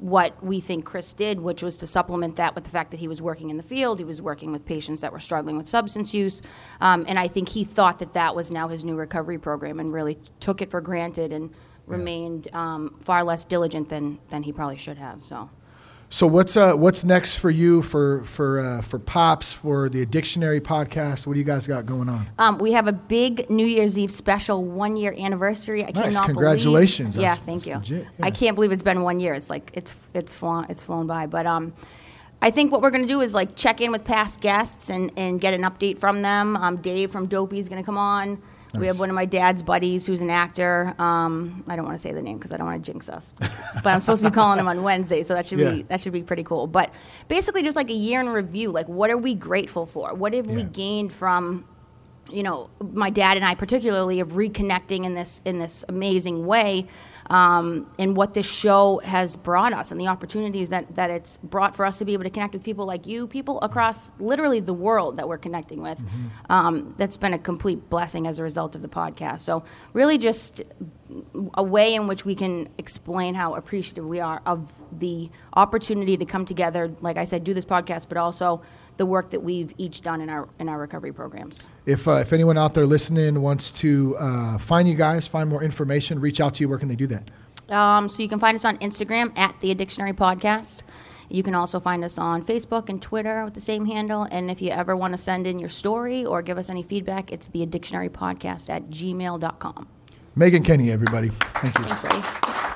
what 0.00 0.42
we 0.44 0.60
think 0.60 0.84
Chris 0.84 1.12
did, 1.12 1.40
which 1.40 1.62
was 1.62 1.76
to 1.78 1.86
supplement 1.86 2.36
that 2.36 2.54
with 2.54 2.64
the 2.64 2.70
fact 2.70 2.90
that 2.90 3.00
he 3.00 3.08
was 3.08 3.22
working 3.22 3.50
in 3.50 3.56
the 3.56 3.62
field, 3.62 3.98
he 3.98 4.04
was 4.04 4.20
working 4.20 4.52
with 4.52 4.64
patients 4.64 5.00
that 5.00 5.12
were 5.12 5.20
struggling 5.20 5.56
with 5.56 5.68
substance 5.68 6.14
use, 6.14 6.42
um, 6.80 7.04
and 7.08 7.18
I 7.18 7.28
think 7.28 7.48
he 7.48 7.64
thought 7.64 7.98
that 8.00 8.12
that 8.14 8.34
was 8.34 8.50
now 8.50 8.68
his 8.68 8.84
new 8.84 8.96
recovery 8.96 9.38
program, 9.38 9.80
and 9.80 9.92
really 9.92 10.18
took 10.40 10.62
it 10.62 10.70
for 10.70 10.80
granted 10.80 11.32
and 11.32 11.50
remained 11.86 12.48
um, 12.54 12.96
far 13.00 13.24
less 13.24 13.44
diligent 13.44 13.88
than 13.88 14.18
than 14.30 14.42
he 14.42 14.52
probably 14.52 14.76
should 14.76 14.98
have. 14.98 15.22
So. 15.22 15.50
So 16.14 16.28
what's 16.28 16.56
uh, 16.56 16.76
what's 16.76 17.02
next 17.02 17.38
for 17.38 17.50
you 17.50 17.82
for 17.82 18.22
for 18.22 18.60
uh, 18.60 18.82
for 18.82 19.00
Pops 19.00 19.52
for 19.52 19.88
the 19.88 20.06
Addictionary 20.06 20.60
podcast? 20.60 21.26
What 21.26 21.32
do 21.32 21.40
you 21.40 21.44
guys 21.44 21.66
got 21.66 21.86
going 21.86 22.08
on? 22.08 22.24
Um, 22.38 22.58
we 22.58 22.70
have 22.70 22.86
a 22.86 22.92
big 22.92 23.50
New 23.50 23.66
Year's 23.66 23.98
Eve 23.98 24.12
special 24.12 24.64
one 24.64 24.96
year 24.96 25.12
anniversary. 25.18 25.84
I 25.84 25.90
nice, 25.90 26.20
congratulations! 26.20 27.16
Believe, 27.16 27.26
yeah, 27.26 27.34
thank 27.34 27.66
you. 27.66 27.74
Legit, 27.74 28.04
yeah. 28.04 28.26
I 28.26 28.30
can't 28.30 28.54
believe 28.54 28.70
it's 28.70 28.84
been 28.84 29.02
one 29.02 29.18
year. 29.18 29.34
It's 29.34 29.50
like 29.50 29.72
it's 29.74 29.92
it's 30.14 30.36
flown 30.36 30.66
it's 30.68 30.84
flown 30.84 31.08
by. 31.08 31.26
But 31.26 31.46
um, 31.46 31.74
I 32.40 32.52
think 32.52 32.70
what 32.70 32.80
we're 32.80 32.92
going 32.92 33.02
to 33.02 33.12
do 33.12 33.20
is 33.20 33.34
like 33.34 33.56
check 33.56 33.80
in 33.80 33.90
with 33.90 34.04
past 34.04 34.40
guests 34.40 34.90
and 34.90 35.10
and 35.16 35.40
get 35.40 35.52
an 35.52 35.62
update 35.62 35.98
from 35.98 36.22
them. 36.22 36.56
Um, 36.56 36.76
Dave 36.76 37.10
from 37.10 37.26
Dopey 37.26 37.58
is 37.58 37.68
going 37.68 37.82
to 37.82 37.84
come 37.84 37.98
on. 37.98 38.40
Nice. 38.74 38.80
We 38.80 38.86
have 38.88 38.98
one 38.98 39.08
of 39.08 39.14
my 39.14 39.24
dad's 39.24 39.62
buddies 39.62 40.04
who's 40.04 40.20
an 40.20 40.30
actor. 40.30 40.94
Um, 40.98 41.64
I 41.68 41.76
don't 41.76 41.84
want 41.84 41.96
to 41.96 42.02
say 42.02 42.12
the 42.12 42.20
name 42.20 42.38
because 42.38 42.52
I 42.52 42.56
don't 42.56 42.66
want 42.66 42.84
to 42.84 42.92
jinx 42.92 43.08
us, 43.08 43.32
but 43.38 43.86
I'm 43.86 44.00
supposed 44.00 44.22
to 44.22 44.30
be 44.30 44.34
calling 44.34 44.58
him 44.58 44.66
on 44.66 44.82
Wednesday, 44.82 45.22
so 45.22 45.34
that 45.34 45.46
should 45.46 45.60
yeah. 45.60 45.70
be 45.70 45.82
that 45.84 46.00
should 46.00 46.12
be 46.12 46.22
pretty 46.22 46.42
cool. 46.42 46.66
But 46.66 46.92
basically, 47.28 47.62
just 47.62 47.76
like 47.76 47.88
a 47.88 47.94
year 47.94 48.20
in 48.20 48.28
review, 48.28 48.70
like 48.70 48.88
what 48.88 49.10
are 49.10 49.18
we 49.18 49.34
grateful 49.34 49.86
for? 49.86 50.12
What 50.14 50.34
have 50.34 50.46
yeah. 50.46 50.56
we 50.56 50.64
gained 50.64 51.12
from 51.12 51.64
you 52.30 52.42
know, 52.42 52.70
my 52.80 53.10
dad 53.10 53.36
and 53.36 53.44
I 53.44 53.54
particularly 53.54 54.20
of 54.20 54.32
reconnecting 54.32 55.04
in 55.04 55.14
this 55.14 55.42
in 55.44 55.58
this 55.58 55.84
amazing 55.88 56.46
way, 56.46 56.86
um, 57.30 57.90
and 57.98 58.16
what 58.16 58.34
this 58.34 58.46
show 58.46 59.00
has 59.04 59.36
brought 59.36 59.72
us, 59.72 59.90
and 59.90 60.00
the 60.00 60.08
opportunities 60.08 60.70
that 60.70 60.94
that 60.96 61.10
it's 61.10 61.38
brought 61.38 61.74
for 61.74 61.84
us 61.84 61.98
to 61.98 62.04
be 62.04 62.12
able 62.12 62.24
to 62.24 62.30
connect 62.30 62.52
with 62.52 62.62
people 62.62 62.86
like 62.86 63.06
you, 63.06 63.26
people 63.26 63.60
across 63.60 64.10
literally 64.18 64.60
the 64.60 64.74
world 64.74 65.16
that 65.16 65.28
we're 65.28 65.38
connecting 65.38 65.82
with. 65.82 65.98
Mm-hmm. 65.98 66.52
Um, 66.52 66.94
that's 66.98 67.16
been 67.16 67.34
a 67.34 67.38
complete 67.38 67.88
blessing 67.90 68.26
as 68.26 68.38
a 68.38 68.42
result 68.42 68.76
of 68.76 68.82
the 68.82 68.88
podcast. 68.88 69.40
So 69.40 69.64
really, 69.92 70.18
just 70.18 70.62
a 71.54 71.62
way 71.62 71.94
in 71.94 72.06
which 72.06 72.24
we 72.24 72.34
can 72.34 72.68
explain 72.78 73.34
how 73.34 73.54
appreciative 73.54 74.06
we 74.06 74.20
are 74.20 74.40
of 74.46 74.72
the 74.92 75.30
opportunity 75.54 76.16
to 76.16 76.24
come 76.24 76.44
together. 76.44 76.90
Like 77.00 77.16
I 77.16 77.24
said, 77.24 77.44
do 77.44 77.54
this 77.54 77.64
podcast, 77.64 78.08
but 78.08 78.16
also 78.16 78.62
the 78.96 79.06
work 79.06 79.30
that 79.30 79.42
we've 79.42 79.72
each 79.78 80.00
done 80.02 80.20
in 80.20 80.28
our 80.28 80.48
in 80.58 80.68
our 80.68 80.78
recovery 80.78 81.12
programs. 81.12 81.64
If 81.86 82.06
uh, 82.06 82.12
if 82.12 82.32
anyone 82.32 82.58
out 82.58 82.74
there 82.74 82.86
listening 82.86 83.42
wants 83.42 83.72
to 83.72 84.16
uh, 84.18 84.58
find 84.58 84.88
you 84.88 84.94
guys, 84.94 85.26
find 85.26 85.48
more 85.48 85.62
information, 85.62 86.20
reach 86.20 86.40
out 86.40 86.54
to 86.54 86.60
you. 86.62 86.68
Where 86.68 86.78
can 86.78 86.88
they 86.88 86.96
do 86.96 87.06
that? 87.08 87.30
Um, 87.74 88.08
so 88.08 88.22
you 88.22 88.28
can 88.28 88.38
find 88.38 88.54
us 88.54 88.64
on 88.64 88.76
Instagram 88.78 89.36
at 89.38 89.58
the 89.60 89.74
Addictionary 89.74 90.12
Podcast. 90.14 90.82
You 91.28 91.42
can 91.42 91.54
also 91.54 91.80
find 91.80 92.04
us 92.04 92.18
on 92.18 92.44
Facebook 92.44 92.88
and 92.88 93.00
Twitter 93.00 93.44
with 93.44 93.54
the 93.54 93.60
same 93.60 93.86
handle. 93.86 94.24
And 94.30 94.50
if 94.50 94.60
you 94.60 94.70
ever 94.70 94.94
want 94.96 95.14
to 95.14 95.18
send 95.18 95.46
in 95.46 95.58
your 95.58 95.70
story 95.70 96.24
or 96.24 96.42
give 96.42 96.58
us 96.58 96.68
any 96.68 96.82
feedback, 96.82 97.32
it's 97.32 97.48
the 97.48 97.66
Addictionary 97.66 98.10
Podcast 98.10 98.68
at 98.68 98.90
gmail.com. 98.90 99.88
Megan 100.36 100.62
Kenny, 100.62 100.90
everybody. 100.90 101.30
Thank 101.30 101.78
you. 101.78 101.84
Thanks, 101.84 102.73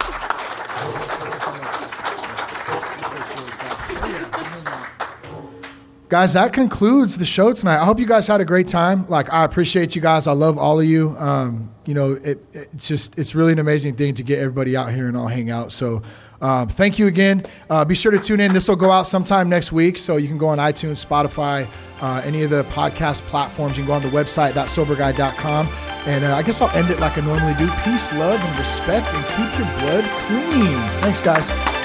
guys 6.09 6.33
that 6.33 6.53
concludes 6.53 7.19
the 7.19 7.27
show 7.27 7.53
tonight. 7.53 7.81
I 7.81 7.85
hope 7.85 7.99
you 7.99 8.07
guys 8.07 8.27
had 8.27 8.41
a 8.41 8.45
great 8.45 8.69
time. 8.69 9.09
Like 9.09 9.33
i 9.33 9.45
appreciate 9.45 9.95
you 9.95 10.01
guys. 10.01 10.27
I 10.27 10.33
love 10.33 10.59
all 10.59 10.81
of 10.81 10.87
you. 10.87 11.11
Um, 11.19 11.75
you 11.87 11.95
know 11.95 12.13
it, 12.13 12.45
it's 12.53 12.89
just 12.89 13.19
it's 13.19 13.35
really 13.35 13.53
an 13.53 13.59
amazing 13.59 13.97
thing 13.97 14.15
to 14.15 14.23
get 14.23 14.39
everybody 14.39 14.77
out 14.77 14.93
here 14.93 15.09
and 15.09 15.17
all 15.17 15.27
hang 15.27 15.51
out. 15.51 15.73
So 15.73 16.03
um, 16.41 16.69
thank 16.69 16.99
you 16.99 17.09
again. 17.09 17.45
Uh, 17.69 17.85
be 17.85 17.95
sure 17.95 18.13
to 18.13 18.19
tune 18.19 18.41
in. 18.41 18.53
This 18.53 18.69
will 18.69 18.77
go 18.77 18.91
out 18.91 19.07
sometime 19.07 19.49
next 19.49 19.73
week. 19.73 19.99
So 19.99 20.17
you 20.17 20.29
can 20.29 20.39
go 20.39 20.49
on 20.49 20.59
itunes 20.59 21.05
spotify 21.05 21.69
uh, 22.01 22.23
any 22.25 22.43
of 22.43 22.51
the 22.51 22.65
podcast 22.65 23.23
platforms. 23.23 23.77
You 23.77 23.85
can 23.85 23.89
go 23.89 23.95
on 23.95 24.03
the 24.03 24.11
website 24.11 24.53
thatsoberguy.com 24.53 25.69
and 26.07 26.25
uh, 26.25 26.37
i 26.37 26.43
guess 26.43 26.61
i'll 26.61 26.71
end 26.77 26.91
it 26.91 27.01
like 27.01 27.19
i 27.19 27.21
normally 27.21 27.55
do. 27.55 27.71
Peace 27.85 28.11
love 28.13 28.41
and 28.41 28.59
respect 28.59 29.13
and 29.15 29.25
keep 29.27 29.59
your 29.59 29.69
blood 29.79 30.05
clean. 30.27 31.03
Thanks 31.03 31.21
guys 31.21 31.78